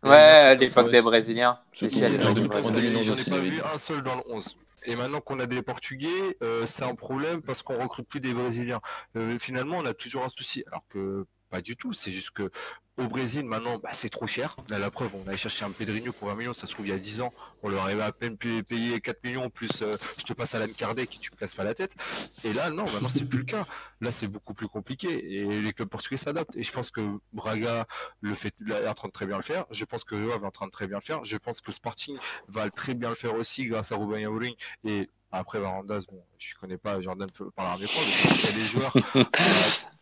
Ouais, 0.04 0.56
l'époque 0.56 0.92
des 0.92 1.02
Brésiliens. 1.02 1.60
J'en 1.74 1.88
ai 1.88 3.24
pas 3.30 3.40
vu 3.40 3.62
un 3.74 3.78
seul 3.78 4.04
dans 4.04 4.16
le 4.16 4.22
11. 4.28 4.56
Et 4.86 4.96
maintenant 4.96 5.22
qu'on 5.22 5.40
a 5.40 5.48
des 5.48 5.62
Portugais, 5.62 6.38
euh, 6.44 6.66
c'est 6.66 6.84
un 6.84 6.96
problème 6.96 7.42
parce 7.42 7.62
qu'on 7.64 7.78
recrute 7.78 8.08
plus 8.08 8.20
des 8.20 8.34
Brésiliens. 8.34 8.80
Euh, 9.16 9.38
finalement, 9.40 9.78
on 9.78 9.86
a 9.86 9.94
toujours 9.94 10.24
un 10.24 10.30
souci. 10.30 10.64
Alors 10.68 10.84
que 10.88 11.26
pas 11.50 11.62
du 11.62 11.76
tout. 11.76 11.94
C'est 11.94 12.12
juste 12.12 12.32
que 12.32 12.52
au 12.98 13.08
Brésil, 13.08 13.46
maintenant, 13.46 13.78
bah, 13.78 13.90
c'est 13.92 14.10
trop 14.10 14.28
cher. 14.28 14.56
Là, 14.70 14.80
la 14.80 14.90
preuve, 14.90 15.16
on 15.16 15.28
allait 15.28 15.38
chercher 15.38 15.66
un 15.66 15.72
Pedrinho 15.72 16.12
pour 16.12 16.28
20 16.30 16.36
millions. 16.36 16.54
Ça 16.54 16.66
se 16.66 16.74
trouve, 16.74 16.88
il 16.88 16.90
y 16.90 16.94
a 16.94 16.98
10 16.98 17.22
ans, 17.22 17.30
on 17.64 17.70
leur 17.70 17.86
avait 17.86 18.02
à 18.02 18.12
peine 18.12 18.38
pu 18.38 18.64
payer 18.64 19.00
4 19.00 19.24
millions, 19.24 19.50
plus 19.50 19.82
euh, 19.82 19.96
je 20.18 20.24
te 20.24 20.34
passe 20.34 20.56
à 20.56 20.60
l'âne 20.60 20.74
Kardec 20.74 21.10
qui 21.10 21.20
tu 21.20 21.32
me 21.32 21.38
casses 21.38 21.56
pas 21.56 21.64
la 21.64 21.74
tête. 21.74 21.96
Et 22.44 22.54
là, 22.54 22.70
non, 22.70 22.86
maintenant, 22.86 23.10
c'est 23.10 23.26
plus 23.26 23.40
le 23.40 23.46
cas. 23.46 23.66
Là, 24.02 24.12
c'est 24.12 24.28
beaucoup 24.28 24.54
plus 24.54 24.68
compliqué. 24.68 25.36
Et 25.36 25.62
les 25.62 25.74
clubs 25.74 25.90
portugais 25.90 26.18
s'adaptent. 26.18 26.56
Et 26.56 26.64
je 26.64 26.72
pense 26.72 26.92
que 26.92 27.02
Braga 27.34 27.86
le 28.22 28.34
fait, 28.34 28.54
est 28.68 28.88
en 28.88 28.94
train 28.94 29.08
de 29.08 29.14
très 29.14 29.26
bien 29.26 29.38
le 29.38 29.44
faire. 29.44 29.66
Je 29.72 29.86
pense 29.86 30.04
que 30.04 30.16
Joao 30.16 30.40
est 30.40 30.46
en 30.46 30.52
train 30.52 30.66
de 30.66 30.72
très 30.72 30.88
bien 30.88 30.98
le 30.98 31.04
faire. 31.04 31.24
Je 31.24 31.38
pense 31.38 31.62
que 31.62 31.72
Sporting 31.72 32.18
va 32.48 32.70
très 32.70 32.96
bien 32.96 33.10
le 33.10 33.16
faire 33.16 33.36
aussi 33.36 33.68
grâce 33.68 33.92
à 33.92 33.96
Ruben 33.96 34.24
Amorim 34.26 34.54
et 34.84 35.10
après 35.32 35.60
Varandas, 35.60 36.06
bon, 36.10 36.24
je 36.38 36.56
connais 36.56 36.78
pas 36.78 37.02
Jordan 37.02 37.28
par 37.56 37.66
la 37.66 37.78
mais 37.78 37.86
il 37.86 38.46
y 38.46 38.48
a 38.48 38.52
des 38.54 38.66
joueurs 38.66 38.94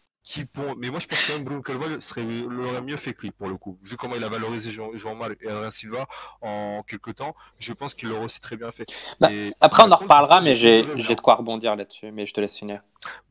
mais 0.77 0.89
moi 0.89 0.99
je 0.99 1.07
pense 1.07 1.23
que 1.25 1.33
même 1.33 1.43
Bruno 1.43 1.61
Calval 1.61 2.01
serait 2.01 2.23
l'aurait 2.23 2.81
mieux 2.81 2.97
fait 2.97 3.13
que 3.13 3.21
lui 3.23 3.31
pour 3.31 3.47
le 3.47 3.57
coup. 3.57 3.77
Vu 3.83 3.95
comment 3.95 4.15
il 4.15 4.23
a 4.23 4.29
valorisé 4.29 4.71
Jean-Marc 4.71 5.37
et 5.41 5.49
Adrien 5.49 5.71
Silva 5.71 6.07
en 6.41 6.83
quelques 6.87 7.15
temps 7.15 7.35
je 7.59 7.73
pense 7.73 7.93
qu'il 7.93 8.09
l'aurait 8.09 8.25
aussi 8.25 8.41
très 8.41 8.57
bien 8.57 8.71
fait. 8.71 8.87
Bah, 9.19 9.29
après 9.61 9.83
on 9.83 9.91
en 9.91 9.95
reparlera 9.95 10.41
mais 10.41 10.55
j'ai 10.55 10.83
de 10.83 11.21
quoi 11.21 11.35
rebondir 11.35 11.75
là-dessus 11.75 12.11
mais 12.11 12.25
je 12.25 12.33
te 12.33 12.41
laisse 12.41 12.57
finir. 12.57 12.81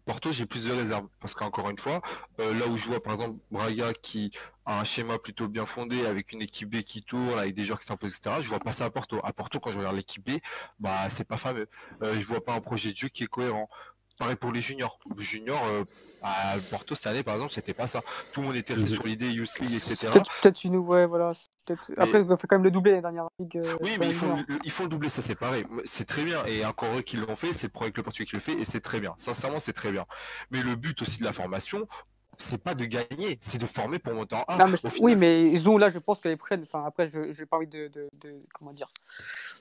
Porto 0.05 0.31
j'ai 0.33 0.47
plus 0.47 0.67
de 0.67 0.73
réserves 0.73 1.07
parce 1.21 1.35
qu'encore 1.35 1.69
une 1.71 1.79
fois 1.79 2.01
euh, 2.41 2.59
là 2.59 2.67
où 2.67 2.77
je 2.77 2.87
vois 2.87 3.03
par 3.03 3.15
exemple 3.15 3.39
Braga 3.51 3.93
qui 3.95 4.31
a 4.67 4.81
un 4.81 4.85
schéma 4.85 5.19
plutôt 5.19 5.49
bien 5.49 5.67
fondé 5.67 6.07
avec 6.07 6.33
une 6.33 6.43
équipe 6.43 6.71
B 6.71 6.83
qui 6.83 7.03
tourne 7.03 7.39
avec 7.39 7.55
des 7.55 7.65
joueurs 7.65 7.81
qui 7.81 7.87
s'imposent 7.87 8.17
etc 8.17 8.37
je 8.41 8.49
vois 8.49 8.61
pas 8.61 8.73
ça 8.73 8.85
à 8.85 8.91
Porto. 8.91 9.19
À 9.25 9.33
Porto 9.33 9.59
quand 9.59 9.71
je 9.71 9.79
regarde 9.79 9.97
l'équipe 9.97 10.25
B 10.25 10.39
bah 10.79 11.09
c'est 11.09 11.27
pas 11.27 11.39
fameux. 11.39 11.69
Euh, 12.03 12.15
je 12.19 12.27
vois 12.27 12.45
pas 12.45 12.53
un 12.53 12.61
projet 12.61 12.93
de 12.93 12.97
jeu 12.97 13.09
qui 13.09 13.25
est 13.25 13.29
cohérent 13.29 13.69
Pareil 14.19 14.37
pour 14.37 14.53
les 14.53 14.61
juniors. 14.61 14.99
Les 15.17 15.25
juniors, 15.25 15.65
euh, 15.67 15.85
à 16.23 16.55
Porto 16.71 16.95
cette 16.95 17.09
année, 17.09 17.23
par 17.23 17.35
exemple, 17.35 17.53
c'était 17.53 17.75
pas 17.75 17.87
ça. 17.87 18.01
Tout 18.33 18.41
le 18.41 18.47
monde 18.47 18.57
était 18.57 18.75
resté 18.75 18.91
sur 18.91 19.05
l'idée 19.05 19.31
Youth 19.31 19.59
League, 19.61 19.75
etc. 19.75 20.09
Peut-être 20.41 20.65
une, 20.65 20.77
ouais, 20.77 21.07
voilà. 21.07 21.33
Après, 21.97 22.23
il 22.23 22.37
fait 22.37 22.47
quand 22.47 22.57
même 22.57 22.65
le 22.65 22.71
doublé 22.71 22.93
la 22.93 23.01
dernière 23.01 23.27
ligue. 23.39 23.57
Euh, 23.57 23.77
oui, 23.81 23.97
mais 23.99 24.09
il 24.09 24.15
faut, 24.15 24.35
il 24.65 24.71
faut, 24.71 24.85
le 24.85 24.89
doubler, 24.89 25.09
ça 25.09 25.21
c'est 25.21 25.35
pareil. 25.35 25.67
C'est 25.85 26.07
très 26.07 26.25
bien. 26.25 26.45
Et 26.45 26.65
encore 26.65 26.97
eux 26.97 27.03
qui 27.03 27.17
l'ont 27.17 27.35
fait, 27.35 27.53
c'est 27.53 27.67
le 27.67 27.83
avec 27.83 27.97
le 27.97 28.03
Portugais 28.03 28.27
qui 28.27 28.37
le 28.37 28.41
fait, 28.41 28.53
et 28.53 28.65
c'est 28.65 28.81
très 28.81 29.01
bien. 29.01 29.15
Sincèrement, 29.17 29.59
c'est 29.59 29.73
très 29.73 29.91
bien. 29.91 30.07
Mais 30.51 30.63
le 30.63 30.77
but 30.77 31.03
aussi 31.03 31.19
de 31.19 31.25
la 31.25 31.33
formation, 31.33 31.87
c'est 32.39 32.63
pas 32.63 32.75
de 32.75 32.85
gagner, 32.85 33.39
c'est 33.41 33.61
de 33.61 33.67
former 33.67 33.99
pour 33.99 34.15
monter 34.15 34.37
en 34.37 34.45
1. 34.49 34.75
oui, 35.01 35.17
mais 35.19 35.43
ils 35.43 35.69
ont 35.69 35.79
là, 35.79 35.89
je 35.89 35.99
pense 35.99 36.21
que 36.21 36.29
les 36.29 36.37
prochaines, 36.37 36.63
enfin 36.63 36.85
après, 36.87 37.09
je 37.09 37.21
n'ai 37.21 37.47
pas 37.47 37.57
envie 37.57 37.69
de, 37.69 37.89
de, 37.89 38.09
de, 38.21 38.43
comment 38.53 38.73
dire, 38.73 38.89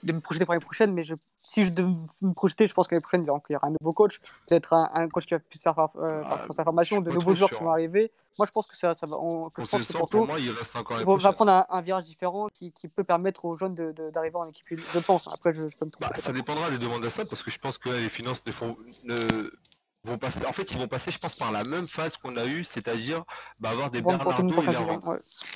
de 0.03 0.13
me 0.13 0.19
projeter 0.19 0.45
pour 0.45 0.53
les 0.53 0.59
prochaines, 0.59 0.93
mais 0.93 1.03
je, 1.03 1.15
si 1.41 1.65
je 1.65 1.71
devais 1.71 1.93
me 2.21 2.33
projeter, 2.33 2.67
je 2.67 2.73
pense 2.73 2.87
que 2.87 2.95
les 2.95 3.01
prochaines, 3.01 3.23
il 3.23 3.27
y 3.27 3.55
aura 3.55 3.67
un 3.67 3.75
nouveau 3.79 3.93
coach, 3.93 4.19
peut-être 4.47 4.73
un, 4.73 4.89
un, 4.93 5.07
coach 5.09 5.25
qui 5.25 5.33
va 5.33 5.39
plus 5.39 5.61
faire, 5.61 5.77
euh, 5.79 6.21
ah, 6.25 6.45
sa 6.51 6.63
formation, 6.63 7.01
de 7.01 7.11
nouveaux 7.11 7.33
joueurs 7.33 7.49
qui 7.49 7.63
vont 7.63 7.71
arriver. 7.71 8.11
Moi, 8.37 8.47
je 8.47 8.51
pense 8.51 8.65
que 8.65 8.75
ça, 8.75 8.93
ça 8.95 9.05
va. 9.05 9.17
On, 9.17 9.49
que 9.49 9.63
je 9.63 9.69
pense 9.69 9.87
que 9.87 9.97
pour 9.97 10.27
moi, 10.27 10.39
il 10.39 10.49
reste 10.51 10.75
encore 10.75 10.97
les 10.97 11.05
va 11.05 11.33
prendre 11.33 11.51
un, 11.51 11.65
un, 11.69 11.81
virage 11.81 12.05
différent 12.05 12.47
qui, 12.51 12.71
qui, 12.71 12.87
peut 12.87 13.03
permettre 13.03 13.45
aux 13.45 13.55
jeunes 13.55 13.75
d'arriver 13.75 14.35
en 14.35 14.47
équipe. 14.47 14.65
Je 14.69 14.99
pense. 14.99 15.27
Après, 15.27 15.53
je, 15.53 15.67
je 15.67 15.77
peux 15.77 15.85
me 15.85 15.91
tromper. 15.91 16.09
Bah, 16.09 16.19
ça 16.19 16.33
dépendra 16.33 16.71
des 16.71 16.79
demandes 16.79 17.05
à 17.05 17.11
ça, 17.11 17.25
parce 17.25 17.43
que 17.43 17.51
je 17.51 17.59
pense 17.59 17.77
que 17.77 17.89
là, 17.89 17.99
les 17.99 18.09
finances 18.09 18.45
ne 18.45 18.51
font. 18.51 18.75
Ne 19.05 19.51
vont 20.05 20.17
passer, 20.17 20.45
en 20.45 20.53
fait, 20.53 20.71
ils 20.71 20.77
vont 20.77 20.87
passer, 20.87 21.11
je 21.11 21.19
pense, 21.19 21.35
par 21.35 21.51
la 21.51 21.63
même 21.63 21.87
phase 21.87 22.17
qu'on 22.17 22.35
a 22.35 22.45
eu, 22.45 22.63
c'est-à-dire 22.63 23.23
bah, 23.59 23.69
avoir 23.69 23.89
des 23.89 24.01
Bernardo 24.01 24.61
et 24.61 24.65
les 24.65 24.77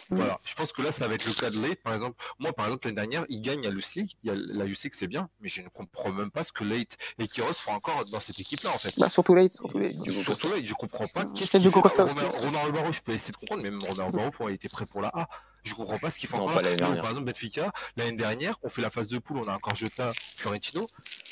Voilà. 0.10 0.39
Je 0.43 0.56
pense 0.56 0.72
que 0.72 0.82
là, 0.82 0.91
ça 0.91 1.08
va 1.08 1.16
être 1.16 1.26
le 1.26 1.34
cas 1.34 1.50
de 1.50 1.62
Late, 1.62 1.82
par 1.82 1.93
exemple. 1.93 2.16
Moi, 2.39 2.54
par 2.54 2.66
exemple, 2.68 2.88
l'année 2.88 2.95
dernière, 2.95 3.26
il 3.30 3.41
gagne 3.41 3.66
à 3.66 3.70
a 3.70 4.36
la 4.36 4.66
UC, 4.66 4.93
c'est 4.93 5.08
bien, 5.08 5.30
mais 5.41 5.50
je 5.50 5.62
ne 5.62 5.70
comprends 5.70 6.12
même 6.12 6.32
pas 6.32 6.43
ce 6.43 6.52
que 6.52 6.64
Late 6.64 6.98
et 7.20 7.28
Kiros 7.28 7.54
font 7.54 7.74
encore 7.74 8.06
dans 8.06 8.20
cette 8.20 8.39
équipe-là, 8.39 8.72
en 8.74 8.78
fait. 8.78 8.98
Bah, 8.98 9.10
surtout 9.10 9.36
Late. 9.36 9.54
Surtout 9.54 9.80
Late, 9.80 9.95
surtout 10.12 10.50
Late 10.50 10.66
je 10.66 10.74
comprends 10.74 11.08
pas. 11.08 11.26
Qu'est-ce 11.26 11.58
qu'il 11.58 11.72
fait 11.72 11.80
Romain 11.80 12.60
Romain 12.60 12.91
je 12.91 13.02
peux 13.02 13.12
essayer 13.12 13.32
de 13.32 13.38
comprendre, 13.38 13.64
mais 13.64 13.72
même 13.72 13.84
Romain 13.84 14.10
Barreau, 14.10 14.50
il 14.50 14.54
était 14.54 14.70
prêt 14.70 14.86
pour 14.86 15.02
la 15.02 15.10
A. 15.14 15.28
Je 15.64 15.74
comprends 15.74 15.99
pas 15.99 16.10
ce 16.10 16.20
qu'ils 16.20 16.30
font. 16.30 16.38
Non, 16.38 16.53
pas 16.53 16.62
l'année 16.62 16.76
dernière. 16.76 17.01
Par 17.01 17.12
exemple, 17.12 17.28
Benfica, 17.28 17.72
l'année 17.95 18.18
dernière, 18.18 18.58
on 18.64 18.70
fait 18.70 18.82
la 18.82 18.89
phase 18.89 19.08
de 19.08 19.20
poule, 19.20 19.38
on 19.38 19.47
a 19.47 19.55
encore 19.55 19.76
Jota, 19.76 20.14
Florentino. 20.36 20.88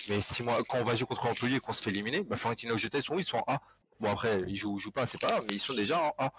Mais 0.09 0.21
si 0.21 0.43
moi, 0.43 0.57
quand 0.67 0.79
on 0.79 0.83
va 0.83 0.95
jouer 0.95 1.07
contre 1.07 1.25
Montpellier 1.25 1.57
et 1.57 1.59
qu'on 1.59 1.73
se 1.73 1.81
fait 1.81 1.91
éliminer, 1.91 2.23
bah, 2.23 2.35
Florentino 2.35 2.75
et 2.75 2.77
Jota, 2.77 2.97
ils 2.97 3.03
sont, 3.03 3.17
ils 3.17 3.23
sont 3.23 3.43
en 3.47 3.53
A. 3.53 3.61
Bon, 3.99 4.11
après, 4.11 4.43
ils 4.47 4.57
jouent 4.57 4.73
ou 4.73 4.79
jouent 4.79 4.91
pas, 4.91 5.05
c'est 5.05 5.19
pas 5.19 5.27
grave, 5.27 5.45
mais 5.47 5.55
ils 5.55 5.59
sont 5.59 5.73
déjà 5.73 6.01
en 6.01 6.13
A. 6.17 6.33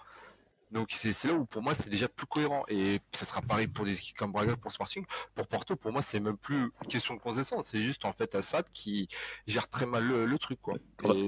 Donc 0.71 0.89
c'est 0.91 1.11
là 1.25 1.33
où 1.33 1.45
pour 1.45 1.61
moi 1.61 1.73
c'est 1.73 1.89
déjà 1.89 2.09
plus 2.09 2.27
cohérent 2.27 2.65
et 2.67 2.99
ça 3.13 3.25
sera 3.25 3.41
pareil 3.41 3.67
pour 3.67 3.85
des 3.85 3.97
équipes 3.97 4.17
comme 4.17 4.33
Braga 4.33 4.57
pour 4.57 4.71
Sporting. 4.71 5.05
Pour 5.33 5.47
Porto, 5.47 5.75
pour 5.77 5.93
moi 5.93 6.01
c'est 6.01 6.19
même 6.19 6.37
plus 6.37 6.55
une 6.55 6.87
question 6.89 7.15
de 7.15 7.19
concession, 7.19 7.61
c'est 7.61 7.81
juste 7.81 8.03
en 8.03 8.11
fait 8.11 8.35
Assad 8.35 8.65
qui 8.73 9.07
gère 9.45 9.69
très 9.69 9.85
mal 9.85 10.05
le, 10.05 10.37
truc 10.37 10.61
quoi. 10.61 10.75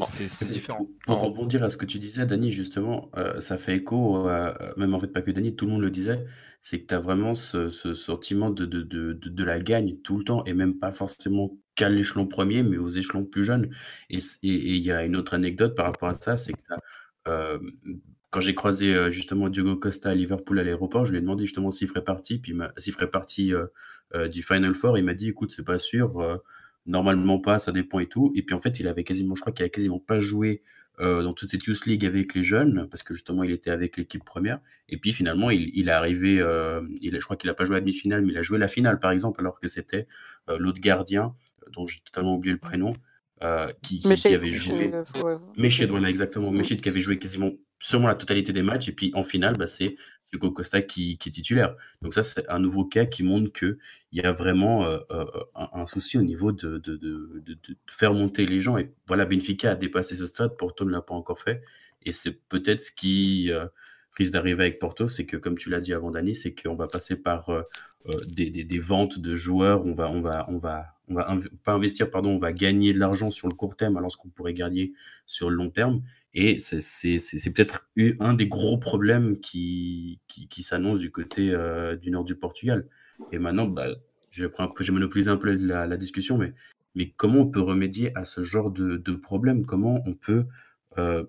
C'est 0.04 0.46
différent. 0.46 0.86
Pour 1.06 1.22
rebondir 1.22 1.64
à 1.64 1.70
ce 1.70 1.78
que 1.78 1.86
tu 1.86 2.00
disais, 2.00 2.26
Dani, 2.26 2.52
justement, 2.52 3.10
euh, 3.16 3.40
ça 3.42 3.58
fait 3.58 3.78
écho, 3.78 4.28
même 4.78 4.94
en 4.94 5.00
fait 5.00 5.08
pas 5.08 5.22
que 5.22 5.32
Dani, 5.32 5.56
tout 5.56 5.66
le 5.66 5.72
monde 5.72 5.82
le 5.82 5.92
disait, 5.92 6.26
c'est 6.62 6.82
que 6.82 6.88
tu 6.88 6.94
as 6.94 7.00
vraiment 7.00 7.36
ce, 7.36 7.70
sentiment 7.70 8.50
de, 8.50 8.66
de, 8.66 8.82
de, 8.82 9.14
de, 9.14 9.44
la 9.44 9.60
gagne 9.60 9.98
tout 10.04 10.18
le 10.18 10.24
temps 10.24 10.44
et 10.46 10.54
même 10.54 10.78
pas 10.78 10.92
forcément 10.92 11.58
qu'à 11.76 11.90
l'échelon 11.90 12.28
premier, 12.28 12.64
mais 12.64 12.78
aux 12.78 12.90
échelons 12.90 13.26
plus 13.26 13.44
jeunes. 13.44 13.70
Et 14.10 14.20
il 14.42 14.78
y 14.78 14.92
a 14.92 15.06
une 15.06 15.16
autre 15.16 15.34
anecdote 15.34 15.76
par 15.76 15.86
rapport 15.86 16.10
à 16.10 16.14
ça, 16.14 16.36
c'est 16.38 16.54
que 16.54 16.60
euh, 17.28 17.60
quand 18.30 18.42
j'ai 18.42 18.54
croisé 18.56 18.94
euh, 18.94 19.10
justement 19.10 19.50
Diogo 19.50 19.76
Costa 19.78 20.10
à 20.10 20.16
Liverpool 20.16 20.60
à 20.60 20.64
l'aéroport, 20.64 21.06
je 21.06 21.12
lui 21.12 21.20
ai 21.20 21.22
demandé 21.22 21.46
justement 21.46 21.72
s'il 21.72 21.88
ferait 21.88 22.04
partie, 22.04 22.40
puis 22.40 22.54
s'il 22.78 22.94
ferait 22.94 23.10
partie 23.10 23.54
euh, 23.54 24.28
du 24.28 24.44
Final 24.44 24.76
Four. 24.76 24.98
Il 24.98 25.06
m'a 25.06 25.14
dit, 25.14 25.30
écoute, 25.30 25.54
c'est 25.56 25.66
pas 25.66 25.80
sûr, 25.80 26.42
normalement 26.86 27.40
pas, 27.40 27.60
ça 27.60 27.72
dépend 27.72 28.00
et 28.00 28.08
tout. 28.08 28.32
Et 28.36 28.44
puis 28.44 28.56
en 28.56 28.60
fait, 28.60 28.80
il 28.80 28.88
avait 28.88 29.04
quasiment, 29.04 29.36
je 29.36 29.42
crois 29.42 29.54
qu'il 29.54 29.66
a 29.66 29.70
quasiment 29.70 30.00
pas 30.00 30.20
joué 30.20 30.62
dans 31.00 31.34
toute 31.34 31.50
cette 31.50 31.64
Youth 31.64 31.86
League 31.86 32.06
avec 32.06 32.36
les 32.36 32.44
jeunes, 32.44 32.88
parce 32.90 33.04
que 33.04 33.14
justement, 33.14 33.44
il 33.44 33.52
était 33.52 33.72
avec 33.72 33.96
l'équipe 33.96 34.24
première. 34.24 34.60
Et 34.90 34.98
puis 34.98 35.14
finalement, 35.14 35.50
il, 35.50 35.72
il 35.74 35.88
est 35.88 35.92
arrivé, 35.92 36.44
il, 37.02 37.14
je 37.14 37.24
crois 37.24 37.38
qu'il 37.38 37.50
n'a 37.50 37.54
pas 37.54 37.64
joué 37.64 37.78
à 37.78 37.80
demi-finale, 37.80 38.22
mais 38.22 38.34
il 38.34 38.38
a 38.38 38.42
joué 38.42 38.58
la 38.58 38.68
finale, 38.68 39.00
par 39.00 39.12
exemple, 39.12 39.40
alors 39.40 39.60
que 39.60 39.68
c'était 39.68 40.08
l'autre 40.48 40.82
gardien 40.82 41.34
dont 41.72 41.88
j'ai 41.88 42.00
totalement 42.00 42.36
oublié 42.36 42.54
le 42.54 42.60
prénom, 42.60 42.94
euh, 43.42 43.72
qui, 43.82 44.02
avait 44.06 44.52
joué. 44.52 44.92
Méchid, 45.58 45.90
voilà, 45.90 46.10
exactement. 46.10 46.52
Méchid 46.52 46.82
qui 46.82 46.90
avait 46.90 47.00
joué 47.00 47.18
quasiment 47.18 47.52
seulement 47.80 48.10
la 48.10 48.16
totalité 48.16 48.52
des 48.52 48.64
matchs. 48.64 48.90
Et 48.90 48.92
puis 48.92 49.12
en 49.16 49.24
finale, 49.24 49.56
bah, 49.58 49.68
c'est 49.68 49.96
Hugo 50.32 50.52
Costa 50.52 50.82
qui, 50.82 51.14
est 51.14 51.30
titulaire. 51.30 51.76
Donc 52.02 52.14
ça, 52.14 52.24
c'est 52.24 52.48
un 52.50 52.60
nouveau 52.60 52.86
cas 52.86 53.06
qui 53.06 53.24
montre 53.24 53.52
qu'il 53.52 53.78
y 54.12 54.22
a 54.22 54.32
vraiment 54.32 54.86
euh, 54.86 55.00
euh, 55.12 55.26
un, 55.56 55.86
souci 55.86 56.18
au 56.18 56.22
niveau 56.22 56.52
de, 56.52 56.78
de, 56.78 57.58
faire 57.90 58.14
monter 58.14 58.46
les 58.46 58.60
gens. 58.60 58.78
Et 58.78 58.92
voilà, 59.08 59.26
Benfica 59.26 59.72
a 59.72 59.76
dépassé 59.76 60.16
ce 60.16 60.26
stade, 60.26 60.58
Porto 60.58 60.86
ne 60.86 60.92
l'a 60.92 61.02
pas 61.02 61.16
encore 61.16 61.40
fait. 61.40 61.62
Et 62.04 62.12
c'est 62.12 62.32
peut-être 62.48 62.84
ce 62.84 62.92
qui 62.92 63.52
risque 64.18 64.34
d'arriver 64.34 64.64
avec 64.64 64.80
Porto, 64.80 65.08
c'est 65.08 65.26
que, 65.26 65.38
comme 65.38 65.58
tu 65.58 65.70
l'as 65.70 65.80
dit 65.80 65.94
avant, 65.94 66.12
Dani, 66.12 66.36
c'est 66.36 66.54
qu'on 66.54 66.76
va 66.76 66.88
passer 66.88 67.16
par 67.16 67.52
des, 68.28 68.50
des, 68.50 68.64
des, 68.64 68.80
ventes 68.80 69.20
de 69.20 69.36
joueurs, 69.36 69.86
on 69.86 69.94
va, 69.94 70.10
on 70.10 70.22
va, 70.22 70.46
on 70.50 70.58
va 70.58 71.00
on 71.10 71.16
va 71.16 71.38
pas 71.64 71.74
investir, 71.74 72.10
pardon, 72.10 72.30
on 72.30 72.38
va 72.38 72.54
gagner 72.54 72.94
de 72.94 73.00
l'argent 73.00 73.30
sur 73.30 73.48
le 73.48 73.54
court 73.54 73.76
terme 73.76 73.98
alors 73.98 74.16
qu'on 74.18 74.30
pourrait 74.30 74.54
gagner 74.54 74.94
sur 75.26 75.50
le 75.50 75.56
long 75.56 75.70
terme. 75.70 76.02
Et 76.34 76.60
c'est 76.60 77.50
peut-être 77.52 77.90
un 78.20 78.34
des 78.34 78.48
gros 78.48 78.78
problèmes 78.78 79.40
qui, 79.40 80.20
qui, 80.28 80.64
s'annonce 80.64 81.00
du 81.00 81.12
côté 81.12 81.52
euh, 81.52 81.96
du 81.96 82.12
nord 82.12 82.24
du 82.24 82.36
Portugal. 82.36 82.88
Et 83.32 83.40
maintenant, 83.40 83.66
bah, 83.66 83.88
je 84.30 84.46
vais 84.46 84.92
monopoliser 84.92 85.32
un 85.32 85.38
peu 85.38 85.56
la, 85.56 85.88
la, 85.88 85.98
discussion, 85.98 86.38
mais, 86.38 86.54
mais 86.94 87.10
comment 87.10 87.40
on 87.40 87.48
peut 87.48 87.62
remédier 87.62 88.16
à 88.16 88.26
ce 88.26 88.44
genre 88.44 88.70
de, 88.70 88.98
de 88.98 89.12
problème? 89.14 89.66
Comment 89.66 90.04
on 90.06 90.14
peut, 90.14 90.46
euh, 91.00 91.24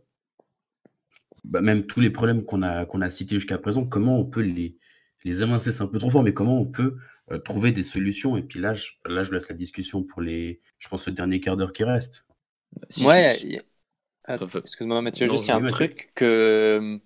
bah, 1.45 1.61
même 1.61 1.86
tous 1.86 2.01
les 2.01 2.11
problèmes 2.11 2.45
qu'on 2.45 2.62
a, 2.62 2.84
qu'on 2.84 3.01
a 3.01 3.11
cités 3.11 3.36
jusqu'à 3.36 3.59
présent, 3.59 3.84
comment 3.84 4.18
on 4.18 4.24
peut 4.24 4.43
les, 4.43 4.76
les 5.24 5.43
émincer 5.43 5.72
C'est 5.72 5.82
un 5.82 5.86
peu 5.86 5.99
trop 5.99 6.11
fort, 6.11 6.22
mais 6.22 6.34
comment 6.34 6.61
on 6.61 6.66
peut 6.66 6.97
euh, 7.30 7.38
trouver 7.38 7.72
des 7.72 7.82
solutions? 7.82 8.36
Et 8.36 8.43
puis 8.43 8.61
là 8.61 8.74
je, 8.74 8.91
là, 9.07 9.22
je 9.22 9.32
laisse 9.32 9.49
la 9.49 9.55
discussion 9.55 10.03
pour 10.03 10.22
les, 10.22 10.61
je 10.78 10.88
pense, 10.88 11.07
le 11.07 11.12
dernier 11.12 11.41
quart 11.41 11.57
d'heure 11.57 11.72
qui 11.72 11.84
reste. 11.84 12.26
ouais, 13.01 13.36
excuse-moi 14.28 15.03
Mathieu, 15.03 15.28
juste 15.28 15.45
il 15.45 15.49
y 15.49 15.51
a 15.51 15.57
un 15.57 15.66
truc 15.66 16.12
que, 16.14 17.01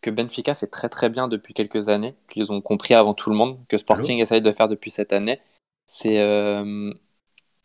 que 0.00 0.10
Benfica 0.10 0.54
fait 0.54 0.68
très 0.68 0.88
très 0.88 1.10
bien 1.10 1.28
depuis 1.28 1.54
quelques 1.54 1.88
années, 1.88 2.14
qu'ils 2.30 2.52
ont 2.52 2.60
compris 2.60 2.94
avant 2.94 3.14
tout 3.14 3.30
le 3.30 3.36
monde, 3.36 3.66
que 3.68 3.78
Sporting 3.78 4.20
essaye 4.20 4.42
de 4.42 4.52
faire 4.52 4.68
depuis 4.68 4.90
cette 4.90 5.12
année, 5.12 5.40
c'est 5.84 6.20
euh, 6.20 6.92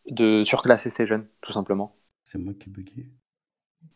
de 0.09 0.43
surclasser 0.43 0.89
ses 0.89 1.05
jeunes, 1.05 1.27
tout 1.41 1.51
simplement. 1.51 1.95
C'est 2.23 2.37
moi 2.37 2.53
qui 2.53 2.69
bugué. 2.69 3.11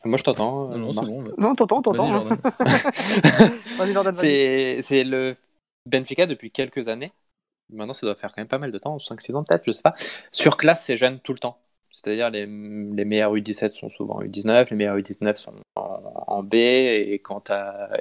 Moi 0.03 0.17
je 0.17 0.23
t'entends. 0.23 0.69
non, 0.77 0.93
c'est 0.93 1.05
bon. 1.05 1.23
Non, 1.37 1.55
t'entends, 1.55 1.81
t'entends. 1.81 2.27
c'est 4.13 5.03
le 5.03 5.33
Benfica 5.85 6.25
depuis 6.25 6.51
quelques 6.51 6.87
années 6.87 7.11
maintenant 7.69 7.93
ça 7.93 8.05
doit 8.05 8.15
faire 8.15 8.31
quand 8.31 8.41
même 8.41 8.47
pas 8.47 8.57
mal 8.57 8.71
de 8.71 8.77
temps, 8.77 8.97
5-6 8.97 9.35
ans 9.35 9.43
peut-être, 9.43 9.63
je 9.65 9.71
sais 9.71 9.81
pas, 9.81 9.95
surclasse 10.31 10.83
ces 10.83 10.97
jeunes 10.97 11.19
tout 11.19 11.33
le 11.33 11.39
temps. 11.39 11.59
C'est-à-dire 11.91 12.29
les, 12.29 12.41
les 12.45 13.05
meilleurs 13.05 13.33
U17 13.35 13.71
sont 13.71 13.89
souvent 13.89 14.21
U19, 14.21 14.67
les 14.69 14.75
meilleurs 14.75 14.97
U19 14.97 15.35
sont 15.35 15.53
en, 15.75 16.43
B 16.43 16.55
et, 16.55 17.21
quand 17.23 17.49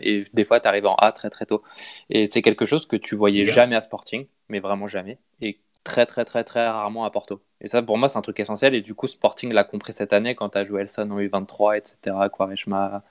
et 0.01 0.25
des 0.33 0.45
fois 0.45 0.59
tu 0.59 0.67
arrives 0.67 0.87
en 0.87 0.97
A 0.97 1.13
très 1.13 1.31
très 1.31 1.47
tôt. 1.47 1.63
Et 2.11 2.27
c'est 2.27 2.43
quelque 2.43 2.65
chose 2.65 2.87
que 2.87 2.97
tu 2.97 3.15
voyais 3.15 3.45
jamais 3.45 3.77
à 3.77 3.81
Sporting, 3.81 4.27
mais 4.49 4.59
vraiment 4.59 4.89
jamais, 4.89 5.19
et 5.41 5.61
très 5.85 6.07
très 6.07 6.25
très 6.25 6.45
très 6.45 6.67
rarement 6.69 7.05
à 7.05 7.11
Porto. 7.11 7.43
Et 7.61 7.69
ça 7.69 7.83
pour 7.83 7.99
moi 7.99 8.09
c'est 8.09 8.19
un 8.19 8.23
truc 8.23 8.41
essentiel 8.41 8.75
et 8.75 8.83
du 8.83 8.95
coup 8.95 9.07
Sporting 9.07 9.53
l'a 9.53 9.65
compris 9.65 9.93
cette 9.93 10.13
année 10.13 10.35
quand 10.35 10.51
tu 10.51 10.59
as 10.59 10.65
Joelson 10.65 11.11
en 11.11 11.19
U23, 11.21 11.77
etc. 11.79 12.17
Quaresma 12.37 13.05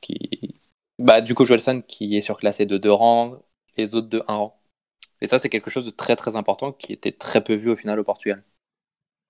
qui... 0.00 0.60
Bah, 0.98 1.20
du 1.20 1.34
coup 1.34 1.44
Joelson 1.44 1.82
qui 1.86 2.16
est 2.16 2.20
surclassé 2.20 2.66
de 2.66 2.76
deux 2.78 2.92
rangs, 2.92 3.36
les 3.76 3.94
autres 3.94 4.08
de 4.08 4.22
un 4.28 4.36
rang. 4.36 4.60
Et 5.20 5.26
ça 5.26 5.38
c'est 5.38 5.48
quelque 5.48 5.70
chose 5.70 5.86
de 5.86 5.90
très 5.90 6.16
très 6.16 6.36
important 6.36 6.72
qui 6.72 6.92
était 6.92 7.12
très 7.12 7.42
peu 7.42 7.54
vu 7.54 7.70
au 7.70 7.76
final 7.76 7.98
au 7.98 8.04
Portugal. 8.04 8.42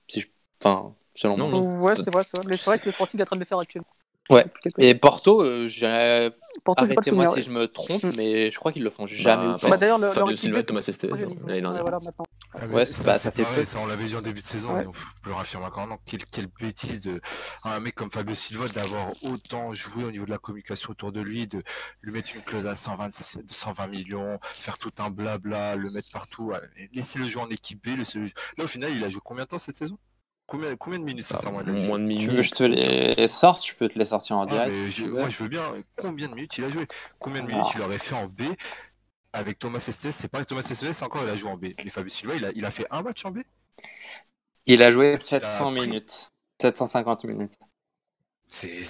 Si 0.08 0.20
je 0.20 0.26
Enfin, 0.62 0.94
selon 1.14 1.36
moi. 1.36 1.60
Ouais, 1.60 1.96
c'est 1.96 2.12
vrai, 2.12 2.22
c'est 2.24 2.36
vrai. 2.36 2.46
Mais 2.48 2.56
c'est 2.56 2.66
vrai 2.66 2.78
que 2.78 2.86
le 2.86 2.92
Sporting 2.92 3.18
est 3.18 3.22
en 3.22 3.26
train 3.26 3.36
de 3.36 3.40
le 3.40 3.46
faire 3.46 3.58
actuellement. 3.58 3.88
Ouais. 4.28 4.44
Et 4.78 4.94
Porto, 4.94 5.42
euh, 5.42 5.66
j'ai... 5.66 6.30
arrêtez-moi 6.76 7.34
si 7.34 7.42
je 7.42 7.50
me 7.50 7.66
trompe, 7.66 8.02
mm. 8.02 8.12
mais 8.16 8.50
je 8.50 8.58
crois 8.58 8.72
qu'ils 8.72 8.82
le 8.82 8.90
font 8.90 9.06
jamais. 9.06 9.54
Bah, 9.62 9.70
bah, 9.70 9.76
D'ailleurs, 9.76 9.98
le, 9.98 10.10
Fabio 10.10 10.36
Silva, 10.36 10.62
Thomas 10.62 10.84
Estes, 10.86 11.04
l'année 11.04 11.60
dernière. 11.60 11.82
Voilà, 11.82 11.98
ah, 12.52 12.66
ouais, 12.66 12.84
c'est 12.84 13.04
bah, 13.04 13.18
ça 13.18 13.30
fait. 13.30 13.64
Ça, 13.64 13.78
on 13.80 13.86
l'avait 13.86 14.06
vu 14.06 14.16
en 14.16 14.22
début 14.22 14.40
de 14.40 14.44
saison, 14.44 14.74
mais 14.74 14.86
on 14.86 14.92
peut 14.92 15.28
le 15.30 15.34
réaffirmer 15.34 15.66
encore. 15.66 15.86
Non, 15.86 15.98
quelle, 16.04 16.24
quelle 16.26 16.48
bêtise 16.60 17.02
de 17.02 17.20
un 17.64 17.80
mec 17.80 17.94
comme 17.94 18.10
Fabio 18.10 18.34
Silva 18.34 18.68
d'avoir 18.68 19.12
autant 19.22 19.72
joué 19.74 20.04
au 20.04 20.10
niveau 20.10 20.24
de 20.24 20.30
la 20.30 20.38
communication 20.38 20.90
autour 20.90 21.12
de 21.12 21.20
lui, 21.20 21.46
de 21.46 21.62
lui 22.02 22.12
mettre 22.12 22.34
une 22.34 22.42
clause 22.42 22.66
à 22.66 22.74
120, 22.74 23.10
120 23.46 23.86
millions, 23.86 24.38
faire 24.42 24.78
tout 24.78 24.92
un 24.98 25.10
blabla, 25.10 25.76
le 25.76 25.90
mettre 25.90 26.10
partout, 26.10 26.52
laisser 26.92 27.18
le 27.18 27.26
jouer 27.26 27.42
en 27.42 27.48
équipe 27.50 27.84
B. 27.84 27.96
Là, 27.96 28.64
au 28.64 28.66
final, 28.66 28.92
il 28.94 29.04
a 29.04 29.08
joué 29.08 29.20
combien 29.24 29.44
de 29.44 29.48
temps 29.48 29.58
cette 29.58 29.76
saison? 29.76 29.98
Combien, 30.50 30.74
combien 30.74 30.98
de 30.98 31.04
minutes 31.04 31.24
ça 31.24 31.48
Moins 31.48 31.62
de 31.62 31.70
minutes. 31.70 32.18
Tu 32.18 32.30
veux 32.30 32.36
que 32.38 32.42
je 32.42 32.50
te 32.50 32.64
les 32.64 33.28
sorte 33.28 33.64
Je 33.64 33.72
peux 33.72 33.88
te 33.88 33.96
les 33.96 34.04
sortir 34.04 34.36
en 34.36 34.42
ah, 34.42 34.46
direct. 34.46 34.98
moi, 35.06 35.28
je 35.28 35.42
veux 35.44 35.48
bien. 35.48 35.62
Combien 35.96 36.26
de 36.26 36.34
minutes 36.34 36.58
il 36.58 36.64
a 36.64 36.70
joué? 36.70 36.88
Combien 37.20 37.42
de 37.42 37.46
minutes 37.46 37.68
il 37.76 37.82
aurait 37.82 37.98
fait 37.98 38.16
en 38.16 38.26
B 38.26 38.42
avec 39.32 39.60
Thomas 39.60 39.78
Estes 39.78 40.10
C'est 40.10 40.26
pas 40.26 40.44
Thomas 40.44 40.66
Estes, 40.68 41.04
encore, 41.04 41.22
il 41.22 41.30
a 41.30 41.36
joué 41.36 41.50
en 41.50 41.56
B. 41.56 41.66
Mais 41.84 41.90
Fabio 41.90 42.10
Silva, 42.10 42.34
il 42.34 42.44
a, 42.44 42.50
il 42.50 42.64
a 42.64 42.72
fait 42.72 42.84
un 42.90 43.02
match 43.02 43.24
en 43.24 43.30
B? 43.30 43.42
Il 44.66 44.82
a 44.82 44.90
joué 44.90 45.20
700 45.20 45.70
minutes. 45.70 46.32
750 46.60 47.24
minutes. 47.26 47.54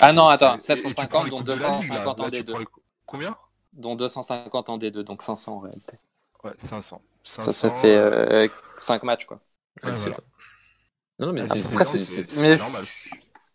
Ah 0.00 0.14
non, 0.14 0.28
attends, 0.28 0.58
750 0.58 1.28
dont 1.28 1.42
250 1.42 2.20
en 2.20 2.28
D2. 2.30 2.64
Combien? 3.04 3.36
Dont 3.74 3.96
250 3.96 4.70
en 4.70 4.78
D2, 4.78 5.02
donc 5.02 5.22
500 5.22 5.56
en 5.56 5.58
réalité. 5.58 5.98
Ouais, 6.42 6.52
500. 6.56 7.02
ça, 7.22 7.52
ça 7.52 7.70
fait 7.70 8.50
5 8.78 9.02
euh, 9.02 9.06
matchs, 9.06 9.26
quoi. 9.26 9.40
Ouais, 9.84 9.92
non, 11.20 11.32
mais 11.32 11.46
c'est 11.46 12.56
normal. 12.56 12.84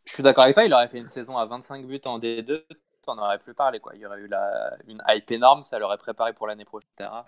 Je 0.06 0.14
suis 0.14 0.24
d'accord 0.24 0.44
avec 0.44 0.54
toi, 0.56 0.64
il 0.64 0.74
aurait 0.74 0.88
fait 0.88 1.00
une 1.00 1.08
saison 1.08 1.36
à 1.38 1.46
25 1.46 1.86
buts 1.86 2.00
en 2.06 2.20
D2, 2.20 2.64
on 3.08 3.18
aurait 3.18 3.40
plus 3.40 3.54
parlé. 3.54 3.80
Quoi. 3.80 3.94
Il 3.96 4.02
y 4.02 4.06
aurait 4.06 4.20
eu 4.20 4.28
la... 4.28 4.76
une 4.88 5.02
hype 5.08 5.32
énorme, 5.32 5.64
ça 5.64 5.80
l'aurait 5.80 5.98
préparé 5.98 6.34
pour 6.34 6.48
l'année 6.48 6.66
prochaine. 6.66 6.88
Ah, 7.00 7.26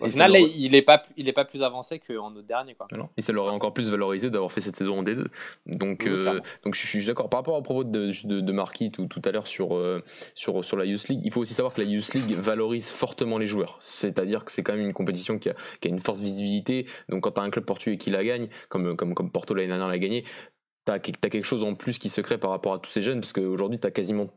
Au 0.00 0.10
final, 0.10 0.36
il 0.36 0.72
n'est 0.72 0.82
pas, 0.82 1.02
il 1.16 1.28
est 1.28 1.32
pas 1.32 1.44
plus 1.44 1.62
avancé 1.62 1.98
qu'en 1.98 2.34
autre 2.34 2.46
dernier. 2.46 2.74
Quoi. 2.74 2.86
Non, 2.92 3.08
et 3.16 3.22
ça 3.22 3.32
l'aurait 3.32 3.52
encore 3.52 3.74
plus 3.74 3.90
valorisé 3.90 4.30
d'avoir 4.30 4.52
fait 4.52 4.60
cette 4.60 4.76
saison 4.76 4.98
en 4.98 5.02
D2. 5.02 5.26
Donc, 5.66 6.06
euh, 6.06 6.40
donc 6.64 6.74
je 6.74 6.86
suis 6.86 7.04
d'accord. 7.04 7.28
Par 7.28 7.40
rapport 7.40 7.54
au 7.54 7.62
propos 7.62 7.84
de, 7.84 8.10
de, 8.26 8.40
de 8.40 8.52
Marquis 8.52 8.90
tout, 8.90 9.06
tout, 9.06 9.22
à 9.24 9.30
l'heure 9.30 9.46
sur, 9.46 9.76
euh, 9.76 10.02
sur, 10.34 10.64
sur 10.64 10.76
la 10.76 10.84
Youth 10.84 11.08
League, 11.08 11.20
il 11.24 11.32
faut 11.32 11.40
aussi 11.40 11.54
savoir 11.54 11.74
que 11.74 11.80
la 11.80 11.86
Youth 11.86 12.14
League 12.14 12.34
valorise 12.34 12.90
fortement 12.90 13.38
les 13.38 13.46
joueurs. 13.46 13.76
C'est-à-dire 13.80 14.44
que 14.44 14.52
c'est 14.52 14.62
quand 14.62 14.74
même 14.74 14.86
une 14.86 14.92
compétition 14.92 15.38
qui 15.38 15.50
a, 15.50 15.54
qui 15.80 15.88
a, 15.88 15.90
une 15.90 16.00
forte 16.00 16.20
visibilité. 16.20 16.86
Donc 17.08 17.22
quand 17.24 17.32
tu 17.32 17.40
as 17.40 17.44
un 17.44 17.50
club 17.50 17.64
portugais 17.64 17.98
qui 17.98 18.10
la 18.10 18.24
gagne, 18.24 18.48
comme, 18.68 18.96
comme, 18.96 19.14
comme 19.14 19.30
Porto 19.30 19.54
l'année 19.54 19.68
dernière 19.68 19.88
l'a 19.88 19.98
gagné, 19.98 20.24
tu 20.86 20.92
as, 20.92 20.98
quelque 20.98 21.42
chose 21.42 21.64
en 21.64 21.74
plus 21.74 21.98
qui 21.98 22.08
se 22.08 22.20
crée 22.20 22.38
par 22.38 22.50
rapport 22.50 22.72
à 22.74 22.78
tous 22.78 22.90
ces 22.90 23.02
jeunes, 23.02 23.20
parce 23.20 23.32
qu'aujourd'hui, 23.32 23.78
tu 23.78 23.86
as 23.86 23.90
quasiment 23.90 24.30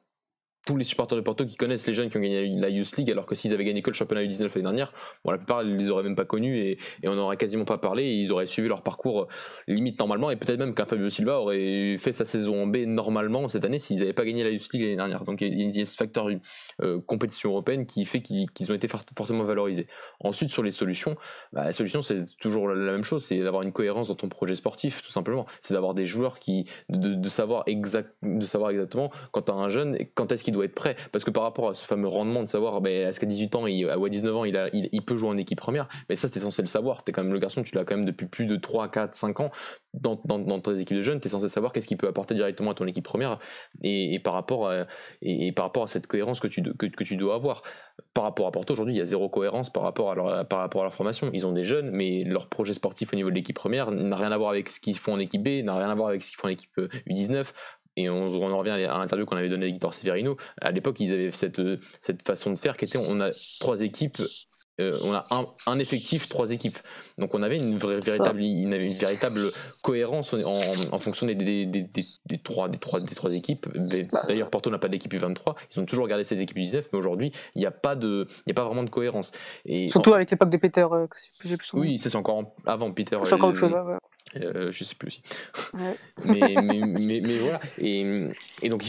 tous 0.65 0.77
les 0.77 0.83
supporters 0.83 1.17
de 1.17 1.21
Porto 1.21 1.45
qui 1.45 1.55
connaissent 1.55 1.87
les 1.87 1.93
jeunes 1.93 2.09
qui 2.09 2.17
ont 2.17 2.21
gagné 2.21 2.47
la 2.59 2.69
Youth 2.69 2.95
League, 2.97 3.09
alors 3.09 3.25
que 3.25 3.35
s'ils 3.35 3.53
avaient 3.53 3.65
gagné 3.65 3.81
que 3.81 3.89
le 3.89 3.95
championnat 3.95 4.23
U19 4.23 4.41
l'année 4.41 4.61
dernière, 4.61 4.93
bon, 5.25 5.31
la 5.31 5.37
plupart 5.37 5.63
ils 5.63 5.75
les 5.75 5.89
auraient 5.89 6.03
même 6.03 6.15
pas 6.15 6.25
connus 6.25 6.57
et, 6.57 6.77
et 7.01 7.07
on 7.07 7.15
n'aurait 7.15 7.37
quasiment 7.37 7.65
pas 7.65 7.77
parlé 7.77 8.13
ils 8.13 8.31
auraient 8.31 8.45
suivi 8.45 8.67
leur 8.67 8.83
parcours 8.83 9.23
euh, 9.23 9.27
limite 9.67 9.99
normalement 9.99 10.29
et 10.29 10.35
peut-être 10.35 10.59
même 10.59 10.73
qu'un 10.73 10.85
Fabio 10.85 11.09
Silva 11.09 11.39
aurait 11.39 11.97
fait 11.97 12.11
sa 12.11 12.25
saison 12.25 12.63
en 12.63 12.67
B 12.67 12.77
normalement 12.85 13.47
cette 13.47 13.65
année 13.65 13.79
s'ils 13.79 13.99
n'avaient 13.99 14.13
pas 14.13 14.25
gagné 14.25 14.43
la 14.43 14.51
Youth 14.51 14.71
League 14.73 14.83
l'année 14.83 14.95
dernière. 14.95 15.23
Donc 15.23 15.41
il 15.41 15.75
y, 15.75 15.81
a 15.81 15.85
ce 15.85 15.95
facteur 15.95 16.29
euh, 16.81 16.99
compétition 17.01 17.49
européenne 17.49 17.85
qui 17.85 18.05
fait 18.05 18.21
qu'ils 18.21 18.71
ont 18.71 18.75
été 18.75 18.87
fortement 18.87 19.43
valorisés. 19.43 19.87
Ensuite 20.19 20.51
sur 20.51 20.63
les 20.63 20.71
solutions, 20.71 21.15
bah, 21.53 21.65
la 21.65 21.71
solution 21.71 22.01
c'est 22.01 22.25
toujours 22.39 22.67
la, 22.67 22.91
même 22.91 23.03
chose, 23.03 23.23
c'est 23.23 23.39
d'avoir 23.39 23.63
une 23.63 23.71
cohérence 23.71 24.09
dans 24.09 24.15
ton 24.15 24.29
projet 24.29 24.55
sportif 24.55 25.01
tout 25.01 25.11
simplement. 25.11 25.45
C'est 25.59 25.73
d'avoir 25.73 25.93
des 25.93 26.05
joueurs 26.05 26.39
qui 26.39 26.65
de, 26.89 27.15
de, 27.15 27.29
savoir 27.29 27.63
exact, 27.65 28.13
de 28.21 28.45
savoir 28.45 28.71
exactement 28.71 29.11
quand 29.31 29.43
tu 29.43 29.51
as 29.51 29.55
un 29.55 29.69
jeune 29.69 29.97
quand 30.13 30.31
est-ce 30.31 30.43
qu'il 30.43 30.50
doit 30.51 30.65
être 30.65 30.75
prêt. 30.75 30.95
Parce 31.11 31.23
que 31.23 31.31
par 31.31 31.43
rapport 31.43 31.69
à 31.69 31.73
ce 31.73 31.85
fameux 31.85 32.07
rendement 32.07 32.43
de 32.43 32.47
savoir 32.47 32.81
ben, 32.81 33.09
est-ce 33.09 33.19
qu'à 33.19 33.25
18 33.25 33.55
ans 33.55 33.67
il, 33.67 33.85
ou 33.85 34.05
à 34.05 34.09
19 34.09 34.35
ans 34.35 34.45
il, 34.45 34.57
a, 34.57 34.69
il, 34.73 35.01
peut 35.03 35.17
jouer 35.17 35.29
en 35.29 35.37
équipe 35.37 35.59
première? 35.59 35.87
Mais 36.09 36.15
ça 36.15 36.27
c'était 36.27 36.39
censé 36.39 36.61
le 36.61 36.67
savoir. 36.67 37.03
Es 37.07 37.11
quand 37.11 37.23
même 37.23 37.33
le 37.33 37.39
garçon 37.39 37.63
tu 37.63 37.75
l'as 37.75 37.83
quand 37.83 37.95
même 37.95 38.05
depuis 38.05 38.27
plus 38.27 38.45
de 38.45 38.55
3, 38.55 38.89
4, 38.89 39.15
5 39.15 39.39
ans 39.39 39.51
dans, 39.93 40.19
dans, 40.25 40.39
dans 40.39 40.59
tes 40.59 40.79
équipes 40.79 40.97
de 40.97 41.01
jeunes. 41.01 41.19
Tu 41.19 41.27
es 41.27 41.31
censé 41.31 41.47
savoir 41.47 41.71
qu'est-ce 41.73 41.87
qu'il 41.87 41.97
peut 41.97 42.07
apporter 42.07 42.33
directement 42.33 42.71
à 42.71 42.73
ton 42.73 42.87
équipe 42.87 43.03
première 43.03 43.39
et, 43.81 44.19
par, 44.19 44.33
rapport 44.33 44.69
à, 44.69 44.85
et, 45.21 45.51
par 45.51 45.65
rapport 45.65 45.83
à 45.83 45.87
cette 45.87 46.07
cohérence 46.07 46.39
que 46.39 46.47
tu, 46.47 46.61
que, 46.61 46.85
que 46.85 47.03
tu 47.03 47.15
dois 47.15 47.35
avoir. 47.35 47.63
Par 48.13 48.23
rapport 48.23 48.47
à 48.47 48.51
Porto 48.51 48.73
aujourd'hui 48.73 48.95
il 48.95 48.97
y 48.97 49.01
a 49.01 49.05
zéro 49.05 49.29
cohérence 49.29 49.71
par 49.71 49.83
rapport 49.83 50.11
à 50.11 50.15
leur, 50.15 50.47
par 50.47 50.59
rapport 50.59 50.81
à 50.81 50.85
leur 50.85 50.93
formation. 50.93 51.29
Ils 51.33 51.45
ont 51.45 51.51
des 51.51 51.63
jeunes 51.63 51.91
mais 51.91 52.23
leur 52.23 52.47
projet 52.47 52.73
sportif 52.73 53.13
au 53.13 53.15
niveau 53.15 53.29
de 53.29 53.35
l'équipe 53.35 53.55
première 53.55 53.91
n'a 53.91 54.15
rien 54.15 54.31
à 54.31 54.37
voir 54.37 54.49
avec 54.49 54.69
ce 54.69 54.79
qu'ils 54.79 54.97
font 54.97 55.13
en 55.13 55.19
équipe 55.19 55.43
B 55.43 55.63
n'a 55.63 55.75
rien 55.75 55.89
à 55.89 55.95
voir 55.95 56.09
avec 56.09 56.23
ce 56.23 56.31
qu'ils 56.31 56.37
font 56.39 56.47
en 56.47 56.51
équipe 56.51 56.77
U19 57.07 57.45
et 57.97 58.09
on, 58.09 58.27
on 58.27 58.51
en 58.51 58.57
revient 58.57 58.71
à 58.71 58.97
l'interview 58.97 59.25
qu'on 59.25 59.37
avait 59.37 59.49
donnée 59.49 59.65
à 59.65 59.69
Victor 59.69 59.93
Severino. 59.93 60.37
À 60.61 60.71
l'époque, 60.71 60.99
ils 60.99 61.13
avaient 61.13 61.31
cette, 61.31 61.61
cette 61.99 62.25
façon 62.25 62.51
de 62.51 62.59
faire 62.59 62.77
qui 62.77 62.85
était 62.85 62.97
on 62.97 63.19
a 63.19 63.31
trois 63.59 63.81
équipes 63.81 64.21
euh, 64.81 64.97
on 65.03 65.13
a 65.13 65.25
un, 65.31 65.45
un, 65.67 65.79
effectif, 65.79 66.29
trois 66.29 66.51
équipes. 66.51 66.77
Donc 67.17 67.33
on 67.33 67.43
avait 67.43 67.57
une, 67.57 67.77
vraie, 67.77 67.99
véritable, 67.99 68.39
une, 68.39 68.73
une 68.73 68.93
véritable 68.97 69.51
cohérence 69.83 70.33
en, 70.33 70.61
en 70.91 70.99
fonction 70.99 71.27
des, 71.27 71.35
des, 71.35 71.65
des, 71.65 71.89
des, 72.25 72.37
trois, 72.41 72.69
des, 72.69 72.77
trois, 72.77 72.99
des 72.99 73.13
trois 73.13 73.33
équipes. 73.33 73.67
Bah. 74.11 74.23
D'ailleurs, 74.27 74.49
Porto 74.49 74.69
n'a 74.69 74.79
pas 74.79 74.87
d'équipe 74.87 75.13
U23. 75.13 75.55
Ils 75.71 75.79
ont 75.79 75.85
toujours 75.85 76.07
gardé 76.07 76.23
cette 76.23 76.39
équipe 76.39 76.57
U19, 76.57 76.85
mais 76.93 76.99
aujourd'hui, 76.99 77.31
il 77.55 77.59
n'y 77.59 77.65
a, 77.65 77.71
pas 77.71 77.95
de, 77.95 78.27
a 78.49 78.53
pas 78.53 78.63
vraiment 78.63 78.83
de 78.83 78.89
cohérence. 78.89 79.31
Et 79.65 79.89
Surtout 79.89 80.13
avec 80.13 80.31
l'époque 80.31 80.49
de 80.49 80.57
Peter. 80.57 80.87
Euh, 80.91 81.07
plus 81.39 81.57
oui, 81.73 81.99
c'est 81.99 82.15
encore 82.15 82.55
avant 82.65 82.91
Peter. 82.91 83.17
C'est 83.25 83.33
encore 83.33 83.49
autre 83.49 83.59
chose. 83.59 83.73
Ouais. 83.73 83.97
Euh, 84.37 84.71
je 84.71 84.83
sais 84.83 84.95
plus 84.95 85.07
aussi. 85.07 85.21
mais, 86.25 86.55
mais, 86.63 87.21
mais, 87.21 87.37
voilà. 87.37 87.59
Et, 87.77 88.29
et 88.61 88.69
donc, 88.69 88.83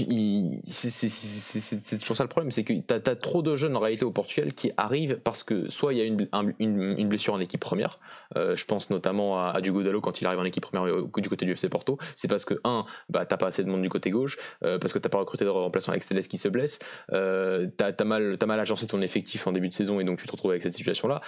c'est 0.66 1.98
toujours 1.98 2.16
ça 2.16 2.22
le 2.22 2.28
problème 2.28 2.50
c'est 2.50 2.64
que 2.64 2.72
tu 2.72 2.94
as, 2.94 3.16
trop 3.16 3.42
de 3.42 3.56
jeunes 3.56 3.76
en 3.76 3.80
réalité 3.80 4.04
au 4.04 4.10
Portugal 4.10 4.52
qui 4.52 4.70
arrivent 4.76 5.18
parce 5.22 5.42
que 5.42 5.68
soit 5.68 5.92
il 5.92 5.98
y 5.98 6.02
a 6.02 6.04
une, 6.04 6.28
une, 6.58 6.94
une, 6.98 7.08
blessure 7.08 7.34
en 7.34 7.40
équipe 7.40 7.60
première. 7.60 7.98
Euh, 8.36 8.56
je 8.56 8.64
pense 8.64 8.90
notamment 8.90 9.38
à, 9.38 9.50
à 9.50 9.60
Diogo 9.60 9.82
Dallo 9.82 10.00
quand 10.00 10.20
il 10.20 10.26
arrive 10.26 10.38
en 10.38 10.44
équipe 10.44 10.62
première 10.62 11.02
du 11.04 11.28
côté 11.28 11.44
du 11.44 11.52
FC 11.52 11.68
Porto. 11.68 11.98
C'est 12.14 12.28
parce 12.28 12.44
que, 12.44 12.54
un, 12.64 12.84
bah, 13.08 13.26
t'as 13.26 13.36
pas 13.36 13.46
assez 13.46 13.64
de 13.64 13.68
monde 13.68 13.82
du 13.82 13.88
côté 13.88 14.10
gauche, 14.10 14.38
euh, 14.62 14.78
parce 14.78 14.92
que 14.92 14.98
t'as 14.98 15.08
pas 15.08 15.18
recruté 15.18 15.44
de 15.44 15.50
remplaçant 15.50 15.92
avec 15.92 16.02
Steles 16.02 16.26
qui 16.28 16.38
se 16.38 16.48
blesse. 16.48 16.78
Euh, 17.12 17.68
t'as 17.76 17.92
as 17.98 18.04
mal, 18.04 18.36
as 18.40 18.46
mal 18.46 18.60
agencé 18.60 18.86
ton 18.86 19.00
effectif 19.00 19.46
en 19.46 19.52
début 19.52 19.68
de 19.68 19.74
saison 19.74 20.00
et 20.00 20.04
donc 20.04 20.18
tu 20.18 20.26
te 20.26 20.32
retrouves 20.32 20.52
avec 20.52 20.62
cette 20.62 20.74
situation-là. 20.74 21.20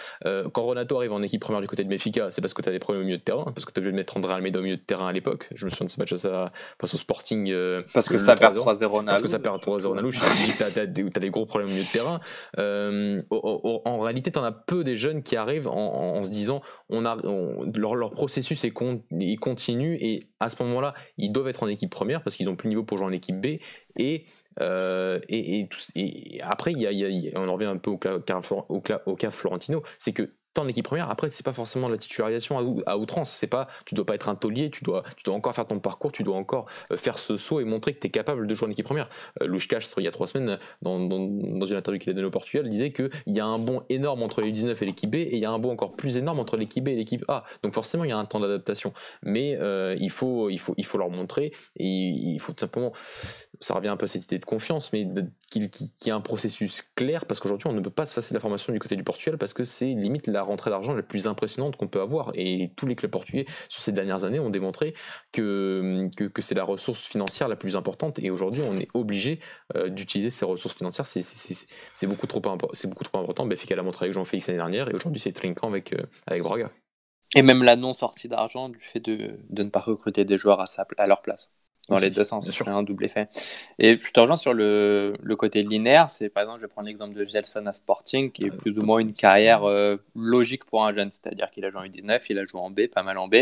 quand 0.52 0.64
Renato 0.64 0.96
arrive 0.96 1.12
en 1.12 1.22
équipe 1.22 1.40
première 1.40 1.60
du 1.60 1.68
côté 1.68 1.84
de 1.84 1.88
Benfica, 1.88 2.30
c'est 2.30 2.40
parce 2.40 2.54
que 2.54 2.62
tu 2.62 2.68
as 2.68 2.72
des 2.72 2.78
problèmes 2.78 3.02
au 3.02 3.06
milieu 3.06 3.18
de 3.18 3.22
terrain, 3.22 3.44
parce 3.44 3.64
que 3.64 3.72
tu 3.72 3.78
as 3.78 3.80
obligé 3.80 3.92
de 3.92 3.96
mettre 4.05 4.16
André 4.16 4.34
Almeida 4.34 4.61
au 4.61 4.62
milieu 4.62 4.76
de 4.76 4.82
terrain 4.82 5.09
à 5.09 5.12
l'époque. 5.12 5.48
Je 5.55 5.64
me 5.64 5.70
souviens 5.70 5.86
de 5.86 5.90
ce 5.90 5.98
match 5.98 6.12
à 6.24 6.52
face 6.80 6.94
au 6.94 6.98
Sporting. 6.98 7.50
Euh, 7.50 7.82
parce 7.94 8.09
que 8.09 8.18
ça 8.18 8.34
perd 8.34 8.57
3-0 8.57 9.05
Parce 9.05 9.22
que 9.22 9.28
ça 9.28 9.38
perd 9.38 9.62
3-0 9.62 9.94
Nalouche. 9.94 10.18
tu 10.20 10.62
as, 10.62 10.86
des 10.86 11.30
gros 11.30 11.46
problèmes 11.46 11.68
au 11.70 11.72
milieu 11.72 11.84
de 11.84 11.90
terrain. 11.90 12.20
Euh, 12.59 13.22
en 13.30 14.00
réalité, 14.00 14.30
tu 14.30 14.38
en 14.38 14.44
as 14.44 14.52
peu 14.52 14.84
des 14.84 14.96
jeunes 14.96 15.22
qui 15.22 15.36
arrivent 15.36 15.68
en, 15.68 16.22
se 16.22 16.30
disant 16.30 16.61
on 16.90 17.05
a, 17.07 17.16
leur, 17.74 17.94
leur, 17.94 18.11
processus 18.11 18.64
est 18.64 18.70
con, 18.70 19.02
il 19.11 19.38
continue 19.38 19.96
et 20.00 20.28
à 20.40 20.48
ce 20.48 20.62
moment-là, 20.62 20.94
ils 21.16 21.32
doivent 21.32 21.48
être 21.48 21.62
en 21.62 21.68
équipe 21.68 21.90
première 21.90 22.22
parce 22.22 22.36
qu'ils 22.36 22.48
ont 22.48 22.57
plus 22.57 22.66
de 22.66 22.70
niveau 22.70 22.84
pour 22.84 22.98
jouer 22.98 23.07
en 23.07 23.12
équipe 23.12 23.40
B. 23.40 23.59
Et 23.96 24.26
euh, 24.61 25.18
et, 25.28 25.68
et, 25.96 26.40
après, 26.42 26.72
y 26.72 26.86
a, 26.86 26.92
y 26.92 27.32
a, 27.34 27.40
on 27.40 27.48
en 27.48 27.55
revient 27.55 27.66
un 27.66 27.76
peu 27.76 27.96
cas, 27.96 28.20
au 29.07 29.16
cas 29.16 29.30
Florentino, 29.30 29.82
c'est 29.98 30.12
que 30.12 30.30
en 30.61 30.68
équipe 30.68 30.84
première. 30.84 31.11
Après, 31.11 31.28
c'est 31.30 31.44
pas 31.44 31.52
forcément 31.52 31.88
la 31.88 31.98
titularisation 31.98 32.82
à, 32.86 32.96
outrance. 32.96 33.30
C'est 33.30 33.46
pas, 33.46 33.68
tu 33.86 33.94
dois 33.94 34.07
pas 34.07 34.14
être 34.14 34.28
un 34.28 34.34
taulier, 34.34 34.70
tu 34.70 34.84
dois, 34.84 35.02
tu 35.16 35.24
dois 35.24 35.34
encore 35.34 35.55
faire 35.55 35.66
ton 35.66 35.80
parcours, 35.80 36.12
tu 36.12 36.22
dois 36.22 36.36
encore 36.36 36.66
euh, 36.90 36.96
faire 36.96 37.18
ce 37.18 37.36
saut 37.36 37.61
et 37.61 37.64
montrer 37.64 37.94
que 37.94 38.00
tu 38.00 38.07
es 38.07 38.11
capable 38.11 38.46
de 38.46 38.55
jouer 38.55 38.68
en 38.68 38.70
équipe 38.70 38.86
première. 38.86 39.09
Euh, 39.40 39.46
Louche 39.46 39.68
il 39.96 40.05
y 40.05 40.09
a 40.09 40.11
trois 40.11 40.26
semaines, 40.26 40.59
dans, 40.82 41.00
dans, 41.00 41.18
dans 41.18 41.66
une 41.66 41.76
interview 41.76 41.98
qu'il 41.98 42.11
a 42.11 42.12
donnée 42.12 42.26
au 42.26 42.30
Portugal, 42.30 42.68
disait 42.68 42.92
qu'il 42.92 43.11
y 43.26 43.40
a 43.40 43.46
un 43.46 43.59
bond 43.59 43.82
énorme 43.88 44.22
entre 44.22 44.40
les 44.42 44.52
19 44.52 44.80
et 44.82 44.86
l'équipe 44.86 45.11
B 45.11 45.16
et 45.16 45.30
il 45.32 45.38
y 45.38 45.44
a 45.44 45.50
un 45.50 45.59
bond 45.59 45.70
encore 45.70 45.96
plus 45.96 46.16
énorme 46.16 46.38
entre 46.38 46.57
l'équipe 46.57 46.84
B 46.84 46.88
et 46.88 46.96
l'équipe 46.96 47.24
A. 47.28 47.44
Donc 47.62 47.72
forcément, 47.72 48.05
il 48.05 48.11
y 48.11 48.12
a 48.12 48.18
un 48.18 48.24
temps 48.24 48.40
d'adaptation. 48.40 48.92
Mais 49.22 49.57
euh, 49.61 49.96
il, 49.98 50.11
faut, 50.11 50.50
il, 50.50 50.59
faut, 50.59 50.74
il 50.76 50.84
faut 50.84 50.98
leur 50.98 51.11
montrer 51.11 51.52
et 51.76 51.86
il 51.86 52.38
faut 52.38 52.52
tout 52.52 52.61
simplement 52.61 52.92
ça 53.61 53.74
revient 53.74 53.88
un 53.88 53.96
peu 53.96 54.05
à 54.05 54.07
cette 54.09 54.24
idée 54.24 54.38
de 54.38 54.44
confiance, 54.44 54.92
mais 54.92 55.07
qu'il 55.50 55.64
y 55.64 56.09
ait 56.09 56.11
un 56.11 56.20
processus 56.20 56.82
clair, 56.94 57.26
parce 57.26 57.40
qu'aujourd'hui, 57.40 57.68
on 57.68 57.72
ne 57.72 57.80
peut 57.80 57.90
pas 57.90 58.07
se 58.07 58.14
passer 58.14 58.34
la 58.34 58.40
formation 58.40 58.72
du 58.72 58.78
côté 58.78 58.96
du 58.96 59.05
Portugal, 59.05 59.38
parce 59.38 59.55
que 59.55 59.64
c'est 59.64 59.86
limite 59.86 60.26
la 60.26 60.42
rentrée 60.42 60.70
d'argent 60.70 60.92
la 60.92 61.02
plus 61.02 61.26
impressionnante 61.26 61.76
qu'on 61.76 61.88
peut 61.88 62.00
avoir. 62.00 62.32
Et 62.34 62.72
tous 62.76 62.86
les 62.86 62.94
clubs 62.96 63.11
portugais, 63.11 63.46
sur 63.68 63.82
ces 63.82 63.92
dernières 63.92 64.24
années, 64.24 64.40
ont 64.40 64.50
démontré 64.50 64.92
que, 65.32 66.09
que, 66.16 66.42
c'est 66.42 66.55
la 66.55 66.64
ressource 66.64 67.00
financière 67.00 67.48
la 67.48 67.57
plus 67.57 67.76
importante. 67.76 68.18
Et 68.18 68.30
aujourd'hui, 68.30 68.62
on 68.68 68.74
est 68.74 68.88
obligé 68.94 69.40
euh, 69.76 69.88
d'utiliser 69.88 70.30
ces 70.30 70.44
ressources 70.44 70.76
financières. 70.76 71.07
C'est 71.07 72.07
beaucoup, 72.07 72.26
trop 72.26 72.40
beaucoup 72.40 73.05
trop 73.05 73.18
important. 73.18 73.46
Benfica 73.46 73.76
l'a 73.76 73.82
montré 73.82 74.07
avec 74.07 74.14
Jean-Félix 74.14 74.48
l'année 74.48 74.59
dernière, 74.59 74.90
et 74.90 74.94
aujourd'hui, 74.94 75.20
c'est 75.20 75.32
Trinquant 75.32 75.68
avec, 75.68 75.92
euh, 75.92 76.02
avec 76.26 76.42
Braga. 76.42 76.70
Et 77.34 77.42
même 77.42 77.62
la 77.62 77.76
non-sortie 77.76 78.28
d'argent 78.28 78.68
du 78.68 78.78
fait 78.78 79.00
de, 79.00 79.38
de, 79.48 79.62
ne 79.64 79.70
pas 79.70 79.80
recruter 79.80 80.24
des 80.24 80.36
joueurs 80.36 80.61
à, 80.61 80.66
sa, 80.66 80.86
à 80.98 81.07
leur 81.07 81.22
place. 81.22 81.52
Dans 81.91 81.99
les 81.99 82.09
deux 82.09 82.24
sens, 82.24 82.51
c'est 82.51 82.68
un 82.68 82.82
double 82.82 83.05
effet. 83.05 83.28
Et 83.78 83.99
je 83.99 84.11
te 84.11 84.18
rejoins 84.18 84.39
sur 84.39 84.55
le, 84.55 85.14
le 85.22 85.37
côté 85.37 85.62
linéaire. 85.62 86.09
C'est 86.09 86.30
par 86.30 86.43
exemple, 86.43 86.61
je 86.61 86.64
vais 86.64 86.70
prendre 86.70 86.89
l'exemple 86.89 87.14
de 87.14 87.26
Gelson 87.26 87.66
à 87.66 87.74
Sporting, 87.74 88.32
qui 88.32 88.47
est 88.47 88.57
plus 88.57 88.78
ou 88.78 88.82
moins 88.82 89.01
une 89.01 89.12
carrière 89.12 89.64
euh, 89.64 89.97
logique 90.14 90.64
pour 90.64 90.85
un 90.85 90.93
jeune. 90.93 91.11
C'est-à-dire 91.11 91.51
qu'il 91.51 91.64
a 91.66 91.70
joué 91.70 91.80
en 91.80 91.85
U19, 91.85 92.24
il 92.30 92.39
a 92.39 92.47
joué 92.47 92.61
en 92.61 92.70
B, 92.70 92.87
pas 92.87 93.03
mal 93.03 93.18
en 93.18 93.28
B. 93.28 93.37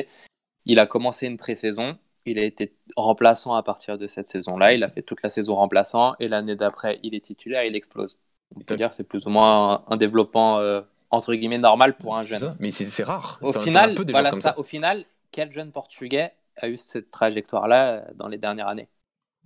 Il 0.64 0.80
a 0.80 0.86
commencé 0.86 1.26
une 1.26 1.36
pré-saison. 1.36 1.96
Il 2.26 2.38
a 2.38 2.44
été 2.44 2.74
remplaçant 2.96 3.54
à 3.54 3.62
partir 3.62 3.96
de 3.96 4.08
cette 4.08 4.26
saison-là. 4.26 4.74
Il 4.74 4.82
a 4.82 4.90
fait 4.90 5.02
toute 5.02 5.22
la 5.22 5.30
saison 5.30 5.54
remplaçant. 5.54 6.14
Et 6.18 6.26
l'année 6.26 6.56
d'après, 6.56 6.98
il 7.04 7.14
est 7.14 7.24
titulaire, 7.24 7.64
il 7.64 7.76
explose. 7.76 8.18
On 8.56 8.60
peut 8.60 8.76
dire 8.76 8.90
que 8.90 8.96
c'est 8.96 9.04
plus 9.04 9.26
ou 9.26 9.30
moins 9.30 9.84
un, 9.88 9.96
développement 9.96 10.58
euh, 10.58 10.82
entre 11.10 11.34
guillemets 11.34 11.58
normal 11.58 11.96
pour 11.96 12.16
un 12.16 12.24
jeune. 12.24 12.56
mais 12.58 12.72
c'est 12.72 13.04
rare. 13.04 13.38
Au 13.40 13.52
final, 13.52 13.94
voilà 14.08 14.32
ça. 14.32 14.58
Au 14.58 14.64
final, 14.64 15.04
quel 15.30 15.52
jeune 15.52 15.70
portugais 15.70 16.32
a 16.56 16.68
eu 16.68 16.76
cette 16.76 17.10
trajectoire-là 17.10 17.94
euh, 17.94 18.04
dans 18.14 18.28
les 18.28 18.38
dernières 18.38 18.68
années 18.68 18.88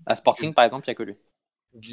À 0.06 0.16
Sporting, 0.16 0.54
par 0.54 0.64
exemple, 0.64 0.86
il 0.86 0.90
n'y 0.90 0.92
a 0.92 0.94
que 0.94 1.02
lui. 1.02 1.16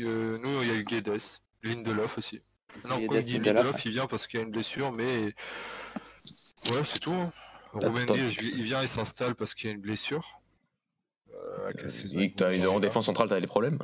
Euh, 0.05 0.37
nous, 0.39 0.61
il 0.61 0.67
y 0.67 0.71
a 0.71 0.75
eu 0.75 0.83
Guedes, 0.83 1.19
Lindelof 1.63 2.17
aussi. 2.17 2.41
Non, 2.85 2.99
Guedes, 2.99 3.27
Lindelof, 3.27 3.85
il 3.85 3.91
vient 3.91 4.07
parce 4.07 4.27
qu'il 4.27 4.39
y 4.39 4.43
a 4.43 4.45
une 4.45 4.51
blessure, 4.51 4.91
mais 4.91 5.33
ouais, 6.71 6.83
c'est 6.83 6.99
tout. 6.99 7.11
Hein. 7.11 7.31
il 7.81 8.63
vient, 8.63 8.81
il 8.81 8.87
s'installe 8.87 9.35
parce 9.35 9.53
qu'il 9.53 9.69
y 9.69 9.73
a 9.73 9.75
une 9.75 9.81
blessure. 9.81 10.39
Euh, 11.33 11.71
euh 12.41 12.67
en 12.67 12.79
défense 12.79 13.05
centrale, 13.05 13.27
tu 13.27 13.33
as 13.33 13.41
des 13.41 13.47
problèmes. 13.47 13.79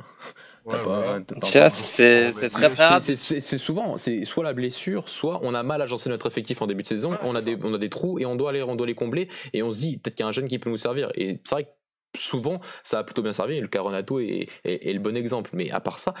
C'est 1.70 2.48
très 2.48 2.66
rare. 2.68 3.00
C'est 3.00 3.40
souvent, 3.58 3.96
c'est 3.96 4.24
soit 4.24 4.44
la 4.44 4.52
blessure, 4.52 5.08
soit 5.08 5.40
on 5.42 5.54
a 5.54 5.62
mal 5.62 5.82
agencé 5.82 6.08
notre 6.10 6.26
effectif 6.26 6.62
en 6.62 6.66
début 6.66 6.82
de 6.82 6.88
saison, 6.88 7.16
on, 7.22 7.34
a 7.34 7.42
des, 7.42 7.56
on 7.62 7.74
a 7.74 7.78
des 7.78 7.90
trous 7.90 8.18
et 8.18 8.26
on 8.26 8.36
doit, 8.36 8.50
aller, 8.50 8.62
on 8.62 8.76
doit 8.76 8.86
les 8.86 8.94
combler 8.94 9.28
et 9.52 9.62
on 9.62 9.70
se 9.70 9.78
dit 9.78 9.98
peut-être 9.98 10.14
qu'il 10.14 10.24
y 10.24 10.26
a 10.26 10.28
un 10.28 10.32
jeune 10.32 10.48
qui 10.48 10.58
peut 10.58 10.70
nous 10.70 10.76
servir. 10.76 11.10
Et 11.14 11.36
c'est 11.44 11.54
vrai 11.54 11.64
que 11.64 12.20
souvent 12.20 12.60
ça 12.84 12.98
a 12.98 13.04
plutôt 13.04 13.22
bien 13.22 13.32
servi. 13.32 13.60
Le 13.60 13.68
Caronato 13.68 14.20
est, 14.20 14.48
est, 14.64 14.92
le 14.92 15.00
bon 15.00 15.16
exemple. 15.16 15.50
Mais 15.54 15.70
à 15.70 15.80
part 15.80 15.98
ça, 15.98 16.14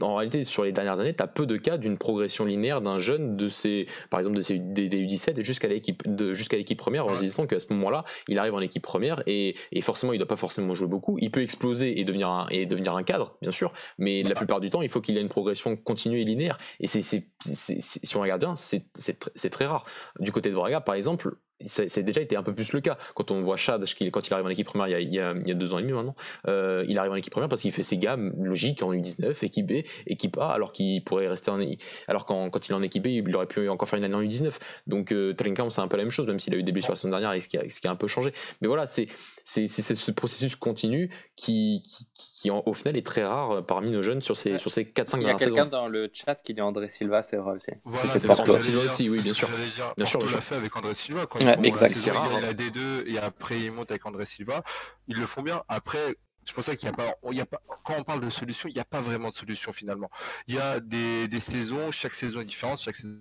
en 0.00 0.14
réalité, 0.14 0.44
sur 0.44 0.64
les 0.64 0.72
dernières 0.72 1.00
années, 1.00 1.14
tu 1.14 1.22
as 1.22 1.26
peu 1.26 1.46
de 1.46 1.56
cas 1.56 1.76
d'une 1.76 1.98
progression 1.98 2.44
linéaire 2.44 2.80
d'un 2.80 2.98
jeune 2.98 3.36
de 3.36 3.48
ses, 3.48 3.86
par 4.10 4.20
exemple, 4.20 4.36
de 4.36 4.40
ses, 4.40 4.58
des, 4.58 4.88
U17 4.88 5.40
jusqu'à 5.42 5.68
l'équipe, 5.68 6.02
jusqu'à 6.32 6.56
l'équipe 6.56 6.78
première, 6.78 7.06
en 7.06 7.14
se 7.14 7.20
disant 7.20 7.46
qu'à 7.46 7.58
ce 7.58 7.72
moment-là, 7.72 8.04
il 8.28 8.38
arrive 8.38 8.54
en 8.54 8.60
équipe 8.60 8.82
première 8.82 9.22
et, 9.26 9.56
et 9.72 9.80
forcément, 9.80 10.12
il 10.12 10.18
doit 10.18 10.28
pas 10.28 10.36
forcément 10.36 10.74
jouer 10.74 10.86
beaucoup. 10.86 11.18
Il 11.20 11.30
peut 11.30 11.42
exploser 11.42 11.98
et 11.98 12.04
devenir 12.04 12.28
un, 12.28 12.46
et 12.50 12.66
devenir 12.66 12.94
un 12.94 13.02
cadre, 13.02 13.36
bien 13.42 13.50
sûr, 13.50 13.72
mais 13.98 14.22
la 14.22 14.34
plupart 14.34 14.60
du 14.60 14.70
temps, 14.70 14.82
il 14.82 14.88
faut 14.88 15.00
qu'il 15.00 15.16
ait 15.18 15.22
une 15.22 15.28
progression 15.28 15.76
continue 15.76 16.20
et 16.20 16.24
linéaire. 16.24 16.58
Et 16.80 16.86
c'est, 16.86 17.02
si 17.40 18.16
on 18.16 18.20
regarde 18.20 18.40
bien, 18.40 18.54
c'est 18.56 19.50
très 19.50 19.66
rare. 19.66 19.84
Du 20.20 20.32
côté 20.32 20.50
de 20.50 20.54
Braga, 20.54 20.80
par 20.80 20.94
exemple, 20.94 21.36
c'est 21.60 22.02
déjà 22.02 22.20
été 22.20 22.36
un 22.36 22.42
peu 22.42 22.54
plus 22.54 22.72
le 22.72 22.80
cas. 22.80 22.98
Quand 23.14 23.30
on 23.30 23.40
voit 23.40 23.56
Chad, 23.56 23.84
quand 24.12 24.28
il 24.28 24.34
arrive 24.34 24.46
en 24.46 24.50
équipe 24.50 24.66
première 24.66 24.88
il 24.88 24.92
y 24.92 25.18
a, 25.18 25.32
il 25.32 25.48
y 25.48 25.50
a, 25.50 25.54
deux 25.54 25.72
ans 25.72 25.78
et 25.78 25.82
demi 25.82 25.92
maintenant, 25.92 26.14
euh, 26.46 26.84
il 26.88 26.98
arrive 26.98 27.12
en 27.12 27.16
équipe 27.16 27.32
première 27.32 27.48
parce 27.48 27.62
qu'il 27.62 27.72
fait 27.72 27.82
ses 27.82 27.96
gammes 27.96 28.32
logiques 28.38 28.82
en 28.82 28.92
U19, 28.92 29.44
équipe 29.44 29.66
B, 29.66 29.84
équipe 30.06 30.38
A, 30.38 30.50
alors 30.50 30.72
qu'il 30.72 31.02
pourrait 31.04 31.28
rester 31.28 31.50
en 31.50 31.58
alors 32.06 32.24
quand, 32.24 32.50
quand 32.50 32.68
il 32.68 32.72
est 32.72 32.74
en 32.74 32.82
équipe 32.82 33.04
B, 33.04 33.08
il 33.08 33.36
aurait 33.36 33.46
pu 33.46 33.68
encore 33.68 33.88
faire 33.88 33.98
une 33.98 34.04
année 34.04 34.14
en 34.14 34.22
U19. 34.22 34.54
Donc 34.86 35.12
euh, 35.12 35.34
Trinka, 35.34 35.68
c'est 35.70 35.80
un 35.80 35.88
peu 35.88 35.96
la 35.96 36.04
même 36.04 36.10
chose, 36.10 36.26
même 36.26 36.38
s'il 36.38 36.54
a 36.54 36.56
eu 36.56 36.62
des 36.62 36.72
blessures 36.72 36.92
la 36.92 36.96
semaine 36.96 37.12
dernière 37.12 37.32
et 37.32 37.40
ce 37.40 37.48
qui 37.48 37.58
a, 37.58 37.68
ce 37.68 37.80
qui 37.80 37.86
a 37.86 37.90
un 37.90 37.96
peu 37.96 38.06
changé. 38.06 38.32
Mais 38.60 38.68
voilà, 38.68 38.86
c'est 38.86 39.08
ce 39.44 40.10
processus 40.10 40.56
continu 40.56 41.10
qui, 41.36 41.82
qui, 41.84 42.06
qui, 42.14 42.50
au 42.50 42.72
final 42.72 42.96
est 42.96 43.06
très 43.06 43.24
rare 43.24 43.64
parmi 43.66 43.90
nos 43.90 44.02
jeunes 44.02 44.22
sur 44.22 44.36
ces, 44.36 44.58
sur 44.58 44.70
ces 44.70 44.84
4-5 44.84 44.94
dernières 44.94 45.06
saisons. 45.06 45.20
Il 45.20 45.22
y 45.24 45.30
a 45.30 45.34
quelqu'un 45.34 45.66
dans 45.66 45.88
le 45.88 46.10
chat 46.12 46.36
qui 46.36 46.54
dit 46.54 46.60
André 46.60 46.88
Silva, 46.88 47.22
c'est 47.22 47.36
vrai 47.36 47.54
aussi. 47.54 47.72
Voilà, 47.84 48.18
c'est 48.18 48.30
André 48.30 48.60
Silva 48.60 48.84
aussi, 48.84 49.08
oui, 49.08 49.20
bien 49.20 49.34
sûr. 49.34 49.48
Bien 49.96 50.06
sûr, 50.06 50.20
l'a 50.20 50.40
fait 50.40 50.56
avec 50.56 50.76
André 50.76 50.94
Silva. 50.94 51.26
Quand 51.26 51.40
ouais, 51.40 51.56
exact. 51.64 51.94
C'est 51.94 52.10
rare. 52.10 52.28
Il 52.38 52.44
a 52.44 52.52
D2 52.52 53.06
et 53.06 53.18
après 53.18 53.58
il 53.60 53.72
monte 53.72 53.90
avec 53.90 54.04
André 54.06 54.24
Silva. 54.24 54.62
Ils 55.08 55.18
le 55.18 55.26
font 55.26 55.42
bien. 55.42 55.62
Après, 55.68 56.14
c'est 56.48 56.54
pour 56.54 56.64
ça 56.64 56.74
qu'il 56.76 56.88
n'y 56.88 56.94
a 56.94 56.96
pas, 56.96 57.14
y 57.30 57.40
a 57.42 57.46
pas, 57.46 57.60
quand 57.84 57.92
on 57.98 58.04
parle 58.04 58.20
de 58.24 58.30
solution, 58.30 58.70
il 58.70 58.74
n'y 58.74 58.80
a 58.80 58.84
pas 58.86 59.02
vraiment 59.02 59.28
de 59.28 59.34
solution 59.34 59.70
finalement. 59.70 60.08
Il 60.46 60.54
y 60.54 60.58
a 60.58 60.80
des, 60.80 61.28
des 61.28 61.40
saisons, 61.40 61.90
chaque 61.90 62.14
saison 62.14 62.40
est 62.40 62.46
différente, 62.46 62.80
chaque 62.80 62.96
saison 62.96 63.20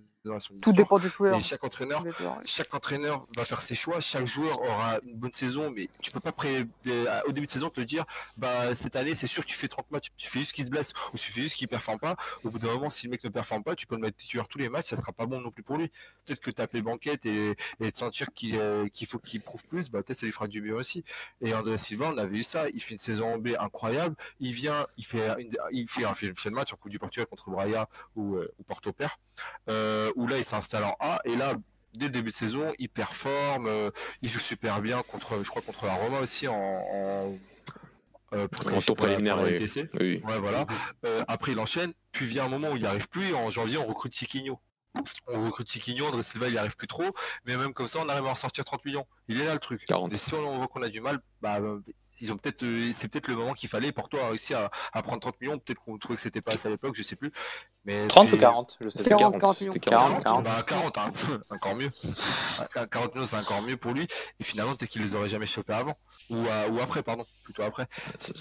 tout 0.62 0.72
dépend 0.72 1.00
du 1.00 1.10
joueur. 1.10 1.36
Et 1.36 1.42
chaque 1.42 1.64
entraîneur, 1.64 2.04
chaque 2.46 2.74
entraîneur 2.74 3.26
va 3.36 3.46
faire 3.46 3.62
ses 3.62 3.76
choix. 3.76 4.00
Chaque 4.00 4.26
joueur 4.26 4.62
aura 4.62 5.00
une 5.06 5.16
bonne 5.16 5.34
saison, 5.34 5.72
mais 5.74 5.90
tu 6.02 6.12
peux 6.12 6.20
pas 6.20 6.32
pré... 6.32 6.66
au 7.28 7.32
début 7.32 7.46
de 7.46 7.52
saison 7.52 7.70
te 7.70 7.82
dire, 7.82 8.06
bah 8.38 8.76
cette 8.76 8.96
année 8.96 9.14
c'est 9.14 9.28
sûr 9.28 9.44
que 9.44 9.50
tu 9.50 9.56
fais 9.56 9.68
30 9.68 9.92
matchs, 9.92 10.08
tu 10.18 10.30
fais 10.30 10.40
juste 10.40 10.54
qu'il 10.54 10.66
se 10.66 10.70
blesse 10.70 10.94
ou 11.14 11.18
tu 11.18 11.32
fais 11.32 11.42
juste 11.42 11.56
qu'il 11.56 11.68
performe 11.68 12.00
pas. 12.00 12.16
Au 12.44 12.50
bout 12.50 12.60
d'un 12.60 12.74
moment, 12.74 12.90
si 12.90 13.08
le 13.08 13.12
mec 13.12 13.24
ne 13.24 13.30
performe 13.30 13.64
pas, 13.64 13.76
tu 13.76 13.88
peux 13.88 13.96
le 13.96 14.02
mettre 14.02 14.18
titulaire 14.18 14.48
tous 14.48 14.58
les 14.58 14.70
matchs, 14.70 14.88
ça 14.88 14.96
sera 14.96 15.12
pas 15.12 15.26
bon 15.26 15.42
non 15.42 15.52
plus 15.52 15.64
pour 15.64 15.78
lui. 15.78 15.92
Peut-être 16.26 16.40
que 16.40 16.52
taper 16.52 16.82
banquette 16.82 17.26
et, 17.26 17.56
et 17.80 17.92
te 17.92 17.98
sentir 17.98 18.28
euh, 18.54 18.88
qu'il 18.90 19.08
faut 19.08 19.20
qu'il 19.20 19.42
prouve 19.42 19.64
plus, 19.66 19.90
bah 19.90 20.02
peut-être 20.04 20.20
ça 20.20 20.26
lui 20.26 20.34
fera 20.34 20.48
du 20.48 20.62
bien 20.62 20.76
aussi. 20.76 21.04
Et 21.42 21.54
André 21.54 21.78
Silva, 21.78 22.12
on 22.14 22.18
avait 22.18 22.38
eu 22.38 22.44
ça. 22.44 22.70
Il 22.74 22.82
fait 22.82 22.94
une 22.94 23.00
saison 23.00 23.34
en 23.34 23.38
B 23.38 23.50
incroyable. 23.60 24.16
Il 24.40 24.54
vient, 24.54 24.88
il 24.98 25.06
fait, 25.06 25.48
il 25.72 25.88
fait 25.88 26.06
un 26.06 26.52
match 26.52 26.74
en 26.74 26.78
Coupe 26.78 26.92
du 26.92 27.00
Portugal 27.00 27.28
contre 27.28 27.50
Braga 27.50 27.88
ou, 28.16 28.36
euh, 28.36 28.52
ou 28.60 28.64
Porto 28.64 28.92
Père. 28.92 29.18
Euh, 29.70 30.12
où 30.18 30.28
là 30.28 30.38
il 30.38 30.44
s'installe 30.44 30.84
en 30.84 30.96
A 31.00 31.20
et 31.24 31.36
là 31.36 31.54
dès 31.94 32.08
le 32.08 32.12
début 32.12 32.32
de 32.32 32.36
saison 32.36 32.74
il 32.80 32.90
performe 32.90 33.68
euh, 33.68 33.92
il 34.22 34.30
joue 34.30 34.40
super 34.40 34.82
bien 34.82 35.02
contre 35.04 35.44
je 35.44 35.50
crois 35.50 35.62
contre 35.62 35.86
la 35.86 35.94
Roma 35.94 36.20
aussi 36.20 36.48
en, 36.48 36.56
en 36.56 37.34
euh, 38.34 38.48
pour 38.50 38.68
en 38.68 38.82
tour 38.82 38.98
préliminaire 38.98 39.42
oui. 39.42 39.58
oui. 40.02 40.22
Ouais, 40.26 40.40
voilà. 40.40 40.66
Euh, 41.06 41.24
après 41.30 41.54
il 41.54 41.60
enchaîne 41.60 41.94
puis 42.12 42.26
vient 42.26 42.46
un 42.46 42.50
moment 42.50 42.72
où 42.72 42.76
il 42.76 42.82
n'y 42.82 42.88
arrive 42.88 43.08
plus 43.08 43.34
en 43.34 43.50
janvier 43.52 43.78
on 43.78 43.86
recrute 43.86 44.14
Chiquinho 44.14 44.60
on 45.28 45.46
recrute 45.46 45.70
Chiquinho, 45.70 46.08
André 46.08 46.24
Silva 46.24 46.48
il 46.48 46.54
n'y 46.54 46.58
arrive 46.58 46.76
plus 46.76 46.88
trop, 46.88 47.14
mais 47.46 47.56
même 47.56 47.72
comme 47.74 47.88
ça 47.88 48.00
on 48.04 48.10
arrive 48.10 48.26
à 48.26 48.30
en 48.30 48.36
sortir 48.36 48.66
30 48.66 48.84
millions. 48.84 49.06
Il 49.28 49.40
est 49.40 49.46
là 49.46 49.54
le 49.54 49.60
truc. 49.60 49.86
40. 49.86 50.12
Et 50.12 50.18
si 50.18 50.34
on 50.34 50.58
voit 50.58 50.68
qu'on 50.68 50.82
a 50.82 50.90
du 50.90 51.02
mal, 51.02 51.20
bah 51.40 51.60
ils 52.20 52.32
ont 52.32 52.38
peut-être, 52.38 52.64
euh, 52.64 52.92
c'est 52.94 53.08
peut-être 53.08 53.28
le 53.28 53.36
moment 53.36 53.54
qu'il 53.54 53.70
fallait 53.70 53.92
pour 53.92 54.10
toi 54.10 54.30
réussir 54.30 54.60
à, 54.60 54.72
à 54.94 55.02
prendre 55.02 55.20
30 55.20 55.40
millions. 55.42 55.60
Peut-être 55.60 55.80
qu'on 55.80 55.98
trouvait 55.98 56.16
que 56.16 56.22
c'était 56.22 56.42
pas 56.42 56.54
assez 56.54 56.68
à 56.68 56.72
l'époque, 56.72 56.96
je 56.96 57.04
sais 57.04 57.16
plus. 57.16 57.32
Mais 57.86 58.06
30 58.08 58.34
ou 58.34 58.38
40 58.38 58.78
je 58.82 58.90
sais 58.90 59.10
40, 59.10 59.40
40, 59.40 59.58
40, 59.58 59.80
40, 59.80 60.24
40, 60.24 60.44
Bah 60.44 60.64
40, 60.68 60.98
hein. 60.98 61.12
encore 61.50 61.76
mieux. 61.76 61.90
40 62.92 63.16
millions, 63.16 63.26
c'est 63.26 63.38
encore 63.38 63.62
mieux 63.62 63.78
pour 63.78 63.94
lui. 63.94 64.08
Et 64.40 64.44
finalement, 64.44 64.76
peut-être 64.76 64.92
qu'il 64.92 65.02
les 65.02 65.16
aurait 65.16 65.30
jamais 65.30 65.46
chopés 65.46 65.74
avant. 65.74 65.98
Ou, 66.30 66.36
ou 66.36 66.80
après, 66.82 67.02
pardon, 67.02 67.26
plutôt 67.46 67.64
après. 67.64 67.88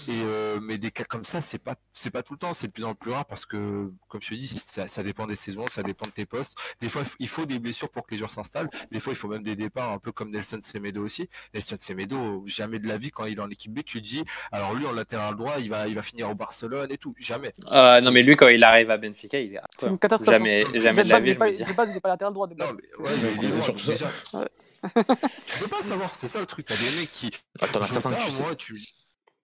Et, 0.09 0.23
euh, 0.25 0.59
mais 0.61 0.77
des 0.77 0.91
cas 0.91 1.05
comme 1.05 1.23
ça, 1.23 1.39
c'est 1.39 1.63
pas, 1.63 1.75
c'est 1.93 2.09
pas 2.09 2.23
tout 2.23 2.33
le 2.33 2.39
temps, 2.39 2.51
c'est 2.51 2.67
de 2.67 2.73
plus 2.73 2.83
en 2.83 2.93
plus 2.93 3.11
rare 3.11 3.25
parce 3.25 3.45
que, 3.45 3.89
comme 4.09 4.21
je 4.21 4.29
te 4.29 4.33
dis, 4.35 4.47
ça, 4.49 4.85
ça, 4.87 5.01
dépend 5.01 5.27
des 5.27 5.35
saisons, 5.35 5.65
ça 5.67 5.81
dépend 5.81 6.05
de 6.05 6.11
tes 6.11 6.25
postes. 6.25 6.57
Des 6.81 6.89
fois, 6.89 7.03
il 7.19 7.29
faut 7.29 7.45
des 7.45 7.59
blessures 7.59 7.89
pour 7.89 8.05
que 8.05 8.11
les 8.11 8.17
joueurs 8.17 8.31
s'installent. 8.31 8.69
Des 8.91 8.99
fois, 8.99 9.13
il 9.13 9.15
faut 9.15 9.29
même 9.29 9.43
des 9.43 9.55
départs, 9.55 9.91
un 9.91 9.99
peu 9.99 10.11
comme 10.11 10.29
Nelson 10.29 10.59
Semedo 10.61 11.05
aussi. 11.05 11.29
Nelson 11.53 11.77
Semedo, 11.79 12.43
jamais 12.45 12.79
de 12.79 12.87
la 12.87 12.97
vie, 12.97 13.11
quand 13.11 13.25
il 13.25 13.37
est 13.37 13.41
en 13.41 13.49
équipe 13.49 13.66
B, 13.67 13.79
tu 13.83 14.01
te 14.01 14.07
dis, 14.07 14.23
alors 14.51 14.73
lui 14.73 14.85
en 14.85 14.91
latéral 14.91 15.35
droit, 15.35 15.55
il 15.59 15.69
va, 15.69 15.87
il 15.87 15.95
va 15.95 16.01
finir 16.01 16.29
au 16.29 16.35
Barcelone 16.35 16.91
et 16.91 16.97
tout. 16.97 17.13
Jamais. 17.17 17.51
Euh, 17.71 18.01
non, 18.01 18.11
mais 18.11 18.23
lui 18.23 18.35
quand 18.35 18.47
il 18.47 18.63
arrive 18.63 18.89
à 18.91 18.97
Benfica, 18.97 19.39
il 19.39 19.55
est. 19.55 19.59
C'est 19.77 19.87
une 19.87 19.99
catastrophe. 19.99 20.35
Jamais, 20.35 20.63
jamais 20.73 21.03
de 21.03 21.09
la 21.09 21.19
vie. 21.19 21.33
De 21.33 21.75
base, 21.75 21.89
il 21.89 21.93
n'est 21.93 21.99
pas 21.99 22.09
latéral 22.09 22.33
droit. 22.33 22.47
De 22.47 22.55
base. 22.55 22.69
Non, 22.69 22.75
mais, 22.75 23.03
ouais, 23.03 23.15
mais 23.21 23.35
c'est 23.35 23.61
surtout 23.61 23.85
déjà. 23.85 24.09
tu 25.45 25.59
peux 25.59 25.67
pas 25.67 25.81
savoir, 25.81 26.13
c'est 26.15 26.27
ça 26.27 26.39
le 26.39 26.45
truc. 26.45 26.65
T'as 26.65 26.75
des 26.77 26.91
mecs 26.97 27.11
qui. 27.11 27.31
T'en 27.71 27.81
as 27.81 27.87
certains 27.87 28.11
que 28.11 28.23
tu 28.23 28.31
sais. 28.31 28.55
Tu... 28.55 28.81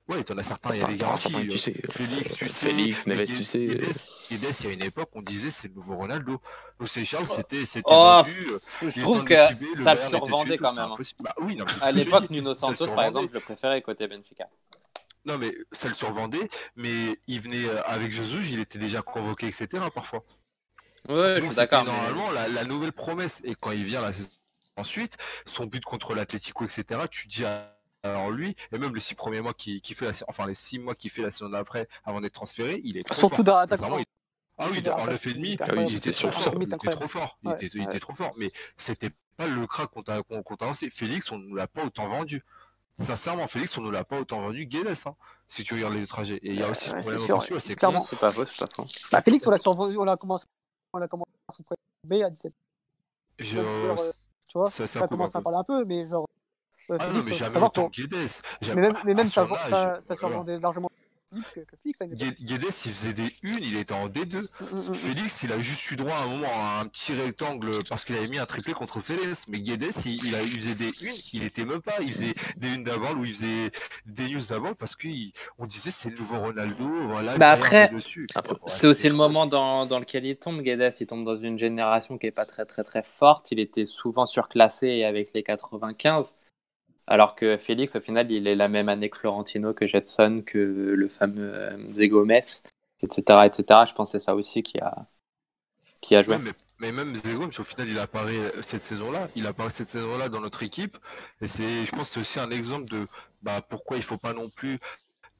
Ouais, 0.09 0.21
t'en 0.23 0.37
as 0.37 0.43
certains, 0.43 0.73
il 0.73 0.81
y 0.81 0.83
a 0.83 0.87
des 0.87 0.97
garanties. 0.97 1.31
Tu 1.47 1.57
sais. 1.57 1.73
Félix, 1.89 2.33
tu 2.33 2.49
sais. 2.49 2.67
Félix, 2.67 3.07
Neves, 3.07 3.23
tu 3.23 3.43
sais. 3.43 3.59
Guedes, 3.61 3.95
il 4.29 4.65
y 4.65 4.67
a 4.67 4.71
une 4.73 4.83
époque, 4.83 5.09
on 5.13 5.21
disait 5.21 5.49
c'est 5.49 5.69
le 5.69 5.75
nouveau 5.75 5.95
Ronaldo. 5.95 6.41
José 6.79 7.05
Charles, 7.05 7.27
c'était. 7.27 7.63
Oh, 7.85 8.21
je 8.81 9.01
trouve 9.01 9.23
que 9.23 9.33
ça 9.81 9.93
le 9.93 9.99
survendait 10.09 10.57
quand 10.57 10.73
même. 10.75 10.89
Bah, 11.21 11.33
oui, 11.39 11.55
non, 11.55 11.65
à 11.81 11.91
l'époque, 11.91 12.29
Nuno 12.29 12.53
Santos, 12.53 12.87
par 12.87 13.05
exemple, 13.05 13.29
je 13.29 13.33
le 13.35 13.39
préférais 13.39 13.81
côté 13.81 14.07
Benfica. 14.07 14.45
Non, 15.25 15.37
mais 15.37 15.55
ça 15.71 15.87
le 15.87 15.93
survendait, 15.93 16.49
mais 16.75 17.17
il 17.27 17.39
venait 17.39 17.65
euh, 17.65 17.81
avec 17.85 18.11
Jesus, 18.11 18.51
il 18.51 18.59
était 18.59 18.79
déjà 18.79 19.01
convoqué, 19.01 19.47
etc. 19.47 19.67
parfois. 19.95 20.21
Ouais, 21.07 21.39
je 21.39 21.45
suis 21.45 21.55
d'accord. 21.55 21.85
Normalement, 21.85 22.29
la, 22.31 22.65
nouvelle 22.65 22.91
promesse, 22.91 23.41
et 23.45 23.55
quand 23.55 23.71
il 23.71 23.85
vient 23.85 24.01
ensuite, 24.75 25.15
son 25.45 25.65
but 25.65 25.83
contre 25.83 26.13
l'Atlético, 26.13 26.65
etc., 26.65 27.01
tu 27.09 27.27
dis 27.27 27.45
alors 28.03 28.31
lui, 28.31 28.55
et 28.71 28.77
même 28.77 28.93
les 28.93 28.99
six 28.99 29.15
premiers 29.15 29.41
mois 29.41 29.53
qui, 29.53 29.81
qui 29.81 29.93
fait 29.93 30.05
la, 30.05 30.11
enfin 30.27 30.45
les 30.45 30.55
six 30.55 30.79
mois 30.79 30.95
qui 30.95 31.09
fait 31.09 31.21
la 31.21 31.31
saison 31.31 31.49
d'après 31.49 31.87
avant 32.03 32.21
d'être 32.21 32.33
transféré, 32.33 32.81
il 32.83 32.97
est 32.97 33.03
trop 33.03 33.15
Surtout 33.15 33.43
dans 33.43 33.55
l'attaque. 33.55 33.79
Ah 34.57 34.67
oui, 34.71 34.83
en 34.87 35.07
9,5, 35.07 35.57
ah 35.61 35.75
il 35.81 35.95
était 35.95 36.13
fort. 36.13 36.53
Il 36.55 36.63
était 36.63 36.77
trop 36.89 37.07
fort. 37.07 37.39
Il, 37.43 37.51
était, 37.51 37.65
il 37.65 37.83
était 37.83 37.99
trop 37.99 38.13
fort. 38.13 38.33
Mais 38.37 38.51
c'était 38.77 39.09
pas 39.35 39.47
le 39.47 39.65
crack 39.65 39.89
qu'on 39.89 40.03
t'a 40.03 40.21
lancé. 40.61 40.89
Félix, 40.91 41.31
on 41.31 41.39
ne 41.39 41.55
l'a 41.55 41.67
pas 41.67 41.83
autant 41.83 42.05
vendu. 42.05 42.43
Sincèrement, 42.99 43.47
Félix, 43.47 43.75
on 43.79 43.81
ne 43.81 43.89
l'a 43.89 44.03
pas 44.03 44.19
autant 44.19 44.41
vendu 44.41 44.67
Guedes, 44.67 44.95
hein, 45.07 45.15
si 45.47 45.63
tu 45.63 45.73
regardes 45.73 45.95
les 45.95 46.05
trajets. 46.05 46.39
Et 46.43 46.51
il 46.51 46.59
y 46.59 46.63
a 46.63 46.69
aussi 46.69 46.89
ce 46.89 46.95
problème 46.95 47.19
au 47.19 47.59
c'est 47.59 47.75
clairement. 47.75 47.99
C'est 47.99 48.19
pas 48.19 48.31
faux, 48.31 48.45
c'est 48.45 48.59
pas 48.59 48.75
faux. 48.75 48.85
Bah, 49.11 49.21
Félix, 49.23 49.47
on 49.47 49.51
l'a 49.51 49.57
survendu, 49.57 49.97
on 49.97 50.07
a 50.07 50.15
commencé, 50.15 50.45
on 50.93 51.01
a 51.01 51.07
commencé 51.07 51.31
son 51.49 51.63
B 52.07 52.13
à 52.23 52.29
17. 52.29 52.53
Je... 53.39 53.57
Euh, 53.57 53.95
tu 54.47 54.59
vois, 54.59 54.65
ça, 54.67 54.85
ça, 54.85 55.07
commence 55.07 55.35
à 55.35 55.41
parler 55.41 55.57
un 55.57 55.63
peu, 55.63 55.83
mais 55.85 56.05
genre. 56.05 56.27
Euh, 56.91 56.97
ah 56.99 57.07
non, 57.09 57.23
mais 57.25 57.33
jamais 57.33 57.57
autant 57.57 57.89
Guedes. 57.89 58.41
Mais 58.67 58.75
même, 58.75 58.93
mais 59.05 59.13
même 59.13 59.27
ça, 59.27 59.47
ça, 59.69 59.97
ça 60.01 60.15
survendait 60.15 60.57
largement 60.57 60.89
Guedes, 61.33 62.63
il 62.85 62.91
faisait 62.91 63.13
des 63.13 63.33
une, 63.41 63.63
il 63.63 63.77
était 63.77 63.93
en 63.93 64.07
D2. 64.07 64.35
Mm, 64.35 64.75
mm, 64.75 64.89
mm, 64.89 64.93
Félix, 64.93 65.43
il 65.43 65.51
a 65.51 65.59
juste 65.59 65.89
eu 65.91 65.95
droit 65.95 66.15
à 66.15 66.23
un 66.23 66.27
moment 66.27 66.47
à 66.53 66.81
un 66.81 66.87
petit 66.87 67.13
rectangle 67.13 67.83
parce 67.87 68.05
qu'il 68.05 68.15
avait 68.15 68.27
mis 68.27 68.39
un 68.39 68.45
triplé 68.45 68.73
contre 68.73 68.99
Félix. 68.99 69.47
Mais 69.47 69.59
Guedes, 69.61 69.91
il, 70.05 70.35
a, 70.35 70.41
il 70.41 70.51
faisait 70.51 70.75
des 70.75 70.91
une, 71.01 71.15
il 71.33 71.43
était 71.43 71.65
même 71.65 71.81
pas. 71.81 71.95
Il 72.01 72.13
faisait 72.13 72.33
des 72.57 72.73
une 72.73 72.83
d'avant 72.83 73.13
ou 73.13 73.25
il 73.25 73.33
faisait 73.33 73.71
des 74.05 74.29
news 74.29 74.41
d'avant 74.49 74.73
parce 74.73 74.95
qu'on 74.95 75.65
disait 75.65 75.91
c'est 75.91 76.09
le 76.09 76.17
nouveau 76.17 76.39
Ronaldo. 76.39 76.87
Voilà, 77.07 77.37
bah 77.37 77.51
après, 77.51 77.91
c'est 78.65 78.87
aussi 78.87 79.09
le 79.09 79.15
moment 79.15 79.45
dans, 79.45 79.85
dans, 79.85 79.99
lequel 79.99 80.25
il 80.25 80.35
tombe. 80.35 80.61
Guedes, 80.61 80.93
il 80.99 81.07
tombe 81.07 81.25
dans 81.25 81.37
une 81.37 81.57
génération 81.57 82.17
qui 82.17 82.27
est 82.27 82.35
pas 82.35 82.45
très 82.45 82.65
très 82.65 82.83
très 82.83 83.03
forte. 83.03 83.51
Il 83.51 83.59
était 83.59 83.85
souvent 83.85 84.25
surclassé 84.25 85.03
avec 85.03 85.33
les 85.33 85.43
95. 85.43 86.35
Alors 87.07 87.35
que 87.35 87.57
Félix, 87.57 87.95
au 87.95 88.01
final, 88.01 88.31
il 88.31 88.47
est 88.47 88.55
la 88.55 88.67
même 88.67 88.89
année 88.89 89.09
que 89.09 89.17
Florentino, 89.17 89.73
que 89.73 89.85
Jetson, 89.85 90.43
que 90.45 90.57
le 90.57 91.07
fameux 91.09 91.53
euh, 91.53 91.93
Zegomès, 91.93 92.63
etc., 93.01 93.39
etc. 93.45 93.81
Je 93.87 94.05
c'est 94.05 94.19
ça 94.19 94.35
aussi 94.35 94.63
qui 94.63 94.79
a, 94.79 95.05
qui 95.99 96.15
a 96.15 96.23
joué. 96.23 96.37
mais, 96.79 96.91
même 96.91 97.15
Zegomès, 97.15 97.59
au 97.59 97.63
final, 97.63 97.89
il 97.89 97.99
apparaît 97.99 98.51
cette 98.61 98.83
saison-là. 98.83 99.27
Il 99.35 99.47
apparaît 99.47 99.69
cette 99.69 99.89
saison-là 99.89 100.29
dans 100.29 100.39
notre 100.39 100.63
équipe. 100.63 100.97
Et 101.41 101.47
c'est, 101.47 101.85
je 101.85 101.91
pense 101.91 102.07
que 102.07 102.13
c'est 102.13 102.19
aussi 102.21 102.39
un 102.39 102.51
exemple 102.51 102.89
de 102.89 103.05
bah, 103.41 103.61
pourquoi 103.67 103.97
il 103.97 104.01
ne 104.01 104.05
faut 104.05 104.17
pas 104.17 104.33
non 104.33 104.49
plus, 104.49 104.77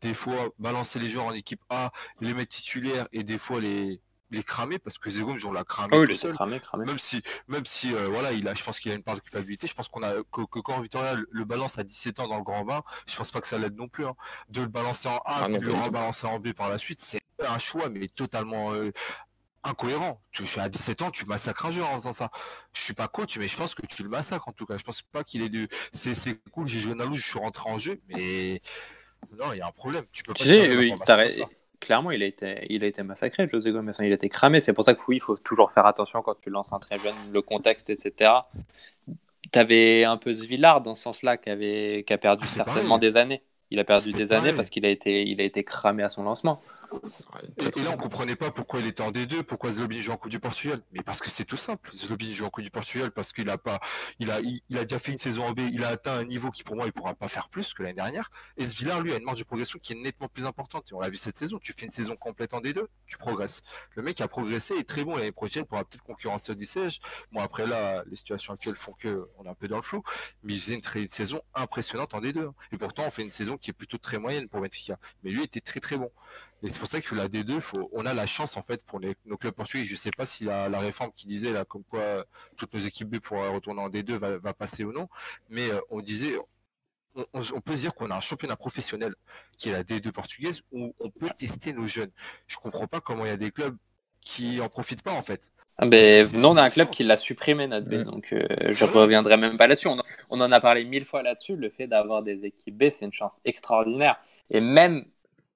des 0.01 0.14
fois, 0.14 0.49
balancer 0.59 0.99
les 0.99 1.09
joueurs 1.09 1.28
en 1.28 1.34
équipe 1.34 1.61
A, 1.70 1.93
les 2.20 2.34
mettre 2.34 2.53
titulaires 2.53 3.07
et 3.14 3.24
des 3.24 3.38
fois 3.38 3.61
les, 3.61 4.01
il 4.34 4.39
est 4.39 4.43
cramé 4.43 4.79
parce 4.79 4.97
que 4.97 5.09
Zegom, 5.09 5.38
on 5.45 5.51
l'a 5.51 5.63
cramé 5.63 6.05
tout 6.05 6.15
seul. 6.15 6.34
Cramé, 6.34 6.59
cramé. 6.59 6.86
Même 6.86 6.97
si, 6.97 7.21
même 7.47 7.65
si 7.65 7.93
euh, 7.93 8.07
voilà, 8.07 8.31
il 8.34 8.47
a, 8.47 8.55
je 8.55 8.63
pense 8.63 8.79
qu'il 8.79 8.91
a 8.91 8.95
une 8.95 9.03
part 9.03 9.15
de 9.15 9.19
culpabilité. 9.19 9.67
Je 9.67 9.75
pense 9.75 9.88
qu'on 9.88 10.03
a 10.03 10.15
que, 10.31 10.59
quand 10.59 10.79
Victoria 10.79 11.15
le 11.29 11.45
balance 11.45 11.77
à 11.77 11.84
17 11.84 12.19
ans 12.19 12.27
dans 12.27 12.38
le 12.38 12.43
grand 12.43 12.65
bain, 12.65 12.84
je 13.07 13.15
pense 13.15 13.31
pas 13.31 13.41
que 13.41 13.47
ça 13.47 13.57
l'aide 13.57 13.77
non 13.77 13.88
plus. 13.88 14.05
Hein. 14.05 14.15
De 14.49 14.61
le 14.61 14.67
balancer 14.67 15.07
en 15.07 15.17
A, 15.17 15.43
ah, 15.43 15.49
de 15.49 15.57
le 15.57 15.73
rebalancer 15.73 16.25
en 16.25 16.39
B 16.39 16.53
par 16.53 16.69
la 16.69 16.77
suite, 16.77 16.99
c'est 16.99 17.21
un 17.47 17.59
choix 17.59 17.89
mais 17.89 18.07
totalement 18.07 18.73
euh, 18.73 18.91
incohérent. 19.63 20.21
Tu, 20.31 20.43
à 20.59 20.67
17 20.67 21.03
ans, 21.03 21.11
tu 21.11 21.25
massacres 21.25 21.67
un 21.67 21.71
joueur 21.71 21.89
en 21.89 21.99
faisant 21.99 22.13
ça. 22.13 22.31
Je 22.73 22.81
suis 22.81 22.93
pas 22.93 23.07
coach, 23.07 23.38
mais 23.38 23.47
je 23.47 23.55
pense 23.55 23.75
que 23.75 23.86
tu 23.86 24.01
le 24.01 24.09
massacres 24.09 24.47
en 24.47 24.53
tout 24.53 24.65
cas. 24.65 24.77
Je 24.77 24.84
pense 24.84 25.03
pas 25.03 25.23
qu'il 25.23 25.43
est 25.43 25.49
de. 25.49 25.67
C'est, 25.91 26.41
cool, 26.51 26.67
j'ai 26.67 26.79
joué 26.79 26.95
Nalou, 26.95 27.15
je 27.15 27.27
suis 27.27 27.39
rentré 27.39 27.69
en 27.69 27.77
jeu, 27.77 28.01
mais 28.09 28.61
non, 29.38 29.53
il 29.53 29.59
y 29.59 29.61
a 29.61 29.67
un 29.67 29.71
problème. 29.71 30.05
Tu 30.11 30.23
peux 30.23 30.34
pas. 30.34 30.43
Tu 30.43 30.49
oui, 30.49 30.93
clairement, 31.84 32.11
il 32.11 32.23
a 32.23 32.25
été, 32.25 32.65
il 32.69 32.84
a 32.84 32.88
été 32.88 33.03
massacré, 33.03 33.47
José 33.47 33.71
Gomez. 33.71 33.91
Hein. 33.99 34.05
Il 34.05 34.11
a 34.11 34.15
été 34.15 34.29
cramé. 34.29 34.59
C'est 34.59 34.73
pour 34.73 34.84
ça 34.84 34.93
que 34.93 35.01
oui, 35.07 35.17
il 35.17 35.21
faut 35.21 35.38
toujours 35.38 35.71
faire 35.71 35.86
attention 35.86 36.21
quand 36.21 36.39
tu 36.41 36.49
lances 36.49 36.73
un 36.73 36.79
très 36.79 36.97
jeune, 36.97 37.13
le 37.31 37.41
contexte, 37.41 37.89
etc. 37.89 38.31
Tu 39.51 39.59
avais 39.59 40.03
un 40.03 40.17
peu 40.17 40.34
Zvillard 40.34 40.81
dans 40.81 40.95
ce 40.95 41.03
sens-là, 41.03 41.38
qui, 41.38 41.49
avait, 41.49 42.03
qui 42.07 42.13
a 42.13 42.17
perdu 42.17 42.45
ah, 42.47 42.51
certainement 42.51 42.97
des 42.97 43.17
années. 43.17 43.43
Il 43.69 43.79
a 43.79 43.84
perdu 43.84 44.13
des 44.13 44.31
années 44.31 44.53
parce 44.53 44.69
qu'il 44.69 44.86
a 44.86 44.89
été, 44.89 45.23
il 45.23 45.41
a 45.41 45.43
été 45.43 45.63
cramé 45.63 46.03
à 46.03 46.09
son 46.09 46.23
lancement. 46.23 46.61
Et, 47.57 47.81
là, 47.81 47.91
on 47.91 47.97
comprenait 47.97 48.35
pas 48.35 48.51
pourquoi 48.51 48.79
il 48.79 48.87
était 48.87 49.01
en 49.01 49.11
D2, 49.11 49.43
pourquoi 49.43 49.71
Zlobin 49.71 49.99
joue 49.99 50.11
en 50.11 50.17
Coupe 50.17 50.31
du 50.31 50.39
Portugal. 50.39 50.81
Mais 50.91 51.01
parce 51.01 51.19
que 51.19 51.29
c'est 51.29 51.45
tout 51.45 51.57
simple. 51.57 51.91
Zlobin 51.93 52.31
joue 52.31 52.45
en 52.45 52.49
Coupe 52.49 52.63
du 52.63 52.71
Portugal 52.71 53.11
parce 53.11 53.31
qu'il 53.31 53.49
a 53.49 53.57
pas, 53.57 53.79
il 54.19 54.31
a, 54.31 54.39
il, 54.41 54.77
a 54.77 54.83
déjà 54.83 54.99
fait 54.99 55.11
une 55.11 55.17
saison 55.17 55.45
en 55.45 55.51
B, 55.51 55.61
il 55.71 55.83
a 55.83 55.89
atteint 55.89 56.17
un 56.17 56.25
niveau 56.25 56.51
qui 56.51 56.63
pour 56.63 56.75
moi 56.75 56.85
il 56.85 56.93
pourra 56.93 57.13
pas 57.15 57.27
faire 57.27 57.49
plus 57.49 57.73
que 57.73 57.83
l'année 57.83 57.95
dernière. 57.95 58.29
Et 58.57 58.67
ce 58.67 58.75
Villar, 58.75 59.01
lui, 59.01 59.13
a 59.13 59.17
une 59.17 59.23
marge 59.23 59.39
de 59.39 59.43
progression 59.43 59.79
qui 59.79 59.93
est 59.93 59.95
nettement 59.97 60.27
plus 60.27 60.45
importante. 60.45 60.91
Et 60.91 60.93
on 60.93 60.99
l'a 60.99 61.09
vu 61.09 61.17
cette 61.17 61.37
saison. 61.37 61.59
Tu 61.59 61.73
fais 61.73 61.85
une 61.85 61.91
saison 61.91 62.15
complète 62.15 62.53
en 62.53 62.61
D2, 62.61 62.85
tu 63.07 63.17
progresses. 63.17 63.61
Le 63.95 64.03
mec 64.03 64.21
a 64.21 64.27
progressé 64.27 64.75
est 64.75 64.87
très 64.87 65.03
bon 65.03 65.15
l'année 65.15 65.31
prochaine 65.31 65.65
pourra 65.65 65.83
peut-être 65.83 66.03
concurrencer 66.03 66.51
au 66.51 66.59
siège. 66.63 66.99
Bon 67.31 67.41
après 67.41 67.65
là, 67.65 68.03
les 68.07 68.15
situations 68.15 68.53
actuelles 68.53 68.75
font 68.75 68.93
que 68.93 69.27
on 69.37 69.45
est 69.45 69.49
un 69.49 69.53
peu 69.53 69.67
dans 69.67 69.75
le 69.75 69.81
flou. 69.81 70.03
Mais 70.43 70.53
il 70.53 70.59
faisait 70.59 70.75
une, 70.75 70.81
très, 70.81 71.07
saison 71.07 71.41
impressionnante 71.53 72.13
en 72.13 72.21
D2. 72.21 72.51
Et 72.71 72.77
pourtant, 72.77 73.03
on 73.05 73.09
fait 73.09 73.23
une 73.23 73.31
saison 73.31 73.57
qui 73.57 73.69
est 73.71 73.73
plutôt 73.73 73.97
très 73.97 74.17
moyenne 74.17 74.47
pour 74.47 74.61
Benfica. 74.61 74.97
Mais 75.23 75.31
lui 75.31 75.43
était 75.43 75.61
très 75.61 75.79
très 75.79 75.97
bon. 75.97 76.11
Et 76.64 76.70
c'est 76.70 76.80
pour 76.80 76.88
ça 76.88 77.01
que 77.01 77.14
la 77.14 77.28
D2, 77.28 77.59
faut, 77.59 77.89
on 77.91 78.05
a 78.05 78.14
la 78.14 78.26
chance 78.26 78.55
en 78.55 78.61
fait 78.61 78.84
pour 78.86 79.01
nos 79.01 79.38
clubs 79.38 79.53
portugais. 79.53 79.86
Je 79.86 79.93
ne 79.93 79.97
sais 79.97 80.11
pas 80.11 80.26
si 80.26 80.45
la, 80.45 80.80
réforme 80.80 81.11
qui 81.11 81.28
disait 81.28 81.51
là 81.51 81.66
comme 81.66 81.84
quoi 81.84 82.26
toutes 82.57 82.74
nos 82.74 82.80
équipes 82.80 83.09
B 83.09 83.20
pourraient 83.20 83.49
retourner 83.49 83.82
en 83.82 83.89
D2 83.89 84.14
va, 84.16 84.53
passer 84.53 84.84
ou 84.84 84.93
non, 84.93 85.09
mais 85.49 85.70
euh, 85.70 85.80
on 85.89 86.01
disait 86.01 86.38
on, 87.34 87.61
peut 87.61 87.76
dire 87.76 87.93
qu'on 87.93 88.09
a 88.09 88.16
un 88.16 88.22
championnat 88.22 88.55
professionnel 88.55 89.14
qui 89.57 89.70
est 89.70 89.72
la 89.74 89.84
D2 89.84 90.11
portugaise 90.11 90.64
où 90.72 90.95
on 90.99 91.09
peut 91.09 91.30
tester 91.38 91.74
nos 91.74 91.86
jeunes. 91.86 92.11
Je 92.47 92.57
comprends 92.57 92.88
pas 92.88 93.01
comment 93.01 93.26
il 93.26 93.30
y 93.30 93.32
a 93.32 93.38
des 93.38 93.51
clubs 93.51 93.78
qui 94.22 94.61
en 94.61 94.70
profitent 94.70 95.03
pas 95.03 95.11
en 95.11 95.22
fait. 95.22 95.51
Ah 95.78 95.88
ben, 95.88 96.28
non, 96.34 96.51
on 96.51 96.57
a 96.57 96.61
un 96.61 96.70
club 96.70 96.91
qui 96.91 97.03
l'a 97.03 97.18
supprimé, 97.18 97.68
notre 97.68 97.88
B, 97.88 98.03
donc 98.03 98.32
euh, 98.32 98.45
je 98.70 98.86
reviendrai 98.86 99.38
même 99.38 99.57
pas 99.57 99.68
là-dessus. 99.68 99.89
On, 100.30 100.39
en 100.39 100.51
a 100.51 100.59
parlé 100.59 100.86
mille 100.86 101.03
fois 101.03 101.24
là-dessus. 101.24 101.55
Le 101.55 101.70
fait 101.70 101.88
d'avoir 101.88 102.22
des 102.22 102.45
équipes 102.45 102.78
B, 102.78 102.89
c'est 102.91 103.05
une 103.05 103.14
chance 103.14 103.41
extraordinaire. 103.43 104.18
Et 104.51 104.61
même 104.61 105.05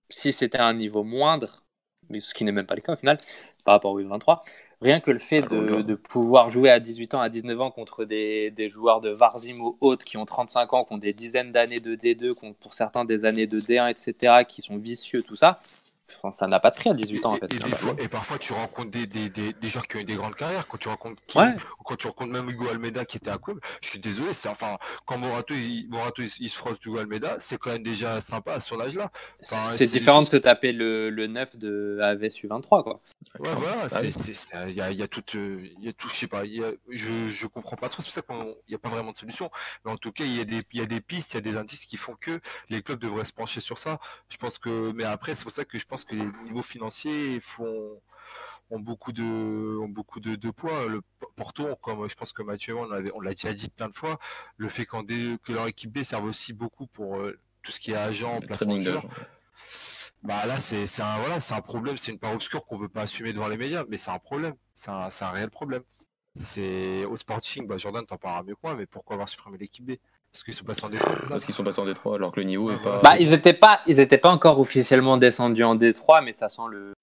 si 0.09 0.33
c'était 0.33 0.59
un 0.59 0.73
niveau 0.73 1.03
moindre, 1.03 1.63
mais 2.09 2.19
ce 2.19 2.33
qui 2.33 2.43
n'est 2.43 2.51
même 2.51 2.65
pas 2.65 2.75
le 2.75 2.81
cas 2.81 2.93
au 2.93 2.97
final, 2.97 3.17
par 3.65 3.73
rapport 3.73 3.91
au 3.91 4.01
U23, 4.01 4.41
rien 4.81 4.99
que 4.99 5.11
le 5.11 5.19
fait 5.19 5.41
de, 5.41 5.95
pouvoir 5.95 6.49
jouer 6.49 6.69
à 6.69 6.79
18 6.79 7.15
ans, 7.15 7.21
à 7.21 7.29
19 7.29 7.59
ans 7.61 7.71
contre 7.71 8.05
des, 8.05 8.51
des 8.51 8.69
joueurs 8.69 9.01
de 9.01 9.09
Varzim 9.09 9.59
ou 9.59 9.77
autres 9.81 10.05
qui 10.05 10.17
ont 10.17 10.25
35 10.25 10.73
ans, 10.73 10.83
qui 10.83 10.93
ont 10.93 10.97
des 10.97 11.13
dizaines 11.13 11.51
d'années 11.51 11.79
de 11.79 11.95
D2, 11.95 12.35
qui 12.35 12.45
ont 12.45 12.53
pour 12.53 12.73
certains 12.73 13.05
des 13.05 13.25
années 13.25 13.47
de 13.47 13.59
D1, 13.59 13.89
etc., 13.89 14.43
qui 14.47 14.61
sont 14.61 14.77
vicieux, 14.77 15.23
tout 15.23 15.35
ça, 15.35 15.57
ça 16.31 16.47
n'a 16.47 16.59
pas 16.59 16.71
de 16.71 16.75
prix 16.75 16.89
à 16.89 16.93
18 16.93 17.25
ans 17.25 17.33
en 17.33 17.35
fait. 17.35 17.53
Et, 17.99 18.07
parfois 18.07 18.37
tu 18.37 18.53
rencontres 18.53 18.91
des, 18.91 19.07
des, 19.07 19.29
des, 19.29 19.53
des, 19.53 19.69
joueurs 19.69 19.87
qui 19.87 19.97
ont 19.97 19.99
eu 19.99 20.03
des 20.03 20.15
grandes 20.15 20.35
carrières. 20.35 20.67
Quand 20.67 20.77
tu 20.77 20.87
rencontres 20.87 21.21
quand 21.27 21.95
tu 21.95 22.07
rencontres 22.07 22.31
même 22.31 22.49
Hugo 22.49 22.67
Almeida 22.69 23.05
qui 23.05 23.17
était 23.17 23.29
à 23.29 23.37
club, 23.37 23.59
je 23.81 23.89
suis 23.89 23.99
désolé, 23.99 24.33
c'est 24.33 24.49
enfin 24.49 24.77
quand 25.05 25.17
Morato 25.17 25.53
il, 25.53 25.87
Morato, 25.89 26.21
il, 26.21 26.49
se 26.49 26.55
frotte 26.55 26.83
Hugo 26.85 26.97
Almeida, 26.97 27.35
c'est 27.39 27.57
quand 27.57 27.71
même 27.71 27.83
déjà 27.83 28.21
sympa 28.21 28.53
à 28.53 28.59
son 28.59 28.79
âge-là. 28.79 29.11
c'est 29.41 29.87
différent 29.87 30.21
de 30.21 30.27
se 30.27 30.37
taper 30.37 30.71
le, 30.71 31.09
le 31.09 31.27
9 31.27 31.57
de 31.57 31.99
AVSU 32.01 32.47
23 32.47 32.83
quoi. 32.83 33.01
Ouais 33.39 33.49
voilà, 33.55 33.87
ah 33.91 34.01
il 34.67 34.73
y 34.73 34.81
a, 34.81 34.91
y 34.91 35.01
a 35.01 35.07
tout, 35.07 35.23
il 35.33 35.83
y 35.83 35.89
a 35.89 35.93
tout, 35.93 36.09
je 36.09 36.15
sais 36.15 36.27
pas, 36.27 36.43
je, 36.45 37.29
je 37.29 37.47
comprends 37.47 37.75
pas 37.75 37.89
trop, 37.89 38.01
c'est 38.01 38.07
pour 38.07 38.35
ça 38.35 38.43
qu'il 38.43 38.55
n'y 38.69 38.75
a 38.75 38.79
pas 38.79 38.89
vraiment 38.89 39.11
de 39.11 39.17
solution. 39.17 39.49
Mais 39.85 39.91
en 39.91 39.97
tout 39.97 40.11
cas, 40.11 40.23
il 40.23 40.35
y 40.35 40.41
a 40.41 40.45
des, 40.45 40.63
il 40.73 40.79
y 40.79 40.83
a 40.83 40.85
des 40.85 41.01
pistes, 41.01 41.33
il 41.33 41.35
y 41.35 41.37
a 41.37 41.41
des 41.41 41.57
indices 41.57 41.85
qui 41.85 41.97
font 41.97 42.15
que 42.19 42.39
les 42.69 42.81
clubs 42.81 42.99
devraient 42.99 43.25
se 43.25 43.33
pencher 43.33 43.59
sur 43.59 43.77
ça. 43.77 43.99
Je 44.29 44.37
pense 44.37 44.57
que, 44.57 44.91
mais 44.93 45.03
après 45.03 45.35
c'est 45.35 45.43
pour 45.43 45.51
ça 45.51 45.65
que 45.65 45.77
je 45.77 45.85
pense 45.85 45.96
que 46.05 46.15
les 46.15 46.25
niveaux 46.43 46.61
financiers 46.61 47.39
font 47.39 48.01
ont 48.69 48.79
beaucoup 48.79 49.11
de 49.11 49.77
ont 49.79 49.87
beaucoup 49.87 50.19
de, 50.19 50.49
poids. 50.51 50.87
Le 50.87 51.01
Porto, 51.35 51.75
comme 51.77 52.09
je 52.09 52.15
pense 52.15 52.33
que 52.33 52.43
Mathieu 52.43 52.75
on 52.77 52.89
on 53.15 53.21
l'a 53.21 53.31
déjà 53.31 53.53
dit 53.53 53.69
plein 53.69 53.89
de 53.89 53.95
fois, 53.95 54.19
le 54.57 54.69
fait 54.69 54.85
que 54.85 55.53
leur 55.53 55.67
équipe 55.67 55.91
B 55.91 56.03
serve 56.03 56.25
aussi 56.25 56.53
beaucoup 56.53 56.87
pour 56.87 57.17
euh, 57.17 57.39
tout 57.61 57.71
ce 57.71 57.79
qui 57.79 57.91
est 57.91 57.95
agent, 57.95 58.39
placement 58.41 58.77
de 58.77 58.81
joueurs. 58.81 59.05
Bah 60.23 60.45
là 60.45 60.59
c'est 60.59 60.83
un 61.01 61.19
voilà 61.19 61.39
c'est 61.39 61.53
un 61.53 61.61
problème, 61.61 61.97
c'est 61.97 62.11
une 62.11 62.19
part 62.19 62.33
obscure 62.33 62.65
qu'on 62.65 62.75
veut 62.75 62.89
pas 62.89 63.03
assumer 63.03 63.33
devant 63.33 63.47
les 63.47 63.57
médias, 63.57 63.85
mais 63.87 63.97
c'est 63.97 64.11
un 64.11 64.19
problème, 64.19 64.55
c'est 64.73 64.89
un, 64.89 65.09
un, 65.21 65.29
réel 65.29 65.49
problème. 65.49 65.83
C'est 66.35 67.05
au 67.05 67.15
Sporting, 67.17 67.67
bah 67.67 67.77
Jordan 67.77 68.05
t'en 68.05 68.17
parlera 68.17 68.43
mieux 68.43 68.55
que 68.55 68.59
moi, 68.63 68.75
mais 68.75 68.85
pourquoi 68.85 69.15
avoir 69.15 69.29
supprimé 69.29 69.57
l'équipe 69.57 69.85
B? 69.85 69.93
Parce 70.37 70.43
qu'ils 70.43 70.53
sont 70.53 70.65
passés 70.65 70.85
en 70.85 70.89
Détroit, 70.89 71.15
Parce 71.29 71.45
qu'ils 71.45 71.55
sont 71.55 71.63
passés 71.63 71.81
en 71.81 71.85
Détroit 71.85 72.15
alors 72.15 72.31
que 72.31 72.39
le 72.39 72.45
niveau 72.45 72.69
est 72.71 72.81
pas. 72.81 72.99
Bah, 72.99 73.17
ils 73.19 73.31
n'étaient 73.31 73.53
pas, 73.53 73.81
ils 73.87 73.99
étaient 73.99 74.19
pas 74.19 74.29
encore 74.29 74.59
officiellement 74.59 75.17
descendus 75.17 75.63
en 75.63 75.73
Détroit, 75.73 76.21
mais 76.21 76.31
ça 76.31 76.47
sent 76.47 76.61
le, 76.69 76.93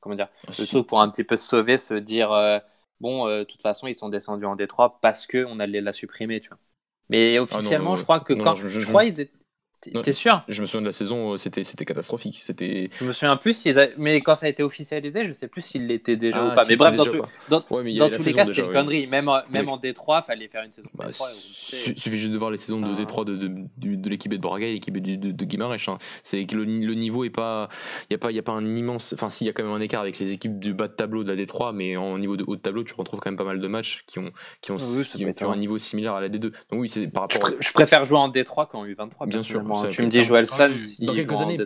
comment 0.00 0.14
dire, 0.14 0.28
ah, 0.46 0.52
le 0.56 0.66
truc 0.66 0.86
pour 0.86 1.00
un 1.00 1.08
petit 1.08 1.24
peu 1.24 1.36
se 1.36 1.46
sauver, 1.46 1.78
se 1.78 1.94
dire, 1.94 2.30
euh, 2.30 2.58
bon, 3.00 3.26
euh, 3.26 3.40
de 3.40 3.44
toute 3.44 3.62
façon, 3.62 3.88
ils 3.88 3.96
sont 3.96 4.08
descendus 4.08 4.46
en 4.46 4.54
Détroit 4.54 4.98
parce 5.00 5.26
que 5.26 5.44
on 5.44 5.58
allait 5.58 5.80
la 5.80 5.92
supprimer, 5.92 6.40
tu 6.40 6.50
vois. 6.50 6.58
Mais 7.08 7.36
ah 7.36 7.42
officiellement, 7.42 7.96
je 7.96 8.04
crois 8.04 8.20
que 8.20 8.32
quand, 8.34 8.54
je, 8.54 8.86
crois 8.86 9.04
ils 9.04 9.20
étaient, 9.20 9.32
T'es 9.80 10.12
sûr? 10.12 10.42
Je 10.48 10.60
me 10.60 10.66
souviens 10.66 10.80
de 10.80 10.86
la 10.86 10.92
saison, 10.92 11.36
c'était 11.36 11.62
c'était 11.62 11.84
catastrophique. 11.84 12.38
C'était. 12.42 12.90
Je 12.98 13.04
me 13.04 13.12
souviens 13.12 13.36
plus, 13.36 13.66
mais 13.96 14.20
quand 14.20 14.34
ça 14.34 14.46
a 14.46 14.48
été 14.48 14.62
officialisé, 14.62 15.24
je 15.24 15.32
sais 15.32 15.46
plus 15.46 15.62
s'il 15.62 15.86
l'était 15.86 16.16
déjà 16.16 16.44
ou 16.44 16.48
ah, 16.50 16.54
pas. 16.54 16.64
Mais 16.68 16.76
bref, 16.76 16.96
dans, 16.96 17.04
dans, 17.04 17.60
tous 17.60 18.24
les 18.24 18.32
cas, 18.32 18.44
c'était 18.44 18.62
une 18.62 18.72
connerie. 18.72 19.06
Même, 19.06 19.30
même 19.50 19.68
en 19.68 19.78
D3, 19.78 20.24
fallait 20.24 20.48
faire 20.48 20.64
une 20.64 20.72
saison. 20.72 20.88
Bah, 20.94 21.06
il 21.10 21.98
suffit 21.98 22.18
juste 22.18 22.32
de 22.32 22.38
voir 22.38 22.50
les 22.50 22.58
saisons 22.58 22.80
de 22.80 23.00
D3 23.00 23.24
de, 23.24 23.36
de, 23.36 23.94
de, 23.94 24.10
l'équipe 24.10 24.32
de 24.32 24.38
Braga 24.38 24.66
et 24.66 24.72
l'équipe 24.72 24.96
de, 24.98 25.30
de, 25.30 25.44
Guimarães. 25.44 25.76
Hein. 25.86 25.98
C'est 26.24 26.44
que 26.46 26.56
le, 26.56 26.64
niveau 26.64 27.24
est 27.24 27.30
pas, 27.30 27.68
il 28.10 28.14
y 28.14 28.16
a 28.16 28.18
pas, 28.18 28.32
il 28.32 28.36
y 28.36 28.40
a 28.40 28.42
pas 28.42 28.52
un 28.52 28.74
immense. 28.74 29.12
Enfin, 29.12 29.28
si, 29.28 29.44
il 29.44 29.46
y 29.46 29.50
a 29.50 29.52
quand 29.52 29.62
même 29.62 29.72
un 29.72 29.80
écart 29.80 30.00
avec 30.00 30.18
les 30.18 30.32
équipes 30.32 30.58
du 30.58 30.74
bas 30.74 30.88
de 30.88 30.92
tableau 30.94 31.22
de 31.22 31.32
la 31.32 31.40
D3, 31.40 31.72
mais 31.72 31.96
en 31.96 32.18
niveau 32.18 32.36
de 32.36 32.44
haut 32.46 32.56
de 32.56 32.60
tableau, 32.60 32.82
tu 32.82 32.94
retrouves 32.94 33.20
quand 33.20 33.30
même 33.30 33.38
pas 33.38 33.44
mal 33.44 33.60
de 33.60 33.68
matchs 33.68 34.02
qui 34.06 34.18
ont, 34.18 34.32
qui 34.60 34.72
ont, 34.72 34.76
ah 34.76 35.32
qui 35.32 35.44
ont 35.44 35.52
un 35.52 35.56
niveau 35.56 35.78
similaire 35.78 36.14
à 36.14 36.20
la 36.20 36.28
D2. 36.28 36.40
Donc 36.40 36.52
oui, 36.72 36.88
c'est 36.88 37.06
par 37.06 37.24
rapport. 37.24 37.50
Je, 37.60 37.72
préfère 37.72 38.04
jouer 38.04 38.18
en 38.18 38.28
D3 38.28 38.68
qu'en 38.68 38.84
U23. 38.84 39.28
Bien 39.28 39.40
sûr. 39.40 39.62
Tu 39.90 40.02
me 40.02 40.08
dis 40.08 40.22
Joël 40.22 40.46
San, 40.46 40.72
dans 41.00 41.14
quelques 41.14 41.40
années, 41.40 41.58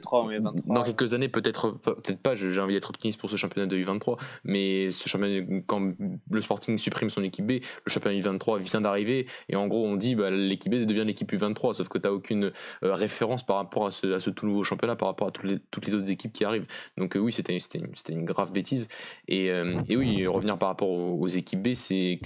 dans 0.67 0.83
quelques 0.83 1.15
années 1.15 1.29
peut-être 1.29 1.71
peut-être 1.71 2.21
pas. 2.21 2.35
J'ai 2.35 2.61
envie 2.61 2.75
d'être 2.75 2.91
optimiste 2.91 3.21
pour 3.21 3.31
ce 3.31 3.37
championnat 3.37 3.67
de 3.67 3.77
U23, 3.77 4.19
mais 4.45 4.91
ce 4.91 5.09
championnat 5.09 5.47
quand 5.67 5.93
le 6.31 6.41
Sporting 6.41 6.79
supprime 6.79 7.11
son 7.11 7.23
équipe 7.23 7.47
B, 7.47 7.51
le 7.53 7.91
championnat 7.91 8.19
U23 8.19 8.61
vient 8.61 8.81
d'arriver 8.81 9.27
et 9.49 9.57
en 9.57 9.67
gros 9.67 9.87
on 9.87 9.97
dit 9.97 10.15
bah, 10.15 10.31
l'équipe 10.31 10.73
B 10.73 10.85
devient 10.85 11.05
l'équipe 11.05 11.31
U23, 11.33 11.75
sauf 11.75 11.89
que 11.89 11.99
tu 11.99 12.09
n'as 12.09 12.13
aucune 12.13 12.53
euh, 12.85 12.95
référence 12.95 13.45
par 13.45 13.57
rapport 13.57 13.87
à 13.87 13.91
ce, 13.91 14.15
à 14.15 14.21
ce, 14.21 14.31
tout 14.31 14.47
nouveau 14.47 14.65
championnat, 14.65 14.97
par 14.97 15.09
rapport 15.09 15.29
à 15.29 15.31
toutes 15.31 15.45
les, 15.45 15.59
toutes 15.71 15.87
les 15.87 15.95
autres 15.95 16.11
équipes 16.11 16.33
qui 16.33 16.45
arrivent. 16.45 16.67
Donc 16.97 17.17
euh, 17.17 17.21
oui, 17.21 17.33
c'était 17.33 17.57
une, 17.57 17.87
une, 18.09 18.25
grave 18.25 18.53
bêtise. 18.53 18.89
Et, 19.29 19.51
euh, 19.51 19.81
et, 19.89 19.97
oui, 19.97 20.27
revenir 20.27 20.59
par 20.59 20.69
rapport 20.69 20.89
aux, 20.89 21.29
équipes 21.29 21.63
B, 21.63 21.75
c'est 21.75 22.21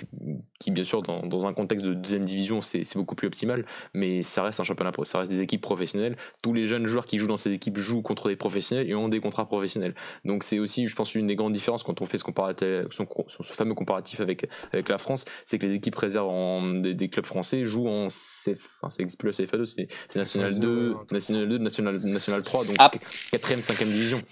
qui 0.58 0.70
bien 0.70 0.84
sûr 0.84 1.02
dans, 1.02 1.24
dans, 1.26 1.46
un 1.46 1.52
contexte 1.52 1.86
de 1.86 1.94
deuxième 1.94 2.24
division, 2.24 2.60
c'est 2.60 2.82
beaucoup 2.96 3.14
plus 3.14 3.28
optimal, 3.28 3.64
mais 3.94 4.22
ça 4.22 4.42
reste 4.42 4.58
un 4.60 4.64
championnat, 4.64 4.92
ça 5.04 5.18
reste 5.18 5.30
des 5.30 5.42
équipes 5.42 5.60
professionnelles. 5.66 6.16
Tous 6.40 6.54
les 6.54 6.66
jeunes 6.66 6.86
joueurs 6.86 7.04
qui 7.04 7.18
jouent 7.18 7.26
dans 7.26 7.36
ces 7.36 7.52
équipes 7.52 7.76
jouent 7.76 8.02
contre 8.02 8.28
des 8.28 8.36
professionnels 8.36 8.88
et 8.88 8.94
ont 8.94 9.08
des 9.08 9.20
contrats 9.20 9.46
professionnels. 9.46 9.94
Donc 10.24 10.44
c'est 10.44 10.58
aussi, 10.58 10.86
je 10.86 10.94
pense, 10.94 11.14
une 11.14 11.26
des 11.26 11.36
grandes 11.36 11.52
différences 11.52 11.82
quand 11.82 12.00
on 12.00 12.06
fait 12.06 12.18
ce, 12.18 12.24
comparatif, 12.24 12.68
ce 12.90 13.42
fameux 13.52 13.74
comparatif 13.74 14.20
avec, 14.20 14.48
avec 14.72 14.88
la 14.88 14.98
France, 14.98 15.24
c'est 15.44 15.58
que 15.58 15.66
les 15.66 15.74
équipes 15.74 15.96
réserves 15.96 16.28
en, 16.28 16.62
des, 16.62 17.08
clubs 17.08 17.26
français 17.26 17.64
jouent 17.64 17.88
en 17.88 18.08
CF, 18.08 18.78
enfin, 18.80 18.88
c'est 18.88 19.18
plus 19.18 19.28
la 19.28 19.44
CFA2, 19.44 19.64
c'est 19.64 20.16
National 20.16 20.58
2, 20.58 20.96
National 21.10 21.48
2, 21.48 21.58
National, 21.58 21.96
National 21.96 22.42
3, 22.42 22.64
donc 22.64 22.76
4ème, 22.76 23.60
5ème 23.60 23.84
division. 23.84 24.22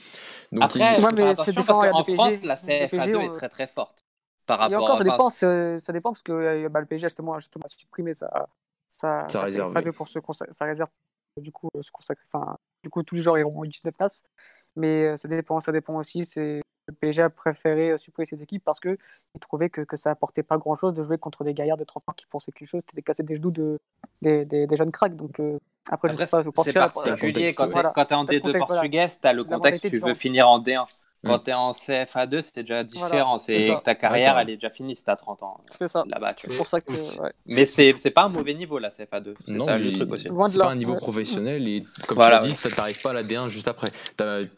Donc, 0.53 0.63
Après, 0.63 1.03
ouais, 1.03 1.09
mais 1.17 1.35
c'est 1.35 1.53
parce 1.53 1.67
qu'en 1.67 2.05
France, 2.05 2.43
la 2.43 2.55
CFA2 2.55 3.21
est 3.21 3.33
très 3.33 3.49
très 3.49 3.67
forte. 3.67 4.05
Par 4.47 4.59
rapport 4.59 4.73
et 4.73 4.83
encore, 4.83 4.99
ça 4.99 5.05
dépend, 5.05 5.31
ça 5.31 5.93
dépend 5.93 6.13
parce 6.13 6.23
que 6.23 6.69
bah, 6.69 6.81
le 6.81 6.87
PSG 6.87 7.07
justement, 7.07 7.39
justement 7.39 7.65
a 7.65 7.69
supprimé 7.69 8.13
sa, 8.13 8.49
sa, 8.89 9.27
sa, 9.29 9.41
réserve, 9.41 9.75
CFA2 9.75 9.93
pour 9.93 10.09
se 10.09 10.19
sa 10.51 10.65
réserve 10.67 10.91
du 11.41 11.53
coup 11.53 11.69
se 11.81 11.91
consacrer. 11.91 12.25
Enfin, 12.33 12.57
du 12.83 12.91
coup, 12.91 13.03
tous 13.03 13.15
les 13.15 13.23
joueurs 13.23 13.39
iront 13.39 13.65
19 13.65 13.97
places, 13.97 14.23
mais 14.77 15.17
ça 15.17 15.29
dépend, 15.29 15.61
ça 15.61 15.73
dépend 15.73 15.97
aussi. 15.97 16.25
C'est 16.27 16.61
le 16.87 16.95
PSG 16.95 17.23
a 17.23 17.31
préféré 17.31 17.91
euh, 17.91 17.97
supprimer 17.97 18.27
ses 18.27 18.43
équipes 18.43 18.63
parce 18.65 18.81
qu'il 18.81 18.97
trouvait 19.41 19.71
que, 19.71 19.81
que 19.81 19.97
ça 19.97 20.11
apportait 20.11 20.43
pas 20.43 20.59
grand 20.59 20.75
chose 20.75 20.95
de 20.95 21.03
jouer 21.03 21.19
contre 21.19 21.45
des 21.45 21.55
gaillards 21.55 21.77
de 21.77 21.85
30 21.85 22.03
ans 22.09 22.13
qui 22.13 22.27
pensaient 22.27 22.53
quelque 22.53 22.69
chose, 22.69 22.83
c'était 22.89 23.03
casser 23.03 23.23
des 23.23 23.37
genoux 23.37 23.51
de, 23.51 23.79
des, 24.23 24.45
des, 24.45 24.77
jeunes 24.77 24.91
cracks. 24.91 25.17
Donc, 25.17 25.41
euh, 25.41 25.59
après, 25.89 26.09
après, 26.11 26.11
je 26.11 26.17
sais 26.17 26.31
pas, 26.31 26.43
c'est 26.65 26.73
particulier. 26.73 27.55
Quand 27.55 27.71
tu 27.71 27.79
es, 27.79 28.17
en 28.17 28.25
D2 28.25 28.59
portugais, 28.59 29.07
tu 29.09 29.27
as 29.27 29.33
le 29.33 29.45
contexte, 29.45 29.89
tu 29.89 29.99
veux 29.99 30.15
finir 30.15 30.49
en 30.49 30.61
D1. 30.61 30.87
Quand 31.25 31.39
mm. 31.39 31.43
tu 31.43 31.51
es 31.51 31.55
en 31.55 31.73
CFA2, 31.73 32.41
c'était 32.41 32.63
déjà 32.63 32.85
différent. 32.85 33.39
c'est 33.39 33.77
ta 33.83 33.95
carrière, 33.95 34.39
elle 34.39 34.51
est 34.51 34.57
déjà 34.57 34.71
finie 34.71 34.95
si 34.95 35.05
tu 35.05 35.11
as 35.11 35.17
30 35.17 35.43
ans. 35.43 35.61
C'est 35.71 35.89
ça. 35.89 36.05
Là-bas, 36.07 36.33
c'est 36.37 36.55
pour 36.57 36.67
ça 36.67 36.81
que. 36.81 36.93
Mais 37.47 37.67
c'est 37.67 38.11
pas 38.11 38.25
un 38.25 38.29
mauvais 38.29 38.55
niveau, 38.55 38.79
la 38.79 38.91
CFA2. 38.91 39.35
C'est 39.47 39.61
ça 39.61 39.79
le 39.79 39.93
truc 39.93 40.13
aussi. 40.13 40.29
C'est 40.47 40.59
pas 40.59 40.71
un 40.71 40.77
niveau 40.77 40.97
professionnel 40.97 41.67
et 41.69 41.83
comme 42.07 42.19
tu 42.19 42.31
l'as 42.31 42.41
dit, 42.41 42.55
ça 42.55 42.71
t'arrive 42.71 43.01
pas 43.01 43.11
à 43.11 43.15
la 43.15 43.23
D1 43.23 43.49
juste 43.49 43.69
après. 43.69 43.91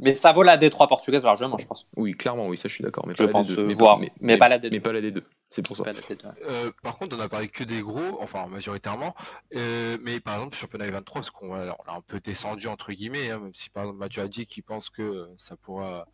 Mais 0.01 0.15
ça 0.15 0.33
vaut 0.33 0.43
la 0.43 0.57
D3 0.57 0.89
portugaise 0.89 1.25
largement, 1.25 1.59
je 1.59 1.67
pense. 1.67 1.87
Oui, 1.97 2.13
clairement, 2.13 2.47
oui, 2.49 2.57
ça 2.57 2.69
je 2.69 2.75
suis 2.75 2.85
d'accord. 2.85 3.07
Mais, 3.07 3.15
pas 3.15 3.27
la 3.27 3.43
D2. 3.43 4.11
Mais 4.21 4.37
pas 4.37 4.49
la 4.49 4.59
D2. 4.59 4.69
Mais 4.71 4.81
pas 4.81 4.93
la 4.93 5.01
D2. 5.01 5.23
C'est 5.57 5.63
pour 5.63 5.75
ça. 5.75 5.85
Euh, 5.87 6.71
par 6.83 6.99
contre, 6.99 7.17
on 7.17 7.21
a 7.21 7.31
parlé 7.31 7.49
que 7.49 7.65
des 7.65 7.81
gros, 7.81 8.21
enfin 8.21 8.47
majoritairement. 8.47 9.15
Euh, 9.55 9.97
mais 10.03 10.21
par 10.21 10.35
exemple, 10.35 10.55
championnat 10.55 10.91
23, 10.91 11.23
parce 11.23 11.31
qu'on 11.31 11.55
a, 11.55 11.75
un 11.89 12.01
peu 12.07 12.21
descendu 12.21 12.67
entre 12.67 12.93
guillemets, 12.93 13.31
hein, 13.31 13.41
même 13.41 13.55
si 13.55 13.71
par 13.71 13.85
exemple 13.85 13.99
Mathieu 13.99 14.21
a 14.21 14.29
dit 14.29 14.45
qu'il 14.45 14.63
pense 14.63 14.91
que 14.91 15.31
ça 15.39 15.57
pourra 15.57 16.07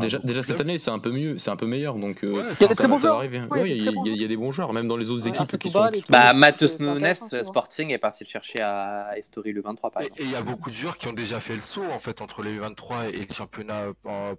Déjà, 0.00 0.18
déjà 0.18 0.42
cette 0.42 0.60
année, 0.60 0.78
c'est 0.78 0.90
un 0.90 0.98
peu 0.98 1.10
mieux, 1.10 1.38
c'est 1.38 1.50
un 1.50 1.56
peu 1.56 1.66
meilleur. 1.66 1.94
Donc, 1.94 2.22
euh, 2.22 2.52
il 2.58 2.62
y 2.62 2.64
a 2.64 2.68
des 2.68 2.74
très 2.74 2.88
bons 2.88 2.96
joueurs. 2.96 3.24
il 3.24 4.20
y, 4.20 4.24
a 4.24 4.28
des 4.28 4.36
bons 4.36 4.50
joueurs, 4.50 4.72
même 4.72 4.88
dans 4.88 4.96
les 4.96 5.10
autres 5.10 5.26
équipes 5.28 5.58
qui 5.58 5.70
sont. 5.70 5.90
Bah, 6.08 6.32
Matheus 6.32 6.78
Nunes, 6.80 7.14
Sporting 7.14 7.90
est 7.90 7.98
parti 7.98 8.24
le 8.24 8.28
chercher 8.28 8.60
à 8.60 9.16
Estoril 9.16 9.54
le 9.54 9.62
23 9.62 9.90
par 9.90 10.02
exemple. 10.02 10.20
Et 10.20 10.24
il 10.24 10.30
y 10.30 10.36
a 10.36 10.42
beaucoup 10.42 10.70
de 10.70 10.74
joueurs 10.74 10.98
qui 10.98 11.08
ont 11.08 11.12
déjà 11.12 11.40
fait 11.40 11.54
le 11.54 11.60
saut 11.60 11.84
en 11.92 11.98
fait 11.98 12.20
entre 12.20 12.42
les 12.42 12.58
23 12.58 13.08
et 13.08 13.26
le 13.28 13.32
championnat 13.32 13.86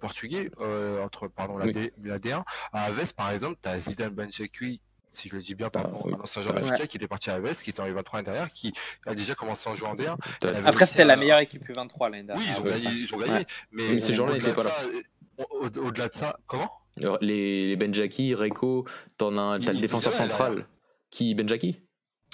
portugais, 0.00 0.50
entre 1.02 1.28
pardon 1.28 1.58
la, 1.58 1.70
D, 1.70 1.92
1 2.04 2.44
À 2.72 2.84
Aves 2.84 3.14
par 3.14 3.30
exemple, 3.30 3.58
tu 3.62 3.68
as 3.68 3.78
Zidane 3.78 4.09
Benchekui 4.10 4.80
si 5.12 5.28
je 5.28 5.34
le 5.34 5.40
dis 5.40 5.54
bien, 5.54 5.68
par 5.68 5.84
rapport 5.84 6.06
à 6.06 6.10
l'ancien 6.10 6.42
joueur 6.42 6.56
ouais. 6.56 6.88
qui 6.88 6.96
était 6.96 7.08
parti 7.08 7.30
à 7.30 7.34
Aves, 7.34 7.62
qui 7.62 7.70
était 7.70 7.80
en 7.80 7.88
U23 7.88 8.22
derrière, 8.22 8.50
qui 8.52 8.72
a 9.06 9.14
déjà 9.14 9.34
commencé 9.34 9.68
à 9.68 9.74
jouer 9.74 9.88
en 9.88 9.96
D1. 9.96 10.16
Après, 10.64 10.86
c'était 10.86 11.04
la 11.04 11.16
meilleure 11.16 11.40
équipe 11.40 11.68
U23 11.68 12.10
l'année 12.10 12.22
dernière. 12.22 12.36
Oui, 12.38 12.44
ils 12.48 12.60
ont 12.60 12.64
gagné, 12.64 12.90
ils 12.90 13.14
ont 13.14 13.18
gagné 13.18 13.46
mais, 13.72 14.00
ces 14.00 14.14
gens-là 14.14 14.34
n'étaient 14.34 14.52
pas 14.52 14.64
là. 14.64 14.74
Au-delà 15.60 16.08
de 16.08 16.14
ça, 16.14 16.38
comment? 16.46 16.70
Les 17.20 17.76
Benjaki, 17.76 18.34
Reiko, 18.34 18.86
t'en 19.16 19.36
as, 19.38 19.54
as 19.54 19.72
le 19.72 19.80
défenseur 19.80 20.12
central. 20.12 20.66
Qui 21.10 21.34
Benjaki 21.34 21.80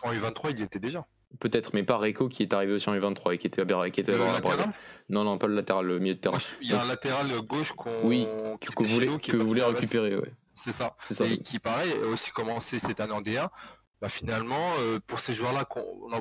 En 0.02 0.12
U23, 0.12 0.50
il 0.50 0.60
y 0.60 0.62
était 0.62 0.78
déjà. 0.78 1.06
Peut-être, 1.40 1.70
mais 1.74 1.82
pas 1.82 1.98
Reiko 1.98 2.28
qui 2.28 2.42
est 2.42 2.52
arrivé 2.52 2.72
aussi 2.72 2.88
en 2.88 2.94
U23 2.94 3.34
et 3.34 3.38
qui 3.38 3.46
était 3.46 3.60
à 3.60 3.90
qui 3.90 4.00
était 4.00 4.12
le 4.12 4.18
latéral 4.18 4.72
Non, 5.08 5.24
non, 5.24 5.38
pas 5.38 5.46
le 5.46 5.54
latéral, 5.54 5.86
le 5.86 5.98
milieu 5.98 6.14
de 6.14 6.20
terrain. 6.20 6.38
Il 6.60 6.70
y 6.70 6.74
a 6.74 6.82
un 6.82 6.86
latéral 6.86 7.26
gauche 7.42 7.72
qu'on 7.72 7.90
oui, 8.04 8.26
que, 8.60 8.82
vous 8.82 8.88
voulez, 8.88 9.06
que 9.18 9.36
vous 9.36 9.46
voulez 9.46 9.62
récupérer. 9.62 10.16
Ouais. 10.16 10.32
C'est 10.56 10.72
ça. 10.72 10.96
ça. 11.02 11.24
Et 11.26 11.38
qui, 11.38 11.58
pareil, 11.58 11.92
a 12.02 12.06
aussi 12.06 12.30
commencé 12.32 12.78
cette 12.78 12.98
année 12.98 13.12
en 13.12 13.20
D1 13.20 13.48
bah 14.02 14.10
finalement, 14.10 14.74
euh, 14.80 15.00
pour 15.06 15.20
ces 15.20 15.32
joueurs-là, 15.32 15.64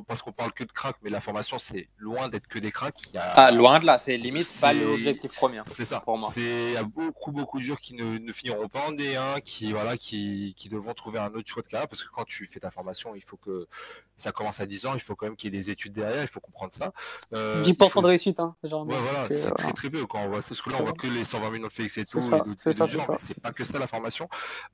parce 0.07 0.21
qu'on 0.21 0.31
parle 0.31 0.53
que 0.53 0.63
de 0.63 0.71
crack, 0.71 0.95
mais 1.01 1.09
la 1.09 1.19
formation, 1.19 1.59
c'est 1.59 1.89
loin 1.97 2.29
d'être 2.29 2.47
que 2.47 2.57
des 2.57 2.71
cracks. 2.71 2.95
Il 3.09 3.15
y 3.15 3.17
a... 3.17 3.31
Ah, 3.31 3.51
loin 3.51 3.79
de 3.79 3.85
là, 3.85 3.97
c'est 3.97 4.15
limite 4.15 4.47
pas 4.61 4.71
l'objectif 4.71 5.33
premier. 5.33 5.61
C'est 5.65 5.83
ça. 5.83 5.99
Pour 5.99 6.17
moi. 6.17 6.29
Il 6.37 6.71
y 6.71 6.77
a 6.77 6.83
beaucoup, 6.83 7.33
beaucoup 7.33 7.59
de 7.59 7.63
joueurs 7.63 7.81
qui 7.81 7.93
ne, 7.93 8.17
ne, 8.17 8.31
finiront 8.31 8.69
pas 8.69 8.87
en 8.87 8.93
D1, 8.93 9.41
qui, 9.41 9.73
voilà, 9.73 9.97
qui, 9.97 10.53
qui 10.55 10.69
devront 10.69 10.93
trouver 10.93 11.19
un 11.19 11.33
autre 11.33 11.49
choix 11.49 11.63
de 11.63 11.67
carrière, 11.67 11.89
parce 11.89 12.01
que 12.01 12.09
quand 12.09 12.23
tu 12.23 12.47
fais 12.47 12.61
ta 12.61 12.71
formation, 12.71 13.13
il 13.13 13.23
faut 13.23 13.37
que 13.37 13.67
ça 14.15 14.31
commence 14.31 14.61
à 14.61 14.65
10 14.65 14.85
ans, 14.85 14.93
il 14.93 15.01
faut 15.01 15.15
quand 15.15 15.25
même 15.25 15.35
qu'il 15.35 15.53
y 15.53 15.57
ait 15.57 15.59
des 15.59 15.69
études 15.69 15.91
derrière, 15.91 16.21
il 16.21 16.27
faut 16.29 16.39
comprendre 16.39 16.71
ça. 16.71 16.93
Euh, 17.33 17.61
10% 17.61 18.01
de 18.01 18.07
réussite, 18.07 18.39
hein, 18.39 18.55
genre. 18.63 18.87
Ouais, 18.87 18.95
voilà, 18.97 19.27
c'est 19.29 19.51
très, 19.51 19.73
très 19.73 19.89
peu. 19.89 20.05
Quand 20.05 20.19
on 20.23 20.29
voit 20.29 20.41
ce 20.41 20.53
là 20.69 20.77
on 20.79 20.83
voit 20.83 20.93
que 20.93 21.07
les 21.07 21.25
120 21.25 21.49
millions 21.51 21.67
de 21.67 21.73
Félix 21.73 21.97
et 21.97 22.05
tout, 22.05 22.21
c'est 22.55 22.71
ça, 22.71 22.87
c'est 23.17 23.41
pas 23.41 23.51
que 23.51 23.65
ça 23.65 23.79
la 23.79 23.87
formation. 23.87 24.29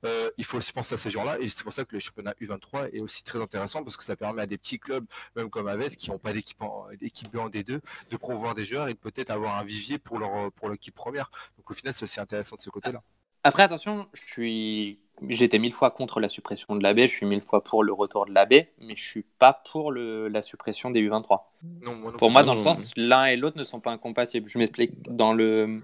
Euh, 0.06 0.30
il 0.38 0.44
faut 0.44 0.58
aussi 0.58 0.72
penser 0.72 0.94
à 0.94 0.98
ces 0.98 1.10
gens-là, 1.10 1.38
et 1.40 1.48
c'est 1.48 1.64
pour 1.64 1.72
ça 1.72 1.84
que 1.84 1.94
le 1.94 1.98
championnat 1.98 2.34
U23 2.40 2.91
est 2.92 3.00
aussi 3.00 3.24
très 3.24 3.40
intéressant 3.40 3.82
parce 3.82 3.96
que 3.96 4.04
ça 4.04 4.16
permet 4.16 4.42
à 4.42 4.46
des 4.46 4.58
petits 4.58 4.78
clubs, 4.78 5.04
même 5.36 5.50
comme 5.50 5.68
Aves, 5.68 5.96
qui 5.96 6.10
n'ont 6.10 6.18
pas 6.18 6.32
d'équipe 6.32 6.58
B 6.58 7.36
en 7.36 7.48
D2, 7.48 7.80
de 8.10 8.16
promouvoir 8.16 8.54
des 8.54 8.64
joueurs 8.64 8.88
et 8.88 8.94
peut-être 8.94 9.30
avoir 9.30 9.56
un 9.56 9.64
vivier 9.64 9.98
pour 9.98 10.18
leur 10.18 10.52
pour 10.52 10.68
l'équipe 10.68 10.94
première. 10.94 11.30
Donc 11.56 11.70
au 11.70 11.74
final, 11.74 11.92
c'est 11.92 12.04
aussi 12.04 12.20
intéressant 12.20 12.56
de 12.56 12.60
ce 12.60 12.70
côté-là. 12.70 13.02
Après, 13.44 13.64
attention, 13.64 14.06
je 14.12 14.22
suis 14.22 14.98
j'étais 15.28 15.58
mille 15.58 15.72
fois 15.72 15.90
contre 15.90 16.20
la 16.20 16.28
suppression 16.28 16.76
de 16.76 16.82
l'AB, 16.82 17.00
je 17.00 17.06
suis 17.06 17.26
mille 17.26 17.42
fois 17.42 17.62
pour 17.62 17.84
le 17.84 17.92
retour 17.92 18.26
de 18.26 18.32
l'AB, 18.32 18.66
mais 18.78 18.94
je 18.96 19.02
suis 19.02 19.24
pas 19.38 19.62
pour 19.70 19.92
le, 19.92 20.28
la 20.28 20.42
suppression 20.42 20.90
des 20.90 21.02
U23. 21.08 21.40
Non, 21.82 22.12
pour 22.12 22.30
moi, 22.30 22.42
dans 22.42 22.54
le 22.54 22.60
sens, 22.60 22.92
l'un 22.96 23.26
et 23.26 23.36
l'autre 23.36 23.58
ne 23.58 23.64
sont 23.64 23.80
pas 23.80 23.92
incompatibles. 23.92 24.48
Je 24.48 24.58
m'explique. 24.58 25.02
Dans 25.02 25.32
le, 25.32 25.82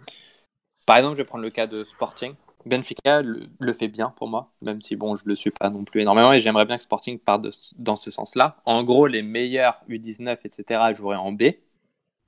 par 0.87 0.97
exemple, 0.97 1.17
je 1.17 1.23
vais 1.23 1.27
prendre 1.27 1.45
le 1.45 1.51
cas 1.51 1.67
de 1.67 1.85
Sporting. 1.85 2.35
Benfica 2.67 3.23
le, 3.23 3.73
fait 3.73 3.89
bien 3.89 4.13
pour 4.17 4.29
moi, 4.29 4.53
même 4.63 4.83
si 4.83 4.97
bon, 4.97 5.17
je 5.17 5.23
le 5.27 5.35
suis 5.35 5.51
pas 5.51 5.71
non 5.71 5.85
plus 5.85 6.01
énormément 6.01 6.33
et 6.33 6.41
j'aimerais 6.41 6.65
bien 6.65 6.77
que 6.77 6.83
Sporting 6.83 7.19
parte 7.19 7.47
dans 7.79 7.97
ce 7.97 8.11
sens-là. 8.11 8.57
En 8.65 8.83
gros, 8.83 9.07
les 9.07 9.23
meilleurs 9.23 9.81
U19, 9.89 10.39
etc., 10.45 10.81
joueraient 10.95 11.17
en 11.17 11.33
B, 11.33 11.45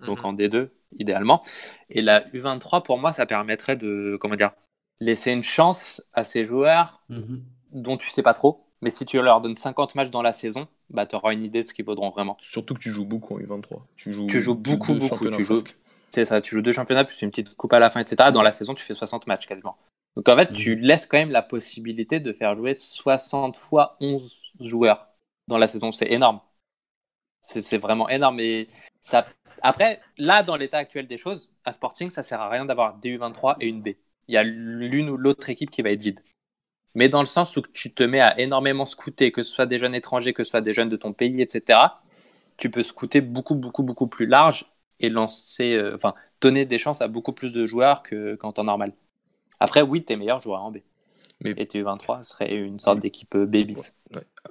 donc 0.00 0.20
mhm. 0.20 0.26
en 0.26 0.32
D2 0.34 0.68
idéalement. 0.98 1.42
Et 1.88 2.00
la 2.00 2.20
U23, 2.30 2.82
pour 2.82 2.98
moi, 2.98 3.12
ça 3.12 3.26
permettrait 3.26 3.76
de, 3.76 4.18
comment 4.20 4.36
dire, 4.36 4.52
laisser 5.00 5.32
une 5.32 5.42
chance 5.42 6.02
à 6.12 6.22
ces 6.22 6.44
joueurs 6.44 7.00
mhm. 7.08 7.42
dont 7.72 7.96
tu 7.96 8.10
sais 8.10 8.22
pas 8.22 8.34
trop. 8.34 8.60
Mais 8.82 8.90
si 8.90 9.04
tu 9.04 9.20
leur 9.20 9.40
donnes 9.40 9.56
50 9.56 9.94
matchs 9.94 10.10
dans 10.10 10.22
la 10.22 10.32
saison, 10.32 10.66
bah, 10.88 11.06
tu 11.06 11.14
auras 11.14 11.32
une 11.32 11.42
idée 11.42 11.62
de 11.62 11.68
ce 11.68 11.74
qu'ils 11.74 11.84
vaudront 11.84 12.10
vraiment. 12.10 12.38
Surtout 12.40 12.74
que 12.74 12.80
tu 12.80 12.90
joues 12.90 13.04
beaucoup 13.04 13.34
en 13.34 13.38
U23. 13.38 13.80
Tu 13.96 14.12
joues, 14.12 14.26
tu 14.26 14.40
joues 14.40 14.54
beaucoup, 14.54 14.94
beaucoup. 14.94 15.28
Tu 15.28 15.44
joues, 15.44 15.62
c'est 16.08 16.24
ça, 16.24 16.40
tu 16.40 16.54
joues 16.54 16.62
deux 16.62 16.72
championnats, 16.72 17.04
plus 17.04 17.20
une 17.22 17.30
petite 17.30 17.54
coupe 17.56 17.72
à 17.72 17.78
la 17.78 17.90
fin, 17.90 18.00
etc. 18.00 18.30
Dans 18.32 18.42
la 18.42 18.52
saison, 18.52 18.74
tu 18.74 18.82
fais 18.82 18.94
60 18.94 19.26
matchs 19.26 19.46
quasiment. 19.46 19.76
Donc 20.16 20.28
en 20.28 20.36
fait, 20.36 20.52
tu 20.52 20.74
laisses 20.76 21.06
quand 21.06 21.18
même 21.18 21.30
la 21.30 21.42
possibilité 21.42 22.20
de 22.20 22.32
faire 22.32 22.56
jouer 22.56 22.74
60 22.74 23.56
fois 23.56 23.96
11 24.00 24.40
joueurs 24.60 25.08
dans 25.48 25.58
la 25.58 25.68
saison. 25.68 25.92
C'est 25.92 26.10
énorme. 26.10 26.40
C'est 27.40 27.78
vraiment 27.78 28.08
énorme. 28.08 28.40
Et 28.40 28.66
ça... 29.00 29.26
Après, 29.62 30.00
là, 30.18 30.42
dans 30.42 30.56
l'état 30.56 30.78
actuel 30.78 31.06
des 31.06 31.18
choses, 31.18 31.50
à 31.64 31.72
Sporting, 31.72 32.10
ça 32.10 32.22
sert 32.22 32.40
à 32.40 32.48
rien 32.48 32.64
d'avoir 32.64 32.98
du 32.98 33.16
23 33.16 33.56
et 33.60 33.66
une 33.68 33.82
B. 33.82 33.88
Il 34.28 34.34
y 34.34 34.36
a 34.36 34.42
l'une 34.42 35.10
ou 35.10 35.16
l'autre 35.16 35.48
équipe 35.50 35.70
qui 35.70 35.82
va 35.82 35.90
être 35.90 36.02
vide. 36.02 36.20
Mais 36.94 37.08
dans 37.08 37.20
le 37.20 37.26
sens 37.26 37.56
où 37.56 37.62
tu 37.62 37.92
te 37.92 38.02
mets 38.02 38.20
à 38.20 38.38
énormément 38.40 38.86
scouter, 38.86 39.32
que 39.32 39.42
ce 39.42 39.52
soit 39.52 39.66
des 39.66 39.78
jeunes 39.78 39.94
étrangers, 39.94 40.32
que 40.32 40.44
ce 40.44 40.50
soit 40.50 40.60
des 40.60 40.72
jeunes 40.74 40.88
de 40.88 40.96
ton 40.96 41.12
pays, 41.12 41.40
etc., 41.42 41.78
tu 42.56 42.70
peux 42.70 42.82
scouter 42.82 43.20
beaucoup, 43.20 43.54
beaucoup, 43.54 43.82
beaucoup 43.82 44.08
plus 44.08 44.26
large 44.26 44.66
et 44.98 45.08
lancer, 45.08 45.74
euh, 45.76 45.94
enfin, 45.94 46.14
donner 46.40 46.66
des 46.66 46.78
chances 46.78 47.00
à 47.00 47.08
beaucoup 47.08 47.32
plus 47.32 47.52
de 47.52 47.64
joueurs 47.66 48.02
qu'en 48.02 48.52
temps 48.52 48.64
normal. 48.64 48.92
Après, 49.60 49.82
oui, 49.82 50.02
tes 50.02 50.16
meilleurs 50.16 50.40
joueurs 50.40 50.62
en 50.62 50.70
B. 50.70 50.78
Mais... 51.42 51.54
Et 51.56 51.66
tu 51.66 51.80
23 51.80 52.24
serait 52.24 52.54
une 52.54 52.78
sorte 52.78 53.00
d'équipe 53.00 53.34
euh, 53.34 53.46
baby. 53.46 53.76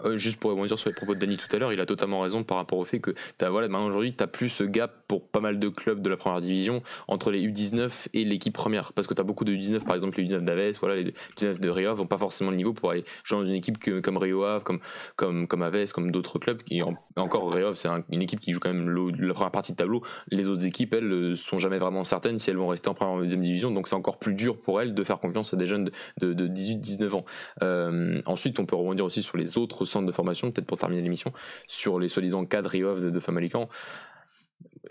Euh, 0.05 0.17
juste 0.17 0.39
pour 0.39 0.51
rebondir 0.51 0.77
sur 0.77 0.89
les 0.89 0.95
propos 0.95 1.15
de 1.15 1.19
Danny 1.19 1.37
tout 1.37 1.53
à 1.55 1.59
l'heure, 1.59 1.73
il 1.73 1.81
a 1.81 1.85
totalement 1.85 2.21
raison 2.21 2.43
par 2.43 2.57
rapport 2.57 2.77
au 2.77 2.85
fait 2.85 2.99
que 2.99 3.11
as, 3.41 3.49
voilà, 3.49 3.67
aujourd'hui, 3.79 4.13
tu 4.15 4.23
n'as 4.23 4.27
plus 4.27 4.49
ce 4.49 4.63
gap 4.63 5.03
pour 5.07 5.27
pas 5.27 5.39
mal 5.39 5.59
de 5.59 5.69
clubs 5.69 6.01
de 6.01 6.09
la 6.09 6.17
première 6.17 6.41
division 6.41 6.81
entre 7.07 7.31
les 7.31 7.45
U19 7.45 8.07
et 8.13 8.23
l'équipe 8.23 8.53
première. 8.53 8.93
Parce 8.93 9.07
que 9.07 9.13
tu 9.13 9.21
as 9.21 9.23
beaucoup 9.23 9.45
de 9.45 9.53
U19, 9.53 9.83
par 9.83 9.95
exemple 9.95 10.19
les 10.19 10.27
U19 10.27 10.45
d'Aves, 10.45 10.77
voilà, 10.79 10.95
les 10.95 11.13
U19 11.37 11.59
de 11.59 11.69
Rio 11.69 11.95
n'ont 11.95 12.05
pas 12.05 12.17
forcément 12.17 12.51
le 12.51 12.57
niveau 12.57 12.73
pour 12.73 12.91
aller 12.91 13.03
jouer 13.23 13.39
dans 13.39 13.45
une 13.45 13.55
équipe 13.55 13.77
comme 14.01 14.17
Rio 14.17 14.43
Ave, 14.43 14.63
comme, 14.63 14.79
comme, 15.15 15.47
comme 15.47 15.63
Aves, 15.63 15.91
comme 15.91 16.11
d'autres 16.11 16.39
clubs. 16.39 16.61
Qui, 16.61 16.81
encore, 17.15 17.51
Rio 17.51 17.73
c'est 17.73 17.89
une 18.11 18.21
équipe 18.21 18.39
qui 18.39 18.51
joue 18.51 18.59
quand 18.59 18.73
même 18.73 18.89
la 19.19 19.33
première 19.33 19.51
partie 19.51 19.71
de 19.71 19.77
tableau. 19.77 20.03
Les 20.31 20.47
autres 20.47 20.65
équipes, 20.65 20.93
elles, 20.93 21.11
euh, 21.11 21.35
sont 21.35 21.57
jamais 21.57 21.79
vraiment 21.79 22.03
certaines 22.03 22.39
si 22.39 22.49
elles 22.49 22.57
vont 22.57 22.67
rester 22.67 22.89
en 22.89 22.93
première 22.93 23.15
ou 23.15 23.21
deuxième 23.21 23.41
division. 23.41 23.71
Donc 23.71 23.87
c'est 23.87 23.95
encore 23.95 24.19
plus 24.19 24.33
dur 24.33 24.59
pour 24.59 24.81
elles 24.81 24.93
de 24.93 25.03
faire 25.03 25.19
confiance 25.19 25.53
à 25.53 25.57
des 25.57 25.65
jeunes 25.65 25.89
de, 26.19 26.33
de, 26.33 26.47
18-19 26.47 27.15
ans. 27.15 27.25
Euh, 27.63 28.21
ensuite, 28.25 28.59
on 28.59 28.65
peut 28.65 28.75
rebondir 28.75 29.05
aussi 29.05 29.21
sur 29.21 29.37
les 29.37 29.57
autres 29.57 29.78
centres 29.85 30.07
de 30.07 30.11
formation, 30.11 30.51
peut-être 30.51 30.67
pour 30.67 30.77
terminer 30.77 31.01
l'émission, 31.01 31.31
sur 31.67 31.99
les 31.99 32.09
soi-disant 32.09 32.45
cadres 32.45 32.69
de, 32.71 33.09
de 33.09 33.19
Famalican 33.19 33.69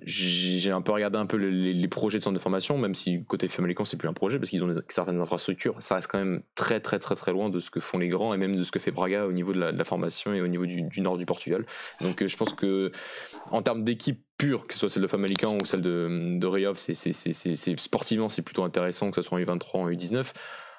j'ai 0.04 0.70
un 0.70 0.80
peu 0.80 0.92
regardé 0.92 1.18
un 1.18 1.26
peu 1.26 1.36
les, 1.36 1.88
projets 1.88 2.18
de 2.18 2.22
centre 2.22 2.34
de 2.34 2.40
formation, 2.40 2.78
même 2.78 2.94
si 2.94 3.24
côté 3.24 3.48
Famalican 3.48 3.84
c'est 3.84 3.96
plus 3.96 4.08
un 4.08 4.12
projet 4.12 4.38
parce 4.38 4.50
qu'ils 4.50 4.62
ont 4.64 4.72
certaines 4.88 5.20
infrastructures, 5.20 5.80
ça 5.82 5.96
reste 5.96 6.10
quand 6.10 6.18
même 6.18 6.42
très 6.54 6.80
très 6.80 6.98
très 6.98 7.14
très 7.14 7.32
loin 7.32 7.48
de 7.48 7.58
ce 7.60 7.70
que 7.70 7.80
font 7.80 7.98
les 7.98 8.08
grands 8.08 8.32
et 8.34 8.36
même 8.36 8.56
de 8.56 8.62
ce 8.62 8.70
que 8.70 8.78
fait 8.78 8.90
Braga 8.90 9.26
au 9.26 9.32
niveau 9.32 9.52
de 9.52 9.58
la, 9.58 9.84
formation 9.84 10.32
et 10.34 10.40
au 10.40 10.46
niveau 10.46 10.66
du, 10.66 11.00
nord 11.00 11.18
du 11.18 11.26
Portugal. 11.26 11.64
Donc 12.00 12.22
euh, 12.22 12.28
je 12.28 12.36
pense 12.36 12.52
que 12.52 12.90
en 13.50 13.62
termes 13.62 13.84
d'équipe 13.84 14.22
pure, 14.36 14.66
que 14.66 14.74
ce 14.74 14.80
soit 14.80 14.90
celle 14.90 15.02
de 15.02 15.08
Famalican 15.08 15.56
ou 15.60 15.64
celle 15.64 15.80
de, 15.80 16.38
de 16.38 16.72
c'est 16.76 17.78
sportivement 17.78 18.28
c'est 18.28 18.42
plutôt 18.42 18.64
intéressant 18.64 19.10
que 19.10 19.20
ce 19.20 19.22
soit 19.22 19.38
en 19.38 19.40
U23 19.40 19.76
en 19.76 19.90
U19 19.90 20.32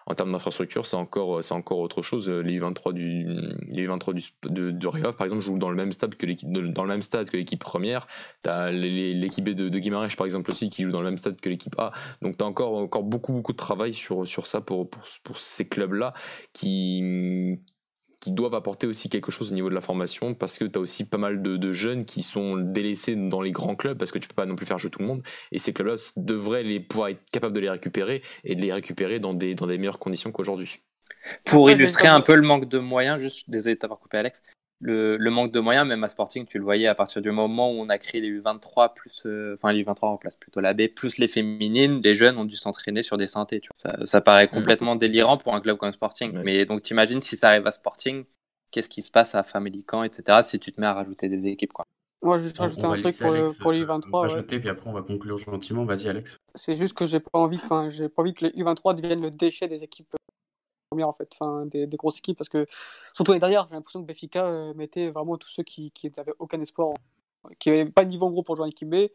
en 0.09 0.15
termes 0.15 0.31
d'infrastructure, 0.31 0.87
c'est 0.87 0.95
encore, 0.95 1.39
encore 1.51 1.79
autre 1.79 2.01
chose. 2.01 2.29
Les 2.29 2.59
U23 2.59 2.93
du, 2.93 3.27
les 3.67 3.85
23 3.85 4.13
du, 4.15 4.23
de, 4.43 4.71
de 4.71 5.11
par 5.11 5.23
exemple, 5.23 5.41
jouent 5.41 5.59
dans 5.59 5.69
le 5.69 5.75
même 5.75 5.91
stade 5.91 6.15
que 6.15 6.25
l'équipe, 6.25 6.51
dans 6.51 6.83
le 6.83 6.89
même 6.89 7.03
stade 7.03 7.29
que 7.29 7.37
l'équipe 7.37 7.59
première. 7.59 8.07
T'as 8.41 8.71
l'équipe 8.71 9.47
de, 9.47 9.69
de 9.69 9.79
Guimarães, 9.79 10.15
par 10.17 10.25
exemple, 10.25 10.49
aussi, 10.49 10.71
qui 10.71 10.83
joue 10.83 10.91
dans 10.91 11.01
le 11.01 11.05
même 11.05 11.19
stade 11.19 11.39
que 11.39 11.47
l'équipe 11.47 11.75
A. 11.77 11.91
Donc 12.23 12.37
t'as 12.37 12.45
encore, 12.45 12.73
encore 12.77 13.03
beaucoup, 13.03 13.33
beaucoup 13.33 13.51
de 13.51 13.57
travail 13.57 13.93
sur, 13.93 14.27
sur 14.27 14.47
ça 14.47 14.61
pour, 14.61 14.89
pour, 14.89 15.03
pour 15.23 15.37
ces 15.37 15.67
clubs-là 15.67 16.13
qui, 16.53 17.59
qui 18.19 18.31
doivent 18.31 18.55
apporter 18.55 18.87
aussi 18.87 19.09
quelque 19.09 19.31
chose 19.31 19.51
au 19.51 19.55
niveau 19.55 19.69
de 19.69 19.75
la 19.75 19.81
formation 19.81 20.33
parce 20.33 20.57
que 20.57 20.65
tu 20.65 20.77
as 20.77 20.81
aussi 20.81 21.05
pas 21.05 21.17
mal 21.17 21.41
de, 21.41 21.71
jeunes 21.71 22.05
qui 22.05 22.23
sont 22.23 22.57
délaissés 22.57 23.15
dans 23.15 23.41
les 23.41 23.51
grands 23.51 23.75
clubs 23.75 23.97
parce 23.97 24.11
que 24.11 24.19
tu 24.19 24.27
peux 24.27 24.35
pas 24.35 24.45
non 24.45 24.55
plus 24.55 24.65
faire 24.65 24.79
jouer 24.79 24.89
tout 24.89 24.99
le 24.99 25.05
monde 25.05 25.23
et 25.51 25.59
ces 25.59 25.73
clubs-là 25.73 25.95
devraient 26.17 26.63
les, 26.63 26.79
pouvoir 26.79 27.09
être 27.09 27.21
capables 27.31 27.53
de 27.53 27.59
les 27.59 27.69
récupérer 27.69 28.21
et 28.43 28.55
de 28.55 28.61
les 28.61 28.73
récupérer 28.73 29.19
dans 29.19 29.33
des, 29.33 29.55
dans 29.55 29.67
des 29.67 29.77
meilleures 29.77 29.99
conditions 29.99 30.31
qu'aujourd'hui. 30.31 30.79
Pour 31.45 31.69
illustrer 31.69 32.07
un 32.07 32.21
peu 32.21 32.35
le 32.35 32.41
manque 32.41 32.67
de 32.67 32.79
moyens, 32.79 33.19
juste 33.19 33.49
désolé 33.49 33.75
de 33.75 33.79
t'avoir 33.79 33.99
coupé 33.99 34.17
Alex, 34.17 34.41
le, 34.81 35.29
manque 35.29 35.51
de 35.51 35.59
moyens, 35.59 35.87
même 35.87 36.03
à 36.03 36.09
Sporting, 36.09 36.45
tu 36.45 36.57
le 36.57 36.63
voyais 36.63 36.87
à 36.87 36.95
partir 36.95 37.21
du 37.21 37.31
moment 37.31 37.71
où 37.71 37.75
on 37.75 37.89
a 37.89 37.97
créé 37.97 38.21
les 38.21 38.31
U23, 38.31 38.93
plus, 38.93 39.23
euh, 39.25 39.55
enfin 39.55 39.73
les 39.73 39.83
U23 39.83 40.05
en 40.05 40.17
place 40.17 40.35
plutôt 40.35 40.59
la 40.59 40.73
B, 40.73 40.87
plus 40.87 41.17
les 41.17 41.27
féminines, 41.27 42.01
les 42.01 42.15
jeunes 42.15 42.37
ont 42.37 42.45
dû 42.45 42.55
s'entraîner 42.55 43.03
sur 43.03 43.17
des 43.17 43.27
synthés. 43.27 43.61
Ça, 44.03 44.21
paraît 44.21 44.47
complètement 44.47 44.95
délirant 44.95 45.37
pour 45.37 45.53
un 45.53 45.61
club 45.61 45.77
comme 45.77 45.91
Sporting. 45.91 46.39
Mais 46.43 46.65
donc 46.65 46.81
t'imagines 46.81 47.21
si 47.21 47.35
ça 47.35 47.49
arrive 47.49 47.67
à 47.67 47.71
Sporting, 47.71 48.23
qu'est-ce 48.71 48.89
qui 48.89 49.01
se 49.01 49.11
passe 49.11 49.35
à 49.35 49.43
Family 49.43 49.83
Camp, 49.83 50.03
etc., 50.03 50.39
si 50.43 50.59
tu 50.59 50.71
te 50.71 50.79
mets 50.79 50.87
à 50.87 50.93
rajouter 50.93 51.27
des 51.27 51.47
équipes. 51.49 51.73
Quoi. 51.73 51.85
Moi, 52.21 52.37
je 52.37 52.43
vais 52.43 52.49
juste 52.49 52.59
rajouter 52.59 52.85
un 52.85 52.93
truc 52.93 53.17
pour, 53.59 53.71
les 53.71 53.83
U23. 53.83 54.03
On 54.11 54.21
va 54.21 54.27
rajouter, 54.27 54.59
puis 54.59 54.69
après 54.69 54.89
on 54.89 54.93
va 54.93 55.01
conclure 55.01 55.37
gentiment. 55.37 55.85
Vas-y, 55.85 56.07
Alex. 56.07 56.37
C'est 56.55 56.75
juste 56.75 56.97
que 56.97 57.05
j'ai 57.05 57.19
pas 57.19 57.39
envie, 57.39 57.59
enfin, 57.63 57.89
j'ai 57.89 58.09
pas 58.09 58.21
envie 58.21 58.33
que 58.33 58.45
les 58.45 58.51
U23 58.51 58.95
deviennent 58.95 59.21
le 59.21 59.31
déchet 59.31 59.67
des 59.67 59.83
équipes 59.83 60.07
en 60.91 61.13
fait, 61.13 61.29
enfin, 61.39 61.65
des, 61.65 61.87
grosses 61.87 62.17
équipes, 62.17 62.37
parce 62.37 62.49
que 62.49 62.65
surtout 63.13 63.33
les 63.33 63.39
dernières, 63.39 63.67
j'ai 63.69 63.75
l'impression 63.75 64.01
que 64.01 64.07
Benfica 64.07 64.45
euh, 64.45 64.73
mettait 64.73 65.09
vraiment 65.09 65.37
tous 65.37 65.49
ceux 65.49 65.63
qui 65.63 65.91
n'avaient 66.17 66.33
aucun 66.39 66.59
espoir, 66.61 66.93
qui 67.59 67.69
n'avaient 67.69 67.85
pas 67.85 68.05
de 68.05 68.09
niveau 68.09 68.25
en 68.25 68.31
gros 68.31 68.43
pour 68.43 68.55
jouer 68.55 68.65
en 68.65 68.69
équipe 68.69 68.89
B, 68.89 69.07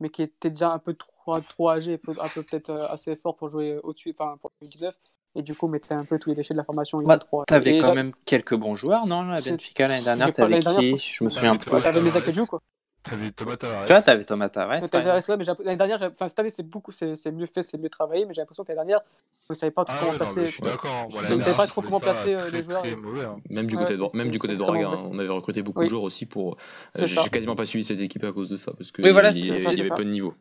mais 0.00 0.08
qui 0.08 0.22
étaient 0.22 0.50
déjà 0.50 0.72
un 0.72 0.78
peu 0.78 0.94
trop, 0.94 1.38
trop 1.40 1.70
âgés, 1.70 1.94
un 1.94 1.98
peu, 1.98 2.12
peut-être 2.42 2.70
euh, 2.70 2.86
assez 2.92 3.14
fort 3.16 3.36
pour 3.36 3.50
jouer 3.50 3.78
au-dessus, 3.82 4.14
enfin 4.18 4.36
pour 4.40 4.50
le 4.60 4.66
19, 4.66 4.94
et 5.36 5.42
du 5.42 5.54
coup 5.54 5.68
mettait 5.68 5.94
un 5.94 6.04
peu 6.04 6.18
tous 6.18 6.30
les 6.30 6.36
déchets 6.36 6.54
de 6.54 6.58
la 6.58 6.64
formation. 6.64 6.98
Bah, 6.98 7.18
t'avais 7.46 7.78
quand 7.78 7.94
même 7.94 8.12
quelques 8.26 8.56
bons 8.56 8.74
joueurs, 8.74 9.06
non, 9.06 9.30
à 9.30 9.36
Benfica 9.36 9.88
l'année 9.88 10.04
dernière, 10.04 10.32
t'avais 10.32 10.58
qui 10.58 10.98
Je 10.98 11.24
me 11.24 11.30
souviens 11.30 11.56
plus. 11.56 11.70
T'avais 11.82 12.00
les 12.00 12.46
quoi. 12.46 12.60
T'avais 13.02 13.30
Thomas 13.30 13.56
Tavares. 13.56 13.84
Tu 13.84 13.92
vois, 13.92 14.02
t'avais 14.02 14.24
Thomas 14.24 14.48
Tavares. 14.48 14.80
mais 14.80 15.44
l'année 15.64 15.76
dernière, 15.76 16.02
enfin, 16.02 16.28
cette 16.28 16.38
année, 16.38 16.50
c'est 16.50 16.62
beaucoup, 16.62 16.92
c'est 16.92 17.32
mieux 17.32 17.46
fait, 17.46 17.62
c'est 17.62 17.80
mieux 17.80 17.88
travaillé, 17.88 18.24
mais 18.24 18.32
j'ai 18.32 18.42
l'impression 18.42 18.62
que 18.62 18.68
l'année 18.68 18.86
dernière, 18.86 19.00
je 19.48 19.52
ne 19.52 19.58
savais 19.58 19.72
pas 19.72 19.84
trop 19.84 19.96
ah 19.98 20.00
comment 20.04 20.18
placer. 20.18 20.46
Je 20.46 20.52
suis 20.52 20.62
d'accord. 20.62 21.08
je 21.28 21.34
ne 21.34 21.42
savais 21.42 21.56
pas 21.56 21.66
trop 21.66 21.82
comment 21.82 21.98
placer 21.98 22.34
euh, 22.34 22.50
les 22.50 22.62
joueurs. 22.62 22.84
Hein. 22.84 23.40
Même 23.50 23.66
du 23.66 23.76
côté 23.76 23.96
de, 23.96 24.16
même 24.16 24.30
du 24.30 24.38
côté 24.38 24.54
de 24.54 24.58
Braga, 24.58 24.88
hein. 24.88 25.08
on 25.10 25.18
avait 25.18 25.28
recruté 25.28 25.62
beaucoup 25.62 25.82
de 25.82 25.88
joueurs 25.88 26.04
aussi 26.04 26.26
pour. 26.26 26.56
Euh, 26.96 27.06
j'ai 27.06 27.28
quasiment 27.28 27.56
pas 27.56 27.66
suivi 27.66 27.84
cette 27.84 28.00
équipe 28.00 28.22
à 28.22 28.32
cause 28.32 28.50
de 28.50 28.56
ça, 28.56 28.72
parce 28.72 28.92
qu'il 28.92 29.04
y 29.04 29.08
avait 29.08 29.88
peu 29.88 30.04
de 30.04 30.10
niveau. 30.10 30.34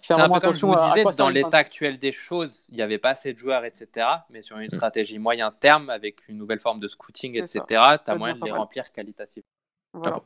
C'est 0.00 0.14
un 0.14 0.28
peu 0.28 0.40
comme 0.40 0.54
je 0.54 0.66
vous 0.66 0.74
disais, 0.74 1.04
dans 1.16 1.28
l'état 1.28 1.58
actuel 1.58 1.98
des 1.98 2.12
choses, 2.12 2.66
il 2.70 2.76
n'y 2.76 2.82
avait 2.82 2.98
pas 2.98 3.10
assez 3.10 3.32
de 3.32 3.38
joueurs, 3.38 3.64
etc. 3.64 4.06
Mais 4.30 4.42
sur 4.42 4.58
une 4.58 4.66
mm. 4.66 4.70
stratégie 4.70 5.18
moyen 5.18 5.52
terme, 5.52 5.88
avec 5.88 6.28
une 6.28 6.38
nouvelle 6.38 6.58
forme 6.58 6.80
de 6.80 6.88
scouting, 6.88 7.36
etc., 7.36 7.62
tu 8.04 8.10
as 8.10 8.14
moyen 8.16 8.34
de 8.34 8.44
les 8.44 8.50
remplir 8.50 8.90
qualitativement. 8.90 9.46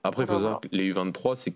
Après, 0.02 0.22
il 0.22 0.26
faut 0.26 0.34
savoir 0.34 0.60
que 0.60 0.68
les 0.70 0.92
U23, 0.92 1.34
c'est 1.34 1.54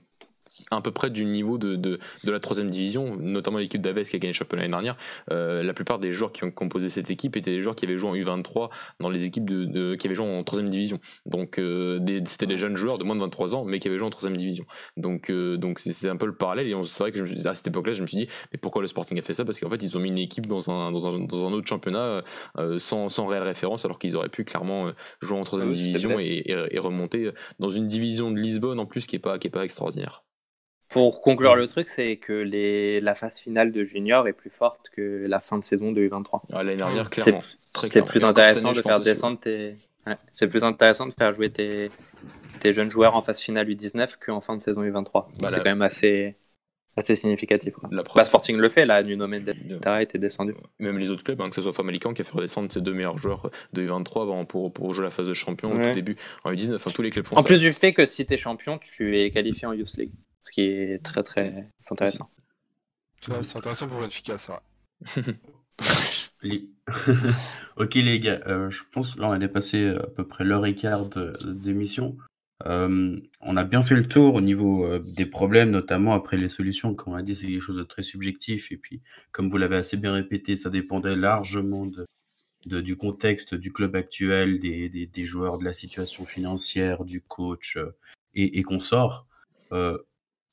à 0.70 0.80
peu 0.80 0.90
près 0.90 1.10
du 1.10 1.24
niveau 1.24 1.58
de, 1.58 1.76
de, 1.76 1.98
de 2.24 2.32
la 2.32 2.40
troisième 2.40 2.70
division, 2.70 3.16
notamment 3.16 3.58
l'équipe 3.58 3.80
d'Aves 3.80 4.02
qui 4.02 4.16
a 4.16 4.18
gagné 4.18 4.32
le 4.32 4.36
championnat 4.36 4.62
l'année 4.62 4.72
dernière. 4.72 4.96
Euh, 5.30 5.62
la 5.62 5.72
plupart 5.72 5.98
des 5.98 6.12
joueurs 6.12 6.32
qui 6.32 6.44
ont 6.44 6.50
composé 6.50 6.88
cette 6.88 7.10
équipe 7.10 7.36
étaient 7.36 7.50
des 7.50 7.62
joueurs 7.62 7.76
qui 7.76 7.86
avaient 7.86 7.98
joué 7.98 8.10
en 8.10 8.14
U23 8.14 8.70
dans 9.00 9.10
les 9.10 9.24
équipes 9.24 9.48
de, 9.48 9.94
qui 9.94 10.06
avaient 10.06 10.14
joué 10.14 10.26
en 10.26 10.42
troisième 10.44 10.70
division. 10.70 11.00
Donc 11.26 11.58
euh, 11.58 11.98
c'était 12.26 12.46
des 12.46 12.56
jeunes 12.56 12.76
joueurs 12.76 12.98
de 12.98 13.04
moins 13.04 13.16
de 13.16 13.20
23 13.20 13.54
ans, 13.54 13.64
mais 13.64 13.78
qui 13.78 13.88
avaient 13.88 13.98
joué 13.98 14.06
en 14.06 14.10
troisième 14.10 14.36
division. 14.36 14.64
Donc 14.96 15.30
euh, 15.30 15.56
donc 15.56 15.78
c'est 15.78 16.08
un 16.08 16.16
peu 16.16 16.26
le 16.26 16.34
parallèle. 16.34 16.66
Et 16.66 16.74
c'est 16.84 17.02
vrai 17.02 17.12
que 17.12 17.24
je 17.24 17.48
à 17.48 17.54
cette 17.54 17.66
époque-là, 17.66 17.94
je 17.94 18.02
me 18.02 18.06
suis 18.06 18.18
dit, 18.18 18.28
mais 18.52 18.58
pourquoi 18.58 18.82
le 18.82 18.88
Sporting 18.88 19.18
a 19.18 19.22
fait 19.22 19.34
ça? 19.34 19.44
Parce 19.44 19.58
qu'en 19.58 19.70
fait, 19.70 19.82
ils 19.82 19.96
ont 19.96 20.00
mis 20.00 20.08
une 20.08 20.18
équipe 20.18 20.46
dans 20.46 20.70
un, 20.70 20.92
dans 20.92 21.06
un, 21.06 21.20
dans 21.20 21.46
un 21.46 21.52
autre 21.52 21.66
championnat 21.66 22.22
sans, 22.76 23.08
sans 23.08 23.26
réelle 23.26 23.42
référence, 23.42 23.84
alors 23.84 23.98
qu'ils 23.98 24.16
auraient 24.16 24.28
pu 24.28 24.44
clairement 24.44 24.90
jouer 25.22 25.38
en 25.38 25.44
troisième 25.44 25.72
division 25.72 26.18
et, 26.20 26.42
et, 26.46 26.78
remonter 26.78 27.30
dans 27.58 27.70
une 27.70 27.88
division 27.88 28.30
de 28.30 28.38
Lisbonne 28.38 28.78
en 28.80 28.86
plus 28.86 29.06
qui 29.06 29.16
est 29.16 29.20
pas 29.20 29.38
qui 29.38 29.48
est 29.48 29.50
pas 29.50 29.64
extraordinaire. 29.64 30.22
Pour 30.90 31.20
conclure 31.20 31.54
le 31.54 31.68
truc, 31.68 31.88
c'est 31.88 32.16
que 32.16 32.32
les, 32.32 32.98
la 32.98 33.14
phase 33.14 33.38
finale 33.38 33.70
de 33.70 33.84
Junior 33.84 34.26
est 34.26 34.32
plus 34.32 34.50
forte 34.50 34.90
que 34.90 35.24
la 35.26 35.40
fin 35.40 35.56
de 35.56 35.62
saison 35.62 35.92
de 35.92 36.02
U23. 36.02 36.40
L'année 36.50 36.76
dernière, 36.76 37.08
clairement. 37.08 37.42
C'est 37.84 38.04
plus 38.04 38.24
intéressant 38.24 38.72
de 38.72 38.82
faire 38.82 39.00
descendre 39.00 39.38
tes. 39.38 39.76
c'est 40.32 40.48
plus 40.48 40.64
intéressant 40.64 41.06
de 41.06 41.14
faire 41.14 41.32
jouer 41.32 41.50
tes, 41.50 41.90
tes 42.58 42.72
jeunes 42.72 42.90
joueurs 42.90 43.14
en 43.14 43.20
phase 43.20 43.38
finale 43.38 43.68
U19 43.68 44.16
qu'en 44.24 44.40
fin 44.40 44.56
de 44.56 44.60
saison 44.60 44.82
U23. 44.82 45.26
Bah, 45.38 45.46
c'est 45.48 45.58
quand 45.58 45.64
même 45.66 45.82
assez, 45.82 46.34
assez 46.96 47.14
significatif. 47.14 47.74
La 47.92 48.02
bah, 48.02 48.24
Sporting 48.24 48.56
le 48.56 48.68
fait, 48.68 48.84
là, 48.84 49.00
Nuno 49.04 49.28
Mendes 49.28 49.54
était 50.00 50.18
descendu. 50.18 50.56
Même 50.80 50.98
les 50.98 51.12
autres 51.12 51.22
clubs, 51.22 51.40
hein, 51.40 51.50
que 51.50 51.54
ce 51.54 51.62
soit 51.62 51.72
Famalican 51.72 52.14
qui 52.14 52.22
a 52.22 52.24
fait 52.24 52.34
redescendre 52.34 52.72
ses 52.72 52.80
deux 52.80 52.94
meilleurs 52.94 53.16
joueurs 53.16 53.48
de 53.72 53.86
U23 53.86 54.44
pour, 54.48 54.72
pour 54.72 54.92
jouer 54.92 55.04
la 55.04 55.12
phase 55.12 55.28
de 55.28 55.34
champion 55.34 55.70
au 55.72 55.84
tout 55.84 55.92
début 55.92 56.16
en 56.42 56.52
U19. 56.52 56.74
Enfin, 56.74 56.90
tous 56.90 57.02
les 57.02 57.10
clubs 57.10 57.24
font 57.24 57.36
en 57.36 57.44
plus 57.44 57.60
du 57.60 57.72
fait 57.72 57.92
que 57.92 58.06
si 58.06 58.26
tu 58.26 58.34
es 58.34 58.36
champion, 58.36 58.78
tu 58.78 59.16
es 59.16 59.30
qualifié 59.30 59.68
en 59.68 59.72
Youth 59.72 59.96
League 59.96 60.10
ce 60.44 60.52
qui 60.52 60.62
est 60.62 61.02
très 61.02 61.22
très 61.22 61.68
intéressant. 61.90 62.30
C'est 63.20 63.56
intéressant 63.56 63.86
pour 63.86 64.00
Benfica, 64.00 64.38
ça. 64.38 64.62
ok 67.76 67.94
les 67.94 68.20
gars, 68.20 68.40
euh, 68.46 68.70
je 68.70 68.82
pense 68.90 69.16
là 69.18 69.28
on 69.28 69.32
a 69.32 69.38
dépassé 69.38 69.88
à 69.88 70.06
peu 70.06 70.26
près 70.26 70.44
l'heure 70.44 70.64
et 70.66 70.74
quart 70.74 71.06
d'émission. 71.46 72.16
Euh, 72.66 73.18
on 73.40 73.56
a 73.56 73.64
bien 73.64 73.82
fait 73.82 73.94
le 73.94 74.06
tour 74.06 74.34
au 74.34 74.40
niveau 74.40 74.84
euh, 74.84 74.98
des 74.98 75.26
problèmes, 75.26 75.70
notamment 75.70 76.14
après 76.14 76.36
les 76.36 76.48
solutions. 76.48 76.94
Comme 76.94 77.14
on 77.14 77.16
a 77.16 77.22
dit, 77.22 77.34
c'est 77.34 77.46
quelque 77.46 77.62
chose 77.62 77.78
de 77.78 77.84
très 77.84 78.02
subjectif. 78.02 78.70
Et 78.70 78.76
puis, 78.76 79.00
comme 79.32 79.48
vous 79.48 79.56
l'avez 79.56 79.76
assez 79.76 79.96
bien 79.96 80.12
répété, 80.12 80.56
ça 80.56 80.68
dépendait 80.68 81.16
largement 81.16 81.86
de, 81.86 82.06
du 82.80 82.96
contexte 82.96 83.54
du 83.54 83.72
club 83.72 83.96
actuel, 83.96 84.58
des, 84.60 84.88
des, 84.90 85.24
joueurs, 85.24 85.58
de 85.58 85.64
la 85.64 85.72
situation 85.72 86.26
financière, 86.26 87.04
du 87.04 87.22
coach 87.22 87.78
et, 88.34 88.58
et 88.58 88.62
consorts. 88.62 89.26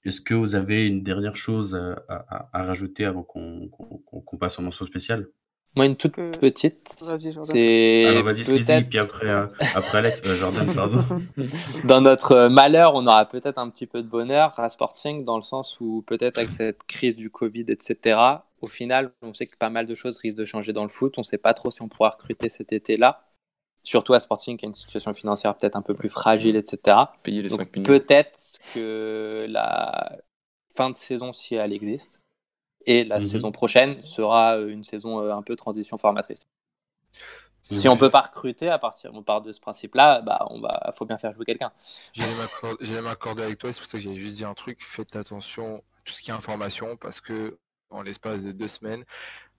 Est-ce 0.07 0.21
que 0.21 0.33
vous 0.33 0.55
avez 0.55 0.87
une 0.87 1.03
dernière 1.03 1.35
chose 1.35 1.77
à, 2.07 2.63
rajouter 2.63 3.03
avant 3.03 3.23
qu'on 3.23 4.37
passe 4.39 4.57
en 4.57 4.61
mention 4.61 4.85
spéciale 4.85 5.27
Moi, 5.75 5.85
une 5.85 5.97
toute 5.97 6.15
petite. 6.15 6.95
Vas-y, 7.01 7.35
C'est 7.43 8.05
Alors, 8.05 8.23
vas-y, 8.23 8.83
puis 8.85 8.99
après, 8.99 9.27
euh, 9.27 9.47
après 9.75 9.97
Alex, 9.97 10.21
euh, 10.25 10.37
Jordan, 10.37 10.65
pardon. 10.75 11.01
Dans 11.83 11.99
notre 11.99 12.31
euh, 12.31 12.49
malheur, 12.49 12.93
on 12.95 13.05
aura 13.05 13.25
peut-être 13.25 13.57
un 13.57 13.69
petit 13.69 13.85
peu 13.85 14.01
de 14.01 14.07
bonheur 14.07 14.57
à 14.57 14.69
Sporting, 14.69 15.25
dans 15.25 15.35
le 15.35 15.41
sens 15.41 15.77
où 15.81 16.05
peut-être 16.07 16.37
avec 16.37 16.51
cette 16.51 16.83
crise 16.83 17.17
du 17.17 17.29
Covid, 17.29 17.65
etc., 17.67 18.17
au 18.61 18.67
final, 18.67 19.11
on 19.21 19.33
sait 19.33 19.45
que 19.45 19.57
pas 19.57 19.69
mal 19.69 19.87
de 19.87 19.93
choses 19.93 20.17
risquent 20.19 20.37
de 20.37 20.45
changer 20.45 20.71
dans 20.71 20.83
le 20.83 20.89
foot. 20.89 21.15
On 21.17 21.21
ne 21.21 21.25
sait 21.25 21.37
pas 21.37 21.53
trop 21.53 21.69
si 21.69 21.81
on 21.81 21.89
pourra 21.89 22.11
recruter 22.11 22.47
cet 22.47 22.71
été-là 22.71 23.26
surtout 23.83 24.13
à 24.13 24.19
Sporting 24.19 24.57
qui 24.57 24.65
a 24.65 24.67
une 24.67 24.73
situation 24.73 25.13
financière 25.13 25.55
peut-être 25.57 25.75
un 25.75 25.81
peu 25.81 25.93
plus 25.93 26.09
fragile, 26.09 26.55
etc. 26.55 26.97
Payer 27.23 27.41
les 27.41 27.49
Peut-être 27.83 28.59
que 28.73 29.45
la 29.49 30.17
fin 30.73 30.89
de 30.89 30.95
saison, 30.95 31.33
si 31.33 31.55
elle 31.55 31.73
existe, 31.73 32.21
et 32.85 33.03
la 33.03 33.19
mhm. 33.19 33.25
saison 33.25 33.51
prochaine 33.51 34.01
sera 34.01 34.57
une 34.57 34.83
saison 34.83 35.21
euh, 35.21 35.33
un 35.33 35.41
peu 35.41 35.55
transition 35.55 35.97
formatrice. 35.97 36.47
Si 37.63 37.89
on 37.89 37.97
peut 37.97 38.09
pas 38.09 38.21
recruter 38.21 38.69
à 38.69 38.79
partir, 38.79 39.11
on 39.13 39.23
part 39.23 39.41
de 39.41 39.51
ce 39.51 39.59
principe-là, 39.59 40.21
bah 40.21 40.47
on 40.49 40.61
va, 40.61 40.93
faut 40.95 41.05
bien 41.05 41.17
faire 41.17 41.33
jouer 41.33 41.43
quelqu'un. 41.43 41.73
J'allais 42.13 43.01
m'accorder 43.01 43.43
avec 43.43 43.57
toi, 43.57 43.73
c'est 43.73 43.81
pour 43.81 43.89
ça 43.89 43.97
que 43.97 44.03
j'allais 44.03 44.15
juste 44.15 44.37
dire 44.37 44.47
un 44.47 44.53
truc. 44.53 44.81
Faites 44.81 45.17
attention 45.17 45.77
à 45.77 46.01
tout 46.05 46.13
ce 46.13 46.21
qui 46.21 46.31
est 46.31 46.33
information, 46.33 46.95
parce 46.95 47.19
que 47.19 47.57
en 47.89 48.01
l'espace 48.01 48.43
de 48.43 48.51
deux 48.53 48.67
semaines, 48.67 49.03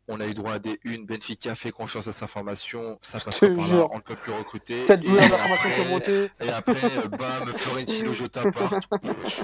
on 0.08 0.20
a 0.20 0.26
eu 0.26 0.34
droit 0.34 0.54
à 0.54 0.58
des 0.58 0.80
une. 0.84 1.06
Benfica 1.06 1.54
fait 1.54 1.70
confiance 1.70 2.08
à 2.08 2.12
sa 2.12 2.26
formation. 2.26 2.98
Ça 3.02 3.18
passe 3.18 3.40
par 3.40 3.48
là. 3.50 3.88
On 3.92 3.96
ne 3.96 4.02
peut 4.02 4.14
plus 4.14 4.32
recruter. 4.32 4.78
Cette 4.78 5.04
joueurs 5.04 5.20
d'information 5.20 5.68
qui 5.74 5.80
ont 5.80 5.90
monté. 5.90 6.30
Et 6.40 6.50
après, 6.50 6.72
euh, 6.72 7.08
bam, 7.08 7.52
Florentino 7.52 8.12
Jota 8.12 8.50
part. 8.52 8.74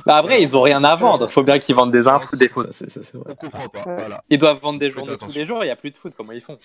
Bah 0.06 0.16
après, 0.16 0.42
ils 0.42 0.56
ont 0.56 0.62
rien 0.62 0.82
à 0.84 0.94
vendre. 0.94 1.26
Il 1.28 1.32
faut 1.32 1.42
bien 1.42 1.58
qu'ils 1.58 1.74
vendent 1.74 1.92
des 1.92 2.06
infos, 2.08 2.36
des. 2.36 2.50
Ça, 2.70 3.18
on 3.26 3.34
comprend 3.34 3.68
pas. 3.68 3.82
Voilà. 3.84 4.24
Ils 4.30 4.38
doivent 4.38 4.60
vendre 4.60 4.78
des 4.78 4.90
journaux 4.90 5.16
tous 5.16 5.34
les 5.34 5.44
jours. 5.44 5.62
Il 5.62 5.66
n'y 5.66 5.72
a 5.72 5.76
plus 5.76 5.90
de 5.90 5.96
foot. 5.96 6.14
Comment 6.16 6.32
ils 6.32 6.40
font? 6.40 6.58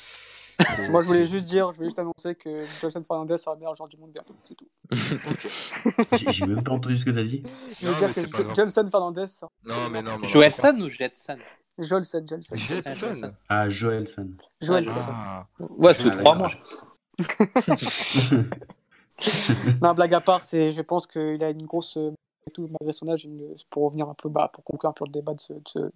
Moi, 0.90 1.02
je 1.02 1.08
voulais 1.08 1.24
juste 1.24 1.46
dire, 1.46 1.72
je 1.72 1.78
voulais 1.78 1.88
juste 1.88 2.00
annoncer 2.00 2.36
que 2.36 2.66
Johnson 2.82 3.02
Fernandez 3.08 3.38
sera 3.38 3.54
le 3.54 3.60
meilleur 3.60 3.76
joueur 3.76 3.88
du 3.88 3.98
monde 3.98 4.12
bientôt. 4.12 4.36
C'est 4.44 4.56
tout. 4.56 4.68
J'ai 6.32 6.46
même 6.46 6.64
pas 6.64 6.74
entendu 6.74 6.98
ce 6.98 7.06
que 7.06 7.12
tu 7.12 7.20
as 7.20 7.24
dit. 7.24 7.44
Je 7.80 7.88
veux 7.88 7.96
dire 7.96 8.14
que 8.14 8.56
Johnson 8.56 8.88
Fernandez. 8.92 9.26
Non, 9.66 9.90
mais 9.92 10.02
non. 10.02 10.22
Joelson 10.24 10.78
ou 10.82 10.90
Jetson? 10.90 11.38
Joelson, 11.80 12.26
Joelson. 12.28 12.56
Joelson. 12.56 13.34
Ah, 13.48 13.70
Joelson. 13.70 14.32
Joelson. 14.62 15.00
Ah. 15.08 15.48
Ouais, 15.60 15.94
c'est 15.94 16.10
trois 16.10 16.36
mois. 16.36 16.52
non, 19.82 19.94
blague 19.94 20.14
à 20.14 20.22
part, 20.22 20.42
c'est, 20.42 20.72
je 20.72 20.82
pense 20.82 21.08
qu'il 21.08 21.44
a 21.44 21.50
une 21.50 21.66
grosse, 21.66 21.98
tout, 22.54 22.70
malgré 22.80 22.94
son 22.94 23.10
âge, 23.10 23.26
une, 23.26 23.56
pour 23.70 23.86
revenir 23.86 24.08
un 24.10 24.14
peu, 24.14 24.30
bas, 24.30 24.50
pour 24.54 24.64
conclure 24.64 24.90
un 24.90 24.94
peu 24.94 25.06
le 25.06 25.12
débat 25.12 25.34
de 25.34 25.40
ce, 25.40 25.54
de 25.54 25.68
ce, 25.68 25.80
de 25.80 25.92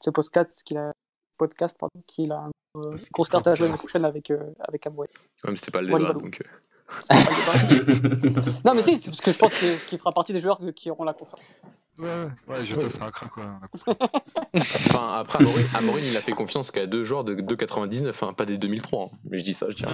ce 0.00 0.10
podcast, 0.10 0.62
qu'il 0.64 0.78
a, 0.78 0.92
podcast 1.36 1.76
pardon, 1.78 2.02
qu'il 2.06 2.32
a 2.32 2.48
une 2.74 2.84
euh, 2.84 2.96
grosse 3.12 3.28
carte 3.28 3.46
à 3.46 3.54
jouer 3.54 3.66
l'année 3.66 3.78
prochaine 3.78 4.04
avec, 4.04 4.30
euh, 4.30 4.52
avec 4.60 4.86
Amway. 4.86 5.08
Ouais, 5.44 5.50
mais 5.50 5.56
c'était 5.56 5.70
pas 5.70 5.80
le 5.80 5.88
débat, 5.88 6.12
donc. 6.12 6.42
Non, 8.64 8.74
mais 8.74 8.82
si, 8.82 8.98
c'est 8.98 9.10
parce 9.10 9.20
que 9.20 9.32
je 9.32 9.38
pense 9.38 9.52
qu'il 9.88 9.98
fera 9.98 10.12
partie 10.12 10.32
des 10.32 10.40
joueurs 10.40 10.60
qui 10.74 10.90
auront 10.90 11.04
la 11.04 11.12
confiance. 11.12 11.40
Ouais, 12.00 12.08
ouais, 12.48 12.64
Jota, 12.64 12.88
c'est 12.88 13.02
un 13.02 13.10
crack, 13.10 13.30
quoi. 13.30 13.44
enfin, 14.56 15.18
après, 15.18 15.44
Amorin, 15.74 16.00
il 16.02 16.16
a 16.16 16.22
fait 16.22 16.32
confiance 16.32 16.70
qu'à 16.70 16.86
deux 16.86 17.04
joueurs 17.04 17.24
de 17.24 17.34
2,99, 17.34 18.12
hein, 18.22 18.32
pas 18.32 18.46
des 18.46 18.56
2003. 18.56 19.04
Hein. 19.04 19.16
Mais 19.28 19.36
je 19.36 19.44
dis 19.44 19.52
ça, 19.52 19.66
je 19.68 19.84
ouais, 19.84 19.90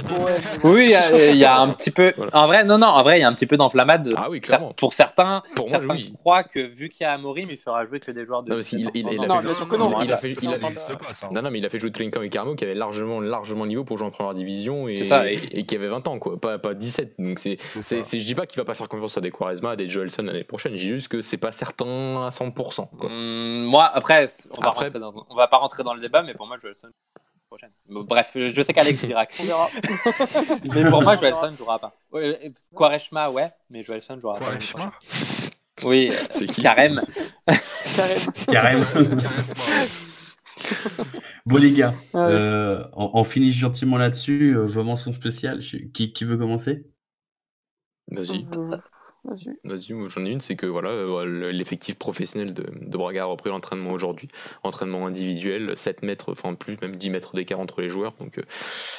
Oui, 0.62 0.94
il 1.32 1.36
y, 1.36 1.44
a 1.44 1.60
un 1.60 1.68
petit 1.70 1.90
peu. 1.90 2.12
En 2.32 2.46
vrai, 2.46 2.62
non, 2.62 2.78
non, 2.78 2.86
en 2.86 3.02
vrai, 3.02 3.18
il 3.18 3.22
y 3.22 3.24
a 3.24 3.28
un 3.28 3.32
petit 3.32 3.46
peu 3.46 3.56
d'enflammade. 3.56 4.14
Ah 4.16 4.30
oui, 4.30 4.40
clairement. 4.40 4.72
Pour 4.74 4.92
certains, 4.92 5.42
pour 5.56 5.68
certains 5.68 5.86
moi, 5.86 5.96
oui. 5.96 6.12
croient 6.14 6.44
que 6.44 6.60
vu 6.60 6.90
qu'il 6.90 7.02
y 7.02 7.06
a 7.08 7.12
Amorim, 7.14 7.50
il 7.50 7.56
fera 7.56 7.84
jouer 7.86 7.98
que 7.98 8.12
des 8.12 8.24
joueurs 8.24 8.44
de. 8.44 8.54
Non, 8.54 8.60
il, 8.60 8.90
il, 8.94 9.08
il, 9.08 9.08
a 9.08 9.10
fait 9.40 9.76
non, 9.76 10.00
il 10.00 10.12
a 10.12 10.16
fait. 10.16 10.36
Non, 11.32 11.42
non, 11.42 11.50
mais 11.50 11.58
il 11.58 11.66
a 11.66 11.68
fait 11.68 11.80
jouer 11.80 11.90
Trinkham 11.90 12.22
et 12.22 12.28
Carmo 12.28 12.54
qui 12.54 12.62
avait 12.62 12.74
largement, 12.74 13.20
largement 13.20 13.64
le 13.64 13.70
niveau 13.70 13.82
pour 13.82 13.98
jouer 13.98 14.06
en 14.06 14.12
première 14.12 14.34
division 14.34 14.86
et, 14.86 15.04
ça, 15.04 15.28
et, 15.28 15.66
qui 15.66 15.74
avait 15.74 15.88
20 15.88 16.06
ans, 16.06 16.18
quoi, 16.20 16.40
pas, 16.40 16.58
pas 16.58 16.74
17. 16.86 17.14
Donc, 17.18 17.38
c'est, 17.38 17.58
je 17.58 18.24
dis 18.24 18.34
pas 18.34 18.46
qu'il 18.46 18.58
va 18.58 18.64
pas 18.64 18.74
faire 18.74 18.88
confiance 18.88 19.18
à 19.18 19.20
des 19.20 19.30
Quaresma, 19.30 19.72
à 19.72 19.76
des 19.76 19.88
Joelson 19.88 20.22
l'année 20.22 20.44
prochaine. 20.44 20.72
Je 20.76 20.82
dis 20.82 20.88
juste 20.88 21.08
que 21.08 21.20
c'est 21.20 21.36
pas 21.36 21.52
certain 21.52 22.22
à 22.24 22.28
100%. 22.30 22.88
Mmh, 22.92 23.64
moi, 23.64 23.90
après, 23.92 24.26
on 24.56 24.60
va, 24.60 24.68
après... 24.70 24.90
Dans, 24.90 25.26
on 25.28 25.34
va 25.34 25.48
pas 25.48 25.58
rentrer 25.58 25.82
dans 25.82 25.94
le 25.94 26.00
débat, 26.00 26.22
mais 26.22 26.34
pour 26.34 26.46
moi, 26.46 26.56
Joelson 26.60 26.88
prochaine. 27.48 27.70
Bref, 27.88 28.32
je 28.34 28.62
sais 28.62 28.72
qu'Alex 28.72 29.04
dira 29.04 29.24
que 29.24 29.34
mais 30.74 30.90
pour 30.90 31.02
moi, 31.02 31.14
Joelson 31.16 31.52
ne 31.52 31.56
jouera 31.56 31.78
pas. 31.78 31.92
Quareshma, 32.76 33.30
ouais, 33.30 33.50
mais 33.70 33.82
Joelson 33.84 34.16
ne 34.16 34.20
jouera 34.20 34.38
pas. 34.38 34.46
Quareshma 34.46 34.92
Oui, 35.84 36.10
c'est 36.30 36.46
qui 36.46 36.62
Carême. 36.62 37.00
Carême. 37.96 38.20
Carême. 38.48 38.86
Bon 41.46 41.56
les 41.56 41.72
gars, 41.72 41.94
euh, 42.14 42.84
on, 42.94 43.10
on, 43.14 43.24
finit 43.24 43.52
gentiment 43.52 43.98
là-dessus. 43.98 44.56
Euh, 44.56 44.66
vos 44.66 44.84
mentions 44.84 45.12
spéciales. 45.12 45.60
Qui, 45.60 46.12
qui 46.12 46.24
veut 46.24 46.36
commencer? 46.36 46.86
Vas-y. 48.08 48.46
Vas-y, 49.64 49.92
moi 49.92 50.08
j'en 50.08 50.24
ai 50.24 50.30
une, 50.30 50.40
c'est 50.40 50.54
que 50.54 50.66
voilà, 50.66 50.90
euh, 50.90 51.50
l'effectif 51.50 51.96
professionnel 51.96 52.54
de, 52.54 52.62
de, 52.62 52.96
Braga 52.96 53.22
a 53.22 53.26
repris 53.26 53.50
l'entraînement 53.50 53.90
aujourd'hui, 53.90 54.28
entraînement 54.62 55.06
individuel, 55.06 55.76
7 55.76 56.02
mètres, 56.02 56.30
enfin 56.30 56.54
plus, 56.54 56.80
même 56.80 56.94
10 56.94 57.10
mètres 57.10 57.34
d'écart 57.34 57.58
entre 57.58 57.80
les 57.80 57.88
joueurs. 57.88 58.14
Donc 58.20 58.38
euh, 58.38 58.42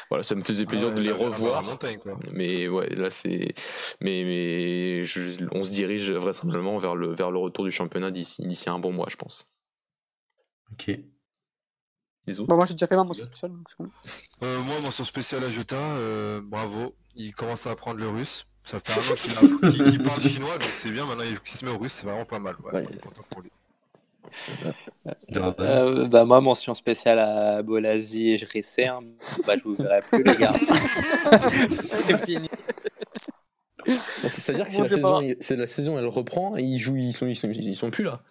voilà, 0.09 0.23
ça 0.23 0.35
me 0.35 0.41
faisait 0.41 0.65
plaisir 0.65 0.89
ah 0.91 0.95
de 0.95 1.01
les 1.01 1.13
revoir. 1.13 1.63
Montagne, 1.63 1.97
quoi. 1.97 2.19
Mais 2.33 2.67
ouais, 2.67 2.89
là 2.89 3.09
c'est, 3.09 3.53
mais 4.01 4.25
mais 4.25 5.03
je, 5.05 5.45
on 5.53 5.63
se 5.63 5.69
dirige 5.69 6.11
vraisemblablement 6.11 6.77
vers 6.77 6.95
le 6.95 7.15
vers 7.15 7.31
le 7.31 7.39
retour 7.39 7.63
du 7.63 7.71
championnat 7.71 8.11
d'ici 8.11 8.45
d'ici 8.45 8.69
un 8.69 8.79
bon 8.79 8.91
mois, 8.91 9.07
je 9.09 9.15
pense. 9.15 9.47
Ok. 10.73 10.91
Les 12.27 12.39
autres. 12.39 12.49
Bah 12.49 12.55
moi 12.55 12.65
j'ai 12.65 12.73
déjà 12.73 12.87
fait 12.87 12.95
ma 12.95 13.05
mention 13.05 13.25
spéciale. 13.25 13.51
Donc 13.51 13.89
euh, 14.43 14.61
moi 14.63 14.79
mention 14.81 15.03
spéciale 15.05 15.43
à 15.45 15.49
Jota, 15.49 15.75
euh, 15.75 16.41
bravo, 16.43 16.93
il 17.15 17.33
commence 17.33 17.65
à 17.65 17.71
apprendre 17.71 17.99
le 17.99 18.09
russe. 18.09 18.45
Ça 18.63 18.79
fait 18.81 18.91
un 18.91 19.13
an 19.13 19.15
qu'il 19.15 19.91
qu 19.93 20.03
parle 20.03 20.21
chinois, 20.21 20.57
donc 20.57 20.69
c'est 20.73 20.91
bien. 20.91 21.05
Maintenant, 21.05 21.23
il 21.23 21.49
se 21.49 21.63
met 21.63 21.71
au 21.71 21.77
russe, 21.77 21.93
c'est 21.93 22.05
vraiment 22.05 22.25
pas 22.25 22.39
mal. 22.39 22.55
Ouais, 22.65 22.73
ouais. 22.73 22.97
content 23.01 23.21
pour 23.29 23.41
lui. 23.41 23.49
Euh, 25.37 26.07
bah 26.09 26.25
moi, 26.25 26.41
mention 26.41 26.75
spéciale 26.75 27.19
à 27.19 27.63
Bolasi 27.63 28.31
et 28.31 28.45
Ressé. 28.53 28.85
Hein. 28.85 28.99
Bah, 29.45 29.53
je 29.57 29.63
vous 29.63 29.73
verrai 29.73 30.01
plus, 30.01 30.21
les 30.21 30.35
gars. 30.35 30.53
c'est 31.69 32.25
fini. 32.25 32.49
C'est-à-dire 33.85 34.65
que 34.65 34.73
si 34.73 34.81
la, 34.81 34.89
saison, 34.89 35.21
la, 35.21 35.67
saison, 35.67 35.97
elle 35.97 36.07
reprend 36.07 36.57
et 36.57 36.63
ils 36.63 36.79
jouent, 36.79 36.97
ils 36.97 37.13
sont, 37.13 37.25
ils 37.25 37.37
sont, 37.37 37.49
ils 37.49 37.75
sont 37.75 37.89
plus 37.89 38.03
là. 38.03 38.21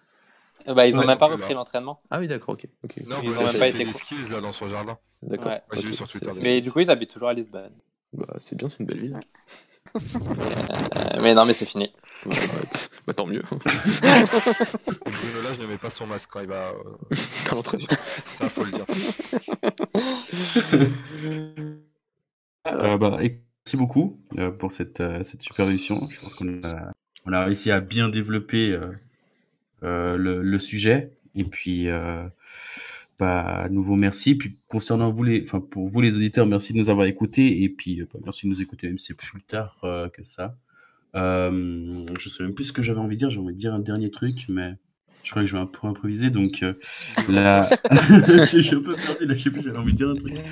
Bah, 0.67 0.85
ils 0.85 0.95
n'ont 0.95 1.05
même 1.05 1.17
pas 1.17 1.27
repris 1.27 1.53
l'entraînement. 1.53 2.01
Ah 2.09 2.19
oui, 2.19 2.27
d'accord, 2.27 2.55
ok. 2.55 2.67
okay. 2.83 3.03
Non, 3.07 3.17
ils 3.23 3.31
n'ont 3.31 3.43
même 3.45 3.57
pas 3.57 3.67
été 3.69 3.85
des 3.85 3.93
skills 3.93 4.31
là, 4.31 4.41
dans 4.41 4.51
son 4.51 4.67
jardin. 4.67 4.97
D'accord. 5.23 5.51
Ouais. 5.51 5.61
J'ai 5.73 5.87
vu 5.87 5.93
sur 5.93 6.07
Twitter. 6.07 6.29
Mais 6.41 6.61
du 6.61 6.71
coup, 6.71 6.81
ils 6.81 6.91
habitent 6.91 7.13
toujours 7.13 7.29
à 7.29 7.33
Lisbonne. 7.33 7.71
Bah, 8.13 8.35
c'est 8.39 8.57
bien, 8.57 8.69
c'est 8.69 8.79
une 8.79 8.85
belle 8.87 8.99
ville. 8.99 9.19
Euh, 9.95 11.21
mais 11.21 11.33
non, 11.33 11.45
mais 11.45 11.53
c'est 11.53 11.65
fini. 11.65 11.89
bah, 13.05 13.13
tant 13.13 13.25
mieux. 13.25 13.41
Bruno 13.49 13.61
là, 15.43 15.53
je 15.55 15.61
ne 15.61 15.67
mets 15.67 15.77
pas 15.77 15.89
son 15.89 16.07
masque 16.07 16.29
quand 16.31 16.41
il 16.41 16.47
va. 16.47 16.71
Euh... 16.71 17.15
à 17.51 17.55
l'entraînement. 17.55 17.87
Ça, 18.25 18.49
faut 18.49 18.65
le 18.65 18.71
dire. 18.71 18.85
euh, 22.67 22.97
bah, 22.97 23.17
merci 23.19 23.77
beaucoup 23.77 24.19
euh, 24.37 24.51
pour 24.51 24.71
cette, 24.71 24.99
euh, 24.99 25.23
cette 25.23 25.41
super 25.41 25.67
émission. 25.69 25.95
Je 26.09 26.19
pense 26.19 26.35
qu'on 26.35 26.59
a, 26.67 26.91
on 27.25 27.33
a 27.33 27.45
réussi 27.45 27.71
à 27.71 27.79
bien 27.79 28.09
développer 28.09 28.71
euh, 28.71 28.91
le, 29.81 30.41
le, 30.41 30.59
sujet. 30.59 31.11
Et 31.35 31.43
puis, 31.43 31.87
bah, 33.19 33.63
à 33.63 33.69
nouveau, 33.69 33.95
merci. 33.95 34.35
Puis, 34.35 34.51
concernant 34.69 35.11
vous, 35.11 35.23
les, 35.23 35.41
enfin, 35.41 35.59
pour 35.59 35.87
vous, 35.87 36.01
les 36.01 36.15
auditeurs, 36.15 36.45
merci 36.45 36.73
de 36.73 36.77
nous 36.77 36.89
avoir 36.89 37.07
écoutés. 37.07 37.63
Et 37.63 37.69
puis, 37.69 38.03
bah, 38.13 38.19
merci 38.23 38.45
de 38.45 38.51
nous 38.51 38.61
écouter, 38.61 38.87
même 38.87 38.99
si 38.99 39.07
c'est 39.07 39.13
plus 39.15 39.41
tard 39.41 39.77
euh, 39.83 40.09
que 40.09 40.23
ça. 40.23 40.55
Euh, 41.15 42.05
je 42.19 42.29
sais 42.29 42.43
même 42.43 42.53
plus 42.53 42.65
ce 42.65 42.73
que 42.73 42.81
j'avais 42.83 42.99
envie 42.99 43.15
de 43.15 43.19
dire. 43.19 43.29
J'ai 43.29 43.39
envie 43.39 43.53
de 43.53 43.57
dire 43.57 43.73
un 43.73 43.79
dernier 43.79 44.11
truc, 44.11 44.45
mais 44.49 44.75
je 45.23 45.31
crois 45.31 45.41
que 45.41 45.47
je 45.49 45.53
vais 45.53 45.61
un 45.61 45.65
peu 45.65 45.87
improviser. 45.87 46.29
Donc, 46.29 46.63
euh, 46.63 46.73
là, 47.27 47.67
je 47.91 48.59
suis 48.59 48.75
un 48.75 48.81
peu 48.81 48.95
perdu. 48.95 49.25
Là, 49.25 49.35
je 49.35 49.41
sais 49.41 49.49
plus, 49.49 49.63
j'avais 49.63 49.77
envie 49.77 49.93
de 49.93 49.97
dire 49.97 50.09
un 50.09 50.15
truc. 50.15 50.33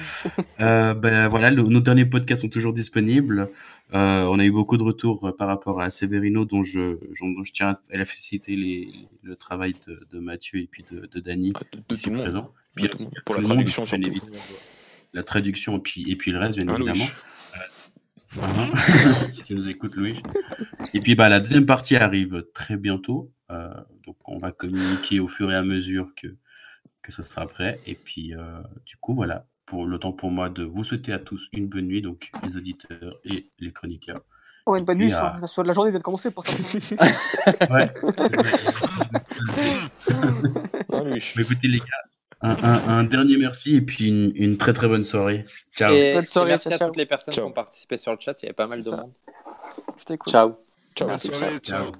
Euh, 0.61 0.93
ben 0.93 1.27
voilà, 1.27 1.51
le, 1.51 1.63
nos 1.63 1.81
derniers 1.81 2.05
podcasts 2.05 2.41
sont 2.41 2.49
toujours 2.49 2.71
disponibles. 2.71 3.49
Euh, 3.93 4.23
on 4.23 4.39
a 4.39 4.45
eu 4.45 4.51
beaucoup 4.51 4.77
de 4.77 4.83
retours 4.83 5.31
par 5.37 5.47
rapport 5.47 5.79
à 5.79 5.89
Severino, 5.89 6.43
dont 6.45 6.63
je, 6.63 6.97
dont 7.21 7.43
je 7.43 7.51
tiens 7.51 7.73
à 7.91 7.97
la 7.97 8.05
féliciter 8.05 8.55
les, 8.55 8.89
le 9.23 9.35
travail 9.35 9.73
de, 9.87 9.99
de, 10.11 10.19
Mathieu 10.19 10.59
et 10.59 10.67
puis 10.67 10.83
de, 10.91 11.05
de 11.05 11.19
Dany, 11.19 11.53
ah, 11.55 11.59
de, 11.71 11.81
présent. 11.81 12.51
Puis, 12.75 12.89
pour 13.25 13.35
la 13.35 13.43
traduction, 13.43 13.83
monde, 13.83 14.19
La 15.13 15.23
traduction 15.23 15.77
et 15.77 15.81
puis, 15.81 16.11
et 16.11 16.15
puis 16.15 16.31
le 16.31 16.39
reste, 16.39 16.57
bien 16.57 16.67
ah, 16.69 16.77
évidemment. 16.77 17.05
si 19.31 19.43
tu 19.43 19.55
nous 19.55 19.67
écoutes, 19.67 19.95
Louis. 19.95 20.21
Et 20.93 20.99
puis, 20.99 21.15
bah, 21.15 21.29
la 21.29 21.39
deuxième 21.39 21.65
partie 21.65 21.95
arrive 21.95 22.43
très 22.53 22.77
bientôt. 22.77 23.31
Euh, 23.51 23.69
donc, 24.05 24.17
on 24.25 24.37
va 24.37 24.51
communiquer 24.51 25.19
au 25.19 25.27
fur 25.27 25.51
et 25.51 25.55
à 25.55 25.63
mesure 25.63 26.13
que, 26.15 26.27
que 27.01 27.11
ce 27.11 27.21
sera 27.21 27.47
prêt. 27.47 27.79
Et 27.85 27.95
puis, 27.95 28.33
euh, 28.33 28.61
du 28.85 28.97
coup, 28.97 29.13
voilà. 29.13 29.45
Pour 29.65 29.85
le 29.85 29.97
temps 29.97 30.11
pour 30.11 30.31
moi 30.31 30.49
de 30.49 30.63
vous 30.63 30.83
souhaiter 30.83 31.11
à 31.11 31.19
tous 31.19 31.47
une 31.51 31.67
bonne 31.67 31.87
nuit, 31.87 32.01
donc 32.01 32.29
les 32.43 32.57
auditeurs 32.57 33.19
et 33.23 33.49
les 33.59 33.71
chroniqueurs. 33.71 34.21
Oh, 34.67 34.75
une 34.75 34.83
bonne 34.83 34.97
nuit, 34.97 35.13
à... 35.13 35.39
soit, 35.45 35.63
la 35.63 35.73
journée 35.73 35.91
vient 35.91 35.99
de 35.99 36.03
commencer 36.03 36.31
pour 36.31 36.43
ça. 36.43 36.57
ouais. 37.71 37.91
Mais 41.35 41.43
écoutez, 41.43 41.67
les 41.67 41.79
gars, 41.79 41.85
un, 42.41 42.55
un, 42.63 42.97
un, 42.97 43.03
dernier 43.03 43.37
merci 43.37 43.75
et 43.75 43.81
puis 43.81 44.07
une, 44.07 44.31
une, 44.35 44.57
très 44.57 44.73
très 44.73 44.87
bonne 44.87 45.03
soirée. 45.05 45.45
Ciao. 45.75 45.93
Et, 45.93 46.13
bonne 46.13 46.25
soirée, 46.25 46.49
et 46.49 46.53
merci 46.53 46.69
ciao. 46.69 46.81
à 46.81 46.85
toutes 46.87 46.97
les 46.97 47.05
personnes 47.05 47.33
ciao. 47.33 47.45
qui 47.45 47.49
ont 47.51 47.53
participé 47.53 47.97
sur 47.97 48.11
le 48.11 48.17
chat. 48.19 48.41
Il 48.41 48.45
y 48.45 48.47
avait 48.47 48.53
pas 48.53 48.67
mal 48.67 48.79
de 48.79 48.89
ça. 48.89 48.97
monde. 48.97 49.13
C'était 49.95 50.17
cool. 50.17 50.31
Ciao. 50.31 50.57
Ciao. 50.95 51.17
Ciao. 51.17 51.59
ciao. 51.59 51.91